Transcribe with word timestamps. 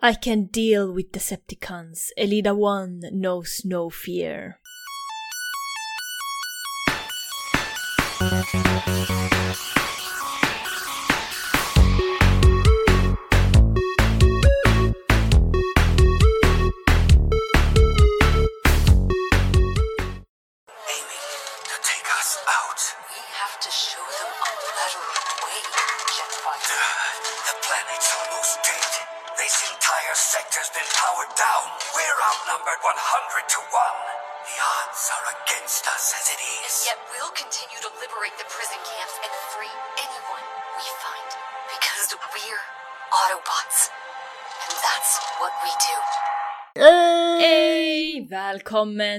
I 0.00 0.14
can 0.14 0.44
deal 0.44 0.92
with 0.92 1.10
Decepticons. 1.10 2.10
Elida 2.16 2.56
One 2.56 3.02
knows 3.10 3.62
no 3.64 3.90
fear. 3.90 4.60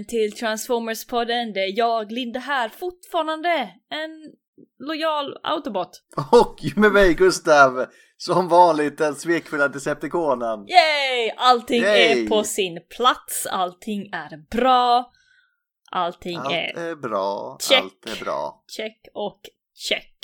Till 0.10 0.34
Transformers-podden. 0.34 1.54
Det 1.54 1.60
är 1.60 1.78
jag, 1.78 2.12
Linda 2.12 2.40
här, 2.40 2.70
fortfarande 2.70 3.50
en 3.90 4.34
lojal 4.80 5.38
Autobot. 5.44 6.04
Och 6.32 6.60
med 6.76 6.92
mig 6.92 7.14
Gustav, 7.14 7.86
som 8.18 8.48
vanligt 8.48 8.98
den 8.98 9.16
svekfulla 9.16 9.68
Decepticonen. 9.68 10.60
Yay! 10.68 11.32
Allting 11.38 11.82
Yay! 11.82 12.24
är 12.24 12.28
på 12.28 12.44
sin 12.44 12.80
plats, 12.98 13.46
allting 13.46 14.10
är 14.12 14.58
bra, 14.58 15.12
allting 15.92 16.38
Allt 16.38 16.52
är 16.52 16.78
är 16.78 16.96
bra, 16.96 17.58
Check. 17.62 17.82
allt 17.82 18.06
är 18.06 18.24
bra. 18.26 18.64
check 18.68 19.08
och 19.14 19.42
check. 19.74 20.16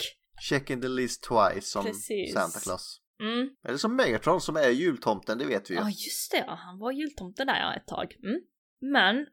Check 0.49 0.69
in 0.69 0.81
the 0.81 0.87
list 0.87 1.23
twice 1.23 1.67
som 1.67 1.85
Precis. 1.85 2.33
Santa 2.33 2.59
Claus. 2.59 3.01
Mm. 3.19 3.49
Eller 3.67 3.77
som 3.77 3.95
Megatron 3.95 4.41
som 4.41 4.55
är 4.55 4.69
jultomten, 4.69 5.37
det 5.37 5.45
vet 5.45 5.69
vi 5.69 5.73
ju. 5.73 5.79
Ja, 5.79 5.89
just 5.89 6.31
det, 6.31 6.43
ja. 6.47 6.59
han 6.65 6.79
var 6.79 6.91
jultomte 6.91 7.45
där 7.45 7.59
ja, 7.59 7.75
ett 7.75 7.87
tag. 7.87 8.15
Mm. 8.23 8.41
Men, 8.79 9.25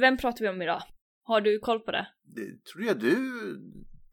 vem 0.00 0.16
pratar 0.16 0.40
vi 0.44 0.48
om 0.48 0.62
idag? 0.62 0.82
Har 1.24 1.40
du 1.40 1.58
koll 1.58 1.80
på 1.80 1.90
det? 1.92 2.06
Det 2.34 2.64
tror 2.72 2.84
jag 2.84 2.98
du 3.00 3.16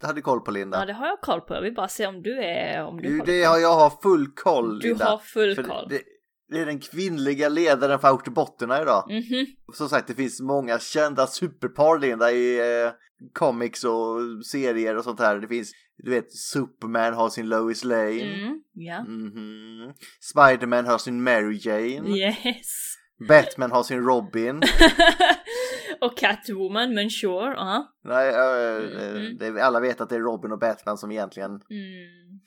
hade 0.04 0.22
koll 0.22 0.42
på 0.42 0.52
Linda. 0.52 0.80
Ja, 0.80 0.86
det 0.86 0.94
har 0.94 1.08
jag 1.08 1.22
koll 1.22 1.42
på. 1.42 1.54
Jag 1.54 1.62
vill 1.62 1.74
bara 1.74 1.88
se 1.88 2.08
om 2.08 2.22
du 2.22 2.44
är... 2.44 2.84
Om 2.86 3.02
du 3.02 3.10
Du, 3.10 3.26
det 3.26 3.44
har 3.44 3.58
jag 3.58 3.74
har 3.76 3.90
full 4.04 4.28
koll 4.28 4.80
Du 4.80 4.88
Linda. 4.88 5.06
har 5.06 5.18
full 5.18 5.56
För 5.56 5.64
koll. 5.64 5.88
Det, 5.90 6.02
det 6.50 6.60
är 6.60 6.66
den 6.66 6.80
kvinnliga 6.80 7.50
ledaren 7.50 8.00
för 8.00 8.08
Autobotterna 8.08 8.82
idag. 8.82 9.06
Mhm. 9.10 9.46
Som 9.74 9.90
sagt, 9.90 10.08
det 10.08 10.14
finns 10.14 10.42
många 10.42 10.80
kända 10.80 11.28
superpar 11.28 12.00
Linda 12.00 12.32
i 12.32 12.60
eh, 12.84 12.92
comics 13.34 13.84
och 13.84 14.20
serier 14.46 14.98
och 14.98 15.04
sånt 15.04 15.20
här. 15.20 15.40
Det 15.40 15.48
finns, 15.48 15.72
du 15.98 16.12
vet, 16.12 16.32
Superman 16.34 17.14
har 17.14 17.30
sin 17.30 17.50
Lois 17.50 17.84
Lane. 17.84 18.22
Mm, 18.44 18.62
ja. 18.74 19.04
Mhm. 19.04 19.94
Spiderman 20.20 20.86
har 20.86 20.98
sin 20.98 21.24
Mary 21.24 21.60
Jane. 21.62 22.18
Yes. 22.18 22.96
Batman 23.28 23.72
har 23.72 23.84
sin 23.84 24.00
Robin. 24.04 24.62
och 26.02 26.18
Catwoman, 26.18 26.94
men 26.94 27.10
sure. 27.10 27.54
Ja. 27.56 27.88
Nej, 28.04 28.30
eh, 28.30 29.12
Mm. 29.12 29.38
det, 29.38 29.64
alla 29.64 29.80
vet 29.80 30.02
att 30.02 30.10
det 30.10 30.16
är 30.16 30.20
Robin 30.20 30.52
och 30.52 30.60
Batman 30.60 30.98
som 30.98 31.12
egentligen... 31.12 31.52
Mm. 31.52 32.40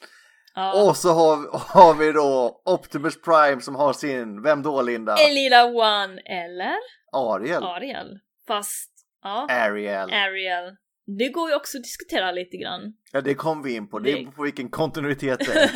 Ja. 0.54 0.84
Och 0.88 0.96
så 0.96 1.08
har, 1.08 1.58
har 1.58 1.94
vi 1.94 2.12
då 2.12 2.62
Optimus 2.64 3.20
Prime 3.22 3.60
som 3.60 3.74
har 3.74 3.92
sin, 3.92 4.42
vem 4.42 4.62
då 4.62 4.82
Linda? 4.82 5.16
Elida 5.30 5.64
One 5.64 6.20
eller 6.24 6.74
Ariel. 7.12 7.62
Ariel. 7.62 8.18
Fast, 8.46 8.90
ja. 9.22 9.46
Ariel. 9.50 10.10
Ariel. 10.12 10.76
Det 11.18 11.28
går 11.28 11.50
ju 11.50 11.56
också 11.56 11.78
att 11.78 11.84
diskutera 11.84 12.32
lite 12.32 12.56
grann. 12.56 12.80
Ja, 13.12 13.20
det 13.20 13.34
kom 13.34 13.62
vi 13.62 13.74
in 13.74 13.88
på. 13.88 13.98
Det 13.98 14.12
Det- 14.12 14.22
är 14.22 14.26
på 14.30 14.42
vilken 14.42 14.68
kontinuitet 14.70 15.38
det 15.38 15.52
är. 15.52 15.70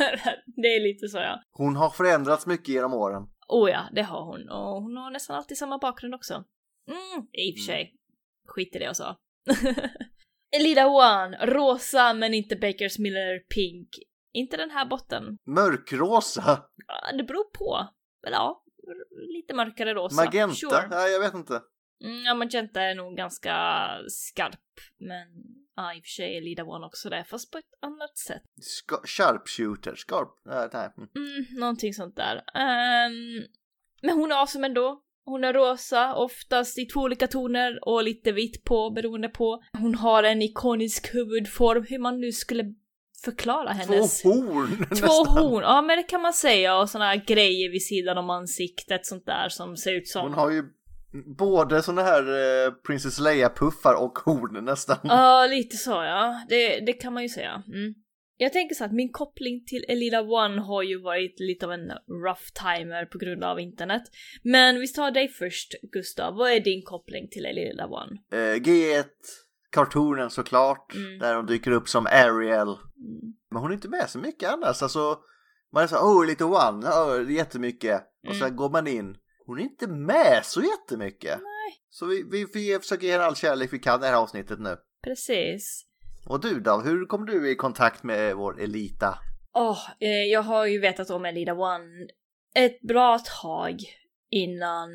det 0.61 0.67
är 0.75 0.83
lite 0.93 1.07
så 1.07 1.17
ja. 1.17 1.41
Hon 1.51 1.75
har 1.75 1.89
förändrats 1.89 2.45
mycket 2.47 2.67
genom 2.67 2.93
åren. 2.93 3.23
Oh 3.47 3.69
ja, 3.71 3.81
det 3.95 4.01
har 4.01 4.25
hon. 4.25 4.49
Och 4.49 4.81
hon 4.83 4.97
har 4.97 5.11
nästan 5.11 5.35
alltid 5.35 5.57
samma 5.57 5.77
bakgrund 5.77 6.15
också. 6.15 6.43
Mm, 6.89 7.27
i 7.31 7.51
och 7.53 7.57
för 7.57 7.63
sig. 7.65 7.95
Skit 8.47 8.75
i 8.75 8.79
det 8.79 8.85
jag 8.85 8.95
sa. 8.95 9.17
Elida 10.55 10.87
One, 10.87 11.45
rosa 11.45 12.13
men 12.13 12.33
inte 12.33 12.55
Bakers 12.55 12.99
Miller 12.99 13.39
Pink. 13.39 13.89
Inte 14.33 14.57
den 14.57 14.71
här 14.71 14.85
botten. 14.85 15.37
Mörkrosa. 15.47 16.65
Ja, 16.87 17.17
Det 17.17 17.23
beror 17.23 17.43
på. 17.43 17.87
Eller 18.27 18.37
ja, 18.37 18.63
lite 19.35 19.53
mörkare 19.53 19.93
rosa. 19.93 20.23
Magenta. 20.25 20.55
Sure. 20.55 20.87
Ja, 20.91 21.07
jag 21.07 21.19
vet 21.19 21.33
inte. 21.33 21.61
Mm, 22.03 22.23
ja, 22.23 22.33
magenta 22.33 22.81
är 22.81 22.95
nog 22.95 23.17
ganska 23.17 23.87
skarp. 24.07 24.59
Men 24.97 25.27
ja, 25.75 25.93
i 25.95 25.99
och 25.99 26.03
för 26.03 26.09
sig 26.09 26.37
är 26.37 26.41
Lida 26.41 26.63
One 26.63 26.85
också 26.85 27.09
det, 27.09 27.23
fast 27.29 27.51
på 27.51 27.57
ett 27.57 27.73
annat 27.81 28.17
sätt. 28.17 28.41
Ska- 28.61 29.01
sharpshooter. 29.05 29.95
Skarp. 29.95 30.29
Ja, 30.45 30.69
nej. 30.73 30.89
Mm. 30.97 31.09
Mm, 31.15 31.59
någonting 31.59 31.93
sånt 31.93 32.15
där. 32.15 32.35
Ehm, 32.53 33.43
men 34.01 34.15
hon 34.15 34.31
är 34.31 34.35
awesome 34.35 34.67
ändå. 34.67 35.03
Hon 35.29 35.43
är 35.43 35.53
rosa, 35.53 36.15
oftast 36.15 36.77
i 36.77 36.85
två 36.85 36.99
olika 36.99 37.27
toner 37.27 37.79
och 37.81 38.03
lite 38.03 38.31
vitt 38.31 38.63
på 38.63 38.89
beroende 38.89 39.29
på. 39.29 39.63
Hon 39.79 39.95
har 39.95 40.23
en 40.23 40.41
ikonisk 40.41 41.15
huvudform, 41.15 41.85
hur 41.89 41.99
man 41.99 42.19
nu 42.19 42.31
skulle 42.31 42.63
förklara 43.25 43.69
hennes... 43.71 44.21
Två 44.21 44.29
horn 44.29 44.67
Två 44.89 45.07
nästan. 45.07 45.37
horn, 45.37 45.63
ja 45.63 45.81
men 45.81 45.97
det 45.97 46.03
kan 46.03 46.21
man 46.21 46.33
säga 46.33 46.77
och 46.77 46.89
såna 46.89 47.05
här 47.05 47.23
grejer 47.27 47.71
vid 47.71 47.83
sidan 47.83 48.17
om 48.17 48.29
ansiktet, 48.29 49.05
sånt 49.05 49.25
där 49.25 49.49
som 49.49 49.77
ser 49.77 49.93
ut 49.93 50.07
som... 50.07 50.21
Hon 50.21 50.33
har 50.33 50.51
ju 50.51 50.63
både 51.37 51.81
såna 51.81 52.01
här 52.01 52.21
eh, 52.21 52.71
Princess 52.87 53.19
Leia-puffar 53.19 53.93
och 53.93 54.19
horn 54.19 54.65
nästan. 54.65 54.97
Ja, 55.03 55.47
lite 55.49 55.77
så 55.77 55.91
ja. 55.91 56.45
Det, 56.49 56.79
det 56.79 56.93
kan 56.93 57.13
man 57.13 57.23
ju 57.23 57.29
säga. 57.29 57.63
Mm. 57.67 57.93
Jag 58.41 58.53
tänker 58.53 58.75
så 58.75 58.83
att 58.83 58.91
min 58.91 59.11
koppling 59.11 59.65
till 59.65 59.85
Elida 59.87 60.21
One 60.21 60.61
har 60.61 60.83
ju 60.83 61.01
varit 61.01 61.39
lite 61.39 61.65
av 61.65 61.71
en 61.71 61.91
rough 62.25 62.41
timer 62.65 63.05
på 63.05 63.17
grund 63.17 63.43
av 63.43 63.59
internet. 63.59 64.01
Men 64.43 64.79
vi 64.79 64.87
tar 64.87 65.11
dig 65.11 65.27
först, 65.27 65.75
Gustav. 65.91 66.35
Vad 66.35 66.51
är 66.51 66.59
din 66.59 66.83
koppling 66.85 67.27
till 67.29 67.45
Elida 67.45 67.87
One? 67.87 68.17
Eh, 68.31 68.55
G1, 68.61 69.03
kartonen 69.71 70.29
såklart, 70.29 70.95
Mm. 70.95 71.19
där 71.19 71.35
hon 71.35 71.45
dyker 71.45 71.71
upp 71.71 71.89
som 71.89 72.05
Ariel. 72.05 72.67
Mm. 72.67 73.33
Men 73.51 73.61
hon 73.61 73.71
är 73.71 73.75
inte 73.75 73.89
med 73.89 74.09
så 74.09 74.19
mycket 74.19 74.49
annars. 74.49 74.81
Alltså, 74.83 75.19
man 75.73 75.83
är 75.83 75.87
så 75.87 75.97
oh, 75.97 76.25
lite 76.25 76.43
one, 76.43 76.87
oh, 76.87 77.31
jättemycket. 77.31 78.01
Och 78.27 78.33
Mm. 78.35 78.39
sen 78.39 78.55
går 78.55 78.69
man 78.69 78.87
in. 78.87 79.17
Hon 79.45 79.59
är 79.59 79.63
inte 79.63 79.87
med 79.87 80.41
så 80.45 80.61
jättemycket. 80.61 81.37
Nej. 81.37 81.81
Så 81.89 82.05
vi, 82.05 82.23
vi, 82.31 82.45
vi 82.53 82.79
försöker 82.79 83.05
ge 83.07 83.11
henne 83.11 83.23
all 83.25 83.35
kärlek 83.35 83.73
vi 83.73 83.79
kan 83.79 83.99
i 83.99 84.01
det 84.01 84.07
här 84.07 84.13
avsnittet 84.15 84.59
nu. 84.59 84.77
Precis. 85.03 85.85
Och 86.25 86.41
du 86.41 86.59
då, 86.59 86.81
hur 86.81 87.05
kom 87.05 87.25
du 87.25 87.51
i 87.51 87.55
kontakt 87.55 88.03
med 88.03 88.35
vår 88.35 88.61
Elita? 88.61 89.19
Åh, 89.53 89.79
eh, 89.99 90.23
jag 90.23 90.41
har 90.41 90.65
ju 90.65 90.79
vetat 90.79 91.09
om 91.09 91.25
Elita 91.25 91.53
One 91.53 92.07
ett 92.55 92.81
bra 92.81 93.19
tag 93.41 93.79
innan 94.29 94.89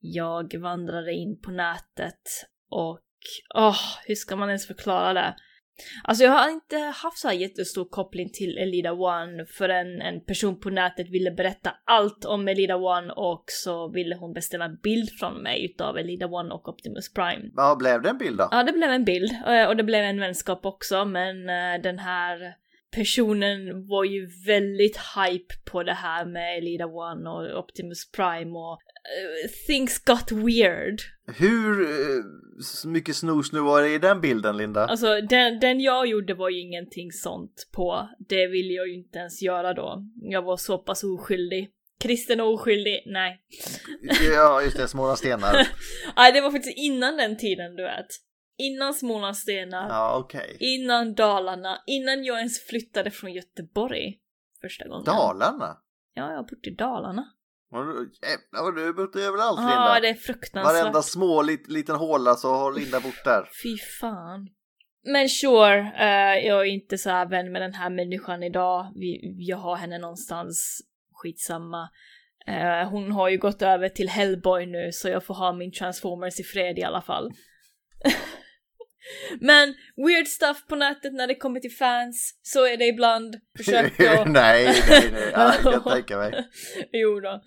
jag 0.00 0.54
vandrade 0.54 1.12
in 1.12 1.40
på 1.40 1.50
nätet 1.50 2.22
och 2.70 3.00
åh, 3.54 3.78
hur 4.06 4.14
ska 4.14 4.36
man 4.36 4.48
ens 4.48 4.66
förklara 4.66 5.12
det? 5.12 5.36
Alltså 6.04 6.24
jag 6.24 6.30
har 6.30 6.50
inte 6.50 6.76
haft 6.76 7.18
så 7.18 7.28
här 7.28 7.34
jättestor 7.34 7.84
koppling 7.84 8.30
till 8.32 8.58
Elida 8.58 8.92
One 8.92 9.44
förrän 9.46 10.00
en 10.00 10.24
person 10.24 10.60
på 10.60 10.70
nätet 10.70 11.10
ville 11.10 11.30
berätta 11.30 11.74
allt 11.84 12.24
om 12.24 12.48
Elida 12.48 12.76
One 12.76 13.12
och 13.12 13.44
så 13.46 13.88
ville 13.88 14.16
hon 14.16 14.32
beställa 14.32 14.64
en 14.64 14.76
bild 14.82 15.10
från 15.10 15.42
mig 15.42 15.64
utav 15.64 15.98
Elida 15.98 16.26
One 16.26 16.54
och 16.54 16.68
Optimus 16.68 17.12
Prime. 17.12 17.50
Vad 17.52 17.78
blev 17.78 18.02
det 18.02 18.08
en 18.08 18.18
bild 18.18 18.38
då? 18.38 18.48
Ja, 18.50 18.62
det 18.62 18.72
blev 18.72 18.90
en 18.90 19.04
bild 19.04 19.30
eh, 19.46 19.64
och 19.68 19.76
det 19.76 19.84
blev 19.84 20.04
en 20.04 20.20
vänskap 20.20 20.66
också, 20.66 21.04
men 21.04 21.48
eh, 21.48 21.82
den 21.82 21.98
här 21.98 22.54
personen 22.90 23.86
var 23.86 24.04
ju 24.04 24.26
väldigt 24.46 24.96
hype 24.96 25.54
på 25.70 25.82
det 25.82 25.92
här 25.92 26.24
med 26.24 26.58
Elida 26.58 26.86
One 26.86 27.30
och 27.30 27.58
Optimus 27.58 28.10
Prime 28.10 28.58
och 28.58 28.78
things 29.66 29.98
got 29.98 30.32
weird. 30.32 31.00
Hur 31.36 31.80
eh, 31.82 32.24
s- 32.60 32.84
mycket 32.84 33.16
snus 33.16 33.52
nu 33.52 33.60
var 33.60 33.82
det 33.82 33.88
i 33.94 33.98
den 33.98 34.20
bilden 34.20 34.56
Linda? 34.56 34.86
Alltså 34.86 35.20
den, 35.20 35.60
den 35.60 35.80
jag 35.80 36.06
gjorde 36.06 36.34
var 36.34 36.48
ju 36.50 36.60
ingenting 36.60 37.12
sånt 37.12 37.68
på. 37.72 38.08
Det 38.28 38.46
ville 38.46 38.72
jag 38.74 38.88
ju 38.88 38.94
inte 38.94 39.18
ens 39.18 39.42
göra 39.42 39.74
då. 39.74 40.02
Jag 40.22 40.42
var 40.42 40.56
så 40.56 40.78
pass 40.78 41.04
oskyldig. 41.04 41.70
Kristen 42.00 42.40
och 42.40 42.52
oskyldig? 42.54 43.02
Nej. 43.06 43.40
ja, 44.34 44.62
just 44.62 44.76
det, 44.76 44.88
Smålandsstenar. 44.88 45.68
Nej, 46.16 46.32
det 46.32 46.40
var 46.40 46.50
faktiskt 46.50 46.78
innan 46.78 47.16
den 47.16 47.36
tiden, 47.36 47.76
du 47.76 47.82
vet. 47.82 48.06
Innan 48.58 48.94
Smålandsstenar. 48.94 49.88
Ja, 49.88 50.18
okej. 50.24 50.56
Innan 50.60 51.14
Dalarna, 51.14 51.78
innan 51.86 52.24
jag 52.24 52.38
ens 52.38 52.66
flyttade 52.66 53.10
från 53.10 53.32
Göteborg 53.32 54.18
första 54.60 54.88
gången. 54.88 55.04
Dalarna? 55.04 55.76
Ja, 56.14 56.30
jag 56.30 56.36
har 56.36 56.42
bott 56.42 56.66
i 56.66 56.70
Dalarna. 56.70 57.24
Jävlar 57.72 58.62
vad 58.62 58.76
du 58.76 58.92
bott 58.92 59.16
överallt 59.16 59.58
Linda. 59.58 59.74
Ja, 59.74 60.00
det 60.00 60.08
är 60.08 60.14
fruktansvärt. 60.14 60.74
Varenda 60.74 61.02
små 61.02 61.42
lit, 61.42 61.68
liten 61.68 61.96
håla 61.96 62.34
så 62.34 62.54
har 62.54 62.72
Linda 62.72 63.00
bott 63.00 63.24
där. 63.24 63.48
Fy 63.62 63.78
fan. 64.00 64.48
Men 65.04 65.28
sure, 65.28 65.78
eh, 65.78 66.46
jag 66.46 66.60
är 66.60 66.64
inte 66.64 66.98
så 66.98 67.10
här 67.10 67.26
vän 67.26 67.52
med 67.52 67.62
den 67.62 67.74
här 67.74 67.90
människan 67.90 68.42
idag. 68.42 68.92
Vi, 68.94 69.34
jag 69.38 69.56
har 69.56 69.76
henne 69.76 69.98
någonstans, 69.98 70.80
skitsamma. 71.12 71.88
Eh, 72.46 72.88
hon 72.90 73.12
har 73.12 73.28
ju 73.28 73.38
gått 73.38 73.62
över 73.62 73.88
till 73.88 74.08
Hellboy 74.08 74.66
nu 74.66 74.92
så 74.92 75.08
jag 75.08 75.24
får 75.24 75.34
ha 75.34 75.52
min 75.52 75.72
Transformers 75.72 76.40
i 76.40 76.42
fred 76.42 76.78
i 76.78 76.82
alla 76.82 77.02
fall. 77.02 77.30
Men 79.40 79.74
weird 80.06 80.26
stuff 80.26 80.66
på 80.68 80.76
nätet 80.76 81.14
när 81.14 81.26
det 81.26 81.34
kommer 81.34 81.60
till 81.60 81.76
fans, 81.76 82.38
så 82.42 82.66
är 82.66 82.76
det 82.76 82.84
ibland. 82.84 83.36
Försök 83.56 83.98
nej, 83.98 84.08
att... 84.18 84.28
nej, 84.28 84.82
nej. 84.88 85.30
Ja, 85.32 85.54
jag 85.64 85.72
kan 85.72 85.82
tänka 85.92 86.16
mig. 86.18 86.48
jo 86.92 87.20
då. 87.20 87.42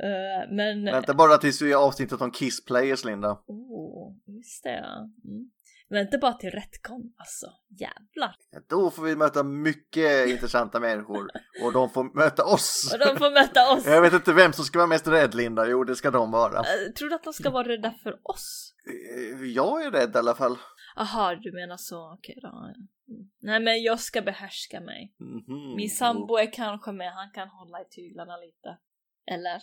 Eh, 0.00 0.54
men... 0.56 0.84
Vänta 0.84 1.14
bara 1.14 1.38
tills 1.38 1.62
vi 1.62 1.68
gör 1.70 1.86
avsnittet 1.86 2.20
om 2.20 2.30
Kiss 2.30 2.64
Players, 2.64 3.04
Linda. 3.04 3.30
Oh, 3.46 4.12
just 4.26 4.64
det. 4.64 4.84
Mm. 5.24 5.50
Vänta 5.90 6.18
bara 6.18 6.32
till 6.32 6.50
Retcon, 6.50 7.12
alltså. 7.16 7.46
Jävlar. 7.80 8.36
Då 8.68 8.90
får 8.90 9.02
vi 9.02 9.16
möta 9.16 9.42
mycket 9.42 10.28
intressanta 10.28 10.80
människor 10.80 11.28
och 11.64 11.72
de 11.72 11.90
får 11.90 12.16
möta 12.16 12.44
oss. 12.44 12.90
Och 12.92 12.98
de 12.98 13.16
får 13.18 13.30
möta 13.30 13.72
oss. 13.72 13.86
Jag 13.86 14.00
vet 14.02 14.12
inte 14.12 14.32
vem 14.32 14.52
som 14.52 14.64
ska 14.64 14.78
vara 14.78 14.86
mest 14.86 15.06
rädd, 15.08 15.34
Linda. 15.34 15.68
Jo, 15.68 15.84
det 15.84 15.96
ska 15.96 16.10
de 16.10 16.30
vara. 16.30 16.58
Uh, 16.58 16.92
tror 16.98 17.08
du 17.08 17.14
att 17.14 17.24
de 17.24 17.32
ska 17.32 17.50
vara 17.50 17.68
rädda 17.68 17.94
för 18.02 18.12
oss? 18.22 18.74
Eh, 19.40 19.46
Jag 19.46 19.84
är 19.84 19.90
rädd 19.90 20.12
i 20.14 20.18
alla 20.18 20.34
fall. 20.34 20.58
Aha, 20.96 21.34
du 21.34 21.52
menar 21.52 21.76
så. 21.76 22.12
Okej 22.12 22.38
då. 22.42 22.48
Mm. 22.48 23.30
Nej, 23.42 23.60
men 23.60 23.82
jag 23.82 24.00
ska 24.00 24.22
behärska 24.22 24.80
mig. 24.80 25.14
Mhm. 25.20 25.76
Min 25.76 25.90
sambo 25.90 26.36
är 26.36 26.52
kanske 26.52 26.92
med, 26.92 27.12
han 27.12 27.30
kan 27.34 27.48
hålla 27.48 27.80
i 27.80 27.84
tyglarna 27.90 28.36
lite. 28.36 28.78
Eller? 29.26 29.62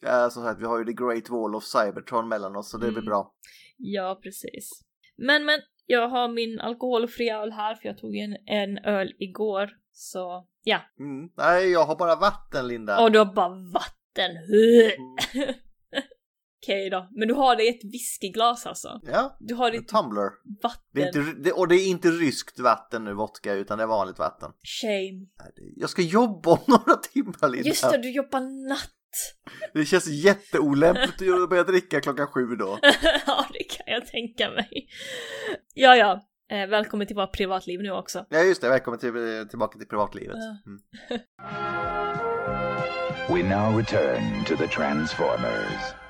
Ja, 0.00 0.30
som 0.30 0.42
sagt, 0.42 0.60
vi 0.60 0.64
har 0.66 0.78
ju 0.78 0.84
The 0.84 0.92
Great 0.92 1.30
Wall 1.30 1.54
of 1.54 1.64
Cybertron 1.64 2.28
mellan 2.28 2.56
oss, 2.56 2.70
så 2.70 2.78
det 2.78 2.86
blir 2.86 2.98
Mm. 2.98 3.04
bra. 3.04 3.34
Ja, 3.76 4.20
precis. 4.22 4.82
Men, 5.16 5.44
men, 5.44 5.60
jag 5.86 6.08
har 6.08 6.28
min 6.28 6.60
alkoholfria 6.60 7.38
öl 7.42 7.52
här 7.52 7.74
för 7.74 7.88
jag 7.88 7.98
tog 7.98 8.16
en, 8.16 8.36
en 8.46 8.78
öl 8.78 9.12
igår. 9.18 9.70
Så, 9.92 10.46
ja. 10.62 10.80
Mm. 10.98 11.30
Nej, 11.36 11.70
jag 11.70 11.84
har 11.84 11.96
bara 11.96 12.16
vatten, 12.16 12.68
Linda. 12.68 13.02
Och 13.04 13.12
du 13.12 13.18
har 13.18 13.34
bara 13.34 13.48
vatten. 13.72 13.92
Mm. 15.34 15.54
Okej 16.62 16.90
då. 16.90 17.08
Men 17.10 17.28
du 17.28 17.34
har 17.34 17.56
det 17.56 17.62
i 17.64 17.68
ett 17.68 17.84
whiskyglas 17.84 18.66
alltså? 18.66 19.00
Ja, 19.06 19.36
Du 19.40 19.54
har 19.54 19.66
en 19.66 19.72
ditt 19.72 19.88
tumbler. 19.88 20.30
vatten. 20.62 20.80
Det 20.94 21.02
är 21.02 21.06
inte, 21.06 21.42
det, 21.42 21.52
och 21.52 21.68
det 21.68 21.74
är 21.74 21.86
inte 21.88 22.08
ryskt 22.10 22.58
vatten 22.60 23.04
nu, 23.04 23.14
vodka, 23.14 23.52
utan 23.54 23.78
det 23.78 23.84
är 23.84 23.88
vanligt 23.88 24.18
vatten. 24.18 24.50
Shame. 24.80 25.26
Jag 25.76 25.90
ska 25.90 26.02
jobba 26.02 26.50
om 26.50 26.58
några 26.66 26.96
timmar, 26.96 27.48
Linda. 27.48 27.68
Just 27.68 27.90
det, 27.90 27.98
du 27.98 28.10
jobbar 28.10 28.68
natt. 28.68 28.90
Det 29.74 29.84
känns 29.84 30.06
jätteolämpligt 30.06 31.22
att 31.42 31.48
börja 31.50 31.64
dricka 31.64 32.00
klockan 32.00 32.26
sju 32.26 32.46
då. 32.46 32.78
ja, 33.26 33.46
det 33.52 33.64
kan 33.64 33.86
jag 33.94 34.06
tänka 34.06 34.50
mig. 34.50 34.88
Ja, 35.74 35.96
ja. 35.96 36.20
Eh, 36.50 36.66
välkommen 36.68 37.06
till 37.06 37.16
vårt 37.16 37.36
privatliv 37.36 37.80
nu 37.82 37.90
också. 37.90 38.26
Ja, 38.28 38.38
just 38.40 38.60
det. 38.60 38.68
Välkommen 38.68 39.00
till, 39.00 39.46
tillbaka 39.50 39.78
till 39.78 39.88
privatlivet. 39.88 40.36
Mm. 40.36 40.80
We 43.28 43.42
now 43.56 43.76
return 43.78 44.44
to 44.44 44.56
the 44.56 44.66
Transformers. 44.68 46.01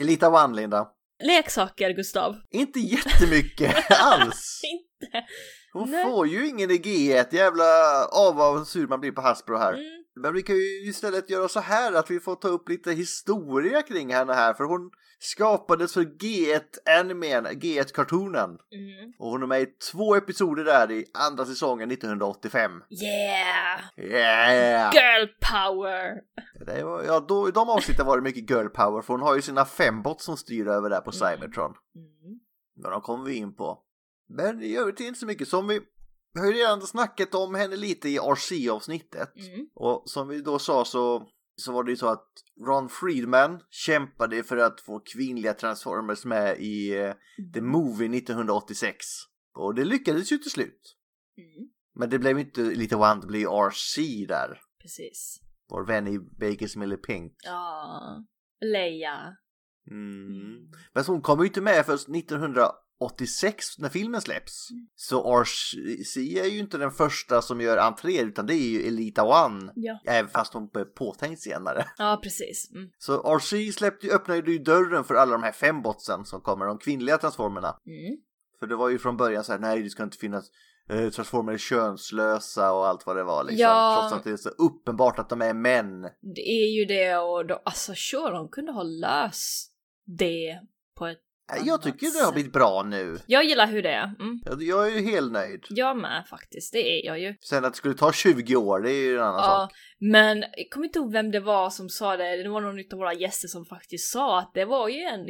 Elita 0.00 0.44
One, 0.44 0.56
Linda. 0.56 0.88
Leksaker, 1.22 1.90
Gustav. 1.90 2.36
Inte 2.50 2.80
jättemycket 2.80 3.74
alls. 4.00 4.60
Inte. 4.64 5.26
Hon 5.72 5.90
Nej. 5.90 6.04
får 6.04 6.26
ju 6.26 6.48
ingen 6.48 6.70
i 6.70 6.78
G1. 6.78 7.26
Jävla 7.34 7.64
av 8.06 8.34
vad 8.36 8.66
sur 8.66 8.86
man 8.86 9.00
blir 9.00 9.12
på 9.12 9.20
Hasbro 9.20 9.56
här. 9.56 9.72
Mm. 9.72 9.84
Men 10.22 10.34
vi 10.34 10.42
kan 10.42 10.56
ju 10.56 10.88
istället 10.88 11.30
göra 11.30 11.48
så 11.48 11.60
här 11.60 11.92
att 11.92 12.10
vi 12.10 12.20
får 12.20 12.34
ta 12.34 12.48
upp 12.48 12.68
lite 12.68 12.92
historia 12.92 13.82
kring 13.82 14.12
henne 14.14 14.32
här. 14.32 14.54
För 14.54 14.64
hon 14.64 14.90
skapades 15.18 15.94
för 15.94 16.00
G1 16.02 16.98
Animen, 17.00 17.46
G1-kartonen. 17.46 18.50
Mm. 18.50 19.12
Och 19.18 19.30
hon 19.30 19.42
är 19.42 19.46
med 19.46 19.62
i 19.62 19.66
två 19.92 20.14
episoder 20.14 20.64
där 20.64 20.90
i 20.90 21.04
andra 21.14 21.44
säsongen 21.44 21.90
1985. 21.90 22.82
Yeah! 22.90 23.80
Yeah! 23.96 24.94
Girl 24.94 25.26
power! 25.52 26.20
Det 26.66 26.84
var, 26.84 27.02
ja, 27.02 27.20
då, 27.20 27.48
I 27.48 27.52
de 27.52 27.68
avsnitten 27.68 28.06
var 28.06 28.16
det 28.16 28.22
mycket 28.22 28.50
girl 28.50 28.68
power 28.68 29.02
för 29.02 29.14
hon 29.14 29.22
har 29.22 29.34
ju 29.34 29.42
sina 29.42 29.64
fembots 29.64 30.24
som 30.24 30.36
styr 30.36 30.66
över 30.68 30.90
där 30.90 31.00
på 31.00 31.10
Mm. 31.10 31.36
Cybertron. 31.36 31.74
Mm. 31.96 32.38
Men 32.82 32.90
de 32.90 33.00
kommer 33.00 33.24
vi 33.24 33.34
in 33.34 33.54
på. 33.54 33.78
Men 34.28 34.62
i 34.62 34.76
övrigt 34.76 35.00
är 35.00 35.04
det 35.04 35.08
inte 35.08 35.20
så 35.20 35.26
mycket. 35.26 35.48
Som 35.48 35.66
vi, 35.68 35.80
vi 36.34 36.40
har 36.40 36.46
ju 36.46 36.52
redan 36.52 36.80
snackat 36.82 37.34
om 37.34 37.54
henne 37.54 37.76
lite 37.76 38.08
i 38.08 38.18
RC-avsnittet. 38.18 39.36
Mm. 39.36 39.66
Och 39.74 40.02
som 40.06 40.28
vi 40.28 40.40
då 40.40 40.58
sa 40.58 40.84
så, 40.84 41.28
så 41.58 41.72
var 41.72 41.84
det 41.84 41.90
ju 41.90 41.96
så 41.96 42.08
att 42.08 42.28
Ron 42.66 42.88
Friedman 42.88 43.60
kämpade 43.70 44.42
för 44.42 44.56
att 44.56 44.80
få 44.80 45.00
kvinnliga 45.00 45.54
Transformers 45.54 46.24
med 46.24 46.60
i 46.60 46.98
eh, 46.98 47.14
The 47.54 47.60
Movie 47.60 48.18
1986. 48.18 49.06
Och 49.54 49.74
det 49.74 49.84
lyckades 49.84 50.32
ju 50.32 50.38
till 50.38 50.50
slut. 50.50 50.96
Mm. 51.38 51.70
Men 51.94 52.10
det 52.10 52.18
blev 52.18 52.38
inte 52.38 52.60
lite 52.60 52.96
One, 52.96 53.20
det 53.20 53.26
blev 53.26 53.48
RC 53.48 54.26
där. 54.28 54.60
Precis. 54.82 55.40
Vår 55.68 55.86
vän 55.86 56.08
i 56.08 56.18
Bakers 56.18 56.76
Millie 56.76 56.96
Pink. 56.96 57.32
Ja. 57.44 58.24
Leia. 58.60 59.36
Mm. 59.90 60.70
Men 60.92 61.04
hon 61.06 61.22
kommer 61.22 61.42
ju 61.42 61.48
inte 61.48 61.60
med 61.60 61.86
först 61.86 62.08
1986 62.98 63.78
när 63.78 63.88
filmen 63.88 64.20
släpps. 64.20 64.68
Så 64.96 65.42
RC 65.42 66.38
är 66.38 66.44
ju 66.44 66.58
inte 66.58 66.78
den 66.78 66.90
första 66.90 67.42
som 67.42 67.60
gör 67.60 67.76
entré 67.76 68.20
utan 68.20 68.46
det 68.46 68.54
är 68.54 68.68
ju 68.68 68.88
Elita 68.88 69.46
One. 69.46 69.72
Ja. 69.74 70.00
Även 70.06 70.30
fast 70.30 70.54
hon 70.54 70.70
är 70.74 70.84
påtänkt 70.84 71.40
senare. 71.40 71.84
Ja, 71.98 72.20
precis. 72.22 72.70
Mm. 72.74 72.90
Så 72.98 73.38
RC 73.38 73.72
släppte, 73.72 74.08
öppnade 74.08 74.50
ju 74.50 74.58
dörren 74.58 75.04
för 75.04 75.14
alla 75.14 75.32
de 75.32 75.42
här 75.42 75.52
fem 75.52 75.82
botsen 75.82 76.24
som 76.24 76.40
kommer, 76.40 76.66
de 76.66 76.78
kvinnliga 76.78 77.18
transformerna. 77.18 77.68
Mm. 77.86 78.18
För 78.58 78.66
det 78.66 78.76
var 78.76 78.88
ju 78.88 78.98
från 78.98 79.16
början 79.16 79.44
så 79.44 79.52
här, 79.52 79.58
nej 79.58 79.82
det 79.82 79.90
ska 79.90 80.02
inte 80.02 80.18
finnas 80.18 80.50
eh, 80.88 81.10
transformer 81.10 81.52
är 81.52 81.58
könslösa 81.58 82.72
och 82.72 82.86
allt 82.86 83.06
vad 83.06 83.16
det 83.16 83.24
var 83.24 83.44
liksom. 83.44 83.60
Ja. 83.60 83.98
Trots 84.00 84.18
att 84.18 84.24
det 84.24 84.30
är 84.30 84.36
så 84.36 84.48
uppenbart 84.48 85.18
att 85.18 85.28
de 85.28 85.42
är 85.42 85.54
män. 85.54 86.02
Det 86.34 86.48
är 86.48 86.78
ju 86.78 86.84
det 86.84 87.16
och 87.16 87.46
då, 87.46 87.62
alltså 87.64 87.94
sure, 87.94 88.30
de 88.30 88.48
kunde 88.48 88.72
ha 88.72 88.82
löst 88.82 89.72
det 90.04 90.60
på 90.96 91.06
ett 91.06 91.27
Jag 91.64 91.82
tycker 91.82 92.18
det 92.18 92.24
har 92.24 92.32
blivit 92.32 92.52
bra 92.52 92.82
nu. 92.82 93.18
Jag 93.26 93.44
gillar 93.44 93.66
hur 93.66 93.82
det 93.82 93.90
är. 93.90 94.04
Mm. 94.04 94.40
Jag, 94.44 94.62
jag 94.62 94.86
är 94.86 94.90
ju 95.00 95.10
helt 95.10 95.32
nöjd. 95.32 95.64
Jag 95.68 95.96
med 95.96 96.24
faktiskt, 96.30 96.72
det 96.72 96.78
är 96.78 97.06
jag 97.06 97.20
ju. 97.20 97.34
Sen 97.40 97.64
att 97.64 97.72
det 97.72 97.76
skulle 97.76 97.94
ta 97.94 98.12
20 98.12 98.56
år, 98.56 98.80
det 98.80 98.90
är 98.92 99.02
ju 99.04 99.14
en 99.16 99.22
annan 99.22 99.34
Ja, 99.42 99.68
sak. 99.70 99.78
men 100.00 100.38
jag 100.56 100.70
kommer 100.70 100.86
inte 100.86 100.98
ihåg 100.98 101.12
vem 101.12 101.30
det 101.30 101.40
var 101.40 101.70
som 101.70 101.88
sa 101.88 102.16
det. 102.16 102.42
Det 102.42 102.48
var 102.48 102.60
någon 102.60 102.78
av 102.92 102.98
våra 102.98 103.14
gäster 103.14 103.48
som 103.48 103.64
faktiskt 103.64 104.12
sa 104.12 104.38
att 104.38 104.50
det 104.54 104.64
var 104.64 104.88
ju 104.88 105.00
en 105.02 105.26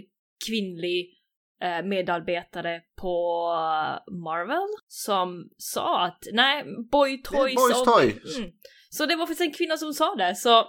kvinnlig 0.46 1.14
eh, 1.62 1.84
medarbetare 1.86 2.80
på 3.00 3.44
eh, 3.58 4.14
Marvel 4.14 4.68
som 4.86 5.48
sa 5.56 6.04
att 6.04 6.18
nej, 6.32 6.64
boy 6.92 7.22
toys. 7.22 7.54
boys 7.54 7.80
och- 7.80 7.94
toys. 7.94 8.36
Mm. 8.38 8.50
Så 8.90 9.06
det 9.06 9.16
var 9.16 9.26
faktiskt 9.26 9.40
en 9.48 9.52
kvinna 9.52 9.76
som 9.76 9.92
sa 9.92 10.14
det, 10.14 10.34
så 10.36 10.64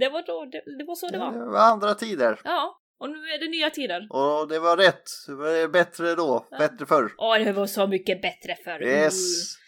det 0.00 0.08
var 0.08 0.22
då, 0.26 0.44
det, 0.52 0.78
det 0.78 0.84
var 0.84 0.94
så 0.94 1.08
det 1.08 1.18
var. 1.18 1.32
Det 1.32 1.46
var 1.50 1.60
andra 1.72 1.94
tider. 1.94 2.40
Ja, 2.44 2.80
och 3.00 3.10
nu 3.10 3.16
är 3.16 3.38
det 3.38 3.48
nya 3.48 3.70
tider. 3.70 4.06
Och 4.10 4.48
det 4.48 4.58
var 4.58 4.76
rätt. 4.76 5.02
Det 5.26 5.34
var 5.34 5.68
bättre 5.68 6.14
då. 6.14 6.46
Ja. 6.50 6.58
Bättre 6.58 6.86
förr. 6.86 7.12
Åh, 7.18 7.38
det 7.38 7.52
var 7.52 7.66
så 7.66 7.86
mycket 7.86 8.22
bättre 8.22 8.56
förr. 8.64 8.82
Yes! 8.82 9.14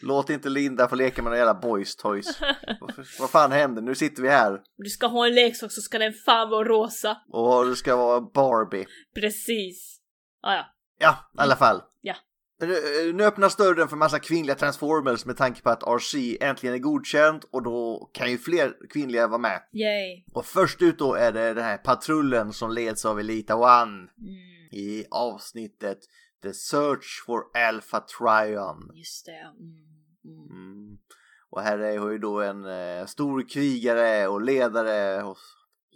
Låt 0.02 0.30
inte 0.30 0.48
Linda 0.48 0.88
få 0.88 0.94
leka 0.94 1.22
med 1.22 1.30
några 1.30 1.38
jävla 1.38 1.54
boys 1.54 1.96
toys. 1.96 2.40
vad, 3.20 3.30
fan 3.30 3.52
händer? 3.52 3.82
Nu 3.82 3.94
sitter 3.94 4.22
vi 4.22 4.28
här. 4.28 4.60
Du 4.76 4.90
ska 4.90 5.06
ha 5.06 5.26
en 5.26 5.34
leksak 5.34 5.72
så 5.72 5.80
ska 5.80 5.98
den 5.98 6.12
fan 6.12 6.50
vara 6.50 6.68
rosa. 6.68 7.16
Och 7.32 7.66
det 7.66 7.76
ska 7.76 7.96
vara 7.96 8.20
Barbie. 8.20 8.86
Precis. 9.14 10.00
Ah, 10.42 10.54
ja. 10.54 10.64
Ja, 10.98 11.30
i 11.38 11.40
alla 11.40 11.56
fall. 11.56 11.82
Ja. 12.00 12.14
Nu- 12.60 13.12
Nu 13.12 13.24
öppnas 13.24 13.56
dörren 13.56 13.88
för 13.88 13.96
massa 13.96 14.18
kvinnliga 14.18 14.54
transformers 14.56 15.24
med 15.24 15.36
tanke 15.36 15.62
på 15.62 15.70
att 15.70 15.82
RC 15.82 16.38
äntligen 16.40 16.74
är 16.74 16.78
godkänt 16.78 17.44
och 17.50 17.62
då 17.62 18.10
kan 18.12 18.30
ju 18.30 18.38
fler 18.38 18.88
kvinnliga 18.90 19.28
vara 19.28 19.38
med. 19.38 19.62
Yay. 19.72 20.24
Och 20.32 20.46
först 20.46 20.82
ut 20.82 20.98
då 20.98 21.14
är 21.14 21.32
det 21.32 21.54
den 21.54 21.64
här 21.64 21.78
patrullen 21.78 22.52
som 22.52 22.70
leds 22.70 23.04
av 23.04 23.20
Elita 23.20 23.56
One 23.56 23.92
Mm, 24.18 24.72
i 24.72 25.04
avsnittet 25.10 25.98
The 26.42 26.54
Search 26.54 27.24
for 27.26 27.42
Alpha 27.68 28.00
Trion. 28.00 28.90
just 28.94 29.26
det. 29.26 29.40
Mm, 29.40 30.40
mm. 30.40 30.50
Mm. 30.50 30.98
Och 31.50 31.62
här 31.62 31.78
är 31.78 31.98
hon 31.98 32.12
ju 32.12 32.18
då 32.18 32.40
en 32.42 32.64
eh, 32.64 33.06
stor 33.06 33.48
krigare 33.48 34.28
och 34.28 34.40
ledare 34.42 35.22
och, 35.22 35.36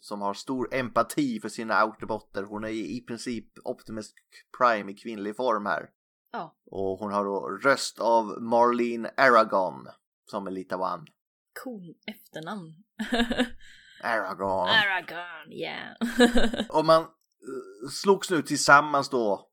som 0.01 0.21
har 0.21 0.35
stor 0.35 0.75
empati 0.75 1.41
för 1.41 1.49
sina 1.49 1.75
autobotter. 1.75 2.43
Hon 2.43 2.65
är 2.65 2.69
i 2.69 3.05
princip 3.07 3.45
Optimus 3.65 4.13
Prime 4.59 4.93
i 4.93 4.95
kvinnlig 4.95 5.37
form 5.37 5.67
här. 5.67 5.89
Ja. 6.33 6.57
Och 6.71 6.99
hon 6.99 7.13
har 7.13 7.25
då 7.25 7.49
röst 7.49 8.01
av 8.01 8.43
Marlene 8.43 9.11
Aragon 9.17 9.87
som 10.31 10.47
Elita 10.47 10.77
One. 10.77 11.05
Cool 11.65 11.95
efternamn. 12.07 12.75
Aragon. 14.03 14.69
Aragon, 14.69 15.53
yeah. 15.53 15.97
Och 16.69 16.85
man 16.85 17.03
eh, 17.03 17.89
slogs 17.91 18.31
nu 18.31 18.43
tillsammans 18.43 19.09
då 19.09 19.51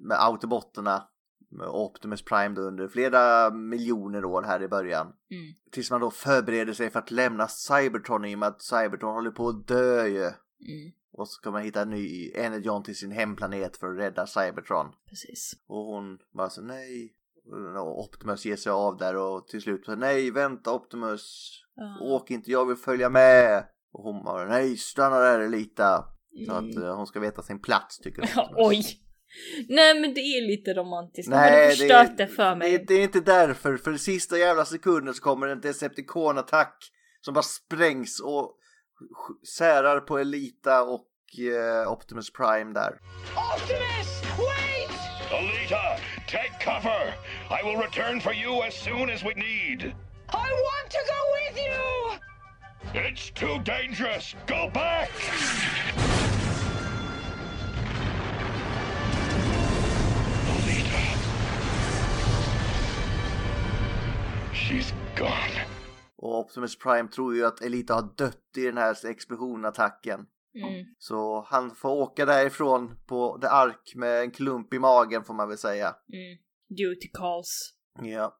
med 0.00 0.24
autobotterna 0.24 1.08
med 1.50 1.68
Optimus 1.68 2.24
Prime 2.24 2.54
då 2.54 2.62
under 2.62 2.88
flera 2.88 3.50
miljoner 3.50 4.24
år 4.24 4.42
här 4.42 4.62
i 4.62 4.68
början. 4.68 5.06
Mm. 5.06 5.54
Tills 5.70 5.90
man 5.90 6.00
då 6.00 6.10
förbereder 6.10 6.72
sig 6.72 6.90
för 6.90 6.98
att 6.98 7.10
lämna 7.10 7.48
Cybertron 7.48 8.24
i 8.24 8.34
och 8.34 8.38
med 8.38 8.48
att 8.48 8.62
Cybertron 8.62 9.14
håller 9.14 9.30
på 9.30 9.48
att 9.48 9.66
dö 9.66 10.06
ju. 10.06 10.24
Mm, 10.24 10.92
Och 11.12 11.28
så 11.28 11.32
ska 11.32 11.50
man 11.50 11.62
hitta 11.62 11.82
en 11.82 11.90
ny 11.90 12.32
Energon 12.34 12.82
till 12.82 12.96
sin 12.96 13.10
hemplanet 13.12 13.76
för 13.76 13.86
att 13.92 13.98
rädda 13.98 14.26
Cybertron. 14.26 14.86
precis. 15.08 15.52
Och 15.66 15.84
hon 15.84 16.18
bara 16.36 16.50
så 16.50 16.62
nej. 16.62 17.14
Och 17.76 18.00
Optimus 18.00 18.44
ger 18.44 18.56
sig 18.56 18.72
av 18.72 18.96
där 18.96 19.16
och 19.16 19.48
till 19.48 19.60
slut 19.62 19.84
så 19.84 19.94
nej 19.94 20.30
vänta 20.30 20.72
Optimus. 20.74 21.50
Ja. 21.74 21.98
Åk 22.00 22.30
inte, 22.30 22.50
jag 22.50 22.66
vill 22.66 22.76
följa 22.76 23.10
med. 23.10 23.64
Och 23.92 24.02
hon 24.04 24.24
bara, 24.24 24.48
nej 24.48 24.76
stanna 24.76 25.18
där 25.20 25.40
Elita. 25.40 26.04
Så 26.46 26.52
Mm. 26.52 26.70
att 26.70 26.76
eh, 26.76 26.96
hon 26.96 27.06
ska 27.06 27.20
veta 27.20 27.42
sin 27.42 27.62
plats 27.62 27.98
tycker 27.98 28.22
hon. 28.22 28.30
Ja, 28.36 28.50
oj! 28.56 28.84
Nej 29.68 30.00
men 30.00 30.14
det 30.14 30.20
är 30.20 30.46
lite 30.46 30.74
romantiskt. 30.74 31.30
Nej, 31.30 31.70
du 31.70 31.76
förstört 31.76 32.16
det, 32.16 32.26
för 32.26 32.54
mig. 32.56 32.70
Det, 32.78 32.84
det 32.84 32.94
är 32.94 33.02
inte 33.02 33.20
därför. 33.20 33.76
För 33.76 33.94
i 33.94 33.98
sista 33.98 34.38
jävla 34.38 34.64
sekunden 34.64 35.14
så 35.14 35.22
kommer 35.22 35.48
en 35.48 35.60
Decepticon-attack 35.60 36.74
som 37.20 37.34
bara 37.34 37.42
sprängs 37.42 38.20
och 38.20 38.56
särar 39.46 40.00
på 40.00 40.18
Elita 40.18 40.82
och 40.82 41.06
eh, 41.38 41.92
Optimus 41.92 42.30
Prime 42.32 42.74
där. 42.74 42.98
Optimus, 43.54 44.22
wait! 44.38 44.98
Alita, 45.32 45.96
take 46.26 46.64
cover! 46.64 47.14
I 47.50 47.62
will 47.64 47.76
return 47.76 48.20
for 48.20 48.32
you 48.32 48.62
as 48.62 48.74
soon 48.74 49.10
as 49.10 49.22
we 49.22 49.34
need. 49.34 49.94
I 50.28 50.50
want 50.66 50.90
to 50.90 50.98
go 51.06 51.20
with 51.38 51.58
you! 51.66 51.80
It's 52.94 53.30
too 53.30 53.58
dangerous! 53.64 54.34
Go 54.46 54.70
back! 54.74 55.10
Alita. 60.48 61.16
She's 64.52 64.92
gone. 65.14 65.69
Och 66.22 66.38
Optimus 66.38 66.78
Prime 66.78 67.08
tror 67.08 67.34
ju 67.34 67.44
att 67.46 67.60
Elita 67.60 67.94
har 67.94 68.14
dött 68.16 68.56
i 68.56 68.64
den 68.66 68.76
här 68.78 69.06
explosionattacken. 69.06 70.20
Mm. 70.54 70.86
Så 70.98 71.44
han 71.48 71.74
får 71.74 71.90
åka 71.90 72.26
därifrån 72.26 72.96
på 73.06 73.38
The 73.40 73.46
Ark 73.46 73.92
med 73.96 74.20
en 74.20 74.30
klump 74.30 74.74
i 74.74 74.78
magen 74.78 75.24
får 75.24 75.34
man 75.34 75.48
väl 75.48 75.58
säga. 75.58 75.86
Mm. 75.88 76.38
Duty 76.68 77.08
calls. 77.12 77.74
Ja. 78.02 78.36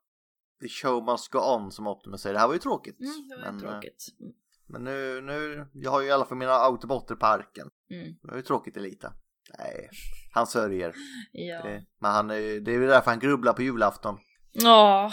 The 0.62 0.68
show 0.68 1.04
must 1.04 1.28
go 1.28 1.38
on 1.38 1.72
som 1.72 1.86
Optimus 1.86 2.20
säger. 2.22 2.34
Det 2.34 2.40
här 2.40 2.46
var 2.46 2.54
ju 2.54 2.60
tråkigt. 2.60 3.00
Mm, 3.00 3.28
det 3.28 3.36
var 3.36 3.52
men, 3.52 3.64
eh, 3.64 3.70
tråkigt. 3.70 4.04
Mm. 4.20 4.32
men 4.66 4.84
nu, 4.84 5.20
nu, 5.20 5.66
jag 5.74 5.90
har 5.90 6.00
ju 6.00 6.06
i 6.08 6.10
alla 6.10 6.24
fall 6.24 6.38
mina 6.38 6.52
autobotter 6.52 7.14
på 7.14 7.26
arken. 7.26 7.68
Mm. 7.90 8.06
Det 8.22 8.28
var 8.28 8.36
ju 8.36 8.42
tråkigt 8.42 8.76
Elita. 8.76 9.12
Nej, 9.58 9.88
han 10.32 10.46
sörjer. 10.46 10.94
Ja. 11.32 11.62
Det, 11.62 11.84
men 11.98 12.10
han, 12.10 12.30
är- 12.30 12.60
det 12.60 12.70
är 12.70 12.80
ju 12.80 12.86
därför 12.86 13.10
han 13.10 13.20
grubblar 13.20 13.52
på 13.52 13.62
julafton. 13.62 14.18
Ja. 14.52 15.12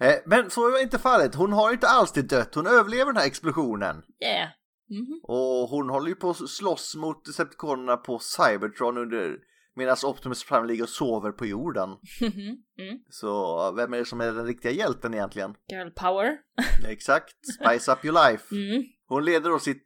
Eh, 0.00 0.14
men 0.26 0.50
så 0.50 0.76
är 0.76 0.82
inte 0.82 0.98
fallet. 0.98 1.34
Hon 1.34 1.52
har 1.52 1.72
inte 1.72 1.88
alls 1.88 2.12
det 2.12 2.22
dött. 2.22 2.54
Hon 2.54 2.66
överlever 2.66 3.06
den 3.12 3.16
här 3.16 3.26
explosionen. 3.26 4.02
Yeah. 4.24 4.48
Mhm. 4.90 5.20
Och 5.22 5.68
hon 5.68 5.90
håller 5.90 6.08
ju 6.08 6.14
på 6.14 6.30
att 6.30 6.50
slåss 6.50 6.96
mot 6.96 7.24
Decepticonerna 7.24 7.96
på 7.96 8.18
Cybertron 8.18 8.98
under 8.98 9.38
medan 9.76 9.96
Optimus 10.04 10.44
Prime 10.44 10.66
ligger 10.66 10.82
och 10.82 10.88
sover 10.88 11.32
på 11.32 11.46
jorden. 11.46 11.88
Mhm. 12.20 12.56
mm. 12.78 12.98
Så 13.10 13.72
vem 13.72 13.94
är 13.94 13.98
det 13.98 14.04
som 14.04 14.20
är 14.20 14.32
den 14.32 14.46
riktiga 14.46 14.72
hjälten 14.72 15.14
egentligen? 15.14 15.54
Girl 15.70 15.90
power. 15.90 16.38
Exakt, 16.88 17.34
Spice 17.54 17.92
Up 17.92 18.04
Your 18.04 18.30
Life. 18.30 18.54
Mm. 18.54 18.82
Hon 19.06 19.24
leder 19.24 19.50
då 19.50 19.58
sitt 19.58 19.84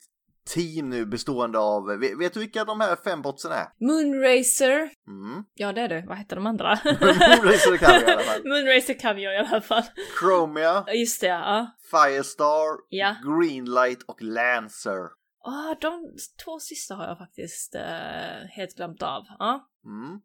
team 0.49 0.91
nu 0.91 1.07
bestående 1.07 1.59
av, 1.59 1.87
vet, 2.01 2.19
vet 2.19 2.35
du 2.35 2.41
vilka 2.41 2.65
de 2.65 2.81
här 2.81 2.97
fem 2.97 3.23
botsen 3.23 3.53
är? 3.53 3.67
Moonracer. 3.81 4.91
Mm. 5.07 5.45
Ja 5.55 5.73
det 5.73 5.81
är 5.81 5.89
det. 5.89 6.05
Vad 6.09 6.19
heter 6.19 6.37
de 6.37 6.47
andra? 6.47 6.69
Moonracer 6.85 7.71
vi 7.71 7.79
i 7.79 7.85
alla 7.85 8.23
fall. 8.23 8.43
Moonracer 8.45 8.95
kan 8.99 9.21
jag 9.21 9.35
i 9.35 9.37
alla 9.37 9.61
fall. 9.61 9.83
Chromia, 10.21 10.85
Just 10.95 11.21
det, 11.21 11.27
ja. 11.27 11.67
Firestar, 11.91 12.79
Ja. 12.89 13.17
Greenlight 13.25 14.03
och 14.03 14.23
Lancer. 14.23 15.19
Ah, 15.45 15.75
de 15.81 16.15
två 16.45 16.59
sista 16.61 16.95
har 16.95 17.05
jag 17.05 17.19
faktiskt 17.19 17.75
eh, 17.75 18.47
helt 18.51 18.77
glömt 18.77 19.03
av. 19.03 19.23
Ja. 19.39 19.69
Mm. 19.85 20.21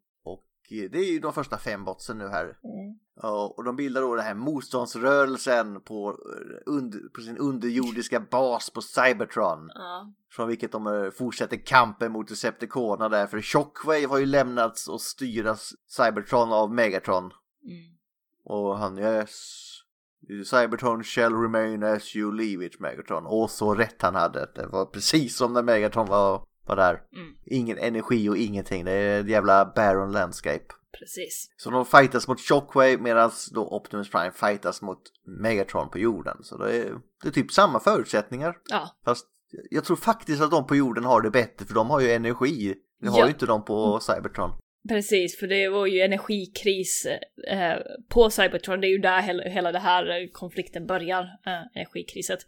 Det 0.68 0.98
är 0.98 1.12
ju 1.12 1.18
de 1.18 1.32
första 1.32 1.58
fem 1.58 1.84
botsen 1.84 2.18
nu 2.18 2.28
här. 2.28 2.44
Mm. 2.44 2.98
Ja, 3.16 3.54
och 3.56 3.64
de 3.64 3.76
bildar 3.76 4.00
då 4.00 4.14
den 4.14 4.24
här 4.24 4.34
motståndsrörelsen 4.34 5.80
på, 5.80 6.18
under, 6.66 6.98
på 7.14 7.20
sin 7.20 7.38
underjordiska 7.38 8.20
bas 8.20 8.70
på 8.70 8.80
Cybertron. 8.80 9.70
Ja. 9.74 10.12
Från 10.30 10.48
vilket 10.48 10.72
de 10.72 10.86
eh, 10.86 11.10
fortsätter 11.10 11.56
kampen 11.56 12.12
mot 12.12 12.28
Decepticonerna 12.28 13.08
där. 13.08 13.26
För 13.26 13.40
Shockwave 13.40 14.06
har 14.06 14.18
ju 14.18 14.26
lämnats 14.26 14.88
och 14.88 15.00
styras 15.00 15.72
Cybertron 15.86 16.52
av 16.52 16.72
Megatron. 16.72 17.24
Mm. 17.64 17.94
Och 18.44 18.78
han, 18.78 18.98
yes. 18.98 19.60
Cybertron 20.44 21.04
shall 21.04 21.34
remain 21.34 21.82
as 21.82 22.16
you 22.16 22.32
leave 22.32 22.66
it, 22.66 22.80
Megatron. 22.80 23.26
Och 23.26 23.50
så 23.50 23.74
rätt 23.74 24.02
han 24.02 24.14
hade. 24.14 24.50
Det 24.54 24.66
var 24.66 24.86
precis 24.86 25.36
som 25.36 25.52
när 25.52 25.62
Megatron 25.62 26.06
var, 26.06 26.46
var 26.66 26.76
där. 26.76 26.90
Mm. 27.16 27.34
Ingen 27.46 27.78
energi 27.78 28.28
och 28.28 28.36
ingenting. 28.36 28.84
Det 28.84 28.90
är 28.92 29.20
ett 29.20 29.28
jävla 29.28 29.72
barren 29.76 30.12
landscape. 30.12 30.64
Precis. 30.98 31.46
Så 31.56 31.70
de 31.70 31.86
fightas 31.86 32.28
mot 32.28 32.40
Shockwave 32.40 32.98
medan 32.98 33.30
då 33.54 33.68
Optimus 33.68 34.10
Prime 34.10 34.32
fightas 34.32 34.82
mot 34.82 35.02
Megatron 35.42 35.90
på 35.90 35.98
jorden. 35.98 36.36
Så 36.42 36.56
det 36.58 36.76
är, 36.76 36.94
det 37.22 37.28
är 37.28 37.32
typ 37.32 37.52
samma 37.52 37.80
förutsättningar. 37.80 38.56
Ja. 38.70 38.88
Fast 39.04 39.26
jag 39.70 39.84
tror 39.84 39.96
faktiskt 39.96 40.42
att 40.42 40.50
de 40.50 40.66
på 40.66 40.76
jorden 40.76 41.04
har 41.04 41.20
det 41.22 41.30
bättre 41.30 41.64
för 41.66 41.74
de 41.74 41.90
har 41.90 42.00
ju 42.00 42.10
energi. 42.12 42.74
Det 43.00 43.08
har 43.08 43.18
Ja. 43.18 43.24
ju 43.24 43.30
inte 43.32 43.46
de 43.46 43.64
på 43.64 44.00
Cybertron. 44.00 44.50
Precis, 44.88 45.38
för 45.38 45.46
det 45.46 45.68
var 45.68 45.86
ju 45.86 46.00
energikris 46.00 47.06
eh, 47.50 47.74
på 48.08 48.30
Cybertron. 48.30 48.80
Det 48.80 48.86
är 48.86 48.90
ju 48.90 48.98
där 48.98 49.22
hela, 49.22 49.42
hela 49.42 49.72
det 49.72 49.78
här 49.78 50.32
konflikten 50.32 50.86
börjar, 50.86 51.20
eh, 51.22 51.80
energikriset. 51.80 52.38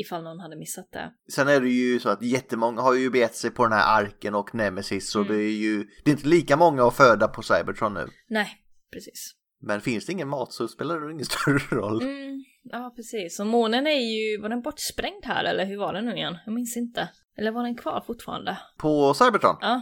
Ifall 0.00 0.22
någon 0.22 0.40
hade 0.40 0.56
missat 0.56 0.88
det. 0.92 1.12
Sen 1.32 1.48
är 1.48 1.60
det 1.60 1.68
ju 1.68 2.00
så 2.00 2.08
att 2.08 2.22
jättemånga 2.22 2.80
har 2.82 2.94
ju 2.94 3.10
begett 3.10 3.34
sig 3.34 3.50
på 3.50 3.62
den 3.64 3.72
här 3.72 4.02
arken 4.02 4.34
och 4.34 4.54
Nemesis. 4.54 5.10
Så 5.10 5.20
Mm. 5.20 5.32
det 5.32 5.42
är 5.42 5.52
ju 5.52 5.84
det 6.04 6.10
är 6.10 6.12
inte 6.12 6.28
lika 6.28 6.56
många 6.56 6.84
att 6.86 6.96
föda 6.96 7.28
på 7.28 7.42
Cybertron 7.42 7.94
nu. 7.94 8.06
Nej, 8.28 8.48
precis. 8.92 9.32
Men 9.62 9.80
finns 9.80 10.06
det 10.06 10.12
ingen 10.12 10.28
mat 10.28 10.52
så 10.52 10.68
spelar 10.68 11.00
det 11.00 11.12
ingen 11.12 11.24
större 11.30 11.76
roll. 11.80 12.02
Mm, 12.02 12.44
ja, 12.62 12.92
precis. 12.96 13.40
Och 13.40 13.46
månen 13.46 13.86
är 13.86 14.00
ju, 14.00 14.40
var 14.40 14.48
den 14.48 14.62
bortsprängd 14.62 15.24
här 15.24 15.44
eller 15.44 15.64
hur 15.66 15.76
var 15.78 15.92
den 15.92 16.04
nu 16.06 16.16
igen? 16.16 16.36
Jag 16.46 16.54
minns 16.54 16.76
inte. 16.76 17.08
Eller 17.38 17.50
var 17.50 17.62
den 17.62 17.76
kvar 17.76 18.04
fortfarande? 18.06 18.58
På 18.78 19.14
Cybertron? 19.14 19.56
Ja. 19.60 19.80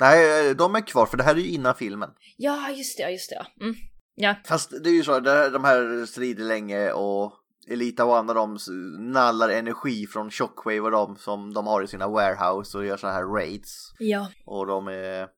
Nej, 0.00 0.54
de 0.54 0.74
är 0.74 0.80
kvar 0.86 1.06
för 1.06 1.16
det 1.16 1.22
här 1.22 1.34
är 1.34 1.38
ju 1.38 1.48
innan 1.48 1.74
filmen. 1.74 2.10
Ja, 2.36 2.70
just 2.70 2.98
det, 2.98 3.10
just 3.10 3.30
det. 3.30 3.64
Mm. 3.64 3.74
Ja, 4.14 4.34
Fast 4.46 4.70
det 4.84 4.90
är 4.90 4.94
ju 4.94 5.02
så, 5.02 5.20
de 5.20 5.64
här 5.64 6.06
strider 6.06 6.44
länge 6.44 6.92
och 6.92 7.32
Elita 7.68 8.04
och 8.04 8.16
andra 8.18 8.34
de 8.34 8.58
nallar 8.98 9.48
energi 9.48 10.06
från 10.06 10.30
Shockwave 10.30 10.80
och 10.80 10.90
de 10.90 11.16
som 11.16 11.54
de 11.54 11.66
har 11.66 11.82
i 11.82 11.86
sina 11.86 12.08
warehouse 12.08 12.78
och 12.78 12.84
gör 12.86 12.96
så 12.96 13.06
här 13.06 13.24
raids. 13.24 13.92
ja. 13.98 14.28
Och 14.46 14.66
de 14.66 14.88
är 14.88 15.28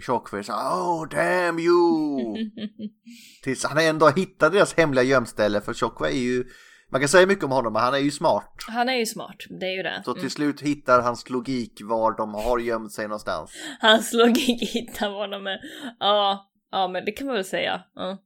Shockwave 0.00 0.44
så 0.44 0.52
oh 0.52 1.08
damn 1.08 1.58
you! 1.58 2.18
Tills 3.42 3.64
han 3.64 3.78
ändå 3.78 4.08
hittar 4.08 4.50
deras 4.50 4.74
hemliga 4.74 5.02
gömställe 5.04 5.60
för 5.60 5.74
Shockwave 5.74 6.12
är 6.14 6.18
ju, 6.18 6.44
man 6.90 7.00
kan 7.00 7.08
säga 7.08 7.26
mycket 7.26 7.44
om 7.44 7.50
honom 7.50 7.72
men 7.72 7.82
han 7.82 7.94
är 7.94 7.98
ju 7.98 8.10
smart. 8.10 8.54
Han 8.68 8.88
är 8.88 8.94
ju 8.94 9.06
smart, 9.06 9.36
det 9.60 9.66
är 9.66 9.76
ju 9.76 9.82
det. 9.82 10.02
Så 10.04 10.12
till 10.12 10.20
Mm. 10.20 10.30
slut 10.30 10.60
hittar 10.60 11.02
hans 11.02 11.30
logik 11.30 11.80
var 11.82 12.16
de 12.16 12.34
har 12.34 12.58
gömt 12.58 12.92
sig 12.92 13.08
någonstans. 13.08 13.50
Hans 13.80 14.12
logik 14.12 14.62
hittar 14.74 15.10
honom 15.10 15.42
med. 15.42 15.58
Ja, 16.00 16.50
ja 16.70 16.88
men 16.88 17.04
det 17.04 17.12
kan 17.12 17.26
man 17.26 17.36
väl 17.36 17.44
säga. 17.44 17.82
Ja. 17.94 18.18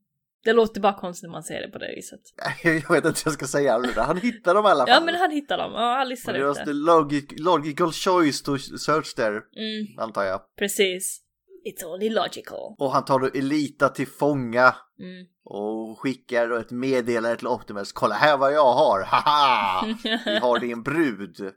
Det 0.44 0.52
låter 0.52 0.80
bara 0.80 0.92
konstigt 0.94 1.22
när 1.22 1.30
man 1.32 1.42
säger 1.42 1.62
det 1.62 1.68
på 1.68 1.78
det 1.78 1.92
viset. 1.96 2.20
Jag 2.62 2.72
vet 2.74 2.88
inte 2.88 3.02
vad 3.08 3.22
jag 3.24 3.32
ska 3.32 3.46
säga, 3.46 3.78
men 3.78 3.90
han 3.90 4.16
hittar 4.16 4.54
dem 4.54 4.64
i 4.64 4.68
alla 4.68 4.86
fall. 4.86 4.94
Ja 4.94 5.00
men 5.04 5.14
han 5.14 5.30
hittar 5.30 5.58
dem, 5.58 5.72
ja 5.72 5.94
han 5.98 6.08
listar 6.08 6.34
ut 6.34 6.56
det. 6.66 6.72
logic, 6.72 7.24
logical 7.38 7.92
choice 7.92 8.42
to 8.42 8.58
search 8.58 9.14
there, 9.14 9.36
Mm, 9.36 9.98
antar 9.98 10.24
jag. 10.24 10.40
precis. 10.58 11.20
It's 11.66 11.84
only 11.84 12.10
logical. 12.10 12.74
Och 12.78 12.90
han 12.92 13.04
tar 13.04 13.18
då 13.18 13.26
Elita 13.26 13.88
till 13.88 14.06
fånga 14.08 14.74
Mm. 15.00 15.26
och 15.44 15.98
skickar 16.00 16.48
då 16.48 16.56
ett 16.56 16.70
meddelande 16.70 17.36
till 17.36 17.46
Optimus. 17.46 17.92
Kolla 17.92 18.14
här 18.14 18.36
vad 18.36 18.52
jag 18.52 18.72
har, 18.72 19.02
haha! 19.02 19.86
Vi 20.24 20.38
har 20.38 20.58
din 20.58 20.82
brud. 20.82 21.36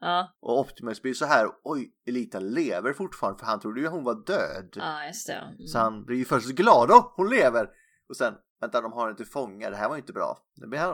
ja, 0.00 0.36
Och 0.40 0.58
Optimus 0.60 1.02
blir 1.02 1.14
så 1.14 1.24
här, 1.24 1.46
oj, 1.64 1.92
Elita 2.08 2.40
lever 2.40 2.92
fortfarande 2.92 3.38
för 3.38 3.46
han 3.46 3.60
trodde 3.60 3.80
ju 3.80 3.86
hon 3.86 4.04
var 4.04 4.14
död. 4.26 4.72
ja 4.76 5.06
just 5.06 5.26
det. 5.26 5.32
Mm. 5.34 5.66
Så 5.66 5.78
han 5.78 6.04
blir 6.04 6.16
ju 6.18 6.24
först 6.24 6.48
glad, 6.48 6.88
då 6.88 7.12
hon 7.16 7.30
lever! 7.30 7.68
Och 8.08 8.16
sen, 8.16 8.34
vänta 8.60 8.80
de 8.80 8.92
har 8.92 9.04
henne 9.06 9.16
till 9.16 9.26
fånga, 9.26 9.70
det 9.70 9.76
här 9.76 9.88
var 9.88 9.96
ju 9.96 10.00
inte 10.00 10.12
bra. 10.12 10.38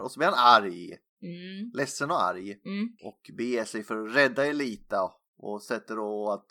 Och 0.02 0.10
så 0.10 0.18
blir 0.18 0.26
han 0.28 0.62
arg, 0.62 0.96
Mm. 1.22 1.70
ledsen 1.74 2.10
och 2.10 2.22
arg. 2.22 2.50
Mm. 2.64 2.88
och 3.04 3.20
beger 3.38 3.64
sig 3.64 3.82
för 3.82 3.96
att 4.06 4.16
rädda 4.16 4.46
Elita 4.46 5.10
och 5.38 5.62
sätter 5.62 5.96
då 5.96 6.30
att 6.32 6.46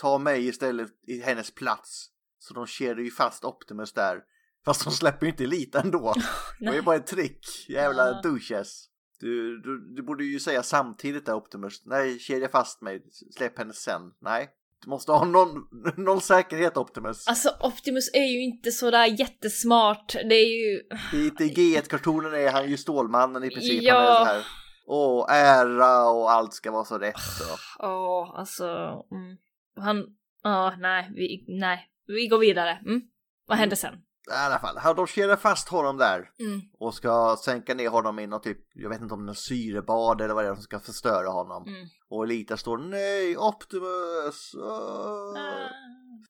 ta 0.00 0.18
mig 0.18 0.46
istället 0.48 0.88
i 1.06 1.20
hennes 1.20 1.50
plats. 1.54 2.06
Så 2.38 2.54
de 2.54 2.66
kedjar 2.66 3.04
ju 3.04 3.10
fast 3.10 3.44
Optimus 3.44 3.92
där. 3.92 4.20
Fast 4.64 4.84
de 4.84 4.90
släpper 4.90 5.26
ju 5.26 5.32
inte 5.32 5.44
Elita 5.44 5.80
ändå. 5.80 6.14
Det 6.60 6.70
Nej. 6.70 6.82
bara 6.82 6.96
ett 6.96 7.06
trick. 7.06 7.66
Jävla 7.68 8.06
Ja. 8.06 8.20
douches. 8.22 8.86
Du, 9.20 9.60
du, 9.60 9.94
du 9.96 10.02
borde 10.02 10.24
ju 10.24 10.40
säga 10.40 10.62
samtidigt 10.62 11.26
där 11.26 11.34
Optimus. 11.34 11.82
Nej, 11.86 12.18
kedja 12.18 12.48
fast 12.48 12.82
mig. 12.82 13.02
Släpp 13.36 13.58
henne 13.58 13.72
sen. 13.72 14.00
Nej. 14.20 14.48
Du 14.84 14.90
måste 14.90 15.12
ha 15.12 15.24
någon, 15.24 15.68
någon 15.96 16.20
säkerhet 16.20 16.76
Optimus. 16.76 17.28
Alltså 17.28 17.48
Optimus 17.60 18.10
är 18.12 18.24
ju 18.24 18.42
inte 18.44 18.70
sådär 18.70 19.06
jättesmart. 19.06 20.12
Det 20.12 20.34
är 20.34 20.68
ju... 20.68 20.80
I 21.12 21.30
G1-kartonen 21.30 22.34
är 22.34 22.52
han 22.52 22.70
ju 22.70 22.76
Stålmannen 22.76 23.44
i 23.44 23.50
princip. 23.50 23.82
Ja. 23.82 23.94
Han 23.94 24.06
är 24.12 24.18
så 24.18 24.24
här. 24.24 24.46
Åh, 24.86 25.26
ära 25.28 26.08
och 26.08 26.30
allt 26.32 26.54
ska 26.54 26.70
vara 26.70 26.84
så 26.84 26.98
rätt. 26.98 27.14
Och. 27.52 27.84
Åh, 27.88 28.34
alltså... 28.38 28.64
Mm. 29.12 29.36
Han... 29.80 30.06
Ja, 30.42 30.74
nej, 30.78 31.10
vi, 31.14 31.44
nej. 31.48 31.86
Vi 32.06 32.26
går 32.28 32.38
vidare. 32.38 32.70
Mm. 32.86 33.00
Vad 33.46 33.58
händer 33.58 33.76
sen? 33.76 33.94
I 34.30 34.32
alla 34.32 34.58
fall, 34.58 34.96
de 34.96 35.06
kedjar 35.06 35.36
fast 35.36 35.68
honom 35.68 35.96
där 35.96 36.30
Mm. 36.40 36.60
och 36.78 36.94
ska 36.94 37.36
sänka 37.44 37.74
ner 37.74 37.88
honom 37.88 38.18
i 38.18 38.26
något 38.26 38.42
typ, 38.42 38.58
jag 38.74 38.88
vet 38.90 39.00
inte 39.00 39.14
om 39.14 39.26
det 39.26 39.32
är 39.32 39.34
syrebad 39.34 40.20
eller 40.20 40.34
vad 40.34 40.44
det 40.44 40.48
är 40.48 40.54
som 40.54 40.62
ska 40.62 40.80
förstöra 40.80 41.28
honom. 41.28 41.66
Mm. 41.68 41.86
Och 42.10 42.24
Elita 42.24 42.56
står 42.56 42.78
nej, 42.78 43.36
Optimus! 43.36 44.54
åh." 44.54 45.38
Ah. 45.38 45.68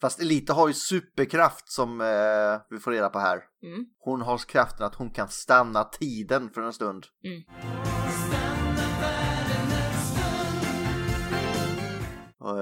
Fast 0.00 0.20
Elita 0.20 0.52
har 0.52 0.68
ju 0.68 0.74
superkraft 0.74 1.72
som 1.72 2.00
eh, 2.00 2.60
vi 2.70 2.78
får 2.78 2.90
reda 2.90 3.08
på 3.08 3.18
här. 3.18 3.40
Mm. 3.62 3.86
Hon 3.98 4.20
har 4.20 4.38
kraften 4.38 4.86
att 4.86 4.94
hon 4.94 5.10
kan 5.10 5.28
stanna 5.28 5.84
tiden 5.84 6.50
för 6.50 6.62
en 6.62 6.72
stund. 6.72 7.06
Mm. 7.24 7.42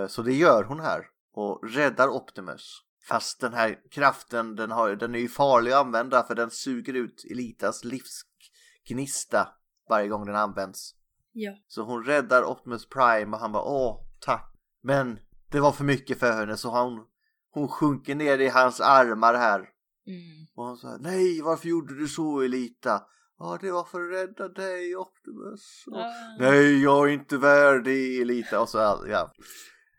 Så 0.08 0.23
det 0.23 0.32
gör 0.32 0.64
hon 0.64 0.80
här 0.80 1.06
och 1.32 1.68
räddar 1.68 2.08
Optimus. 2.08 2.85
Fast 3.08 3.40
den 3.40 3.54
här 3.54 3.78
kraften 3.90 4.56
den, 4.56 4.70
har, 4.70 4.97
den 4.97 5.14
är 5.14 5.18
ju 5.18 5.28
farlig 5.28 5.73
att 5.73 5.87
använda 5.87 6.23
för 6.23 6.35
den 6.35 6.50
suger 6.50 6.94
ut 6.94 7.25
Elitas 7.30 7.85
livsgnista 7.85 9.49
varje 9.88 10.08
gång 10.08 10.26
den 10.26 10.37
används. 10.37 10.94
Ja. 11.32 11.52
Så 11.66 11.82
hon 11.82 12.04
räddar 12.04 12.44
Optimus 12.44 12.88
Prime 12.88 13.37
och 13.37 13.40
han 13.40 13.52
bara 13.52 13.62
åh 13.62 14.00
tack. 14.20 14.54
Men 14.82 15.18
det 15.50 15.61
var 15.61 15.73
för 15.73 15.85
mycket 15.85 16.18
för 16.18 16.32
henne 16.32 16.56
så 16.56 16.70
hon, 16.70 17.06
hon 17.50 17.68
sjunker 17.68 18.14
ner 18.14 18.38
i 18.38 18.49
hans 18.49 18.80
armar 18.80 19.35
här. 19.35 19.58
Mm. 20.06 20.47
Och 20.54 20.64
han 20.64 20.76
sa 20.76 20.97
nej 21.00 21.42
varför 21.42 21.68
gjorde 21.68 21.99
du 21.99 22.08
så 22.08 22.40
Elita? 22.40 23.02
Ja 23.38 23.59
det 23.61 23.71
var 23.71 23.85
för 23.85 23.99
att 24.00 24.12
rädda 24.12 24.49
dig 24.49 24.97
Optimus. 24.97 25.85
Och. 25.87 25.99
Nej 26.38 26.83
jag 26.83 27.09
är 27.09 27.12
inte 27.12 27.37
värdig 27.37 28.21
Elita 28.21 28.61
och 28.61 28.68
så 28.68 28.78
ja. 29.11 29.33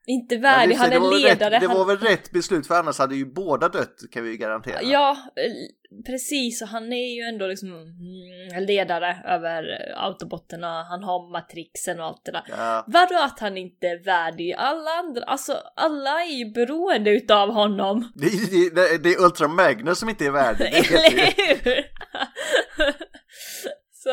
Inte 0.06 0.38
värdig, 0.38 0.76
det- 0.78 0.80
han 0.80 0.92
är 0.92 1.22
ledare. 1.22 1.56
Rätt, 1.56 1.62
det 1.62 1.68
han... 1.68 1.78
var 1.78 1.86
väl 1.86 1.98
rätt 1.98 2.32
beslut 2.32 2.68
för 2.68 2.76
annars 2.76 2.98
hade 3.00 3.16
ju 3.16 3.26
båda 3.26 3.70
dött 3.70 3.96
kan 4.12 4.24
vi 4.24 4.30
ju 4.30 4.38
garantera. 4.38 4.82
Ja, 4.82 5.18
eh, 5.36 6.04
precis. 6.06 6.62
Och 6.62 6.68
han 6.68 6.94
är 6.94 7.16
ju 7.16 7.22
ändå 7.22 7.48
liksom 7.48 7.70
mm, 7.72 8.64
ledare 8.66 9.18
över 9.28 9.64
eh, 9.64 10.04
autobotterna. 10.04 10.84
Han 10.84 11.04
har 11.04 11.32
matrixen 11.32 12.00
och 12.00 12.06
allt 12.06 12.26
det 12.26 12.32
där. 12.32 12.44
Ja. 12.50 12.84
Vadå 12.88 13.20
att 13.24 13.40
han 13.40 13.58
inte 13.58 13.88
är 13.88 14.04
värdig? 14.04 14.54
Alla 14.58 14.92
andra, 14.92 15.24
alltså 15.24 15.54
alla 15.76 16.22
är 16.24 16.32
ju 16.38 16.52
beroende 16.52 17.12
utav 17.12 17.50
honom. 17.54 18.12
Det, 18.16 18.26
är- 18.28 18.76
det, 18.76 19.04
det 19.04 19.10
är 19.14 19.22
Ultra 19.26 19.48
Magnus 19.48 20.00
som 20.00 20.10
inte 20.10 20.26
är 20.26 20.32
värdig. 20.32 20.66
Eller 20.76 21.64
hur? 21.64 21.86
Så, 23.92 24.10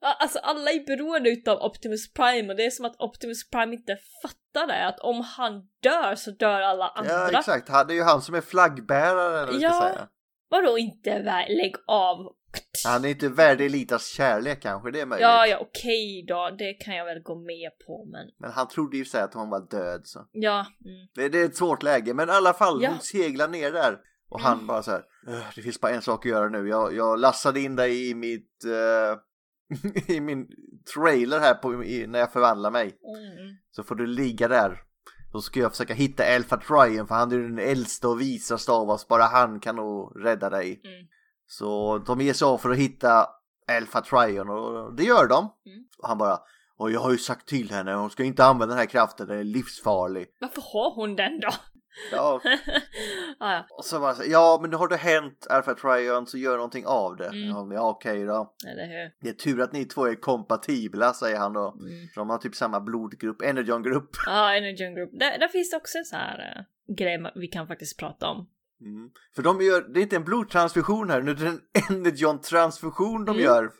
ja, 0.00 0.16
alltså 0.20 0.38
alla 0.38 0.70
är 0.70 0.86
beroende 0.86 1.30
utav 1.30 1.58
Optimus 1.62 2.12
Prime 2.12 2.48
och 2.52 2.56
det 2.56 2.66
är 2.66 2.70
som 2.70 2.84
att 2.84 3.00
Optimus 3.00 3.50
Prime 3.50 3.74
inte 3.74 3.96
fattar 4.22 4.66
det. 4.66 4.86
Att 4.86 5.00
om 5.00 5.20
han 5.20 5.52
dör 5.82 6.14
så 6.14 6.30
dör 6.30 6.60
alla 6.60 6.88
andra. 6.88 7.12
Ja 7.12 7.38
exakt, 7.38 7.66
det 7.66 7.92
är 7.92 7.96
ju 7.96 8.02
han 8.02 8.22
som 8.22 8.34
är 8.34 8.40
flaggbäraren 8.40 9.42
eller 9.42 9.52
vi 9.52 9.58
ska 9.58 9.66
Ja. 9.68 9.80
säga. 9.92 10.08
Vadå 10.48 10.78
inte 10.78 11.18
värd? 11.22 11.48
Lägg 11.48 11.74
av. 11.86 12.16
Han 12.86 13.04
är 13.04 13.08
inte 13.08 13.28
värdig 13.28 13.66
Elitas 13.66 14.06
kärlek 14.08 14.62
kanske, 14.62 14.90
det 14.90 15.00
är 15.00 15.06
möjligt. 15.06 15.22
Ja, 15.22 15.46
ja, 15.46 15.58
okej 15.58 16.24
då. 16.28 16.50
Det 16.58 16.72
kan 16.74 16.96
jag 16.96 17.04
väl 17.04 17.22
gå 17.22 17.34
med 17.34 17.70
på, 17.86 18.04
men 18.12 18.26
Men 18.38 18.50
han 18.52 18.68
trodde 18.68 18.96
ju 18.96 19.04
sig 19.04 19.22
att 19.22 19.34
hon 19.34 19.50
var 19.50 19.70
död 19.70 20.00
så. 20.04 20.26
ja. 20.32 20.66
Mm. 20.84 21.06
Det, 21.14 21.28
det 21.28 21.38
är 21.40 21.44
ett 21.44 21.56
svårt 21.56 21.82
läge, 21.82 22.14
men 22.14 22.28
i 22.28 22.32
alla 22.32 22.52
fall 22.54 22.82
Ja. 22.82 22.90
hon 22.90 22.98
seglar 23.00 23.48
ner 23.48 23.72
där. 23.72 23.98
Och 24.28 24.40
han 24.40 24.54
Mm. 24.54 24.66
bara 24.66 24.82
så 24.82 24.90
här, 24.90 25.04
"Ugh, 25.28 25.44
det 25.54 25.62
finns 25.62 25.80
bara 25.80 25.92
en 25.92 26.02
sak 26.02 26.26
att 26.26 26.30
göra 26.30 26.48
nu. 26.48 26.68
Jag, 26.68 26.94
jag 26.94 27.18
lassade 27.18 27.60
in 27.60 27.76
dig 27.76 28.10
i 28.10 28.14
mitt, 28.14 28.64
eh, 28.64 29.18
i 30.16 30.20
min 30.20 30.48
trailer 30.94 31.40
här 31.40 31.54
på, 31.54 31.84
i, 31.84 32.06
när 32.06 32.18
jag 32.18 32.32
förvandlar 32.32 32.70
mig. 32.70 32.84
Mm. 32.86 33.56
Så 33.70 33.82
får 33.82 33.94
du 33.94 34.06
ligga 34.06 34.48
där. 34.48 34.82
Så 35.32 35.40
ska 35.40 35.60
jag 35.60 35.70
försöka 35.70 35.94
hitta 35.94 36.34
Alpha 36.34 36.56
Trion 36.56 37.06
för 37.06 37.14
han 37.14 37.32
är 37.32 37.38
den 37.38 37.58
äldsta 37.58 38.08
och 38.08 38.20
visaste 38.20 38.72
av 38.72 38.90
oss. 38.90 39.08
Bara 39.08 39.22
han 39.24 39.60
kan 39.60 39.76
nog 39.76 40.12
rädda 40.24 40.50
dig. 40.50 40.80
Mm. 40.84 41.06
Så 41.46 41.98
de 41.98 42.20
ger 42.20 42.32
sig 42.32 42.46
av 42.46 42.58
för 42.58 42.70
att 42.70 42.76
hitta 42.76 43.26
Alpha 43.68 44.00
Trion 44.00 44.50
och 44.50 44.94
det 44.96 45.04
gör 45.04 45.26
de. 45.28 45.38
Mm. 45.66 45.84
Och 45.98 46.08
han 46.08 46.18
bara, 46.18 46.38
och 46.76 46.90
jag 46.90 47.00
har 47.00 47.10
ju 47.12 47.18
sagt 47.18 47.48
till 47.48 47.70
henne, 47.70 47.94
hon 47.94 48.10
ska 48.10 48.24
inte 48.24 48.44
använda 48.44 48.74
den 48.74 48.78
här 48.78 48.86
kraften, 48.86 49.26
den 49.26 49.38
är 49.38 49.44
livsfarlig. 49.44 50.26
Varför 50.40 50.62
har 50.72 50.94
hon 50.94 51.16
den 51.16 51.40
då? 51.40 51.48
Ja, 52.12 52.40
ah, 53.38 53.52
ja, 53.52 53.66
och 53.70 53.84
så 53.84 54.00
bara, 54.00 54.14
så, 54.14 54.22
ja 54.26 54.58
men 54.62 54.70
nu 54.70 54.76
har 54.76 54.88
det 54.88 54.96
hänt 54.96 55.46
Alpha 55.50 55.74
Trion 55.74 56.26
så 56.26 56.38
gör 56.38 56.56
någonting 56.56 56.86
av 56.86 57.16
det. 57.16 57.26
Mm. 57.26 57.48
Ja, 57.48 57.68
ja 57.72 57.88
okej 57.90 58.24
då. 58.24 58.54
eller 58.68 58.86
hur? 58.86 59.10
Det 59.20 59.28
är 59.28 59.32
tur 59.32 59.60
att 59.60 59.72
ni 59.72 59.84
två 59.84 60.06
är 60.06 60.14
kompatibla 60.14 61.12
säger 61.14 61.38
han 61.38 61.52
då. 61.52 61.76
Mm. 61.80 62.08
För 62.14 62.20
de 62.20 62.30
har 62.30 62.38
typ 62.38 62.54
samma 62.54 62.80
blodgrupp, 62.80 63.42
Energon-grupp. 63.42 64.10
Ja, 64.26 64.54
Energy 64.56 64.94
Group. 64.94 65.10
Där, 65.12 65.38
där 65.38 65.48
finns 65.48 65.70
det 65.70 65.76
också 65.76 65.98
så 66.04 66.16
här 66.16 66.38
uh, 66.88 66.94
grej 66.96 67.30
vi 67.34 67.46
kan 67.46 67.66
faktiskt 67.66 67.98
prata 67.98 68.26
om. 68.28 68.48
Mm. 68.80 69.10
För 69.34 69.42
de 69.42 69.60
gör, 69.60 69.80
det 69.94 70.00
är 70.00 70.02
inte 70.02 70.16
en 70.16 70.24
blodtransfusion 70.24 71.10
här, 71.10 71.22
nu 71.22 71.30
är 71.30 71.34
det 71.34 71.46
en 71.46 71.60
Energon-transfusion 71.96 73.24
de 73.24 73.30
Mm. 73.30 73.44
gör. 73.44 73.70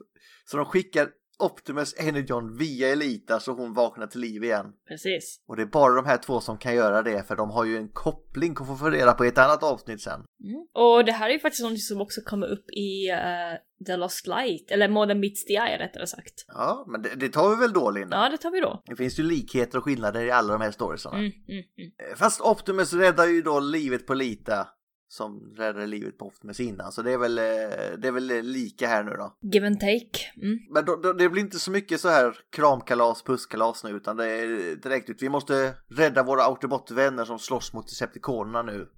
Så 0.44 0.56
de 0.56 0.66
skickar 0.66 1.08
Optimus 1.38 1.94
Energon 1.98 2.56
via 2.56 2.88
Elita 2.88 3.40
så 3.40 3.52
hon 3.52 3.74
vaknar 3.74 4.06
till 4.06 4.20
liv 4.20 4.44
igen. 4.44 4.66
Precis. 4.88 5.40
Och 5.46 5.56
det 5.56 5.62
är 5.62 5.66
bara 5.66 5.94
de 5.94 6.06
här 6.06 6.16
två 6.16 6.40
som 6.40 6.58
kan 6.58 6.74
göra 6.74 7.02
det 7.02 7.28
för 7.28 7.36
de 7.36 7.50
har 7.50 7.64
ju 7.64 7.76
en 7.76 7.88
koppling 7.88 8.56
att 8.60 8.78
få 8.78 8.90
reda 8.90 9.12
på 9.12 9.24
i 9.24 9.28
ett 9.28 9.38
annat 9.38 9.62
avsnitt 9.62 10.02
sen. 10.02 10.24
Mm. 10.44 10.66
Och 10.72 11.04
det 11.04 11.12
här 11.12 11.28
är 11.28 11.32
ju 11.32 11.38
faktiskt 11.38 11.62
något 11.62 11.80
som 11.80 12.00
också 12.00 12.20
kommer 12.20 12.46
upp 12.46 12.70
i 12.70 13.10
eh, 13.10 13.86
The 13.86 13.96
Lost 13.96 14.26
Light, 14.26 14.70
eller 14.70 14.88
More 14.88 15.08
Than 15.08 15.20
Meets 15.20 15.44
the 15.44 15.54
Eye 15.54 15.78
rättare 15.78 16.06
sagt. 16.06 16.44
Ja, 16.48 16.84
men 16.88 17.02
det, 17.02 17.14
det 17.16 17.28
tar 17.28 17.50
vi 17.50 17.56
väl 17.56 17.72
då 17.72 17.90
Linda? 17.90 18.16
Ja, 18.16 18.28
det 18.28 18.38
tar 18.38 18.50
vi 18.50 18.60
då. 18.60 18.82
Det 18.86 18.96
finns 18.96 19.18
ju 19.18 19.22
likheter 19.22 19.78
och 19.78 19.84
skillnader 19.84 20.24
i 20.24 20.30
alla 20.30 20.52
de 20.52 20.62
här 20.62 20.70
storiesarna. 20.70 21.18
Mm, 21.18 21.32
mm, 21.48 21.64
mm. 21.78 21.90
Eh, 22.10 22.16
Fast 22.16 22.40
Optimus 22.40 22.92
räddar 22.92 23.26
ju 23.26 23.42
då 23.42 23.60
livet 23.60 24.06
på 24.06 24.14
Lita 24.14 24.68
som 25.08 25.54
räddade 25.56 25.86
livet 25.86 26.18
på 26.18 26.26
Optimus 26.26 26.60
innan. 26.60 26.92
Så 26.92 27.02
det 27.02 27.12
är 27.12 27.18
väl, 27.18 27.38
eh, 27.38 27.98
det 27.98 28.08
är 28.08 28.12
väl 28.12 28.26
lika 28.42 28.86
här 28.86 29.04
nu 29.04 29.10
då. 29.10 29.36
Give 29.52 29.66
and 29.66 29.80
take. 29.80 30.42
Mm. 30.42 30.58
Men 30.70 30.84
då, 30.84 30.96
då, 30.96 31.12
det 31.12 31.28
blir 31.28 31.42
inte 31.42 31.58
så 31.58 31.70
mycket 31.70 32.00
så 32.00 32.08
här 32.08 32.38
kramkalas, 32.52 33.22
pusskalas 33.22 33.84
nu 33.84 33.90
utan 33.90 34.16
det 34.16 34.26
är 34.26 34.76
direkt 34.76 35.10
ut. 35.10 35.22
Vi 35.22 35.28
måste 35.28 35.74
rädda 35.90 36.22
våra 36.22 36.42
Autobot-vänner 36.42 37.24
som 37.24 37.38
slåss 37.38 37.72
mot 37.72 37.88
Decepticonerna 37.88 38.62
nu. 38.62 38.88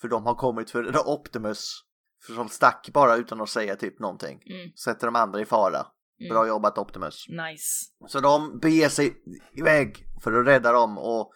För 0.00 0.08
de 0.08 0.26
har 0.26 0.34
kommit 0.34 0.70
för 0.70 0.98
Optimus. 1.08 1.84
För 2.26 2.34
som 2.34 2.48
stack 2.48 2.90
bara 2.92 3.16
utan 3.16 3.40
att 3.40 3.48
säga 3.48 3.76
typ 3.76 3.98
någonting. 3.98 4.42
Mm. 4.46 4.72
Sätter 4.84 5.06
de 5.06 5.16
andra 5.16 5.40
i 5.40 5.44
fara. 5.44 5.86
Bra 6.30 6.46
jobbat 6.46 6.78
Optimus. 6.78 7.26
Nice. 7.28 7.84
Så 8.08 8.20
de 8.20 8.58
beger 8.58 8.88
sig 8.88 9.22
iväg 9.56 10.06
för 10.22 10.32
att 10.32 10.46
rädda 10.46 10.72
dem 10.72 10.98
och 10.98 11.32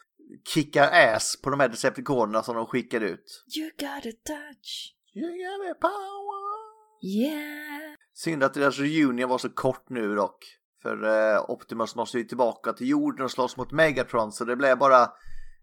kickar 0.55 1.15
ass 1.15 1.41
på 1.43 1.51
de 1.51 1.61
här 1.61 1.69
Decepticonerna 1.69 2.43
som 2.43 2.57
de 2.57 2.67
skickar 2.67 3.01
ut. 3.01 3.45
You 3.59 3.71
got 3.71 4.07
a 4.07 4.17
touch. 4.27 4.95
You 5.15 5.29
got 5.29 5.71
a 5.71 5.79
power. 5.81 6.59
Yeah. 7.03 7.95
Synd 8.15 8.43
att 8.43 8.55
deras 8.55 8.79
reunion 8.79 9.29
var 9.29 9.39
så 9.39 9.49
kort 9.49 9.89
nu 9.89 10.15
dock. 10.15 10.45
För 10.83 11.05
eh, 11.05 11.51
Optimus 11.51 11.97
måste 11.97 12.19
ju 12.19 12.25
tillbaka 12.25 12.73
till 12.73 12.89
jorden 12.89 13.25
och 13.25 13.31
slåss 13.31 13.57
mot 13.57 13.73
Megatron 13.73 14.33
så 14.33 14.45
det 14.45 14.57
blev 14.57 14.79
bara 14.79 15.09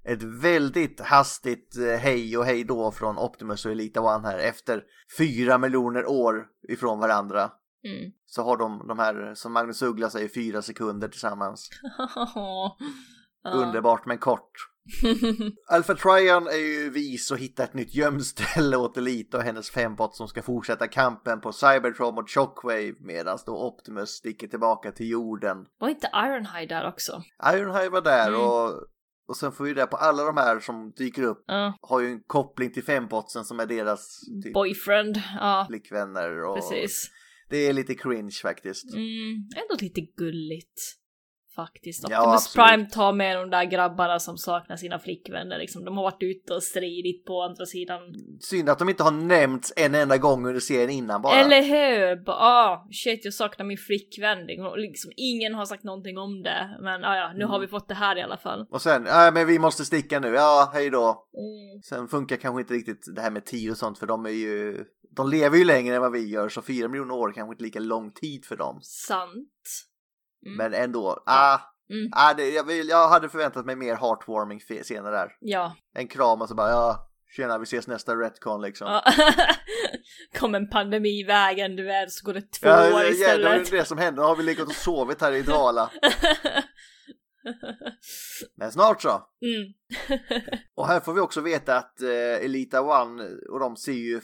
ett 0.04 0.24
väldigt 0.24 1.02
hastigt 1.02 1.78
eh, 1.78 2.00
hej 2.00 2.38
och 2.38 2.46
hej 2.46 2.64
då 2.64 2.92
från 2.92 3.18
Optimus 3.18 3.66
och 3.66 3.72
Elita 3.72 4.02
One 4.02 4.28
här 4.28 4.38
efter 4.38 4.84
fyra 5.18 5.58
miljoner 5.58 6.06
år 6.06 6.46
ifrån 6.70 7.00
varandra. 7.00 7.52
Mm. 7.84 8.12
Så 8.26 8.44
har 8.44 8.58
de 8.58 8.88
de 8.88 9.00
här, 9.00 9.34
som 9.36 9.54
Magnus 9.54 9.82
Uggla 9.82 10.10
säger, 10.10 10.28
fyra 10.28 10.62
sekunder 10.62 11.08
tillsammans. 11.08 11.70
Underbart 13.54 14.06
men 14.06 14.18
kort. 14.18 14.52
Alpha 15.70 15.96
Trion 15.96 16.48
är 16.48 16.58
ju 16.84 16.90
vis 16.90 17.32
och 17.32 17.38
hittar 17.38 17.64
ett 17.64 17.74
nytt 17.74 17.96
gömställe 17.96 18.78
åt 18.78 18.98
Elita 18.98 19.38
och 19.38 19.44
hennes 19.44 19.70
fembot 19.70 20.16
som 20.16 20.28
ska 20.28 20.42
fortsätta 20.42 20.88
kampen 20.88 21.42
på 21.42 21.52
Cybertron 21.52 22.16
mot 22.16 22.30
Shockwave 22.30 22.94
medan 23.00 23.38
då 23.46 23.68
Optimus 23.68 24.10
sticker 24.10 24.48
tillbaka 24.48 24.92
till 24.92 25.10
jorden. 25.10 25.58
Var 25.80 25.90
inte 25.90 26.10
Ironhide 26.16 26.76
där 26.76 26.88
också? 26.88 27.24
Ironhide 27.54 27.90
var 27.90 28.02
där 28.02 28.28
Mm. 28.28 28.42
och, 28.42 28.72
och 29.28 29.38
sen 29.38 29.52
får 29.52 29.64
vi 29.66 29.74
det 29.74 29.86
på 29.88 29.98
alla 29.98 30.24
de 30.24 30.38
här 30.38 30.60
som 30.60 30.92
dyker 30.92 31.24
upp 31.24 31.44
Ja. 31.48 31.78
har 31.82 32.00
ju 32.00 32.08
en 32.08 32.24
koppling 32.28 32.72
till 32.74 32.84
fembotsen 32.84 33.46
som 33.46 33.60
är 33.60 33.66
deras 33.66 34.20
typ, 34.44 34.54
Boyfriend. 34.54 35.22
Ja, 35.40 35.66
flickvänner 35.70 36.44
och 36.44 36.56
precis. 36.56 37.10
det 37.50 37.58
är 37.58 37.74
lite 37.74 37.96
cringe 37.96 38.36
faktiskt. 38.42 38.94
Mm, 38.94 39.34
ändå 39.56 39.76
lite 39.80 40.02
gulligt. 40.02 40.82
Faktiskt. 41.56 42.06
Ja, 42.10 42.20
Optimus 42.22 42.46
absolut. 42.46 42.68
Prime 42.68 42.86
tar 42.90 43.14
med 43.14 43.38
de 43.38 43.50
där 43.50 43.64
grabbarna 43.64 44.20
som 44.20 44.38
saknar 44.38 44.76
sina 44.76 45.00
flickvänner 45.00 45.58
liksom. 45.58 45.86
De 45.86 45.98
har 45.98 46.04
varit 46.04 46.24
ute 46.24 46.54
och 46.54 46.64
stridit 46.64 47.26
på 47.26 47.42
andra 47.42 47.66
sidan. 47.66 48.00
Synd 48.40 48.70
att 48.70 48.80
de 48.80 48.90
inte 48.90 49.04
har 49.04 49.12
nämnts 49.12 49.74
en 49.76 49.96
enda 49.96 50.18
gång 50.18 50.46
under 50.48 50.60
serien 50.60 50.90
innan 50.90 51.22
bara. 51.22 51.36
Eller 51.36 51.62
hur? 51.62 52.24
Ah, 52.28 52.88
shit 52.92 53.26
jag 53.26 53.34
saknar 53.34 53.66
min 53.66 53.78
flickvän. 53.78 54.46
Liksom, 54.78 55.12
ingen 55.18 55.54
har 55.54 55.66
sagt 55.66 55.84
någonting 55.84 56.18
om 56.18 56.44
det. 56.44 56.78
Men 56.82 57.04
ah, 57.04 57.16
ja, 57.18 57.28
nu 57.34 57.36
Mm. 57.46 57.50
har 57.50 57.60
vi 57.60 57.68
fått 57.68 57.88
det 57.88 57.94
här 57.94 58.18
i 58.18 58.22
alla 58.22 58.38
fall. 58.38 58.66
Och 58.70 58.82
sen, 58.82 59.04
nej 59.04 59.32
men 59.32 59.48
vi 59.48 59.60
måste 59.60 59.86
sticka 59.86 60.20
nu, 60.20 60.28
ja 60.28 60.72
hej 60.74 60.90
då. 60.90 61.28
Mm. 61.38 61.82
Sen 61.84 62.08
funkar 62.08 62.36
kanske 62.36 62.62
inte 62.62 62.74
riktigt 62.74 63.04
det 63.16 63.22
här 63.22 63.32
med 63.32 63.46
tid 63.46 63.72
och 63.72 63.78
sånt 63.78 64.00
för 64.00 64.08
de 64.08 64.26
är 64.26 64.30
ju, 64.30 64.86
de 65.16 65.30
lever 65.30 65.58
ju 65.58 65.64
längre 65.66 65.96
än 65.96 66.02
vad 66.02 66.12
vi 66.12 66.30
gör 66.30 66.50
så 66.50 66.62
fyra 66.62 66.88
miljoner 66.88 67.14
år 67.16 67.32
kanske 67.32 67.54
inte 67.54 67.64
lika 67.64 67.80
lång 67.80 68.12
tid 68.12 68.46
för 68.46 68.56
dem. 68.58 68.80
Sant. 68.82 69.52
Mm. 70.46 70.58
Men 70.58 70.74
ändå, 70.74 71.24
ah, 71.26 71.60
Mm. 71.90 72.10
ah 72.16 72.34
det, 72.34 72.50
jag, 72.50 72.64
vill, 72.64 72.88
jag 72.90 73.10
hade 73.10 73.30
förväntat 73.30 73.66
mig 73.66 73.76
mer 73.76 73.96
heartwarming 73.96 74.60
scener 74.60 75.12
där. 75.12 75.32
Ja, 75.40 75.76
En 75.94 76.08
kram 76.08 76.42
och 76.42 76.48
så 76.50 76.56
bara, 76.56 76.70
ja, 76.70 77.10
Tjena, 77.36 77.58
vi 77.58 77.64
ses 77.64 77.88
nästa 77.88 78.16
retcon 78.16 78.62
liksom. 78.62 78.88
Ja. 78.88 79.04
Kom 80.40 80.56
en 80.56 80.70
pandemi 80.70 81.20
i 81.20 81.24
vägen, 81.24 81.76
du 81.76 81.84
vet, 81.84 82.12
så 82.12 82.26
går 82.26 82.34
det 82.34 82.42
två 82.42 82.68
Ja, 82.68 82.88
år 82.88 82.90
det, 82.90 82.96
ja, 82.96 83.04
det 83.04 83.10
istället. 83.12 83.74
är 83.74 83.78
det 83.78 83.86
som 83.86 83.98
händer. 83.98 84.22
Nu 84.22 84.28
har 84.28 84.36
vi 84.36 84.44
legat 84.44 84.68
och 84.68 84.76
sovit 84.76 85.22
här 85.22 85.32
i 85.32 85.42
Dvala. 85.42 85.92
Men 88.58 88.72
snart 88.72 89.02
så. 89.02 89.10
mm. 89.10 89.74
Och 90.76 90.88
här 90.88 91.00
får 91.00 91.14
vi 91.14 91.20
också 91.22 91.42
veta 91.42 91.78
att 91.78 92.02
eh, 92.02 92.46
Elita 92.46 92.82
One 92.82 93.24
och 93.52 93.60
de 93.60 93.78
ser 93.78 93.92
ju 93.92 94.16
eh, 94.16 94.22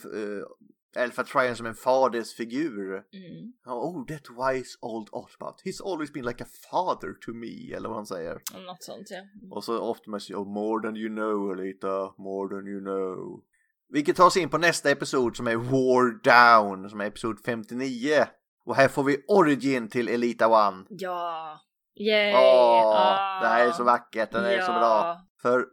Alpha 0.96 1.24
Trion 1.24 1.56
som 1.56 1.66
en 1.66 1.74
fadersfigur. 1.74 2.94
Mm. 2.94 3.52
Oh, 3.66 4.04
that 4.06 4.22
wise 4.30 4.78
old 4.82 5.08
Autobot. 5.12 5.60
He's 5.64 5.80
always 5.92 6.12
been 6.12 6.24
like 6.24 6.44
a 6.44 6.46
father 6.70 7.12
to 7.26 7.32
me, 7.32 7.72
eller 7.76 7.88
vad 7.88 7.96
han 7.96 8.06
säger. 8.06 8.32
Något 8.66 8.82
sånt 8.82 9.06
ja. 9.10 9.22
Och 9.56 9.64
så 9.64 9.90
Optimus, 9.90 10.30
oh, 10.30 10.46
more 10.54 10.82
than 10.82 10.96
you 10.96 11.08
know 11.08 11.52
Elita, 11.52 12.14
more 12.18 12.48
than 12.56 12.66
you 12.68 12.80
know. 12.80 13.42
Vilket 13.88 14.16
tar 14.16 14.26
oss 14.26 14.36
in 14.36 14.48
på 14.48 14.58
nästa 14.58 14.90
episod 14.90 15.36
som 15.36 15.46
är 15.46 15.56
War 15.56 16.22
Down, 16.24 16.90
som 16.90 17.00
är 17.00 17.04
episod 17.06 17.40
59. 17.44 18.24
Och 18.64 18.76
här 18.76 18.88
får 18.88 19.04
vi 19.04 19.24
origin 19.28 19.88
till 19.88 20.08
Elita 20.08 20.68
One. 20.68 20.84
Ja. 20.88 21.60
Yay! 22.00 22.32
Åh, 22.34 22.94
Ah. 22.96 23.40
det 23.42 23.46
här 23.48 23.66
är 23.66 23.70
så 23.72 23.84
vackert, 23.84 24.30
den 24.32 24.44
är 24.44 24.60
så 24.60 24.72
Ja. 24.72 24.78
bra. 24.78 25.20
För 25.42 25.66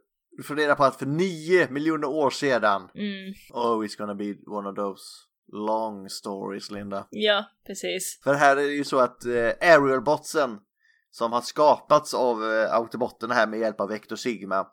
reda 0.55 0.75
på 0.75 0.83
att 0.83 0.95
för 0.99 1.05
nio 1.05 1.69
miljoner 1.71 2.07
år 2.07 2.29
sedan, 2.29 2.81
Mm. 2.95 3.33
oh 3.53 3.79
it's 3.85 3.97
gonna 3.97 4.15
be 4.15 4.35
one 4.47 4.69
of 4.69 4.75
those 4.75 5.03
long 5.51 6.09
stories 6.09 6.71
Linda. 6.71 7.07
Ja, 7.09 7.45
precis. 7.67 8.19
För 8.23 8.33
här 8.33 8.57
är 8.57 8.61
det 8.67 8.73
ju 8.73 8.83
så 8.83 8.99
att 8.99 9.25
eh, 9.25 9.31
Ariel-botsen 9.61 10.57
som 11.11 11.31
har 11.31 11.41
skapats 11.41 12.13
av 12.13 12.43
eh, 12.53 12.73
Autobotten 12.73 13.31
här 13.31 13.47
med 13.47 13.59
hjälp 13.59 13.81
av 13.81 13.89
Vector 13.89 14.15
Sigma. 14.15 14.67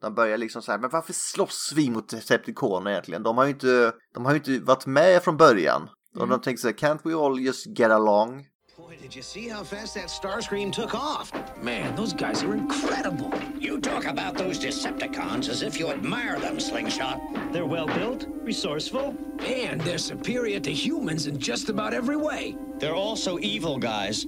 De 0.00 0.14
börjar 0.14 0.38
liksom 0.38 0.62
så 0.62 0.72
här, 0.72 0.78
men 0.78 0.90
varför 0.90 1.12
slåss 1.12 1.72
vi 1.76 1.90
mot 1.90 2.08
Decepticoner 2.08 2.90
egentligen? 2.90 3.22
De 3.22 3.38
har 3.38 3.44
ju 3.44 3.50
inte, 3.50 3.92
de 4.14 4.24
har 4.24 4.32
ju 4.32 4.38
inte 4.38 4.58
varit 4.58 4.86
med 4.86 5.22
från 5.22 5.36
början. 5.36 5.88
Och 6.18 6.28
de 6.28 6.40
tänker 6.40 6.60
så 6.60 6.68
här, 6.68 6.74
can't 6.74 7.00
we 7.04 7.14
all 7.26 7.40
just 7.40 7.78
get 7.78 7.90
along? 7.90 8.46
Boy, 8.88 8.96
did 9.02 9.14
you 9.14 9.20
see 9.20 9.48
how 9.48 9.62
fast 9.62 9.96
that 9.96 10.06
Starscream 10.06 10.72
took 10.72 10.94
off? 10.94 11.30
Man, 11.58 11.94
those 11.94 12.14
guys 12.14 12.42
are 12.42 12.54
incredible. 12.54 13.30
You 13.58 13.80
talk 13.80 14.06
about 14.06 14.34
those 14.34 14.58
Decepticons 14.58 15.50
as 15.50 15.60
if 15.60 15.78
you 15.78 15.90
admire 15.90 16.40
them, 16.40 16.58
Slingshot. 16.58 17.20
They're 17.52 17.66
well 17.66 17.86
built, 17.86 18.24
resourceful. 18.42 19.14
And 19.40 19.78
they're 19.82 19.98
superior 19.98 20.58
to 20.60 20.72
humans 20.72 21.26
in 21.26 21.38
just 21.38 21.68
about 21.68 21.92
every 21.92 22.16
way. 22.16 22.56
They're 22.78 22.94
also 22.94 23.38
evil 23.40 23.76
guys. 23.76 24.24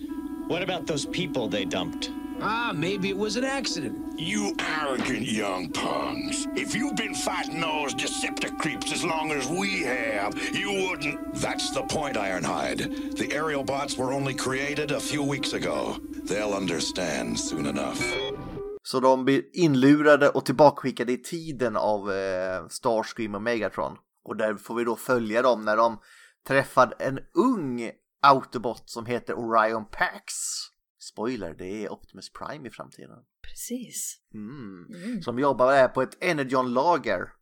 What 0.46 0.62
about 0.62 0.86
those 0.86 1.06
people 1.06 1.48
they 1.48 1.64
dumped? 1.64 2.10
Ah, 2.42 2.72
maybe 2.74 3.08
it 3.08 3.16
was 3.16 3.36
an 3.36 3.44
accident. 3.44 4.18
You 4.18 4.54
arrogant 4.58 5.26
young 5.26 5.70
punks. 5.72 6.46
If 6.56 6.74
you've 6.74 6.96
been 6.96 7.14
fighting 7.14 7.60
those 7.60 7.94
Decepticreeps 7.94 8.92
as 8.92 9.04
long 9.04 9.32
as 9.32 9.46
we 9.48 9.82
have, 9.82 10.34
you 10.54 10.88
wouldn't. 10.88 11.34
That's 11.34 11.70
the 11.70 11.82
point, 11.82 12.16
Ironhide. 12.16 13.16
The 13.16 13.32
aerial 13.32 13.64
bots 13.64 13.98
were 13.98 14.12
only 14.14 14.34
created 14.34 14.90
a 14.90 15.00
few 15.00 15.22
weeks 15.22 15.52
ago. 15.52 15.96
They'll 16.28 16.54
understand 16.54 17.38
soon 17.38 17.66
enough. 17.66 18.00
Så 18.82 19.00
de 19.00 19.24
blir 19.24 19.42
inlurade 19.52 20.28
och 20.28 20.44
tillbakaskickade 20.44 21.12
i 21.12 21.18
tiden 21.18 21.76
av 21.76 22.12
eh, 22.12 22.68
Starscream 22.68 23.34
och 23.34 23.42
Megatron. 23.42 23.96
Och 24.24 24.36
där 24.36 24.54
får 24.54 24.74
vi 24.74 24.84
då 24.84 24.96
följa 24.96 25.42
dem 25.42 25.64
när 25.64 25.76
de 25.76 25.98
träffar 26.48 26.94
en 26.98 27.18
ung 27.34 27.90
Autobot 28.22 28.90
som 28.90 29.06
heter 29.06 29.38
Orion 29.38 29.84
Pax. 29.84 30.34
Spoiler, 31.12 31.54
det 31.58 31.84
är 31.84 31.92
Optimus 31.92 32.32
Prime 32.32 32.68
i 32.68 32.70
framtiden. 32.70 33.18
Precis. 33.42 34.18
Mm. 34.34 35.22
Som 35.22 35.38
jobbar 35.38 35.88
på 35.88 36.02
ett 36.02 36.24
Energon-lager 36.24 37.32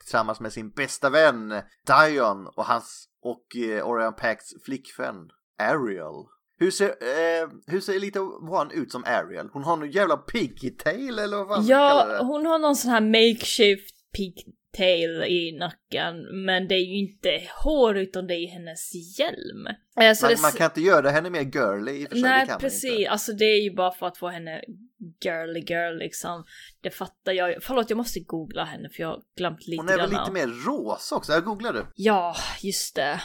tillsammans 0.00 0.40
med 0.40 0.52
sin 0.52 0.70
bästa 0.70 1.10
vän 1.10 1.62
Dion 1.86 2.46
och 2.46 2.64
hans 2.64 3.08
och 3.22 3.56
eh, 3.56 3.88
Orion 3.88 4.14
Pax 4.14 4.44
flickvän 4.64 5.30
Ariel. 5.58 6.26
Hur 6.58 6.70
ser, 6.70 6.88
eh, 6.88 7.48
hur 7.66 7.80
ser 7.80 7.94
Elita 7.94 8.20
One 8.22 8.74
ut 8.74 8.92
som 8.92 9.04
Ariel? 9.04 9.48
Hon 9.52 9.64
har 9.64 9.76
någon 9.76 9.90
jävla 9.90 10.16
pigtail 10.16 11.18
eller 11.18 11.36
vad 11.36 11.56
fan 11.56 11.66
Ja, 11.66 12.18
hon 12.22 12.46
har 12.46 12.58
någon 12.58 12.76
sån 12.76 12.90
här 12.90 13.00
makeshift 13.00 13.94
pigtail 14.74 15.22
i 15.22 15.56
nacken, 15.58 16.44
men 16.44 16.68
det 16.68 16.74
är 16.74 16.84
ju 16.84 16.98
inte 16.98 17.42
hår 17.64 17.96
utan 17.96 18.26
det 18.26 18.34
är 18.34 18.48
hennes 18.48 19.18
hjälm. 19.18 19.66
Eh, 20.00 20.14
så 20.14 20.26
Man, 20.26 20.34
det, 20.34 20.42
man 20.42 20.52
kan 20.52 20.64
inte 20.64 20.80
göra 20.80 21.10
henne 21.10 21.30
mer 21.30 21.42
girly 21.42 21.92
i 21.92 22.06
och 22.06 22.08
för 22.08 22.16
sig, 22.16 22.22
det 22.22 22.28
Nej 22.28 22.56
precis, 22.60 23.08
alltså 23.08 23.32
det 23.32 23.44
är 23.44 23.62
ju 23.62 23.74
bara 23.74 23.92
för 23.92 24.06
att 24.06 24.18
få 24.18 24.28
henne 24.28 24.62
girly 25.24 25.60
girl 25.60 25.98
liksom. 25.98 26.44
Det 26.80 26.90
fattar 26.90 27.32
jag. 27.32 27.62
Förlåt 27.62 27.90
jag 27.90 27.96
måste 27.96 28.20
googla 28.20 28.64
henne 28.64 28.88
för 28.88 29.02
jag 29.02 29.08
har 29.08 29.22
glömt 29.36 29.66
lite 29.66 29.82
Hon 29.82 29.88
är 29.88 29.96
väl 29.96 30.10
lite 30.10 30.32
mer 30.32 30.66
rosa 30.66 31.16
också, 31.16 31.32
jag 31.32 31.44
googlade. 31.44 31.86
Ja, 31.94 32.36
just 32.62 32.96
det. 32.96 33.20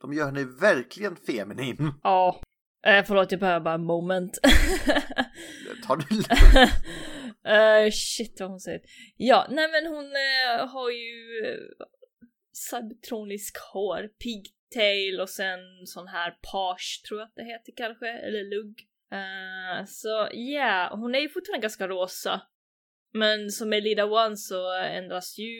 De 0.00 0.12
gör 0.12 0.26
henne 0.26 0.44
verkligen 0.44 1.16
feminin. 1.16 1.92
Ja. 2.02 2.40
Eh, 2.86 3.04
förlåt 3.06 3.32
jag 3.32 3.40
behöver 3.40 3.60
bara 3.60 3.74
en 3.74 3.84
moment. 3.84 4.38
Tar 5.86 5.96
du 5.96 6.04
Eh, 7.46 7.90
shit 7.90 8.40
vad 8.40 8.50
hon 8.50 8.60
säger. 8.60 8.80
Ja, 9.16 9.46
nej 9.50 9.68
men 9.68 9.86
hon 9.86 10.04
eh, 10.04 10.68
har 10.68 10.90
ju 10.90 11.42
uh, 11.44 11.58
hår, 13.72 14.08
pigtail 14.08 15.20
och 15.20 15.30
sen 15.30 15.58
sån 15.86 16.08
här 16.08 16.30
page 16.30 17.02
tror 17.08 17.20
jag 17.20 17.26
att 17.26 17.36
det 17.36 17.44
heter 17.44 17.72
kanske, 17.76 18.08
eller 18.08 18.44
lugg. 18.44 18.80
Eh, 19.12 19.84
så 19.86 20.08
ja, 20.08 20.32
yeah, 20.32 20.98
hon 20.98 21.14
är 21.14 21.18
ju 21.18 21.28
fortfarande 21.28 21.62
ganska 21.62 21.88
rosa. 21.88 22.40
Men 23.16 23.50
som 23.50 23.68
med 23.68 23.82
Lida 23.82 24.04
One 24.04 24.36
så 24.36 24.72
ändras 24.72 25.38
ju, 25.38 25.54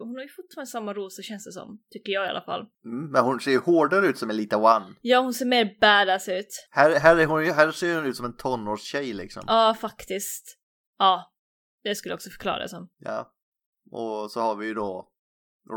hon 0.00 0.14
har 0.14 0.22
ju 0.22 0.28
fortfarande 0.28 0.70
samma 0.70 0.94
rosa 0.94 1.22
känns 1.22 1.44
det 1.44 1.52
som, 1.52 1.80
tycker 1.90 2.12
jag 2.12 2.26
i 2.26 2.28
alla 2.28 2.42
fall. 2.42 2.66
Mm, 2.84 3.10
men 3.10 3.24
hon 3.24 3.40
ser 3.40 3.50
ju 3.50 3.58
hårdare 3.58 4.06
ut 4.06 4.18
som 4.18 4.30
Elita 4.30 4.56
One. 4.56 4.94
Ja, 5.00 5.20
hon 5.20 5.34
ser 5.34 5.46
mer 5.46 5.76
badass 5.80 6.28
ut. 6.28 6.68
Här, 6.70 7.00
här, 7.00 7.16
är 7.16 7.26
hon, 7.26 7.44
här 7.44 7.72
ser 7.72 7.94
hon 7.94 8.06
ut 8.06 8.16
som 8.16 8.26
en 8.26 8.36
tonårstjej 8.36 9.12
liksom. 9.12 9.42
Ja, 9.46 9.76
faktiskt. 9.80 10.59
Ja, 11.00 11.32
det 11.82 11.94
skulle 11.94 12.14
också 12.14 12.30
förklara 12.30 12.58
det 12.58 12.68
som. 12.68 12.88
Ja. 12.98 13.32
Och 13.90 14.30
så 14.30 14.40
har 14.40 14.54
vi 14.56 14.66
ju 14.66 14.74
då 14.74 15.08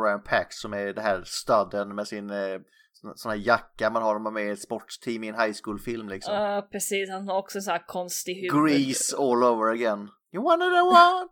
Ryan 0.03 0.23
Pax 0.23 0.55
som 0.55 0.73
är 0.73 0.93
det 0.93 1.01
här 1.01 1.23
studden 1.25 1.95
med 1.95 2.07
sin 2.07 2.29
eh, 2.29 2.59
sån- 2.93 3.17
sån 3.17 3.31
här 3.31 3.37
jacka 3.39 3.89
man 3.89 4.03
har 4.03 4.15
om 4.15 4.23
man 4.23 4.33
är 4.37 4.41
med 4.41 4.49
i 4.49 4.51
ett 4.51 4.61
sportsteam 4.61 5.23
i 5.23 5.27
en 5.27 5.39
high 5.39 5.55
school 5.63 5.79
film 5.79 6.09
liksom. 6.09 6.33
Ja, 6.35 6.67
precis. 6.71 7.09
Han 7.09 7.27
har 7.27 7.37
också 7.37 7.61
så 7.61 7.71
här 7.71 7.87
konstig 7.87 8.35
huvud. 8.35 8.69
Grease 8.69 9.17
all 9.17 9.43
over 9.43 9.71
again. 9.71 10.09
You 10.33 10.43
know 10.57 10.91
what? 10.91 11.31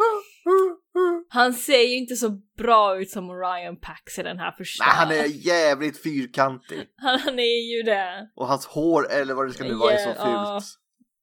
Uh, 0.00 0.52
uh, 0.52 0.70
uh. 1.02 1.22
Han 1.28 1.52
ser 1.52 1.80
ju 1.88 1.96
inte 1.98 2.14
så 2.16 2.30
bra 2.58 3.00
ut 3.00 3.10
som 3.10 3.30
Orion 3.30 3.76
Pax 3.80 4.18
i 4.18 4.22
den 4.22 4.38
här 4.38 4.52
första. 4.52 4.84
Nej, 4.84 4.94
han 4.94 5.10
är 5.10 5.46
jävligt 5.46 6.02
fyrkantig. 6.02 6.88
Han, 6.96 7.38
är 7.38 7.76
ju 7.76 7.82
det. 7.82 8.30
Och 8.34 8.46
hans 8.46 8.66
hår, 8.66 9.12
eller 9.12 9.34
vad 9.34 9.46
det 9.46 9.52
ska 9.52 9.64
nu 9.64 9.74
vara, 9.74 9.92
är 9.92 10.14
så 10.14 10.22
fult. 10.24 10.79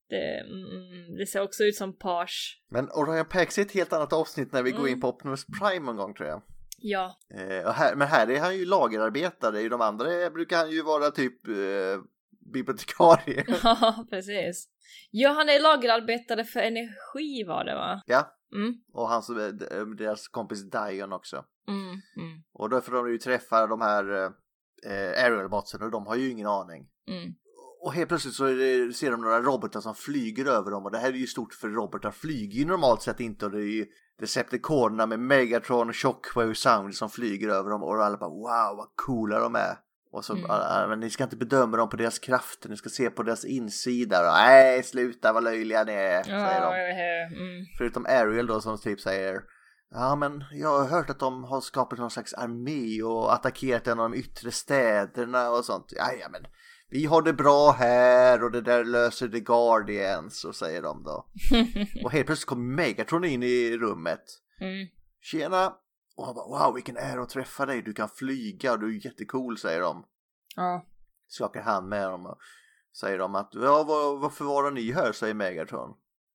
Det, 0.10 0.40
mm, 0.40 1.18
det 1.18 1.26
ser 1.26 1.42
också 1.42 1.64
ut 1.64 1.76
som 1.76 1.94
Page. 1.98 2.62
Men 2.70 2.90
Orion 2.92 3.26
Pax 3.26 3.58
är 3.58 3.62
ett 3.62 3.72
helt 3.72 3.94
annat 3.94 4.14
avsnitt 4.14 4.52
när 4.52 4.64
vi 4.64 4.72
går 4.72 4.80
Mm. 4.80 4.92
in 4.92 5.02
på 5.02 5.10
Optimus 5.10 5.46
Prime 5.60 5.86
någon 5.86 5.96
gång 5.96 6.14
tror 6.14 6.30
jag. 6.30 6.42
Ja. 6.80 7.18
Eh, 7.34 7.72
här, 7.72 7.96
men 7.96 8.08
här 8.08 8.30
är 8.30 8.40
han 8.40 8.58
ju 8.58 8.66
lagerarbetare, 8.66 9.62
i 9.62 9.70
de 9.70 9.82
andra 9.82 10.30
brukar 10.30 10.58
han 10.58 10.72
ju 10.72 10.82
vara 10.84 11.12
typ 11.12 11.48
eh, 11.48 11.54
bibliotekarie. 12.54 13.44
Ja, 13.64 14.06
precis. 14.10 14.70
Ja, 15.12 15.30
han 15.30 15.50
är 15.50 15.60
lagerarbetare 15.60 16.44
för 16.44 16.60
energi 16.60 17.44
var 17.48 17.64
det 17.64 17.76
va? 17.76 18.02
ja, 18.06 18.34
Mm, 18.56 18.74
och 18.94 19.08
hans, 19.10 19.30
eh, 19.30 19.86
deras 19.98 20.28
kompis 20.28 20.70
Dion 20.70 21.14
också. 21.14 21.46
mm, 21.68 21.84
mm, 21.90 22.44
Och 22.54 22.70
då 22.70 22.82
får 22.82 22.92
de 22.92 23.12
ju 23.12 23.18
träffa 23.18 23.68
de 23.68 23.82
här 23.82 24.24
eh, 24.86 25.24
Aerial-botsen 25.24 25.82
och 25.82 25.92
de 25.92 26.08
har 26.08 26.16
ju 26.16 26.30
ingen 26.30 26.48
aning. 26.48 26.88
mm. 27.08 27.34
Och 27.82 27.94
helt 27.94 28.08
plötsligt 28.10 28.34
så 28.34 28.44
det, 28.44 28.96
ser 28.96 29.12
de 29.12 29.22
några 29.22 29.42
robotar 29.42 29.82
som 29.82 29.96
flyger 29.96 30.46
över 30.46 30.72
dem 30.72 30.86
och 30.86 30.92
det 30.92 30.98
här 30.98 31.10
är 31.10 31.14
ju 31.14 31.28
stort 31.28 31.54
för 31.54 31.70
robotar 31.70 32.12
flyger 32.12 32.60
ju 32.60 32.66
normalt 32.66 33.02
sett 33.02 33.20
inte 33.20 33.46
och 33.46 33.52
det 33.52 33.58
är 33.62 33.72
ju 33.76 33.86
Decepticonerna 34.20 35.06
med 35.06 35.20
Megatron, 35.20 35.94
Shockwave 35.94 36.50
och 36.50 36.58
Sound 36.58 36.96
som 36.96 37.10
flyger 37.10 37.50
över 37.50 37.70
dem 37.70 37.84
och 37.84 38.04
alla 38.06 38.18
bara 38.18 38.30
wow 38.30 38.78
vad 38.78 38.88
coola 38.96 39.40
de 39.40 39.56
är. 39.56 39.78
Och 40.12 40.26
så, 40.26 40.34
Mm. 40.34 40.46
"Ah, 40.50 40.88
men 40.88 41.00
ni 41.00 41.10
ska 41.10 41.24
inte 41.24 41.36
bedöma 41.36 41.78
dem 41.78 41.90
på 41.90 41.98
deras 41.98 42.20
krafter, 42.20 42.70
ni 42.70 42.78
ska 42.78 42.90
se 42.90 43.10
på 43.10 43.24
deras 43.24 43.46
insida. 43.46 44.20
Och, 44.20 44.34
Nej, 44.38 44.84
sluta 44.84 45.34
vad 45.34 45.44
löjliga 45.44 45.84
ni 45.84 45.92
är, 45.94 46.24
säger 46.24 46.62
de. 46.62 46.68
Mm. 47.36 47.66
Förutom 47.78 48.06
Ariel 48.06 48.48
då 48.48 48.62
som 48.62 48.78
typ 48.78 49.00
säger 49.02 49.42
Ja 49.92 50.16
men 50.16 50.44
jag 50.52 50.80
har 50.80 50.86
hört 50.88 51.10
att 51.10 51.20
de 51.20 51.44
har 51.44 51.62
skapat 51.62 52.00
någon 52.00 52.12
slags 52.12 52.34
armé 52.34 53.02
och 53.04 53.34
attackerat 53.34 53.88
en 53.88 54.00
av 54.00 54.12
de 54.12 54.18
yttre 54.18 54.52
städerna 54.52 55.50
och 55.50 55.66
sånt. 55.66 55.86
Ja 55.96 56.30
men 56.32 56.42
vi 56.90 57.06
har 57.06 57.22
det 57.22 57.34
bra 57.34 57.72
här 57.72 58.44
och 58.44 58.52
det 58.52 58.62
där 58.62 58.84
löser 58.84 59.28
The 59.28 59.40
Guardians 59.40 60.44
och 60.46 60.56
säger 60.56 60.82
de 60.82 61.04
då. 61.04 61.26
och 62.04 62.12
helt 62.12 62.26
plötsligt 62.26 62.46
kommer 62.50 62.76
Megatron 62.76 63.26
in 63.26 63.44
i 63.44 63.78
rummet. 63.78 64.24
Mm. 64.60 64.88
Tjena! 65.22 65.74
Och 66.16 66.26
han 66.26 66.36
bara 66.36 66.66
wow 66.66 66.74
vilken 66.76 66.98
ära 66.98 67.22
att 67.22 67.30
träffa 67.30 67.66
dig, 67.66 67.82
du 67.82 67.94
kan 67.94 68.10
flyga 68.10 68.72
och 68.72 68.80
du 68.80 68.98
är 68.98 69.06
jättecool 69.06 69.58
säger 69.58 69.82
de. 69.82 70.06
Ja. 70.56 70.86
Skakar 71.28 71.62
hand 71.62 71.90
med 71.90 72.10
dem 72.10 72.26
och 72.26 72.38
säger 73.00 73.18
de 73.20 73.36
att 73.36 73.50
ja 73.54 73.84
var, 73.84 74.18
varför 74.18 74.46
var 74.46 74.72
ni 74.72 74.92
här 74.92 75.12
säger 75.12 75.34
Megatron. 75.34 75.90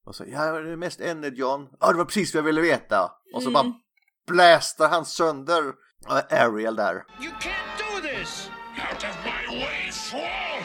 Och 0.04 0.14
så 0.14 0.24
ja 0.26 0.52
det 0.60 0.72
är 0.72 0.76
mest 0.76 1.00
Energon. 1.00 1.68
Ja 1.80 1.92
det 1.92 1.98
var 1.98 2.04
precis 2.04 2.34
vad 2.34 2.38
jag 2.38 2.46
ville 2.46 2.60
veta. 2.60 3.12
Och 3.34 3.42
så 3.42 3.48
Mm. 3.48 3.52
bara 3.52 3.74
blästar 4.26 4.88
han 4.88 5.04
sönder 5.04 5.64
äh, 6.08 6.42
Ariel 6.42 6.76
där. 6.76 6.94
You 6.94 7.32
can't 7.40 7.78
do 7.78 8.08
this! 8.08 8.50
Out 8.92 9.04
of 9.04 9.16
my 9.24 9.58
way, 9.58 9.91
Swall! 10.12 10.60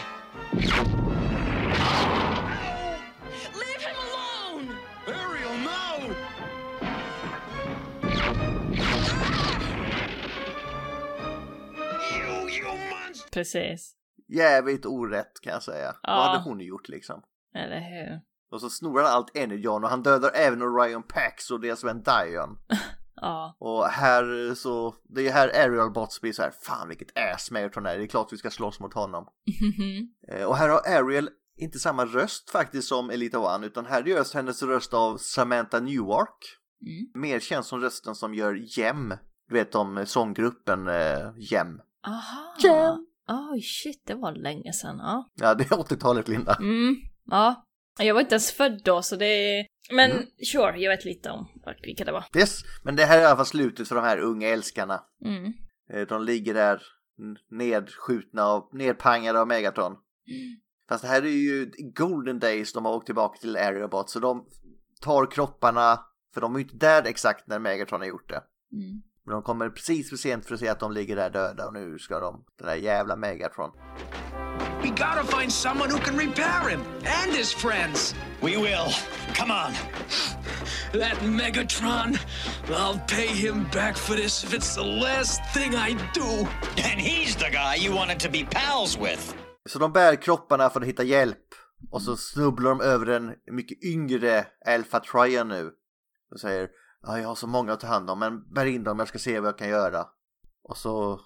Leave 3.54 3.82
him 3.82 3.96
alone! 4.08 4.68
Ariel, 5.08 5.58
no! 5.64 6.14
You, 12.12 12.50
you 12.50 12.66
monster! 12.90 13.30
Precis. 13.32 13.96
Jävligt 14.28 14.86
orätt 14.86 15.42
kan 15.42 15.54
jag 15.54 15.64
säga. 15.64 15.96
Ja. 16.04 16.16
Vad 16.16 16.26
hade 16.30 16.44
hon 16.44 16.60
gjort 16.60 16.90
liksom? 16.90 17.22
Eller 17.56 17.80
hur? 17.80 18.22
Och 18.52 18.62
så 18.62 18.70
snor 18.70 19.02
han 19.02 19.12
allt 19.12 19.38
Energon 19.38 19.84
och 19.84 19.90
han 19.90 20.04
dödar 20.04 20.32
även 20.34 20.62
Orion 20.62 21.04
Pax 21.04 21.52
och 21.52 21.60
deras 21.60 21.84
vän 21.84 22.04
Dion. 22.04 22.58
Ja. 23.22 23.56
Och 23.60 23.86
här 23.86 24.54
så, 24.56 24.96
det 25.04 25.28
är 25.28 25.32
här 25.34 25.48
Ariel 25.66 25.92
Bots 25.92 26.22
blir 26.22 26.34
så 26.34 26.42
här, 26.42 26.52
fan 26.62 26.88
vilket 26.88 27.18
ass 27.34 27.52
Megatron 27.52 27.86
är, 27.86 27.98
det 27.98 28.04
är 28.04 28.08
klart 28.08 28.34
vi 28.34 28.38
ska 28.38 28.50
slåss 28.50 28.80
mot 28.80 28.94
honom. 28.94 29.28
Eh, 30.32 30.44
Och 30.46 30.58
här 30.58 30.70
har 30.70 30.80
Ariel 30.80 31.30
inte 31.58 31.80
samma 31.80 32.06
röst 32.06 32.50
faktiskt 32.50 32.88
som 32.88 33.10
Elita 33.10 33.40
One, 33.56 33.66
utan 33.68 33.86
här 33.86 34.04
görs 34.04 34.34
hennes 34.34 34.64
röst 34.64 34.94
av 34.94 35.18
Samantha 35.18 35.80
Newark. 35.80 36.38
Mer 37.14 37.40
känd 37.40 37.66
som 37.66 37.80
rösten 37.82 38.16
som 38.16 38.34
gör 38.36 38.80
Jem, 38.80 39.14
du 39.50 39.54
vet 39.54 39.76
om 39.76 40.04
sånggruppen 40.06 40.88
eh, 40.88 41.32
Jem. 41.38 41.82
Aha. 42.08 42.56
Jam. 42.64 43.06
Oj, 43.52 43.62
shit, 43.62 44.02
det 44.06 44.16
var 44.16 44.32
länge 44.32 44.74
sedan. 44.74 44.98
Ja. 45.00 45.30
Ja, 45.36 45.54
det 45.54 45.64
är 45.64 45.76
80-talet 45.78 46.28
Linda. 46.28 46.56
Mm, 46.60 46.96
ja. 47.26 47.64
Jag 48.00 48.14
var 48.14 48.22
inte 48.22 48.36
ens 48.36 48.52
född 48.52 48.82
då, 48.86 49.02
så 49.02 49.16
det 49.16 49.26
är... 49.26 49.66
Men 49.92 50.12
Mm. 50.12 50.24
sure, 50.52 50.78
jag 50.78 50.92
vet 50.92 51.06
lite 51.06 51.30
om 51.32 51.48
vilka 51.82 52.06
det 52.06 52.12
var. 52.12 52.26
Yes, 52.38 52.60
men 52.84 52.96
det 52.96 53.06
här 53.06 53.18
är 53.18 53.22
i 53.22 53.26
alla 53.26 53.36
fall 53.36 53.46
slutet 53.46 53.88
för 53.88 53.96
de 53.96 54.04
här 54.04 54.18
unga 54.20 54.48
älskarna. 54.48 55.04
Mm. 55.26 55.54
Eh, 55.94 56.08
De 56.08 56.24
ligger 56.24 56.54
där 56.54 56.82
nedskjutna 57.52 58.54
och 58.54 58.70
nedpangade 58.74 59.40
av 59.40 59.48
Megatron. 59.48 59.96
Fast 60.90 61.02
det 61.04 61.08
här 61.08 61.22
är 61.22 61.30
ju 61.30 61.72
Golden 61.96 62.40
Days 62.40 62.74
de 62.74 62.86
har 62.86 62.94
åkt 62.96 63.06
tillbaka 63.06 63.40
till 63.40 63.58
Aerobot 63.58 64.10
så 64.10 64.20
de 64.20 64.46
tar 65.02 65.32
kropparna, 65.32 66.00
för 66.34 66.42
de 66.42 66.56
är 66.56 66.60
ju 66.60 66.64
inte 66.64 66.78
där 66.78 67.04
exakt 67.08 67.48
när 67.48 67.60
Megatron 67.60 68.00
har 68.02 68.08
gjort 68.08 68.30
det. 68.30 68.44
Mm. 68.72 69.02
Men 69.26 69.34
de 69.34 69.42
kommer 69.44 69.70
precis 69.70 70.10
för 70.10 70.18
sent 70.18 70.46
för 70.46 70.54
att 70.54 70.60
se 70.60 70.68
att 70.68 70.80
de 70.80 70.92
ligger 70.92 71.16
där 71.16 71.30
döda 71.30 71.68
och 71.68 71.74
nu 71.74 72.00
ska 72.00 72.20
de, 72.20 72.46
den 72.58 72.68
där 72.68 72.76
jävla 72.76 73.16
Megatron. 73.16 73.72
We 74.88 74.94
gotta 74.94 75.24
find 75.26 75.52
someone 75.52 75.90
who 75.90 76.00
can 76.00 76.16
repair 76.16 76.70
him 76.70 76.82
and 77.06 77.34
his 77.34 77.52
friends. 77.52 78.16
We 78.42 78.56
will. 78.56 78.90
Come 79.34 79.52
on. 79.52 79.74
That 80.94 81.18
Megatron, 81.24 82.18
I'll 82.70 83.00
pay 83.08 83.28
him 83.28 83.66
back 83.74 83.98
for 83.98 84.16
this 84.16 84.44
if 84.44 84.54
it's 84.54 84.76
the 84.76 84.84
last 84.84 85.42
thing 85.54 85.76
I 85.76 85.90
do. 86.14 86.48
And 86.90 87.02
he's 87.02 87.36
the 87.36 87.50
guy 87.52 87.76
you 87.76 87.96
wanted 87.96 88.20
to 88.20 88.30
be 88.30 88.46
pals 88.50 88.98
with. 88.98 89.36
Så 89.66 89.80
de 89.80 89.94
bär 89.94 90.16
kropparna 90.16 90.70
för 90.70 90.82
att 90.82 90.88
hitta 90.88 91.04
hjälp 91.04 91.46
och 91.92 92.02
så 92.02 92.18
snubblar 92.18 92.70
de 92.70 92.82
över 92.82 93.06
en 93.06 93.34
mycket 93.52 93.84
yngre 93.84 94.48
Alpha 94.66 95.00
Trion 95.00 95.48
nu. 95.48 95.72
Och 96.34 96.40
säger 96.40 96.70
ja, 97.02 97.20
jag 97.20 97.28
har 97.28 97.36
så 97.36 97.48
många 97.48 97.74
att 97.74 97.80
ta 97.80 97.88
hand 97.88 98.10
om 98.10 98.20
men 98.20 98.54
bär 98.54 98.66
in 98.66 98.84
dem, 98.84 99.00
jag 99.00 99.08
ska 99.08 99.20
se 99.20 99.40
vad 99.40 99.48
jag 99.48 99.58
kan 99.58 99.70
göra. 99.70 100.06
Och 100.64 100.78
så 100.78 101.20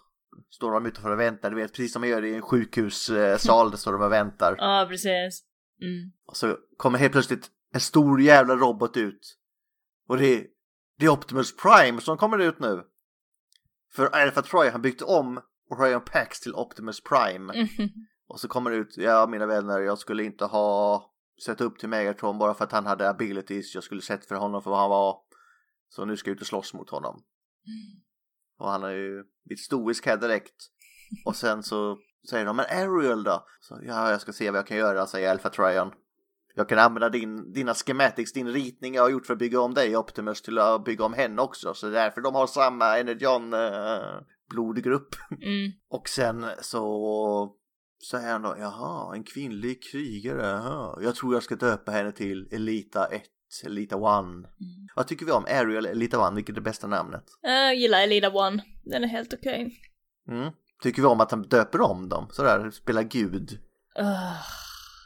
står 0.49 0.71
de 0.71 0.85
utanför 0.85 1.11
och 1.11 1.19
väntar, 1.19 1.49
du 1.49 1.55
vet 1.55 1.71
precis 1.71 1.93
som 1.93 1.99
man 1.99 2.09
gör 2.09 2.25
i 2.25 2.35
en 2.35 2.41
sjukhussal, 2.41 3.71
där 3.71 3.77
står 3.77 3.93
de 3.93 4.01
och 4.01 4.11
väntar. 4.11 4.55
Ja, 4.59 4.85
precis. 4.89 5.43
Mm. 5.81 6.11
Och 6.25 6.37
så 6.37 6.57
kommer 6.77 6.99
helt 6.99 7.11
plötsligt 7.11 7.51
en 7.73 7.79
stor 7.79 8.21
jävla 8.21 8.55
robot 8.55 8.97
ut. 8.97 9.37
Och 10.07 10.17
det 10.17 10.27
är, 10.27 10.45
det 10.99 11.05
är 11.05 11.09
Optimus 11.09 11.55
Prime 11.55 12.01
som 12.01 12.17
kommer 12.17 12.39
ut 12.39 12.59
nu. 12.59 12.83
För 13.93 14.07
Alpha 14.07 14.41
Trion 14.41 14.71
har 14.71 14.79
byggt 14.79 15.01
om 15.01 15.41
Orion 15.69 16.01
Pax 16.01 16.39
till 16.39 16.55
Optimus 16.55 17.03
Prime. 17.03 17.53
Mhm. 17.53 17.89
Och 18.27 18.39
så 18.39 18.47
kommer 18.47 18.71
det 18.71 18.77
ut, 18.77 18.97
ja 18.97 19.27
mina 19.27 19.45
vänner, 19.45 19.79
jag 19.79 19.97
skulle 19.97 20.23
inte 20.23 20.45
ha 20.45 21.05
sett 21.45 21.61
upp 21.61 21.79
till 21.79 21.89
Megatron 21.89 22.37
bara 22.37 22.53
för 22.53 22.63
att 22.65 22.71
han 22.71 22.85
hade 22.85 23.09
abilities. 23.09 23.75
Jag 23.75 23.83
skulle 23.83 24.01
sett 24.01 24.25
för 24.25 24.35
honom 24.35 24.61
för 24.61 24.69
vad 24.69 24.79
han 24.79 24.89
var. 24.89 25.17
Så 25.89 26.05
nu 26.05 26.17
ska 26.17 26.29
jag 26.29 26.35
ut 26.35 26.41
och 26.41 26.47
slåss 26.47 26.73
mot 26.73 26.89
honom. 26.89 27.23
Och 28.61 28.71
han 28.71 28.83
är 28.83 28.91
ju 28.91 29.23
lite 29.49 29.61
stoisk 29.61 30.05
här 30.05 30.17
direkt. 30.17 30.55
Och 31.25 31.35
sen 31.35 31.63
så 31.63 31.97
säger 32.29 32.45
de, 32.45 32.55
men 32.55 32.65
Ariel 32.65 33.23
då? 33.23 33.45
Så, 33.59 33.79
ja, 33.83 34.11
jag 34.11 34.21
ska 34.21 34.33
se 34.33 34.51
vad 34.51 34.57
jag 34.57 34.67
kan 34.67 34.77
göra, 34.77 35.07
säger 35.07 35.31
Alpha 35.31 35.49
Trion. 35.49 35.91
Jag 36.55 36.69
kan 36.69 36.79
använda 36.79 37.09
din, 37.09 37.53
dina 37.53 37.73
schematics, 37.73 38.33
din 38.33 38.47
ritning 38.47 38.95
jag 38.95 39.01
har 39.01 39.09
gjort 39.09 39.25
för 39.25 39.33
att 39.33 39.39
bygga 39.39 39.61
om 39.61 39.73
dig 39.73 39.97
Optimus 39.97 40.41
till 40.41 40.59
att 40.59 40.85
bygga 40.85 41.05
om 41.05 41.13
henne 41.13 41.41
också. 41.41 41.73
Så 41.73 41.85
det 41.85 41.99
är 41.99 42.03
därför 42.03 42.21
de 42.21 42.35
har 42.35 42.47
samma 42.47 42.97
Energon 42.97 43.53
eh, 43.53 44.21
blodgrupp. 44.49 45.15
Mm. 45.31 45.71
Och 45.89 46.09
sen 46.09 46.45
så 46.61 47.55
säger 48.11 48.31
han 48.31 48.41
då, 48.41 48.55
jaha, 48.59 49.15
en 49.15 49.23
kvinnlig 49.23 49.83
krigare, 49.83 50.47
jaha. 50.47 50.99
Jag 51.01 51.15
tror 51.15 51.33
jag 51.33 51.43
ska 51.43 51.55
döpa 51.55 51.91
henne 51.91 52.11
till 52.11 52.47
Elita 52.51 53.05
1, 53.05 53.23
Elita 53.65 53.95
1. 53.95 54.01
Vad 54.95 55.07
tycker 55.07 55.25
vi 55.25 55.31
om 55.31 55.45
Ariel 55.45 55.85
Elita 55.85 56.27
1, 56.27 56.33
vilket 56.33 56.53
är 56.53 56.55
det 56.55 56.61
bästa 56.61 56.87
namnet? 56.87 57.23
Jag 57.41 57.75
gillar 57.75 58.01
Elida 58.01 58.29
One. 58.31 58.63
Den 58.83 59.03
är 59.03 59.07
helt 59.07 59.33
okej. 59.33 59.79
Mm. 60.27 60.51
Tycker 60.83 61.01
vi 61.01 61.07
om 61.07 61.21
att 61.21 61.31
han 61.31 61.41
döper 61.41 61.81
om 61.81 62.09
dem, 62.09 62.27
sådär, 62.31 62.69
spelar 62.71 63.03
gud. 63.03 63.49
Ugh, 63.99 64.41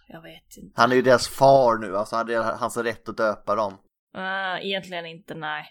jag 0.08 0.22
vet 0.22 0.58
inte. 0.58 0.82
Han 0.82 0.92
är 0.92 0.96
ju 0.96 1.02
deras 1.02 1.28
far 1.28 1.78
nu, 1.78 1.98
alltså 1.98 2.16
är 2.16 2.58
hans 2.58 2.78
rätt 2.78 3.10
att 3.10 3.18
döpa 3.18 3.56
dem. 3.56 3.74
Uh, 4.18 4.66
egentligen 4.66 5.06
inte, 5.06 5.36
nej. 5.36 5.66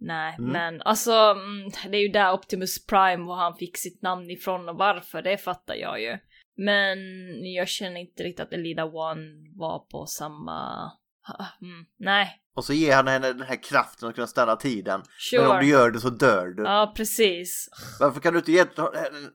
Nej, 0.00 0.36
Mm. 0.38 0.50
men 0.52 0.82
alltså 0.82 1.12
mm, 1.12 1.70
det 1.90 1.96
är 1.96 2.02
ju 2.02 2.08
där 2.08 2.32
Optimus 2.32 2.86
Prime 2.86 3.24
var 3.26 3.36
han 3.36 3.56
fick 3.56 3.76
sitt 3.78 4.02
namn 4.02 4.30
ifrån 4.30 4.68
och 4.68 4.76
varför, 4.76 5.22
det 5.22 5.38
fattar 5.38 5.74
jag 5.74 6.02
ju. 6.02 6.18
Men 6.56 6.98
jag 7.54 7.68
känner 7.68 8.00
inte 8.00 8.22
riktigt 8.22 8.46
att 8.46 8.52
Elida 8.52 8.84
One 8.84 9.26
var 9.56 9.78
på 9.78 10.06
samma... 10.06 10.90
Mm, 11.62 11.84
nej, 11.98 12.40
Och 12.56 12.64
så 12.64 12.72
ger 12.72 12.96
han 12.96 13.06
henne 13.08 13.32
den 13.32 13.42
här 13.46 13.62
kraften 13.62 14.08
att 14.08 14.14
kunna 14.14 14.26
stanna 14.26 14.56
tiden. 14.56 15.02
Sure. 15.18 15.42
Men 15.42 15.50
om 15.50 15.60
du 15.60 15.66
gör 15.66 15.90
det 15.90 16.00
så 16.00 16.10
dör 16.10 16.46
du. 16.46 16.62
ja 16.62 16.92
precis. 16.96 17.68
Varför 18.00 18.20
kan 18.20 18.32
du 18.32 18.38
inte 18.38 18.52
ge... 18.52 18.64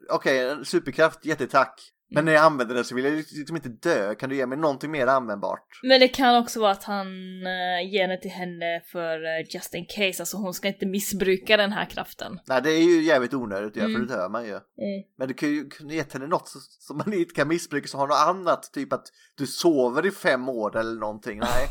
Okej, 0.09 0.49
en 0.49 0.65
superkraft, 0.65 1.25
jättetack. 1.25 1.81
Men 2.13 2.25
när 2.25 2.31
jag 2.31 2.43
använder 2.43 2.75
den 2.75 2.85
så 2.85 2.95
vill 2.95 3.05
jag 3.05 3.13
liksom 3.15 3.55
inte 3.55 3.69
dö. 3.69 4.15
Kan 4.15 4.29
du 4.29 4.35
ge 4.35 4.45
mig 4.45 4.57
någonting 4.57 4.91
mer 4.91 5.07
användbart? 5.07 5.79
Men 5.83 5.99
det 5.99 6.07
kan 6.07 6.35
också 6.41 6.59
vara 6.59 6.71
att 6.71 6.83
han 6.83 7.07
uh, 7.07 7.91
ger 7.93 8.07
det 8.07 8.17
till 8.21 8.31
henne 8.31 8.81
för 8.91 9.17
uh, 9.23 9.45
just 9.49 9.73
in 9.73 9.85
case, 9.89 10.21
alltså 10.21 10.37
hon 10.37 10.53
ska 10.53 10.67
inte 10.67 10.85
missbruka 10.85 11.57
den 11.57 11.71
här 11.71 11.85
kraften. 11.85 12.39
Nej, 12.47 12.61
det 12.61 12.69
är 12.71 12.83
ju 12.83 13.01
jävligt 13.03 13.33
onödigt 13.33 13.77
Mm. 13.77 13.93
för 13.93 13.99
det 13.99 14.07
dör 14.07 14.29
man 14.29 14.43
ju. 14.43 14.49
Mm. 14.51 14.61
Men 15.17 15.27
du 15.27 15.33
kan 15.33 15.49
ju 15.49 15.69
kunna 15.69 15.93
ge 15.93 16.03
henne 16.13 16.27
något 16.27 16.47
som 16.79 16.97
man 16.97 17.13
inte 17.13 17.33
kan 17.33 17.47
missbruka, 17.47 17.87
som 17.87 17.99
har 17.99 18.07
något 18.07 18.27
annat. 18.27 18.73
Typ 18.73 18.93
att 18.93 19.05
du 19.37 19.47
sover 19.47 20.05
i 20.05 20.11
fem 20.11 20.49
år 20.49 20.77
eller 20.77 20.99
någonting. 20.99 21.39
Nej. 21.39 21.67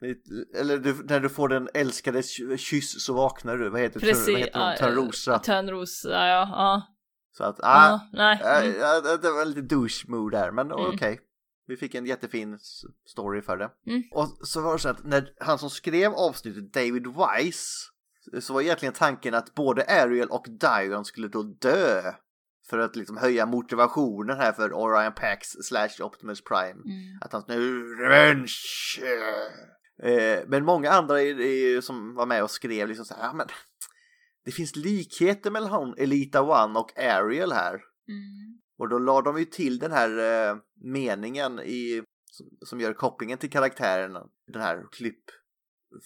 Det- 0.00 0.60
eller 0.60 0.78
du, 0.78 0.94
när 1.08 1.20
du 1.20 1.28
får 1.28 1.48
den 1.48 1.68
älskade 1.74 2.22
ky- 2.22 2.56
kyss 2.56 3.04
så 3.04 3.12
vaknar 3.14 3.56
du. 3.56 3.70
Vad 3.70 3.80
heter, 3.80 4.00
Precis. 4.00 4.28
vad 4.28 4.38
heter 4.40 4.58
de? 4.58 4.66
ja, 4.70 4.76
Törnrosa. 4.76 5.38
Törnrosa, 5.38 6.08
ja, 6.10 6.48
ja. 6.50 6.82
Så 7.32 7.44
att, 7.44 7.56
ja. 7.58 7.68
ah, 7.68 8.00
nej. 8.12 8.40
Mm. 8.44 8.80
ja, 8.80 9.00
det 9.16 9.30
var 9.30 9.44
lite 9.44 9.60
douche 9.60 10.04
mood 10.08 10.32
där, 10.32 10.50
men 10.50 10.66
Mm. 10.72 10.94
okej. 10.94 11.20
Vi 11.66 11.76
fick 11.76 11.94
en 11.94 12.06
jättefin 12.06 12.58
story 13.06 13.42
för 13.42 13.56
det. 13.56 13.70
Mm. 13.86 14.02
Och 14.12 14.28
så 14.48 14.60
var 14.60 14.72
det 14.72 14.78
så 14.78 14.88
att 14.88 15.04
när 15.04 15.32
han 15.40 15.58
som 15.58 15.70
skrev 15.70 16.12
avsnittet, 16.12 16.72
David 16.72 17.06
Wise, 17.06 17.66
så 18.40 18.54
var 18.54 18.60
egentligen 18.60 18.94
tanken 18.94 19.34
att 19.34 19.54
både 19.54 19.84
Ariel 19.84 20.28
och 20.28 20.46
Dion 20.48 21.04
skulle 21.04 21.28
då 21.28 21.42
dö. 21.42 22.02
För 22.70 22.78
att 22.78 22.96
liksom 22.96 23.16
höja 23.16 23.46
motivationen 23.46 24.36
här 24.36 24.52
för 24.52 24.72
Orion 24.72 25.12
Pax 25.12 25.48
slash 25.48 25.88
Optimus 26.02 26.44
Prime. 26.44 26.70
Mm. 26.70 27.18
Att 27.20 27.32
han 27.32 27.44
nu 27.48 27.84
revenge. 27.94 28.52
Eh, 30.02 30.40
men 30.46 30.64
många 30.64 30.90
andra 30.90 31.22
i- 31.22 31.74
i- 31.76 31.82
som 31.82 32.14
var 32.14 32.26
med 32.26 32.42
och 32.42 32.50
skrev 32.50 32.88
liksom 32.88 33.04
så 33.04 33.14
här, 33.14 33.32
men 33.32 33.46
det 34.44 34.52
finns 34.52 34.76
likheter 34.76 35.50
mellan 35.50 35.70
hon, 35.70 35.94
Elita 35.98 36.42
One 36.42 36.78
och 36.78 36.98
Ariel 36.98 37.52
här. 37.52 37.74
Mm. 38.08 38.58
Och 38.78 38.88
då 38.88 38.98
la 38.98 39.22
de 39.22 39.38
ju 39.38 39.44
till 39.44 39.78
den 39.78 39.92
här 39.92 40.18
eh, 40.50 40.56
meningen 40.74 41.60
i, 41.60 42.02
som, 42.30 42.46
som 42.66 42.80
gör 42.80 42.92
kopplingen 42.92 43.38
till 43.38 43.50
karaktären. 43.50 44.12
Den 44.52 44.62
här 44.62 44.82
klipp. 44.92 45.24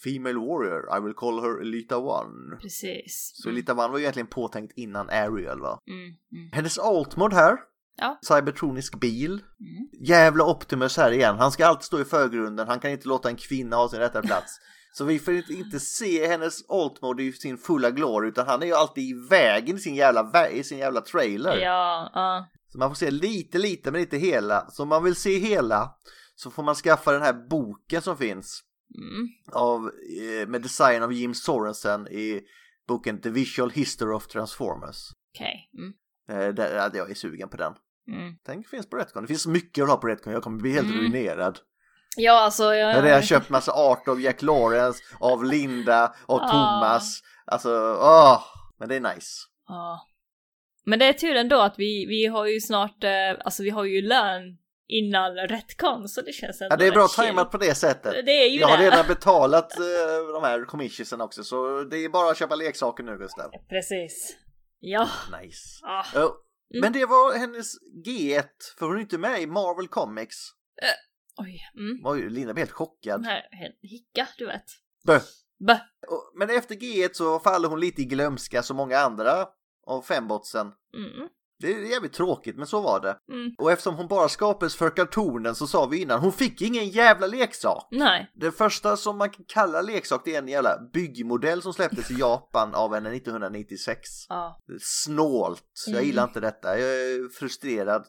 Female 0.04 0.38
warrior, 0.38 0.98
I 0.98 1.00
will 1.00 1.14
call 1.14 1.40
her 1.40 1.60
Elita 1.60 1.98
One. 1.98 2.56
Precis. 2.60 3.32
Så 3.34 3.48
Elita 3.48 3.72
One 3.72 3.88
var 3.88 3.98
ju 3.98 4.02
egentligen 4.02 4.26
påtänkt 4.26 4.72
innan 4.76 5.10
Ariel 5.10 5.60
va. 5.60 5.80
Mm. 5.86 6.00
Mm. 6.32 6.52
Hennes 6.52 6.78
Altmod 6.78 7.32
här. 7.32 7.58
Ja. 7.96 8.18
Cybertronisk 8.28 9.00
bil. 9.00 9.32
Mm. 9.32 9.88
Jävla 10.06 10.44
Optimus 10.44 10.96
här 10.96 11.12
igen. 11.12 11.36
Han 11.38 11.52
ska 11.52 11.66
alltid 11.66 11.84
stå 11.84 12.00
i 12.00 12.04
förgrunden. 12.04 12.68
Han 12.68 12.80
kan 12.80 12.90
inte 12.90 13.08
låta 13.08 13.28
en 13.28 13.36
kvinna 13.36 13.76
ha 13.76 13.88
sin 13.88 13.98
rätta 13.98 14.22
plats. 14.22 14.58
Så 14.98 15.04
vi 15.04 15.18
får 15.18 15.34
inte, 15.50 15.80
se 15.80 16.26
hennes 16.26 16.70
Altmod 16.70 17.20
i 17.20 17.32
sin 17.32 17.58
fulla 17.58 17.90
glory 17.90 18.28
utan 18.28 18.46
han 18.46 18.62
är 18.62 18.66
ju 18.66 18.72
alltid 18.74 19.04
i 19.04 19.14
vägen 19.30 19.76
i 19.76 19.78
sin 19.80 19.94
jävla, 19.94 20.22
vä- 20.22 20.48
i 20.50 20.64
sin 20.64 20.78
jävla 20.78 21.00
trailer. 21.00 21.56
Ja, 21.56 22.10
ja. 22.14 22.46
Så 22.72 22.78
man 22.78 22.90
får 22.90 22.94
se 22.94 23.10
lite, 23.10 23.58
lite 23.58 23.90
men 23.90 24.00
inte 24.00 24.16
hela. 24.16 24.70
Så 24.70 24.82
om 24.82 24.88
man 24.88 25.04
vill 25.04 25.14
se 25.16 25.38
hela 25.38 25.90
så 26.34 26.50
får 26.50 26.62
man 26.62 26.74
skaffa 26.74 27.12
den 27.12 27.22
här 27.22 27.48
boken 27.50 28.02
som 28.02 28.16
finns 28.16 28.62
Mm. 28.94 29.28
av, 29.52 29.90
eh, 30.42 30.48
med 30.48 30.62
design 30.62 31.02
av 31.02 31.12
Jim 31.12 31.34
Sorensen 31.34 32.08
i 32.08 32.40
boken 32.88 33.20
The 33.20 33.30
Visual 33.30 33.70
History 33.70 34.14
of 34.14 34.26
Transformers. 34.26 34.96
Okej. 35.34 35.70
Mm. 35.78 35.92
Eh, 36.48 36.54
där, 36.54 36.90
jag 36.94 37.10
är 37.10 37.14
sugen 37.14 37.48
på 37.48 37.56
den. 37.56 37.72
Mm. 38.08 38.34
Tänk 38.46 38.68
finns 38.68 38.90
på 38.90 38.96
Retcon. 38.96 39.22
Det 39.22 39.28
finns 39.28 39.46
mycket 39.46 39.82
att 39.84 39.90
ha 39.90 39.96
på 39.96 40.06
Retcon. 40.06 40.32
Jag 40.32 40.42
kommer 40.42 40.60
bli 40.60 40.72
helt 40.72 40.86
Mm. 40.86 40.98
ruinerad. 41.00 41.58
Ja, 42.16 42.40
alltså 42.40 42.64
jag... 42.64 42.90
Jag 42.90 42.94
har 42.94 43.02
redan 43.02 43.22
köpt 43.22 43.48
massa 43.50 43.72
art 43.72 44.08
av 44.08 44.20
Jack 44.20 44.42
Lawrence, 44.42 45.02
av 45.20 45.44
Linda, 45.44 46.14
av 46.26 46.40
Ah. 46.42 46.48
Thomas. 46.50 47.20
Alltså, 47.46 47.70
åh! 48.00 48.42
Men 48.78 48.88
det 48.88 48.96
är 48.96 49.00
nice. 49.14 49.28
Ja. 49.68 50.06
Men 50.84 50.98
det 50.98 51.04
är 51.04 51.12
tur 51.12 51.36
ändå 51.36 51.60
att 51.60 51.74
vi, 51.78 52.06
vi 52.06 52.26
har 52.26 52.46
ju 52.46 52.60
snart, 52.60 53.04
eh, 53.04 53.10
alltså 53.44 53.62
vi 53.62 53.70
har 53.70 53.84
ju 53.84 54.02
lön 54.02 54.42
innan 54.88 55.34
Retcon 55.36 56.08
så 56.08 56.20
det 56.22 56.32
känns 56.32 56.60
ändå 56.60 56.72
Ja, 56.72 56.76
det 56.76 56.86
är 56.86 56.92
bra 56.92 57.08
tajmat 57.08 57.50
på 57.50 57.58
det 57.58 57.74
sättet. 57.74 58.26
Det 58.26 58.32
är 58.44 58.48
ju 58.48 58.60
Jag 58.60 58.68
har 58.68 58.76
det. 58.78 58.84
redan 58.84 59.06
betalat 59.08 59.78
eh, 59.78 59.84
de 60.34 60.42
här 60.42 60.64
commissionsen 60.64 61.20
också, 61.20 61.44
så 61.44 61.84
det 61.84 61.96
är 62.04 62.08
bara 62.08 62.30
att 62.30 62.38
köpa 62.38 62.54
leksaker 62.56 63.04
nu, 63.04 63.18
Gustav. 63.18 63.50
Precis. 63.68 64.36
Ja. 64.80 65.08
Nice. 65.42 65.86
Ah. 65.86 66.04
Ja, 66.14 66.36
Men 66.80 66.92
det 66.92 67.06
var 67.06 67.38
hennes 67.38 67.72
G1, 68.06 68.44
för 68.78 68.86
hon 68.86 68.96
är 68.96 69.00
inte 69.00 69.18
med 69.18 69.42
i 69.42 69.46
Marvel 69.46 69.88
Comics. 69.88 70.36
Oj. 71.36 71.60
Mm. 71.74 72.00
Oj, 72.04 72.28
Linda 72.30 72.54
blev 72.54 72.66
helt 72.66 72.72
chockad. 72.76 73.20
Den 73.20 73.24
här 73.24 73.42
hicka, 73.82 74.28
du 74.38 74.46
vet. 74.46 74.64
Bö. 75.06 75.20
Bö. 75.66 75.76
Men 76.38 76.50
efter 76.50 76.74
G1 76.74 77.10
så 77.12 77.38
faller 77.40 77.68
hon 77.68 77.80
lite 77.80 78.02
i 78.02 78.04
glömska 78.04 78.62
som 78.62 78.76
många 78.76 78.98
andra 78.98 79.46
av 79.86 80.02
fembotsen. 80.02 80.66
Mm. 80.94 81.28
Det 81.58 81.72
är 81.74 81.90
jävligt 81.90 82.12
tråkigt, 82.12 82.56
men 82.56 82.66
så 82.66 82.80
var 82.80 83.00
det. 83.00 83.18
Mm. 83.32 83.54
Och 83.58 83.72
eftersom 83.72 83.94
hon 83.96 84.08
bara 84.08 84.28
skapades 84.28 84.76
för 84.76 84.90
kartonen 84.90 85.54
så 85.54 85.66
sa 85.66 85.86
vi 85.86 86.00
innan, 86.02 86.20
hon 86.20 86.32
fick 86.32 86.62
ingen 86.62 86.88
jävla 86.88 87.26
leksak. 87.26 87.88
Nej. 87.90 88.30
Det 88.34 88.52
första 88.52 88.96
som 88.96 89.18
man 89.18 89.30
kan 89.30 89.44
kalla 89.48 89.82
leksak 89.82 90.22
det 90.24 90.34
är 90.34 90.38
en 90.38 90.48
jävla 90.48 90.78
byggmodell 90.92 91.62
som 91.62 91.72
släpptes 91.72 92.10
i 92.10 92.14
Japan 92.18 92.74
av 92.74 92.94
henne 92.94 93.10
1996. 93.16 94.00
Ja. 94.28 94.60
Snålt, 94.80 95.64
jag 95.86 95.94
Mm. 95.94 96.06
gillar 96.06 96.24
inte 96.24 96.40
detta, 96.40 96.78
jag 96.78 96.88
är 96.88 97.28
frustrerad. 97.38 98.06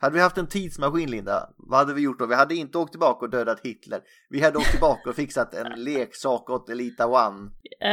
Hade 0.00 0.14
vi 0.14 0.20
haft 0.20 0.38
en 0.38 0.46
tidsmaskin 0.46 1.10
Linda, 1.10 1.50
vad 1.56 1.78
hade 1.78 1.94
vi 1.94 2.00
gjort 2.00 2.18
då? 2.18 2.26
Vi 2.26 2.34
hade 2.34 2.54
inte 2.54 2.78
åkt 2.78 2.90
tillbaka 2.92 3.24
och 3.24 3.30
dödat 3.30 3.60
Hitler. 3.64 4.00
Vi 4.28 4.40
hade 4.42 4.58
åkt 4.58 4.70
tillbaka 4.70 5.10
och 5.10 5.16
fixat 5.16 5.54
en 5.54 5.72
leksak 5.84 6.50
åt 6.50 6.68
Elita 6.70 7.06
One. 7.06 7.50
Eh, 7.84 7.90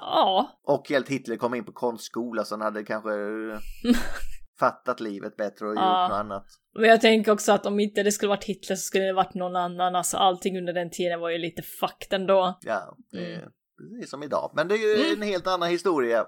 ja. 0.00 0.48
Och 0.66 0.90
hjälpt 0.90 1.08
Hitler 1.08 1.36
komma 1.36 1.56
in 1.56 1.64
på 1.64 1.72
konstskola 1.72 2.44
så 2.44 2.54
han 2.54 2.60
hade 2.62 2.84
kanske 2.84 3.10
fattat 4.58 5.00
livet 5.00 5.36
bättre 5.36 5.66
och 5.66 5.72
gjort 5.74 5.82
Ja. 5.82 6.08
något 6.08 6.16
annat. 6.16 6.46
Men 6.78 6.90
jag 6.90 7.00
tänker 7.00 7.32
också 7.32 7.52
att 7.52 7.66
om 7.66 7.80
inte 7.80 8.02
det 8.02 8.12
skulle 8.12 8.28
varit 8.28 8.44
Hitler 8.44 8.76
så 8.76 8.82
skulle 8.82 9.04
det 9.04 9.12
varit 9.12 9.34
någon 9.34 9.56
annan. 9.56 9.96
Alltså 9.96 10.16
allting 10.16 10.58
under 10.58 10.72
den 10.72 10.90
tiden 10.90 11.20
var 11.20 11.30
ju 11.30 11.38
lite 11.38 11.62
fucked 11.62 12.20
ändå. 12.20 12.58
Ja, 12.60 12.96
det 13.12 13.34
är 13.34 13.48
Mm. 13.80 14.06
som 14.06 14.22
idag. 14.22 14.50
Men 14.54 14.68
det 14.68 14.74
är 14.74 15.08
ju 15.08 15.14
en 15.14 15.22
helt 15.22 15.46
annan 15.46 15.68
historia. 15.68 16.24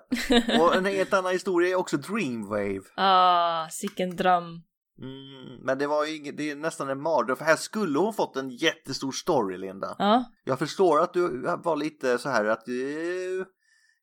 Och 0.61 0.75
en 0.77 0.85
helt 0.99 1.15
annan 1.15 1.33
historia 1.33 1.71
är 1.71 1.75
också 1.75 1.97
Dreamwave. 1.97 2.81
Ah, 2.97 3.69
sicken 3.69 4.17
dröm. 4.17 4.63
Mm, 5.03 5.61
men 5.63 5.79
det 5.79 5.87
var 5.87 6.05
ju 6.07 6.17
inget, 6.17 6.37
det 6.37 6.51
är 6.51 6.57
nästan 6.57 6.89
en 6.89 7.03
mardröm 7.03 7.37
för 7.37 7.45
här 7.45 7.57
skulle 7.57 7.99
hon 7.99 8.13
fått 8.15 8.37
en 8.37 8.51
jättestor 8.51 9.13
story 9.13 9.59
Linda. 9.59 9.97
Ja. 9.99 10.25
Jag 10.45 10.59
förstår 10.59 11.01
att 11.01 11.13
du 11.13 11.43
var 11.65 11.77
lite 11.77 12.19
så 12.19 12.29
här 12.29 12.45
att 12.45 12.69
eh, 12.69 12.75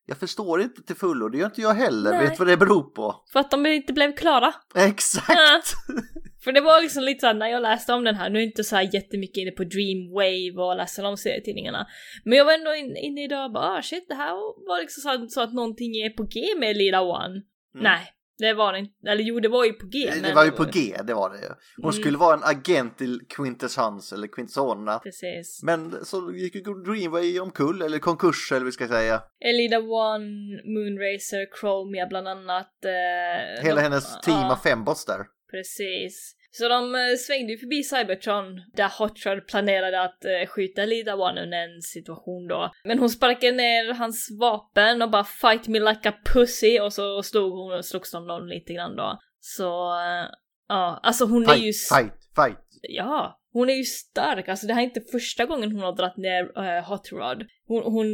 jag 0.06 0.18
förstår 0.18 0.62
inte 0.62 0.82
till 0.82 0.96
fullo, 0.96 1.28
det 1.28 1.38
gör 1.38 1.46
inte 1.46 1.60
jag 1.60 1.74
heller. 1.74 2.10
Nej. 2.10 2.20
Vet 2.20 2.30
du 2.32 2.38
vad 2.38 2.48
det 2.48 2.56
beror 2.56 2.82
på? 2.82 3.14
För 3.32 3.40
att 3.40 3.50
de 3.50 3.66
inte 3.66 3.92
blev 3.92 4.16
klara. 4.16 4.54
Exakt! 4.74 5.28
Ja. 5.28 5.62
För 6.44 6.52
det 6.52 6.60
var 6.60 6.82
liksom 6.82 7.02
lite 7.02 7.20
såhär 7.20 7.34
när 7.34 7.48
jag 7.48 7.62
läste 7.62 7.92
om 7.92 8.04
den 8.04 8.14
här, 8.14 8.30
nu 8.30 8.38
är 8.38 8.42
jag 8.42 8.48
inte 8.48 8.64
så 8.64 8.76
här 8.76 8.94
jättemycket 8.94 9.36
inne 9.36 9.50
på 9.50 9.64
Dreamwave 9.64 10.68
och 10.68 10.76
läser 10.76 11.04
om 11.04 11.16
serietidningarna. 11.16 11.86
Men 12.24 12.38
jag 12.38 12.44
var 12.44 12.52
ändå 12.52 12.74
in- 12.74 12.96
inne 12.96 13.24
idag 13.24 13.44
och 13.44 13.52
bara 13.52 13.78
ah, 13.78 13.82
shit 13.82 14.08
det 14.08 14.14
här 14.14 14.32
var 14.68 14.80
liksom 14.80 15.28
så 15.28 15.40
att, 15.40 15.52
någonting 15.54 15.96
är 15.96 16.10
på 16.10 16.22
G 16.22 16.40
med 16.58 16.76
Lila 16.76 17.02
One. 17.02 17.42
Nej, 17.74 18.12
det 18.38 18.54
var 18.54 18.72
det 18.72 18.78
inte. 18.78 19.10
Eller 19.10 19.22
jo 19.24 19.40
det 19.40 19.48
var 19.48 19.64
ju 19.64 19.72
på 19.72 19.86
G. 19.86 20.10
Det 20.14 20.20
men 20.22 20.34
var 20.34 20.44
ju 20.44 20.50
på 20.50 20.64
G, 20.64 20.96
det 21.04 21.14
var 21.14 21.30
det 21.30 21.36
ju. 21.36 21.48
Hon 21.82 21.90
Mm. 21.92 22.02
skulle 22.02 22.18
vara 22.18 22.34
en 22.34 22.42
agent 22.44 22.98
till 22.98 23.20
Quintessence 23.36 24.14
eller 24.14 24.26
Quintessona. 24.28 24.98
Precis. 24.98 25.60
Men 25.62 26.04
så 26.04 26.32
gick 26.32 26.54
ju 26.54 26.60
Dreamway 26.60 27.40
omkull, 27.40 27.82
eller 27.82 27.98
konkurs 27.98 28.52
eller 28.52 28.64
vi 28.66 28.72
ska 28.72 28.88
säga. 28.88 29.22
Elida 29.40 29.78
One, 29.78 30.26
Moonracer, 30.74 31.60
Chromia 31.60 32.06
bland 32.06 32.28
annat. 32.28 32.84
Eh, 32.84 33.64
Hela 33.64 33.76
de- 33.76 33.82
hennes 33.82 34.20
team 34.20 34.40
ja, 34.40 34.52
av 34.52 34.56
fembots 34.56 35.04
där. 35.04 35.26
Precis. 35.50 36.32
Så 36.58 36.68
de 36.68 36.94
eh, 36.94 37.16
svängde 37.18 37.52
ju 37.52 37.58
förbi 37.58 37.82
Cybertron 37.82 38.60
där 38.74 38.98
Hot 38.98 39.26
Rod 39.26 39.46
planerade 39.46 40.02
att 40.02 40.24
eh, 40.24 40.48
skjuta 40.48 40.82
Elida 40.82 41.16
One 41.16 41.42
under 41.42 41.58
en 41.58 41.82
situation 41.82 42.48
då. 42.48 42.70
Men 42.84 42.98
hon 42.98 43.10
sparkade 43.10 43.52
ner 43.52 43.94
hans 43.94 44.28
vapen 44.40 45.02
och 45.02 45.10
bara 45.10 45.24
fight 45.24 45.68
me 45.68 45.80
like 45.80 46.08
a 46.08 46.12
pussy 46.24 46.80
och 46.80 46.92
så 46.92 47.22
slog 47.22 47.52
hon 47.52 47.72
och 47.72 47.84
slogs 47.84 48.12
de 48.12 48.26
någon 48.26 48.48
lite 48.48 48.72
grann 48.72 48.96
då. 48.96 49.18
Så 49.40 49.92
eh, 50.00 50.26
ja, 50.68 51.00
alltså 51.02 51.24
hon 51.24 51.48
är 51.48 51.56
ju... 51.56 51.72
Fight, 51.72 51.92
fight, 51.94 52.12
fight. 52.36 52.66
Ja, 52.82 53.40
hon 53.52 53.70
är 53.70 53.74
ju 53.74 53.84
stark. 53.84 54.48
Alltså 54.48 54.66
det 54.66 54.74
här 54.74 54.80
är 54.80 54.84
inte 54.84 55.00
första 55.12 55.44
gången 55.44 55.72
hon 55.72 55.82
har 55.82 55.96
dragit 55.96 56.16
ner 56.16 56.58
eh, 56.58 56.88
Hot 56.88 57.12
Rod. 57.12 57.46
Hon, 57.66 57.82
hon, 57.82 58.06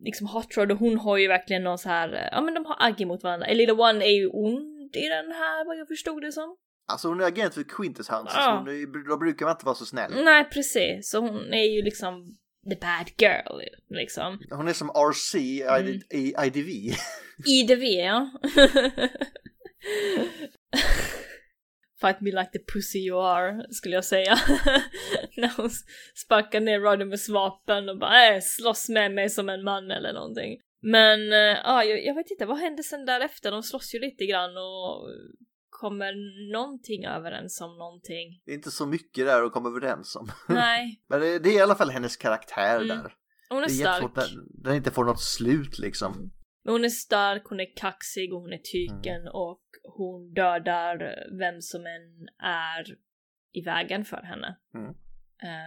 liksom 0.00 0.26
Hot 0.26 0.56
Rod 0.56 0.72
och 0.72 0.78
hon 0.78 0.98
har 0.98 1.16
ju 1.16 1.28
verkligen 1.28 1.64
någon 1.64 1.78
så 1.78 1.88
här, 1.88 2.28
ja 2.32 2.40
men 2.40 2.54
de 2.54 2.66
har 2.66 2.76
agg 2.78 3.06
mot 3.06 3.22
varandra. 3.22 3.46
Elida 3.46 3.72
One 3.72 4.04
är 4.04 4.16
ju 4.20 4.28
ond 4.28 4.96
i 4.96 5.08
den 5.08 5.32
här 5.32 5.66
vad 5.66 5.78
jag 5.78 5.88
förstod 5.88 6.22
det 6.22 6.32
som. 6.32 6.56
Alltså 6.88 7.08
hon 7.08 7.20
är 7.20 7.24
agent 7.24 7.54
för 7.54 7.62
Quintessence, 7.62 8.32
Ja. 8.36 8.42
så 8.42 8.50
hon 8.50 8.68
är, 8.68 9.08
då 9.08 9.16
brukar 9.16 9.46
man 9.46 9.52
inte 9.54 9.64
vara 9.66 9.74
så 9.74 9.86
snäll. 9.86 10.24
Nej 10.24 10.44
precis, 10.50 11.10
så 11.10 11.18
hon 11.18 11.54
är 11.54 11.64
ju 11.76 11.82
liksom 11.82 12.36
the 12.70 12.76
bad 12.76 13.10
girl 13.18 13.60
liksom. 13.90 14.38
Hon 14.50 14.68
är 14.68 14.72
som 14.72 14.88
RC 14.90 15.38
i, 15.38 15.62
Mm. 15.62 16.00
i 16.10 16.34
IDV. 16.46 16.68
IDV 17.46 17.82
ja. 17.84 18.30
Fight 22.00 22.20
me 22.20 22.30
like 22.32 22.50
the 22.52 22.58
pussy 22.72 22.98
you 22.98 23.18
are, 23.20 23.66
skulle 23.70 23.94
jag 23.94 24.04
säga. 24.04 24.34
När 25.36 25.56
hon 25.56 25.70
sparkar 26.24 26.60
ner 26.60 26.80
Rodimus 26.80 27.28
vapen 27.28 27.88
och 27.88 27.98
bara 27.98 28.34
äh, 28.34 28.40
slåss 28.40 28.88
med 28.88 29.12
mig 29.12 29.30
som 29.30 29.48
en 29.48 29.64
man 29.64 29.90
eller 29.90 30.12
någonting. 30.12 30.58
Men 30.82 31.32
äh, 31.32 31.38
ja, 31.64 31.84
jag, 31.84 32.04
jag 32.04 32.14
vet 32.14 32.30
inte, 32.30 32.46
vad 32.46 32.58
hände 32.58 32.82
sen 32.82 33.04
därefter? 33.06 33.50
De 33.50 33.62
slåss 33.62 33.94
ju 33.94 33.98
lite 33.98 34.26
grann 34.26 34.56
och 34.56 35.08
kommer 35.82 36.12
någonting 36.52 37.04
överens 37.04 37.60
om 37.60 37.78
någonting. 37.78 38.42
Det 38.44 38.50
är 38.52 38.54
inte 38.54 38.70
så 38.70 38.86
mycket 38.86 39.26
där 39.26 39.42
att 39.42 39.52
komma 39.52 39.68
överens 39.68 40.16
om. 40.16 40.28
Nej, 40.48 41.02
Men 41.08 41.20
det, 41.20 41.38
det 41.38 41.48
är 41.48 41.58
i 41.58 41.60
alla 41.60 41.74
fall 41.74 41.90
hennes 41.90 42.16
karaktär 42.16 42.76
Mm. 42.76 42.88
där. 42.88 43.14
hon 43.48 43.62
är 43.62 43.66
det 43.66 43.72
är 43.72 43.76
stark. 43.98 44.12
när 44.14 44.64
den 44.64 44.74
inte 44.74 44.90
får 44.90 45.04
något 45.04 45.20
slut 45.22 45.78
liksom. 45.78 46.30
Men 46.64 46.72
hon 46.74 46.84
är 46.84 46.88
stark, 46.88 47.42
hon 47.44 47.60
är 47.60 47.76
kaxig 47.76 48.32
och 48.34 48.40
hon 48.40 48.52
är 48.52 48.58
tyken 48.72 49.20
Mm. 49.20 49.32
och 49.34 49.62
hon 49.96 50.32
dödar 50.34 50.98
vem 51.38 51.60
som 51.60 51.80
än 51.80 52.28
är 52.48 52.84
i 53.52 53.62
vägen 53.64 54.04
för 54.04 54.22
henne. 54.22 54.56
Mm. 54.74 54.94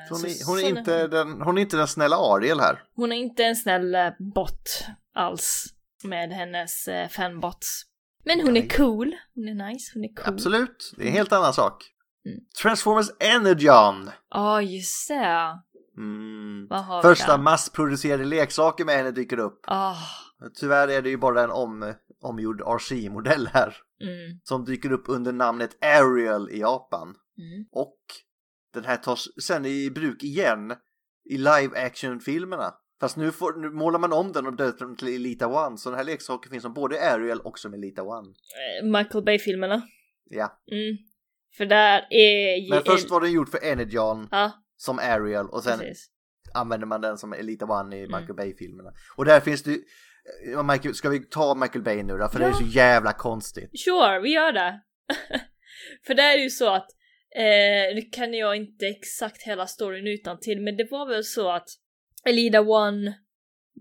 Så 0.08 0.14
hon, 0.14 0.20
så- 0.20 0.28
är, 0.28 0.48
hon, 0.48 0.58
är 0.60 0.70
sån 0.70 0.78
inte 0.78 1.08
den, 1.08 1.42
hon 1.42 1.58
är 1.58 1.62
inte 1.62 1.78
den 1.78 1.88
snälla 1.88 2.16
Ariel 2.16 2.60
här. 2.60 2.84
hon 2.96 3.12
är 3.12 3.16
inte 3.16 3.44
en 3.44 3.56
snäll 3.56 3.96
eh, 3.96 4.10
bot 4.36 4.86
alls 5.14 5.66
med 6.04 6.30
hennes 6.32 6.88
eh, 6.88 7.08
fanbots. 7.08 7.84
Men 8.26 8.42
hon 8.42 8.58
är 8.58 8.70
cool, 8.70 9.16
hon 9.36 9.48
är 9.48 9.68
nice, 9.70 9.92
hon 9.94 10.04
är 10.04 10.16
cool. 10.16 10.34
Absolut, 10.34 10.94
det 10.98 11.04
är 11.04 11.08
en 11.08 11.14
helt 11.14 11.32
annan 11.34 11.54
sak. 11.54 11.84
Mm. 12.26 12.40
Transformers 12.62 13.08
Energon. 13.20 14.10
Ja, 14.30 14.62
just 14.62 15.08
det. 15.08 15.60
Mm. 15.98 16.68
Första 17.02 17.38
massproducerade 17.38 18.26
leksaker 18.26 18.86
med 18.86 18.96
henne 18.96 19.12
dyker 19.12 19.40
upp. 19.40 19.60
Ah, 19.68 19.98
Tyvärr 20.60 20.88
är 20.88 21.02
det 21.02 21.10
ju 21.10 21.18
bara 21.18 21.44
en 21.44 21.52
om, 21.52 21.94
omgjord 22.22 22.62
RC-modell 22.62 23.48
här. 23.54 23.78
mm, 24.02 24.40
Som 24.44 24.66
dyker 24.66 24.92
upp 24.92 25.04
under 25.08 25.32
namnet 25.34 25.84
Ariel 25.84 26.50
i 26.50 26.60
Japan. 26.60 27.08
mm. 27.38 27.66
Och 27.72 27.98
den 28.74 28.86
här 28.86 28.98
tas 28.98 29.28
sen 29.44 29.66
i 29.66 29.92
bruk 29.92 30.24
igen 30.24 30.74
i 31.30 31.38
live 31.38 31.86
action-filmerna. 31.86 32.74
Fast 33.00 33.18
nu, 33.18 33.32
får, 33.32 33.54
nu 33.54 33.70
målar 33.70 34.00
man 34.00 34.14
om 34.14 34.32
den 34.32 34.48
och 34.48 34.56
döper 34.56 34.86
den 34.86 34.96
till 34.96 35.16
Elita 35.16 35.48
One. 35.48 35.78
Så 35.78 35.90
den 35.90 35.98
här 35.98 36.04
leksaken 36.06 36.52
finns 36.52 36.64
som 36.64 36.74
både 36.74 37.12
Ariel 37.14 37.40
och 37.40 37.60
som 37.60 37.74
Elita 37.74 38.04
One. 38.04 38.28
Eh, 38.82 38.86
Michael 38.86 39.24
Bay-filmerna. 39.24 39.82
Ja. 40.30 40.62
Mm. 40.72 40.98
För 41.58 41.66
där 41.66 42.08
är 42.10 42.56
ju... 42.56 42.70
Men 42.70 42.84
först 42.84 43.10
var 43.10 43.22
den 43.22 43.32
gjord 43.32 43.50
för 43.50 43.64
Energon 43.64 44.28
Ja, 44.32 44.52
som 44.78 45.00
Ariel 45.00 45.46
och 45.50 45.64
sen 45.64 45.80
precis. 45.80 46.10
använder 46.54 46.88
man 46.88 47.02
den 47.02 47.18
som 47.18 47.34
Elita 47.34 47.66
One 47.66 47.96
i 47.98 48.04
Mm. 48.06 48.20
Michael 48.20 48.36
Bay-filmerna. 48.36 48.92
Och 49.18 49.26
där 49.26 49.40
finns 49.40 49.64
det 49.64 49.78
ja, 50.54 50.64
Michael, 50.64 50.96
Ska 50.96 51.10
vi 51.10 51.20
ta 51.20 51.56
Michael 51.56 51.84
Bay 51.84 52.04
nu 52.04 52.18
då? 52.18 52.28
För 52.30 52.40
det 52.40 52.46
är 52.46 52.50
Ja. 52.50 52.56
så 52.56 52.64
jävla 52.66 53.14
konstigt. 53.14 53.70
Sure, 53.80 54.20
vi 54.20 54.30
gör 54.34 54.52
det. 54.52 54.82
För 56.08 56.14
det 56.14 56.22
är 56.24 56.38
ju 56.38 56.50
så 56.50 56.70
att, 56.70 56.88
eh, 57.36 57.96
nu 57.96 58.02
kan 58.12 58.34
jag 58.34 58.56
inte 58.56 58.86
exakt 58.88 59.42
hela 59.44 59.68
storyn 59.68 60.08
utan 60.08 60.40
till 60.40 60.62
men 60.62 60.78
det 60.78 60.88
var 60.92 61.08
väl 61.10 61.24
så 61.24 61.52
att 61.52 61.68
Elida 62.30 62.62
One, 62.62 63.20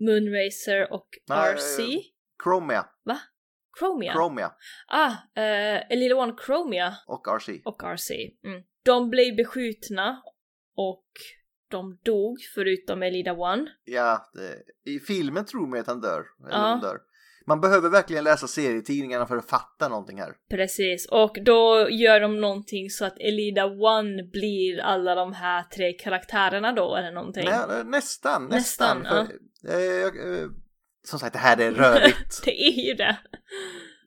Moonracer 0.01 0.93
och 0.93 1.07
Nej, 1.29 1.53
RC, 1.55 1.77
Chromia. 2.43 2.85
va? 3.03 3.19
Chromia? 3.79 4.13
Chromia 4.13 4.51
ah, 4.87 5.11
eh, 5.41 5.91
Elida 5.91 6.15
One 6.15 6.33
Chromia 6.45 6.95
och 7.07 7.27
RC. 7.39 7.61
och 7.65 7.83
RC. 7.83 8.11
Mm. 8.45 8.63
De 8.83 9.09
blev 9.09 9.35
beskjutna 9.35 10.21
och 10.75 11.05
de 11.71 11.99
dog 12.03 12.37
förutom 12.55 13.03
Elida 13.03 13.33
One. 13.33 13.67
Ja, 13.83 14.31
det, 14.33 14.63
i 14.91 14.99
filmen 14.99 15.45
tror 15.45 15.67
man 15.67 15.79
att 15.79 15.87
han 15.87 16.01
dör. 16.01 16.25
Eller 16.47 16.57
Ja. 16.57 16.71
hon 16.71 16.81
dör. 16.81 16.97
Man 17.47 17.61
behöver 17.61 17.89
verkligen 17.89 18.23
läsa 18.23 18.47
serietidningarna 18.47 19.25
för 19.25 19.37
att 19.37 19.49
fatta 19.49 19.87
någonting 19.87 20.19
här. 20.19 20.33
Precis, 20.49 21.07
och 21.11 21.37
då 21.45 21.89
gör 21.89 22.19
de 22.19 22.41
någonting 22.41 22.89
så 22.89 23.05
att 23.05 23.17
Elida 23.19 23.65
One 23.65 24.23
blir 24.23 24.79
alla 24.79 25.15
de 25.15 25.33
här 25.33 25.63
tre 25.63 25.93
karaktärerna 25.93 26.71
då, 26.71 26.95
eller 26.95 27.11
någonting. 27.11 27.45
Nä, 27.45 27.83
nästan, 27.83 28.47
nästan. 28.47 28.47
Nästan, 28.49 29.03
för, 29.03 29.73
eh, 29.73 29.79
jag, 29.79 30.33
eh, 30.33 30.47
som 31.03 31.19
sagt, 31.19 31.33
det 31.33 31.39
här 31.39 31.57
är 31.57 31.71
rörigt. 31.71 32.41
det 32.45 32.67
är 32.67 32.87
ju 32.87 32.93
det. 32.93 33.17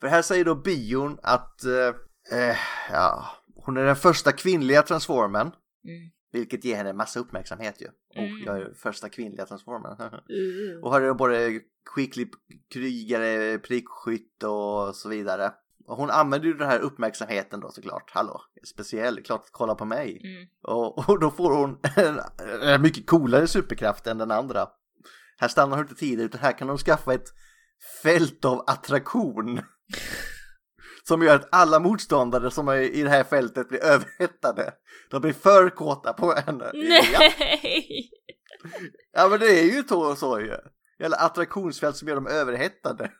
För 0.01 0.07
här 0.07 0.23
säger 0.23 0.45
då 0.45 0.55
bion 0.55 1.19
att 1.23 1.65
eh, 1.65 2.39
eh, 2.39 2.57
ja, 2.93 3.27
hon 3.55 3.77
är 3.77 3.85
den 3.85 3.97
första 3.97 4.33
kvinnliga 4.33 4.83
transformen. 4.83 5.47
Mm. 5.47 6.11
Vilket 6.33 6.65
ger 6.65 6.77
henne 6.77 6.93
massa 6.93 7.21
uppmärksamhet 7.21 7.83
ju. 7.83 7.87
Och 7.87 8.17
Mm. 8.17 8.43
jag 8.47 8.59
är 8.61 8.75
första 8.75 9.09
kvinnliga 9.09 9.47
transformen. 9.47 9.93
Uh. 10.01 10.79
och 10.83 10.91
har 10.91 11.01
ju 11.01 11.15
både 11.15 11.61
skicklig 11.87 12.31
krigare, 12.73 13.59
prickskytt 13.59 14.43
och 14.43 14.97
så 14.97 15.09
vidare. 15.09 15.53
Och 15.87 15.97
hon 15.97 16.11
använder 16.11 16.49
ju 16.49 16.55
den 16.55 16.69
här 16.69 16.79
uppmärksamheten 16.79 17.61
då 17.61 17.71
såklart. 17.71 18.11
Hallå, 18.15 18.41
speciell, 18.65 19.23
klart 19.23 19.41
att 19.41 19.53
kolla 19.53 19.75
på 19.75 19.85
mig. 19.85 20.21
Mm. 20.25 20.49
Och, 20.63 21.09
och 21.09 21.21
då 21.21 21.31
får 21.31 21.51
hon 21.57 21.79
en, 21.97 22.21
en 22.63 22.83
mycket 22.83 23.07
coolare 23.07 23.47
superkraft 23.47 24.07
än 24.07 24.19
den 24.19 24.31
andra. 24.31 24.69
Här 25.37 25.49
stannar 25.49 25.77
hon 25.77 25.85
inte 25.85 25.95
tid 26.01 26.21
utan 26.21 26.41
här 26.41 26.59
kan 26.59 26.69
hon 26.69 26.79
skaffa 26.79 27.15
ett 27.15 27.29
fält 28.03 28.45
av 28.45 28.65
attraktion. 28.67 29.61
Som 31.09 31.23
gör 31.23 31.35
att 31.35 31.49
alla 31.53 31.81
motståndare 31.81 32.51
som 32.51 32.69
är 32.69 32.77
i 32.77 33.03
det 33.03 33.09
här 33.09 33.25
fältet 33.25 33.69
blir 33.69 33.85
överhettade. 33.85 34.73
De 35.11 35.21
blir 35.21 35.33
för 35.33 35.71
kåta 35.71 36.13
på 36.13 36.33
henne. 36.33 36.71
Nej! 36.75 38.11
ja 39.13 39.29
men 39.29 39.41
det 39.41 39.61
är 39.61 39.65
ju 39.65 39.83
så, 39.83 40.17
så 40.17 40.41
ju. 40.41 40.55
Eller 41.05 41.25
attraktionsfält 41.25 41.97
som 41.97 42.09
gör 42.09 42.15
dem 42.15 42.27
överhettade. 42.27 43.11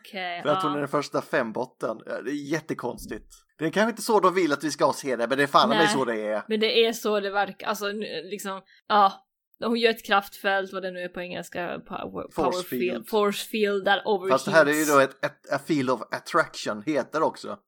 Okej, 0.00 0.42
För 0.42 0.48
att 0.48 0.62
hon 0.62 0.74
är 0.74 0.78
den 0.78 0.88
första 0.88 1.22
fembotten. 1.22 1.98
Det 2.24 2.30
är 2.30 2.52
jättekonstigt. 2.52 3.34
Det 3.58 3.64
är 3.64 3.70
kanske 3.70 3.90
inte 3.90 4.02
så 4.02 4.20
de 4.20 4.34
vill 4.34 4.52
att 4.52 4.64
vi 4.64 4.70
ska 4.70 4.92
se 4.92 5.16
det, 5.16 5.28
men 5.28 5.38
det 5.38 5.42
är 5.42 5.46
fan 5.46 5.68
mig 5.68 5.88
så 5.88 6.04
det 6.04 6.20
är. 6.20 6.42
Men 6.48 6.60
det 6.60 6.86
är 6.86 6.92
så 6.92 7.20
det 7.20 7.30
verkar, 7.30 7.66
alltså 7.66 7.86
liksom, 8.30 8.60
ja. 8.88 9.25
Hon 9.64 9.76
gör 9.78 9.90
ett 9.90 10.04
kraftfält, 10.06 10.72
vad 10.72 10.82
det 10.82 10.90
nu 10.90 11.00
är 11.00 11.08
på 11.08 11.20
engelska, 11.20 11.80
power, 11.88 12.32
Force 12.32 12.62
field. 12.68 12.82
field. 12.92 13.08
Force 13.08 13.48
field 13.48 13.84
där 13.84 14.02
overheats. 14.04 14.44
Fast 14.44 14.44
det 14.44 14.52
här 14.58 14.66
är 14.66 14.78
ju 14.78 14.84
då 14.84 14.98
ett, 14.98 15.24
ett 15.24 15.52
a 15.52 15.58
field 15.66 15.90
of 15.90 16.00
attraction, 16.10 16.82
heter 16.86 17.22
också. 17.22 17.58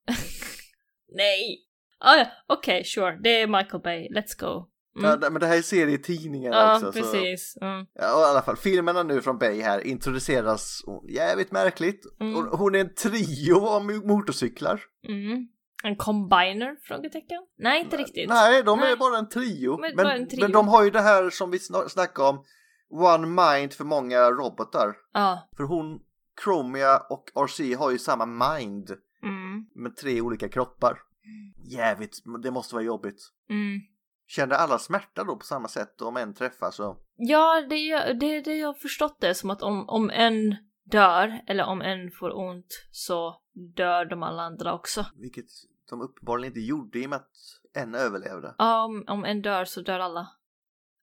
Nej! 1.15 1.65
Ah, 2.01 2.17
ja, 2.17 2.27
okej, 2.47 2.85
sure. 2.85 3.19
Det 3.23 3.41
är 3.41 3.47
Michael 3.47 3.83
Bay, 3.83 4.09
let's 4.09 4.39
go. 4.41 4.69
Mm. 4.99 5.19
Ja, 5.23 5.31
men 5.31 5.41
det 5.41 5.47
här 5.47 5.59
är 5.59 5.63
serietidningar 5.63 6.53
Ja, 6.53 6.75
också. 6.75 6.93
Så. 6.93 7.01
precis. 7.01 7.57
Mm. 7.61 7.87
Ja, 7.95 8.15
och 8.15 8.21
i 8.21 8.25
alla 8.25 8.43
fall, 8.43 8.57
filmerna 8.57 9.03
nu 9.03 9.21
från 9.23 9.39
Bay 9.39 9.61
här 9.61 9.87
introduceras 9.87 10.81
jävligt 11.09 11.53
märkligt. 11.53 12.01
Mm. 12.21 12.35
Hon 12.53 12.75
är 12.75 12.79
en 12.81 12.95
trio 12.95 13.67
av 13.67 13.83
mo- 13.83 14.07
motorcyklar. 14.07 14.81
Mm. 15.09 15.49
En 15.85 15.97
combiner? 15.97 16.77
Frågetecken? 16.83 17.47
Nej, 17.59 17.81
inte 17.81 17.97
riktigt. 17.97 18.29
Nej, 18.29 18.63
de 18.63 18.79
är 18.79 18.83
Nej. 18.85 18.97
bara 18.97 19.19
en 19.19 19.29
trio. 19.29 19.79
Men 19.79 19.97
Men, 19.97 20.07
en 20.07 20.29
trio. 20.29 20.41
men 20.41 20.53
de 20.53 20.69
har 20.69 20.85
ju 20.85 20.91
det 20.91 21.01
här 21.01 21.31
som 21.31 21.51
vi 21.51 21.59
sna- 21.59 21.89
snackade 21.89 22.29
om, 22.29 22.45
one 22.91 23.27
mind 23.27 23.73
för 23.73 23.85
många 23.85 24.31
robotar. 24.31 24.95
Ja. 25.13 25.49
För 25.57 25.65
hon, 25.65 26.01
Chromia 26.45 26.99
och 26.99 27.25
RC 27.49 27.75
har 27.75 27.91
ju 27.91 27.99
samma 27.99 28.27
mind 28.27 28.91
Mm. 29.23 29.67
med 29.75 29.97
tre 29.97 30.21
olika 30.21 30.49
kroppar. 30.49 30.99
Jävligt, 31.71 32.17
det 32.43 32.51
måste 32.51 32.75
vara 32.75 32.85
jobbigt. 32.85 33.19
Mm. 33.51 33.81
Kände 34.27 34.57
alla 34.57 34.79
smärta 34.79 35.25
då 35.25 35.37
på 35.37 35.45
samma 35.45 35.69
sätt 35.69 36.01
om 36.01 36.17
en 36.17 36.35
träffar 36.35 36.71
så? 36.71 36.97
Ja, 37.17 37.67
det, 37.71 37.75
är- 37.77 38.15
det, 38.15 38.41
det 38.41 38.55
jag 38.55 38.67
har 38.69 38.75
förstått 38.75 39.17
det 39.21 39.35
som 39.35 39.51
att 39.51 39.63
om, 39.63 39.89
om 39.89 40.11
en 40.11 40.57
dör, 40.91 41.41
eller 41.47 41.65
om 41.65 41.81
en 41.83 42.11
får 42.11 42.37
ont, 42.39 42.87
så 42.91 43.41
dör 43.59 44.05
de 44.05 44.23
alla 44.23 44.43
andra 44.43 44.75
också. 44.75 45.07
Vilket 45.17 45.47
de 45.91 46.01
uppenbarligen 46.01 46.51
inte 46.51 46.61
gjorde 46.61 46.99
i 46.99 47.07
och 47.07 47.11
med 47.11 47.17
att 47.17 47.31
en 47.75 47.95
överlevde. 47.95 48.55
Ja, 48.59 48.85
om, 48.85 49.05
om 49.07 49.25
en 49.25 49.43
dör 49.43 49.65
så 49.65 49.81
dör 49.81 49.99
alla. 49.99 50.29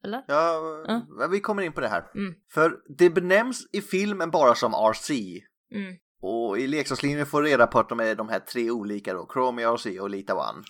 Eller? 0.04 0.24
Ja, 0.28 0.62
men 1.10 1.32
vi 1.32 1.40
kommer 1.40 1.64
in 1.64 1.74
på 1.74 1.82
det 1.82 1.88
här. 1.88 2.12
Mm. 2.16 2.36
För 2.52 2.78
det 2.98 3.10
benämns 3.10 3.70
i 3.72 3.82
filmen 3.82 4.32
bara 4.32 4.56
som 4.56 4.74
RC. 4.74 5.12
Mm. 5.72 5.96
Och 6.22 6.60
i 6.60 6.68
leksakslinjen 6.68 7.26
får 7.26 7.44
reda 7.44 7.68
på 7.68 7.80
att 7.80 7.90
de 7.90 8.00
är 8.00 8.16
de 8.16 8.30
här 8.30 8.40
tre 8.40 8.72
olika 8.72 9.14
då, 9.14 9.30
Chromia, 9.34 9.76
RC 9.76 10.00
och 10.00 10.10
Lita 10.10 10.36
One. 10.36 10.64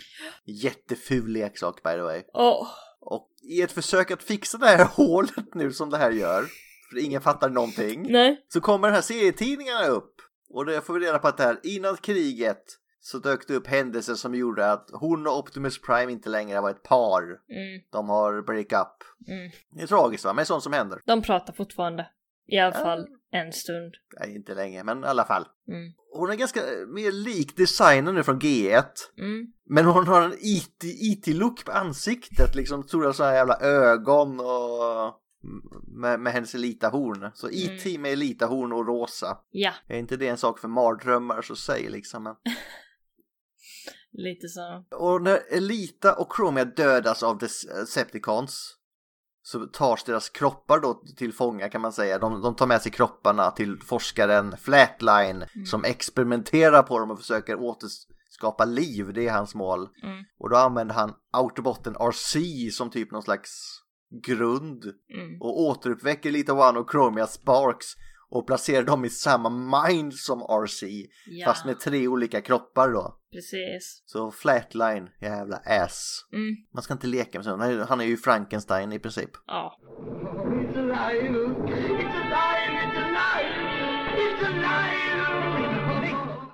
Jätteful 0.45 1.27
leksak 1.27 1.83
by 1.83 1.89
the 1.89 2.01
way. 2.01 2.23
Åh. 2.33 2.67
Och 2.99 3.29
i 3.41 3.61
ett 3.61 3.71
försök 3.71 4.11
att 4.11 4.23
fixa 4.23 4.57
det 4.57 4.65
här 4.65 4.85
hålet 4.95 5.53
nu 5.53 5.71
som 5.71 5.89
det 5.89 5.97
här 5.97 6.11
gör, 6.11 6.45
för 6.89 7.05
ingen 7.05 7.21
fattar 7.21 7.49
någonting, 7.49 8.11
Nej. 8.11 8.45
så 8.47 8.61
kommer 8.61 8.87
den 8.87 8.95
här 8.95 9.01
serietidningarna 9.01 9.87
upp. 9.87 10.21
Och 10.49 10.65
det 10.65 10.81
får 10.81 10.93
vi 10.93 10.99
reda 10.99 11.19
på 11.19 11.27
att 11.27 11.37
det 11.37 11.43
här, 11.43 11.59
innan 11.63 11.97
kriget 11.97 12.63
så 12.99 13.19
dök 13.19 13.47
det 13.47 13.55
upp 13.55 13.67
händelser 13.67 14.13
som 14.13 14.35
gjorde 14.35 14.71
att 14.71 14.89
hon 14.93 15.27
och 15.27 15.37
Optimus 15.37 15.81
Prime 15.81 16.11
inte 16.11 16.29
längre 16.29 16.61
var 16.61 16.69
ett 16.69 16.83
par. 16.83 17.21
Mm. 17.23 17.81
De 17.91 18.09
har 18.09 18.41
break 18.41 18.71
up. 18.73 19.27
Mm. 19.27 19.51
Det 19.71 19.83
är 19.83 19.87
tragiskt 19.87 20.25
va, 20.25 20.33
men 20.33 20.45
sånt 20.45 20.63
som 20.63 20.73
händer. 20.73 21.01
De 21.05 21.21
pratar 21.21 21.53
fortfarande. 21.53 22.09
I 22.47 22.59
alla 22.59 22.73
fall 22.73 23.07
en 23.31 23.53
stund. 23.53 23.93
Nej, 24.19 24.35
inte 24.35 24.53
länge, 24.53 24.83
men 24.83 25.03
i 25.03 25.07
alla 25.07 25.25
fall. 25.25 25.45
Mm. 25.67 25.93
Hon 26.13 26.29
är 26.29 26.35
ganska 26.35 26.59
eh, 26.59 26.87
mer 26.87 27.11
lik 27.11 27.57
designen 27.57 28.15
nu 28.15 28.23
från 28.23 28.39
G1. 28.39 28.83
Mm. 29.17 29.47
Men 29.69 29.85
hon 29.85 30.07
har 30.07 30.21
en 30.21 30.35
IT 30.39 30.83
IT-look 30.83 31.65
på 31.65 31.71
ansiktet, 31.71 32.55
liksom 32.55 32.83
stora 32.83 33.13
sådana 33.13 33.33
jävla 33.33 33.59
ögon 33.59 34.39
och 34.39 35.21
med, 35.87 36.19
med 36.19 36.33
hennes 36.33 36.55
elitahorn. 36.55 37.31
Så 37.33 37.49
IT 37.51 37.99
med 37.99 38.11
elitahorn 38.11 38.73
och 38.73 38.87
rosa. 38.87 39.37
Ja, 39.51 39.73
Är 39.87 39.99
inte 39.99 40.17
det 40.17 40.27
en 40.27 40.37
sak 40.37 40.59
för 40.59 40.67
mardrömmar 40.67 41.41
så 41.41 41.55
säg 41.55 41.89
liksom. 41.89 42.35
Lite 44.11 44.47
så. 44.47 44.85
Och 44.91 45.21
när 45.21 45.53
Elita 45.53 46.15
och 46.15 46.33
Chromia 46.35 46.65
dödas 46.65 47.23
av 47.23 47.37
Decepticons 47.37 48.75
så 49.41 49.65
tas 49.65 50.03
deras 50.03 50.29
kroppar 50.29 50.79
då 50.79 51.03
till 51.17 51.33
fånga 51.33 51.69
kan 51.69 51.81
man 51.81 51.93
säga. 51.93 52.19
De, 52.19 52.41
de 52.41 52.55
tar 52.55 52.67
med 52.67 52.81
sig 52.81 52.91
kropparna 52.91 53.51
till 53.51 53.81
forskaren 53.81 54.57
Flatline 54.57 55.45
som 55.69 55.83
experimenterar 55.83 56.83
på 56.83 56.99
dem 56.99 57.11
och 57.11 57.19
försöker 57.19 57.55
återskapa 57.55 58.65
liv. 58.65 59.13
Det 59.13 59.27
är 59.27 59.31
hans 59.31 59.55
mål. 59.55 59.89
Mm. 60.03 60.23
Och 60.39 60.49
då 60.49 60.55
använder 60.55 60.95
han 60.95 61.13
Autobotten 61.31 61.95
RC 61.95 62.35
som 62.71 62.89
typ 62.89 63.11
någon 63.11 63.23
slags 63.23 63.81
grund 64.25 64.83
Mm. 65.13 65.41
och 65.41 65.59
återuppväcker 65.61 66.29
Elita 66.29 66.53
One 66.69 66.79
och 66.79 66.91
Chromia 66.91 67.27
Sparks 67.27 67.85
och 68.29 68.47
placerar 68.47 68.83
dem 68.83 69.05
i 69.05 69.09
samma 69.09 69.49
mind 69.87 70.13
som 70.13 70.41
RC 70.41 71.07
Ja, 71.25 71.45
fast 71.45 71.65
med 71.65 71.79
tre 71.79 72.07
olika 72.07 72.41
kroppar 72.41 72.89
då. 72.91 73.19
precis. 73.31 74.03
Så 74.05 74.31
Flatline, 74.31 75.09
jävla 75.21 75.57
ass. 75.57 76.25
Mm. 76.33 76.55
Man 76.73 76.83
ska 76.83 76.93
inte 76.93 77.07
leka 77.07 77.39
med 77.39 77.47
är- 77.47 77.85
Han 77.85 78.01
är 78.01 78.05
ju 78.05 78.17
Frankenstein 78.17 78.91
i 78.93 78.99
princip. 78.99 79.29
Ja. 79.47 79.77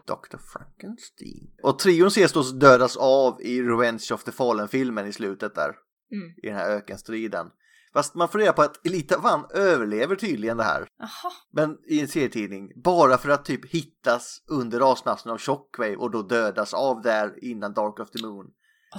Dr. 0.07 0.37
Frankenstein. 0.53 1.51
Och 1.63 1.79
trion 1.79 2.07
ses 2.07 2.33
då 2.33 2.41
dödas 2.41 2.97
av 2.97 3.41
i 3.41 3.61
Revenge 3.61 4.07
of 4.13 4.23
the 4.23 4.31
Fallen-filmen 4.31 5.07
i 5.07 5.13
slutet 5.13 5.55
där. 5.55 5.71
Mm. 6.11 6.33
I 6.43 6.47
den 6.47 6.55
här 6.55 6.69
ökenstriden. 6.69 7.47
Fast 7.93 8.15
man 8.15 8.27
reda 8.27 8.53
på 8.53 8.61
att 8.61 8.85
Elita 8.85 9.17
Van 9.17 9.45
överlever 9.53 10.15
tydligen 10.15 10.57
det 10.57 10.63
här. 10.63 10.87
Jaha. 10.97 11.31
Men 11.51 11.77
i 11.87 12.01
en 12.01 12.07
serietidning. 12.07 12.71
Bara 12.83 13.17
för 13.17 13.29
att 13.29 13.45
typ 13.45 13.65
hittas 13.65 14.43
under 14.47 14.79
rasmassan 14.79 15.31
av 15.31 15.37
Shockwave 15.37 15.95
och 15.95 16.11
då 16.11 16.21
dödas 16.21 16.73
av 16.73 17.01
där 17.01 17.43
innan 17.43 17.73
Dark 17.73 17.99
of 17.99 18.11
the 18.11 18.25
Moon. 18.25 18.45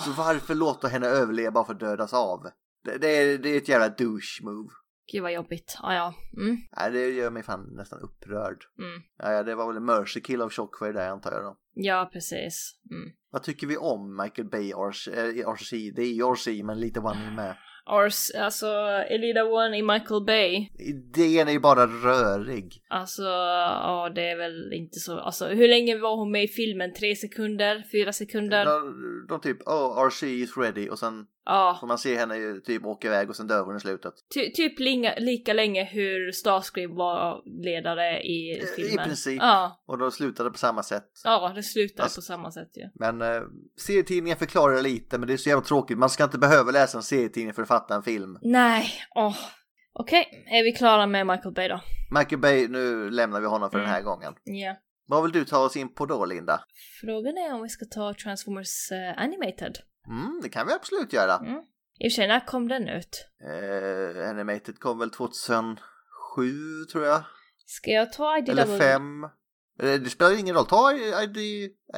Så 0.04 0.10
varför 0.10 0.54
låta 0.54 0.88
henne 0.88 1.06
överleva 1.06 1.64
för 1.64 1.74
att 1.74 1.80
dödas 1.80 2.14
av? 2.14 2.46
Det, 2.84 2.98
det, 2.98 3.08
är, 3.08 3.38
det 3.38 3.48
är 3.48 3.56
ett 3.56 3.68
jävla 3.68 3.88
douche 3.88 4.40
move. 4.42 4.70
Gud 5.12 5.22
vad 5.22 5.32
jobbigt. 5.32 5.76
Ah, 5.80 5.94
ja. 5.94 6.14
Mm. 6.36 6.56
Nej, 6.76 6.90
det 6.90 7.08
gör 7.08 7.30
mig 7.30 7.42
fan 7.42 7.68
nästan 7.76 8.00
upprörd. 8.00 8.64
Mm. 8.78 9.02
Ja, 9.18 9.32
ja, 9.32 9.42
det 9.42 9.54
var 9.54 9.66
väl 9.66 9.76
en 9.76 9.84
mercy 9.84 10.20
kill 10.20 10.42
av 10.42 10.50
Shockwave 10.50 10.92
där 10.92 11.08
antar 11.08 11.32
jag 11.32 11.42
då. 11.42 11.56
Ja, 11.74 12.10
precis. 12.12 12.76
Mm. 12.90 13.12
Vad 13.30 13.42
tycker 13.42 13.66
vi 13.66 13.76
om 13.76 14.16
Michael 14.22 14.48
Bay 14.48 14.72
RC? 14.72 15.08
Äh, 15.08 15.48
RC? 15.48 15.90
Det 15.96 16.02
är 16.02 16.12
ju 16.12 16.34
RC 16.34 16.62
men 16.62 16.80
lite 16.80 17.00
one 17.00 17.30
med. 17.36 17.56
Ars, 17.84 18.30
alltså 18.34 18.66
Elida 19.08 19.44
One 19.44 19.78
i 19.78 19.82
Michael 19.82 20.24
Bay. 20.24 20.68
Idén 20.78 21.48
är 21.48 21.52
ju 21.52 21.60
bara 21.60 21.86
rörig. 21.86 22.82
Alltså, 22.88 23.22
ja 23.22 24.12
det 24.14 24.30
är 24.30 24.36
väl 24.36 24.72
inte 24.72 24.98
så, 24.98 25.18
alltså 25.18 25.46
hur 25.46 25.68
länge 25.68 25.98
var 25.98 26.16
hon 26.16 26.30
med 26.30 26.44
i 26.44 26.48
filmen? 26.48 26.94
Tre 26.94 27.16
sekunder? 27.16 27.84
Fyra 27.92 28.12
sekunder? 28.12 28.64
De, 28.64 29.26
de 29.28 29.40
typ, 29.40 29.68
oh 29.68 30.08
RC 30.08 30.22
is 30.22 30.56
ready 30.56 30.88
och 30.88 30.98
sen 30.98 31.26
Ja, 31.44 31.76
får 31.80 31.86
man 31.86 31.98
se 31.98 32.16
henne 32.16 32.36
ju 32.36 32.60
typ 32.60 32.84
åka 32.84 33.08
iväg 33.08 33.30
och 33.30 33.36
sen 33.36 33.46
dör 33.46 33.64
hon 33.64 33.76
i 33.76 33.80
slutet. 33.80 34.14
ty, 34.34 34.50
typ 34.52 34.78
linga, 34.80 35.14
lika 35.18 35.52
länge 35.52 35.84
hur 35.84 36.32
Starscream 36.32 36.94
var 36.94 37.42
ledare 37.64 38.20
i 38.22 38.50
I 38.62 38.66
filmen. 38.76 39.04
princip. 39.06 39.42
Ja, 39.42 39.82
Och 39.86 39.98
de 39.98 40.10
slutade 40.10 40.50
på 40.50 40.58
samma 40.58 40.82
sätt. 40.82 41.04
ja 41.24 41.52
det 41.54 41.62
slutar 41.62 42.02
Alltså- 42.02 42.18
på 42.18 42.22
samma 42.22 42.50
sätt 42.50 42.70
ju. 42.76 42.88
Men 42.94 43.22
eh, 43.22 43.42
serietidningen 43.80 44.38
förklarar 44.38 44.82
lite 44.82 45.18
men 45.18 45.26
det 45.28 45.32
är 45.32 45.36
så 45.36 45.48
jävla 45.48 45.64
tråkigt. 45.64 45.98
Man 45.98 46.10
ska 46.10 46.24
inte 46.24 46.38
behöva 46.38 46.70
läsa 46.70 46.98
en 46.98 47.02
serietidning 47.02 47.54
för 47.54 47.62
att 47.62 47.68
fatta 47.68 47.94
en 47.94 48.02
film. 48.02 48.38
Nej, 48.42 48.90
åh. 49.14 49.36
Okej, 49.94 50.44
är 50.50 50.64
vi 50.64 50.72
klara 50.72 51.06
med 51.06 51.26
Michael 51.26 51.54
Bay 51.54 51.68
då? 51.68 51.80
Michael 52.18 52.40
Bay, 52.40 52.68
nu 52.68 53.10
lämnar 53.10 53.40
vi 53.40 53.46
honom 53.46 53.70
för 53.70 53.78
den 53.78 53.88
här 53.88 54.00
Mm. 54.00 54.04
gången. 54.04 54.34
Ja. 54.44 54.76
Vad 55.06 55.22
vill 55.22 55.32
du 55.32 55.44
ta 55.44 55.58
oss 55.58 55.76
in 55.76 55.94
på 55.94 56.06
då, 56.06 56.24
Linda? 56.24 56.60
Frågan 57.00 57.36
är 57.38 57.54
om 57.54 57.62
vi 57.62 57.68
ska 57.68 57.84
ta 57.84 58.14
Transformers 58.14 58.92
eh, 58.92 59.22
Animated. 59.22 59.78
Mm, 60.08 60.40
det 60.42 60.48
kan 60.48 60.66
vi 60.66 60.72
absolut 60.72 61.12
göra. 61.12 61.34
Mm. 61.36 61.60
I 61.98 62.08
och 62.08 62.12
för 62.12 62.16
sig, 62.16 62.28
när 62.28 62.46
kom 62.46 62.68
den 62.68 62.88
ut? 62.88 63.28
Eh, 63.44 64.28
Animated 64.30 64.78
kom 64.78 64.98
väl 64.98 65.10
2007, 65.10 65.76
tror 66.92 67.04
jag. 67.04 67.22
Ska 67.66 67.90
jag 67.90 68.12
ta 68.12 68.38
IDW? 68.38 68.50
Eller 68.52 68.78
5. 68.78 69.24
Eh, 69.24 70.00
Det 70.00 70.10
spelar 70.10 70.38
ingen 70.38 70.54
roll, 70.54 70.66
ta 70.66 70.92
ID, 71.22 71.36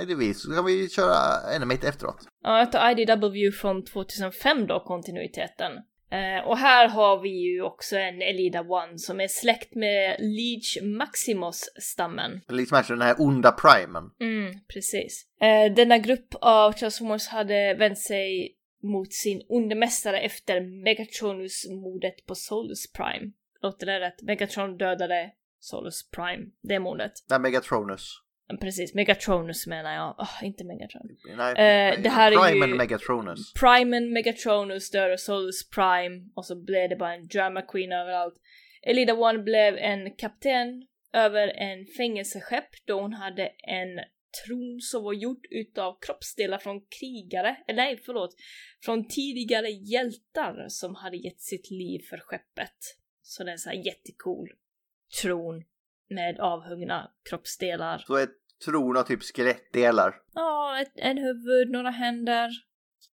IDV 0.02 0.32
så 0.34 0.54
kan 0.54 0.64
vi 0.64 0.88
köra 0.88 1.14
Animated 1.56 1.84
efteråt. 1.88 2.16
Ja, 2.42 2.58
jag 2.58 2.72
tar 2.72 2.90
IDW 2.90 3.50
från 3.60 3.84
2005 3.84 4.66
då, 4.66 4.80
kontinuiteten. 4.84 5.72
Eh, 6.14 6.46
och 6.46 6.58
här 6.58 6.88
har 6.88 7.20
vi 7.20 7.28
ju 7.28 7.62
också 7.62 7.96
en 7.96 8.22
Elida 8.22 8.60
One 8.60 8.98
som 8.98 9.20
är 9.20 9.28
släkt 9.28 9.74
med 9.74 10.16
Leech 10.18 10.78
Maximus-stammen. 10.82 12.40
Liksom 12.48 12.76
alltså 12.76 12.92
den 12.92 13.02
här 13.02 13.16
onda 13.18 13.52
primen. 13.52 14.10
Mm, 14.20 14.60
precis. 14.74 15.26
Eh, 15.40 15.74
denna 15.74 15.98
grupp 15.98 16.34
av 16.40 16.72
Transformers 16.72 17.28
hade 17.28 17.74
vänt 17.74 17.98
sig 17.98 18.56
mot 18.82 19.12
sin 19.12 19.42
onde 19.48 19.74
mästare 19.74 20.20
efter 20.20 20.60
Megatronus-mordet 20.60 22.26
på 22.26 22.34
Solus 22.34 22.92
Prime. 22.92 23.32
Låter 23.62 23.86
det 23.86 24.00
rätt? 24.00 24.22
Megatron 24.22 24.76
dödade 24.76 25.30
Solus 25.60 26.10
Prime, 26.10 26.46
det 26.62 26.78
mordet. 26.78 27.12
Nej, 27.30 27.40
Megatronus. 27.40 28.23
Precis, 28.60 28.94
Megatronus 28.94 29.66
menar 29.66 29.94
jag. 29.94 30.14
Åh, 30.18 30.44
inte 30.44 30.64
Megatron. 30.64 31.02
Nej, 31.36 31.50
Eh, 31.50 32.02
det 32.02 32.08
här 32.08 32.32
är 32.32 32.50
Primen 32.50 32.68
ju- 32.68 32.74
Megatronus. 32.76 33.52
Primen, 33.52 34.12
Megatronus 34.12 34.90
dödade 34.90 35.18
Solus 35.18 35.70
Prime 35.70 36.28
och 36.34 36.46
så 36.46 36.62
blev 36.64 36.88
det 36.88 36.96
bara 36.96 37.14
en 37.14 37.26
drama 37.26 37.62
queen 37.62 37.92
överallt. 37.92 38.34
Elida 38.82 39.14
One 39.14 39.38
blev 39.38 39.76
en 39.76 40.10
kapten 40.16 40.86
över 41.12 41.48
en 41.48 41.86
fängelseskepp 41.86 42.68
då 42.86 43.00
hon 43.00 43.12
hade 43.12 43.46
en 43.46 44.00
tron 44.46 44.80
som 44.80 45.04
var 45.04 45.12
gjord 45.12 45.46
utav 45.50 45.98
kroppsdelar 46.06 46.58
från 46.58 46.80
krigare, 47.00 47.56
eller 47.68 47.82
nej 47.82 48.00
förlåt, 48.06 48.34
från 48.84 49.08
tidigare 49.08 49.68
hjältar 49.70 50.64
som 50.68 50.94
hade 50.94 51.16
gett 51.16 51.40
sitt 51.40 51.70
liv 51.70 52.00
för 52.10 52.16
skeppet. 52.18 52.76
Så 53.22 53.44
det 53.44 53.50
är 53.50 53.52
en 53.52 53.58
sån 53.58 53.70
här 53.72 53.86
jättecool 53.86 54.48
tron 55.22 55.64
med 56.10 56.40
avhuggna 56.40 57.10
kroppsdelar. 57.30 57.98
Så 58.06 58.16
ett 58.16 58.30
tron 58.64 58.96
av 58.96 59.02
typ 59.02 59.22
skelettdelar. 59.22 60.14
Ja, 60.34 60.80
ett, 60.80 60.92
en 60.94 61.18
huvud, 61.18 61.70
några 61.70 61.90
händer. 61.90 62.50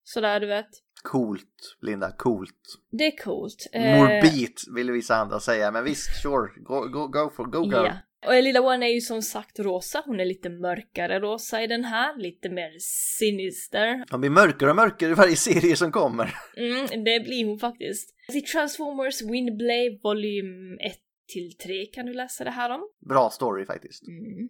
Sådär 0.05 0.41
du 0.41 0.47
vet. 0.47 0.69
Coolt, 1.03 1.77
Linda, 1.83 2.13
coolt. 2.13 2.79
Det 2.91 3.07
är 3.07 3.25
coolt. 3.25 3.67
Eh, 3.73 3.97
Morbid 3.97 4.55
vill 4.75 4.91
vissa 4.91 5.17
andra 5.17 5.41
säga, 5.41 5.71
men 5.71 5.85
visst, 5.85 6.23
sure, 6.23 6.49
go, 6.57 6.81
go, 6.81 7.07
go 7.07 7.31
for, 7.37 7.45
go 7.45 7.65
girl. 7.65 7.87
Ja. 7.87 7.93
Och 8.27 8.35
Elida 8.35 8.61
One 8.61 8.87
är 8.87 8.95
ju 8.95 9.01
som 9.01 9.23
sagt 9.23 9.59
rosa, 9.59 10.03
hon 10.07 10.21
är 10.21 10.25
lite 10.25 10.49
mörkare 10.49 11.21
rosa 11.21 11.63
i 11.63 11.67
den 11.67 11.85
här, 11.85 12.17
lite 12.17 12.49
mer 12.49 12.71
sinister. 13.19 14.05
De 14.11 14.21
blir 14.21 14.31
mörkare 14.31 14.71
och 14.71 14.77
mörkare 14.77 15.11
i 15.11 15.15
varje 15.15 15.37
serie 15.37 15.77
som 15.77 15.93
kommer. 15.93 16.35
Mm, 16.57 17.05
det 17.05 17.21
blir 17.21 17.47
hon 17.47 17.59
faktiskt. 17.59 18.15
I 18.33 18.41
Transformers 18.41 19.23
Windblade 19.23 19.99
volym 20.03 20.79
1 20.81 20.93
till 21.29 21.57
3 21.57 21.87
kan 21.87 22.07
du 22.07 22.15
läsa 22.15 22.45
det 22.45 22.51
här 22.51 22.71
om. 22.71 22.89
Bra 23.09 23.31
story 23.31 23.67
faktiskt. 23.67 24.03
Mm. 24.09 24.49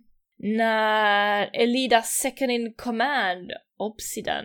När 0.56 1.50
Elida 1.52 2.02
second 2.02 2.50
in 2.50 2.74
command, 2.74 3.50
Obsidian. 3.78 4.44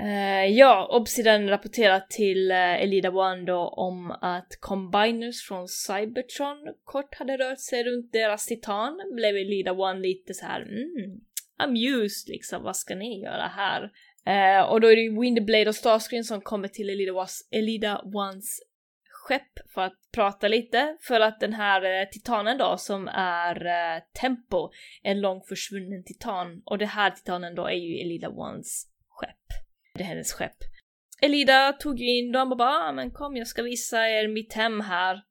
Eh, 0.00 0.44
ja, 0.46 0.88
Obsidian 0.90 1.48
rapporterar 1.48 2.00
till 2.00 2.50
uh, 2.50 2.82
Elida 2.82 3.10
One 3.10 3.44
då 3.44 3.68
om 3.68 4.10
att 4.10 4.48
combiners 4.60 5.42
från 5.48 5.68
Cybertron 5.68 6.74
kort 6.84 7.14
hade 7.14 7.36
rört 7.36 7.60
sig 7.60 7.84
runt 7.84 8.12
deras 8.12 8.46
titan. 8.46 9.00
Blev 9.14 9.36
Elida 9.36 9.72
One 9.72 10.00
lite 10.00 10.34
så 10.34 10.46
här, 10.46 10.60
mm, 10.62 11.20
amused 11.58 12.28
liksom, 12.28 12.62
vad 12.62 12.76
ska 12.76 12.94
ni 12.94 13.22
göra 13.22 13.46
här? 13.56 13.90
Eh, 14.26 14.64
och 14.70 14.80
då 14.80 14.88
är 14.88 14.96
det 14.96 15.20
Windblade 15.20 15.68
och 15.68 15.74
Starscreen 15.74 16.24
som 16.24 16.40
kommer 16.40 16.68
till 16.68 16.90
Elida, 16.90 17.12
Was- 17.12 17.48
Elida 17.50 18.02
Ones 18.04 18.58
skepp 19.24 19.72
för 19.74 19.80
att 19.80 19.98
prata 20.14 20.48
lite. 20.48 20.96
För 21.00 21.20
att 21.20 21.40
den 21.40 21.52
här 21.52 21.82
eh, 21.82 22.08
titanen 22.08 22.58
då 22.58 22.76
som 22.76 23.08
är 23.14 23.66
eh, 23.66 24.02
Tempo, 24.20 24.70
en 25.02 25.20
långt 25.20 25.48
försvunnen 25.48 26.04
titan. 26.04 26.62
Och 26.64 26.78
det 26.78 26.86
här 26.86 27.10
titanen 27.10 27.54
då 27.54 27.66
är 27.66 27.76
ju 27.76 27.94
Elida 27.94 28.28
Ones 28.28 28.86
skepp. 29.08 29.46
Det 29.94 30.02
är 30.02 30.06
hennes 30.06 30.32
skepp. 30.32 30.56
Elida 31.22 31.72
tog 31.72 32.00
ju 32.00 32.18
in 32.18 32.32
dem 32.32 32.52
och 32.52 32.58
bara 32.58 32.70
ah, 32.70 32.92
men 32.92 33.10
kom 33.10 33.36
jag 33.36 33.46
ska 33.46 33.62
visa 33.62 34.08
er 34.08 34.28
mitt 34.28 34.52
hem 34.52 34.80
här. 34.80 35.22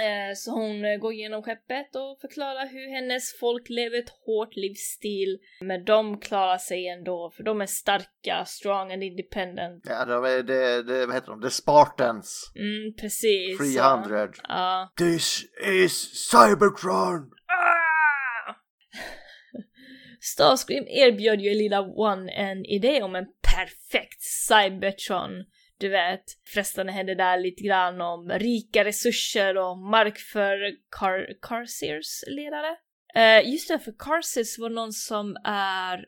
Eh, 0.00 0.34
så 0.36 0.50
hon 0.50 0.84
eh, 0.84 0.96
går 0.96 1.12
igenom 1.12 1.42
skeppet 1.42 1.96
och 1.96 2.20
förklarar 2.20 2.66
hur 2.68 2.90
hennes 2.94 3.38
folk 3.40 3.68
lever 3.68 3.98
ett 3.98 4.10
hårt 4.26 4.56
livsstil. 4.56 5.38
Men 5.60 5.84
de 5.84 6.20
klarar 6.20 6.58
sig 6.58 6.88
ändå 6.88 7.30
för 7.36 7.42
de 7.42 7.60
är 7.60 7.66
starka, 7.66 8.44
strong 8.46 8.92
and 8.92 9.02
independent. 9.02 9.84
Ja, 9.88 10.04
det, 10.04 10.30
är- 10.30 10.42
det, 10.42 10.82
det, 10.82 11.06
vad 11.06 11.14
heter 11.14 11.30
de? 11.30 11.42
The 11.42 11.50
Spartans. 11.50 12.52
Mm, 12.56 12.94
precis. 13.00 13.58
300. 13.58 14.26
Så, 14.34 14.42
Ja. 14.48 14.92
This 14.98 15.42
is 15.66 16.28
Cybertron! 16.30 17.30
Ah! 17.48 18.54
Starscream 20.20 20.84
erbjöd 20.88 21.40
ju 21.40 21.54
Lilla 21.54 21.80
One 21.80 22.32
en 22.32 22.64
idé 22.64 23.02
om 23.02 23.14
en 23.14 23.26
perfekt 23.54 24.22
Cybertron. 24.22 25.44
Du 25.78 25.88
vet, 25.88 26.24
frestande 26.54 26.92
hände 26.92 27.14
där 27.14 27.38
lite 27.38 27.62
grann 27.62 28.00
om 28.00 28.28
rika 28.28 28.84
resurser 28.84 29.56
och 29.56 29.78
mark 29.78 30.18
för 30.18 30.56
Car 30.90 31.26
Carseers 31.42 32.24
ledare. 32.26 32.76
Eh, 33.14 33.50
just 33.50 33.68
det, 33.68 33.78
för 33.78 33.94
Carseers 33.98 34.58
var 34.58 34.70
någon 34.70 34.92
som 34.92 35.36
är 35.44 36.04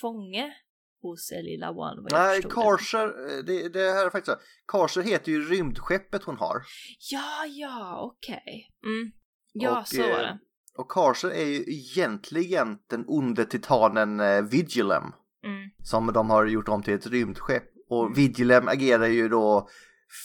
fånge 0.00 0.54
hos 1.02 1.32
Lilla 1.42 1.70
One. 1.70 2.08
Nej, 2.10 2.40
det. 2.40 2.48
Karser, 2.48 3.06
eh, 3.06 3.44
det, 3.44 3.68
det 3.68 3.92
här 3.92 4.06
är 4.06 4.10
faktiskt 4.10 4.38
så. 4.38 4.42
Karser 4.66 5.02
heter 5.02 5.32
ju 5.32 5.48
rymdskeppet 5.48 6.24
hon 6.24 6.36
har. 6.36 6.62
Ja, 7.10 7.46
ja, 7.48 8.00
okej. 8.02 8.70
Mm. 8.84 9.12
Ja, 9.52 9.80
Och, 9.80 9.88
så 9.88 10.02
var 10.02 10.08
eh, 10.08 10.16
det. 10.16 10.38
Och 10.76 10.90
Karser 10.90 11.30
är 11.30 11.44
ju 11.44 11.64
egentligen 11.66 12.78
den 12.90 13.04
onde 13.06 13.44
titanen 13.44 14.48
Vigilem. 14.48 15.04
Mm. 15.44 15.70
Som 15.82 16.12
de 16.12 16.30
har 16.30 16.46
gjort 16.46 16.68
om 16.68 16.82
till 16.82 16.94
ett 16.94 17.06
rymdskepp. 17.06 17.64
Och 17.90 18.18
Vigilem 18.18 18.68
agerar 18.68 19.06
ju 19.06 19.28
då 19.28 19.68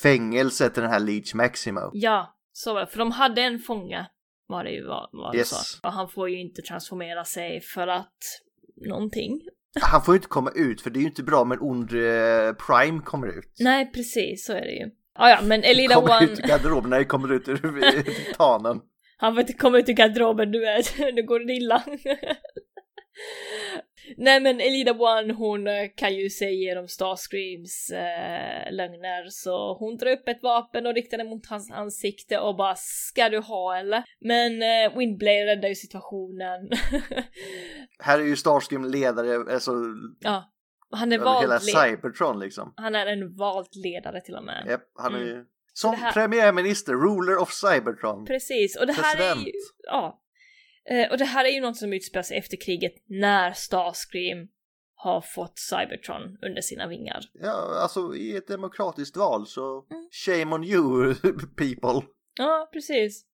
fängelse 0.01 0.69
till 0.69 0.81
den 0.83 0.91
här 0.91 0.99
Leech 0.99 1.35
Maximo. 1.35 1.89
Ja, 1.93 2.35
så 2.53 2.73
var 2.73 2.81
det. 2.81 2.87
För 2.87 2.99
de 2.99 3.11
hade 3.11 3.41
en 3.41 3.59
fånge, 3.59 4.07
var 4.47 4.63
det 4.63 4.71
ju 4.71 4.87
vad, 4.87 5.09
vad 5.11 5.35
Yes. 5.35 5.49
sa. 5.49 5.87
Och 5.87 5.93
han 5.93 6.09
får 6.09 6.29
ju 6.29 6.41
inte 6.41 6.61
transformera 6.61 7.25
sig 7.25 7.61
för 7.61 7.87
att 7.87 8.17
någonting. 8.89 9.41
Han 9.81 10.01
får 10.03 10.13
ju 10.13 10.17
inte 10.17 10.27
komma 10.27 10.51
ut 10.55 10.81
för 10.81 10.89
det 10.89 10.99
är 10.99 11.01
ju 11.01 11.07
inte 11.07 11.23
bra 11.23 11.41
om 11.41 11.51
en 11.51 11.59
ond 11.61 11.91
eh, 11.93 12.53
Prime 12.67 13.01
kommer 13.01 13.27
ut. 13.27 13.53
Nej, 13.59 13.91
precis, 13.91 14.45
så 14.45 14.53
är 14.53 14.61
det 14.61 14.71
ju. 14.71 14.89
Ah, 15.15 15.29
ja, 15.29 15.39
men 15.43 15.63
Elida 15.63 15.95
kommer 15.95 16.17
One, 16.17 16.25
ut 16.25 16.39
ur 16.39 16.47
garderoben 16.47 16.89
när 16.89 16.97
det 16.99 17.05
kommer 17.05 17.31
ut 17.33 17.47
ur 17.47 18.01
titanen. 18.25 18.81
Han 19.17 19.39
inte 19.39 19.53
komma 19.53 19.77
ut 19.77 19.89
ur 19.89 19.93
garderoben, 19.93 20.51
du 20.51 20.59
vet. 20.59 20.97
Nu 21.15 21.23
går 21.23 21.39
det 21.39 21.53
illa. 21.53 21.83
Nej 24.17 24.39
men 24.39 24.61
Elida 24.61 24.91
One 24.93 25.33
hon 25.33 25.67
eh, 25.67 25.87
kan 25.95 26.15
ju 26.15 26.29
se 26.29 26.45
igenom 26.49 26.87
Starscreams 26.87 27.89
eh, 27.89 28.71
lögner 28.73 29.29
så 29.29 29.77
hon 29.77 29.97
drar 29.97 30.11
upp 30.11 30.27
ett 30.27 30.43
vapen 30.43 30.85
och 30.85 30.93
riktar 30.93 31.17
det 31.17 31.23
mot 31.23 31.45
hans 31.45 31.71
ansikte 31.71 32.39
och 32.39 32.55
bara 32.55 32.75
ska 32.75 33.29
du 33.29 33.39
ha 33.39 33.77
eller? 33.77 34.03
Men 34.19 34.61
eh, 34.61 34.97
Windblade 34.97 35.45
räddar 35.45 35.69
ju 35.69 35.75
situationen. 35.75 36.69
Här 37.99 38.19
är 38.19 38.23
ju 38.23 38.35
Starscream 38.35 38.85
ledare, 38.85 39.53
alltså 39.53 39.71
ja, 40.19 40.51
han 40.91 41.11
är 41.11 41.19
vald 41.19 41.41
hela 41.41 41.59
Cybertron 41.59 42.39
liksom. 42.39 42.73
Han 42.75 42.95
är 42.95 43.05
en 43.05 43.35
vald 43.35 43.75
ledare 43.83 44.21
till 44.21 44.35
och 44.35 44.43
med. 44.43 44.65
Japp, 44.69 44.81
han 44.95 45.15
är 45.15 45.19
Mm. 45.19 45.29
ju 45.29 45.45
som 45.77 45.95
här- 45.95 46.11
premiärminister, 46.11 46.93
ruler 46.93 47.37
of 47.41 47.53
Cybertron. 47.53 48.25
Precis, 48.25 48.77
och 48.77 48.87
det 48.87 48.93
här 48.93 49.15
är 49.15 49.19
ju, 49.21 49.33
President. 49.33 49.55
ja. 49.83 50.21
Eh, 50.89 51.11
och 51.11 51.17
det 51.17 51.25
här 51.25 51.45
är 51.45 51.49
ju 51.49 51.61
något 51.61 51.77
som 51.77 51.93
utspelar 51.93 52.23
sig 52.23 52.37
efter 52.37 52.57
kriget 52.65 52.93
när 53.09 53.53
Starscream 53.53 54.47
har 54.95 55.21
fått 55.21 55.59
Cybertron 55.59 56.37
under 56.41 56.61
sina 56.61 56.87
vingar. 56.87 57.19
Ja, 57.33 57.79
alltså 57.81 58.15
i 58.15 58.35
ett 58.35 58.47
demokratiskt 58.47 59.17
val 59.17 59.47
så 59.47 59.85
Mm. 59.91 60.07
shame 60.25 60.55
on 60.55 60.63
you 60.63 61.15
people. 61.57 62.07
Ja, 62.37 62.69
precis. 62.73 63.25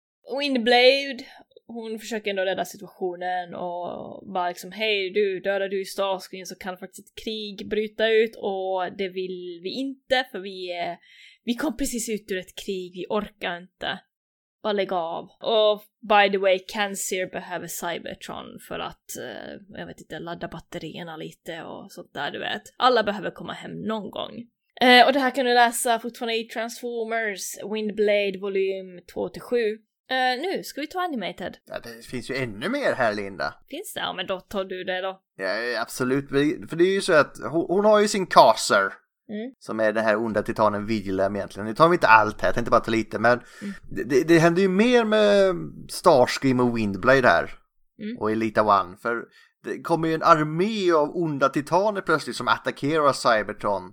Windblade, 0.40 1.18
hon 1.66 1.98
försöker 1.98 2.30
ändå 2.30 2.42
rädda 2.42 2.64
situationen 2.64 3.54
och 3.54 4.32
bara 4.34 4.48
liksom 4.48 4.72
hej 4.72 5.10
du, 5.10 5.40
dödar 5.40 5.68
du 5.68 5.84
Starscream 5.84 6.46
så 6.46 6.54
kan 6.54 6.76
faktiskt 6.78 7.08
ett 7.08 7.24
krig 7.24 7.68
bryta 7.68 8.08
ut 8.08 8.36
och 8.36 8.96
det 8.98 9.08
vill 9.08 9.60
vi 9.62 9.70
inte 9.70 10.26
för 10.32 10.38
vi 10.38 10.72
är, 10.72 10.96
vi 11.44 11.54
kom 11.54 11.76
precis 11.76 12.08
ut 12.08 12.30
ur 12.30 12.38
ett 12.38 12.54
krig, 12.64 12.92
vi 12.94 13.06
orkar 13.08 13.56
inte. 13.56 14.00
Bara 14.62 14.72
lägg 14.72 14.92
av. 14.92 15.24
Och 15.24 15.82
by 16.00 16.32
the 16.32 16.38
way, 16.38 16.58
Cancer 16.58 17.30
behöver 17.30 17.66
Cybertron 17.66 18.58
för 18.68 18.78
att, 18.78 19.16
eh, 19.18 19.78
jag 19.78 19.86
vet 19.86 20.00
inte, 20.00 20.18
ladda 20.18 20.48
batterierna 20.48 21.16
lite 21.16 21.62
och 21.62 21.92
sånt 21.92 22.14
där 22.14 22.30
du 22.30 22.38
vet. 22.38 22.62
Alla 22.76 23.02
behöver 23.02 23.30
komma 23.30 23.52
hem 23.52 23.82
någon 23.82 24.10
gång. 24.10 24.46
Eh, 24.80 25.06
och 25.06 25.12
det 25.12 25.20
här 25.20 25.30
kan 25.30 25.46
du 25.46 25.54
läsa 25.54 25.98
fortfarande 25.98 26.36
i 26.36 26.44
Transformers 26.44 27.72
Windblade 27.72 28.38
volym 28.40 29.00
2-7. 29.14 29.78
Eh, 30.10 30.40
nu 30.40 30.62
ska 30.64 30.80
vi 30.80 30.86
ta 30.86 31.00
animated. 31.00 31.56
Ja, 31.66 31.78
det 31.82 32.06
finns 32.06 32.30
ju 32.30 32.36
ännu 32.36 32.68
mer 32.68 32.92
här 32.92 33.14
Linda. 33.14 33.54
Finns 33.68 33.92
det? 33.94 34.00
Ja 34.00 34.12
men 34.12 34.26
då 34.26 34.40
tar 34.40 34.64
du 34.64 34.84
det 34.84 35.00
då. 35.00 35.20
Ja, 35.36 35.80
absolut. 35.82 36.28
För 36.28 36.76
det 36.76 36.84
är 36.84 36.94
ju 36.94 37.00
så 37.00 37.12
att 37.12 37.36
hon, 37.50 37.66
hon 37.68 37.84
har 37.84 38.00
ju 38.00 38.08
sin 38.08 38.26
Caser. 38.26 38.92
Mm. 39.30 39.54
Som 39.58 39.80
är 39.80 39.92
den 39.92 40.04
här 40.04 40.16
onda 40.16 40.42
titanen 40.42 40.86
Vigilem 40.86 41.36
egentligen. 41.36 41.66
Nu 41.66 41.74
tar 41.74 41.88
vi 41.88 41.94
inte 41.94 42.08
allt 42.08 42.40
här, 42.40 42.48
jag 42.48 42.54
tänkte 42.54 42.70
bara 42.70 42.80
ta 42.80 42.90
lite. 42.90 43.18
Men 43.18 43.40
det, 43.90 44.04
det, 44.04 44.28
det 44.28 44.38
händer 44.38 44.62
ju 44.62 44.68
mer 44.68 45.04
med 45.04 45.56
Starscream 45.90 46.60
och 46.60 46.76
Windblade 46.76 47.28
här. 47.28 47.58
Mm. 48.02 48.18
Och 48.18 48.30
Elita 48.30 48.62
One. 48.62 48.96
För 48.96 49.24
det 49.64 49.82
kommer 49.82 50.08
ju 50.08 50.14
en 50.14 50.22
armé 50.22 50.92
av 50.92 51.16
onda 51.16 51.48
titaner 51.48 52.00
plötsligt 52.00 52.36
som 52.36 52.48
attackerar 52.48 53.12
Cybertron. 53.12 53.92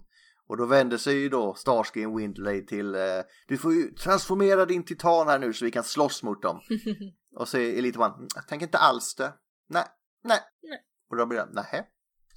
Och 0.50 0.58
då 0.58 0.66
vänder 0.66 0.98
sig 0.98 1.16
ju 1.16 1.30
då 1.30 1.54
Starscream 1.54 2.18
Windblade 2.18 2.62
till 2.62 2.96
eh, 2.96 3.02
Du 3.48 3.58
får 3.58 3.74
ju 3.74 3.92
transformera 3.92 4.66
din 4.66 4.84
titan 4.86 5.28
här 5.28 5.40
nu 5.40 5.54
så 5.54 5.66
vi 5.66 5.72
kan 5.72 5.84
slåss 5.84 6.24
mot 6.24 6.42
dem. 6.42 6.60
och 7.36 7.48
så 7.48 7.58
är 7.58 7.78
Elita 7.78 8.00
One, 8.00 8.14
"Mm, 8.16 8.28
jag 8.36 8.48
tänker 8.48 8.66
inte 8.66 8.78
alls 8.78 9.16
det. 9.16 9.34
Nej, 9.70 9.86
nej. 10.24 10.40
Nej. 10.64 10.80
Och 11.10 11.18
då 11.18 11.26
blir 11.26 11.38
det, 11.40 11.48
nähä. 11.54 11.84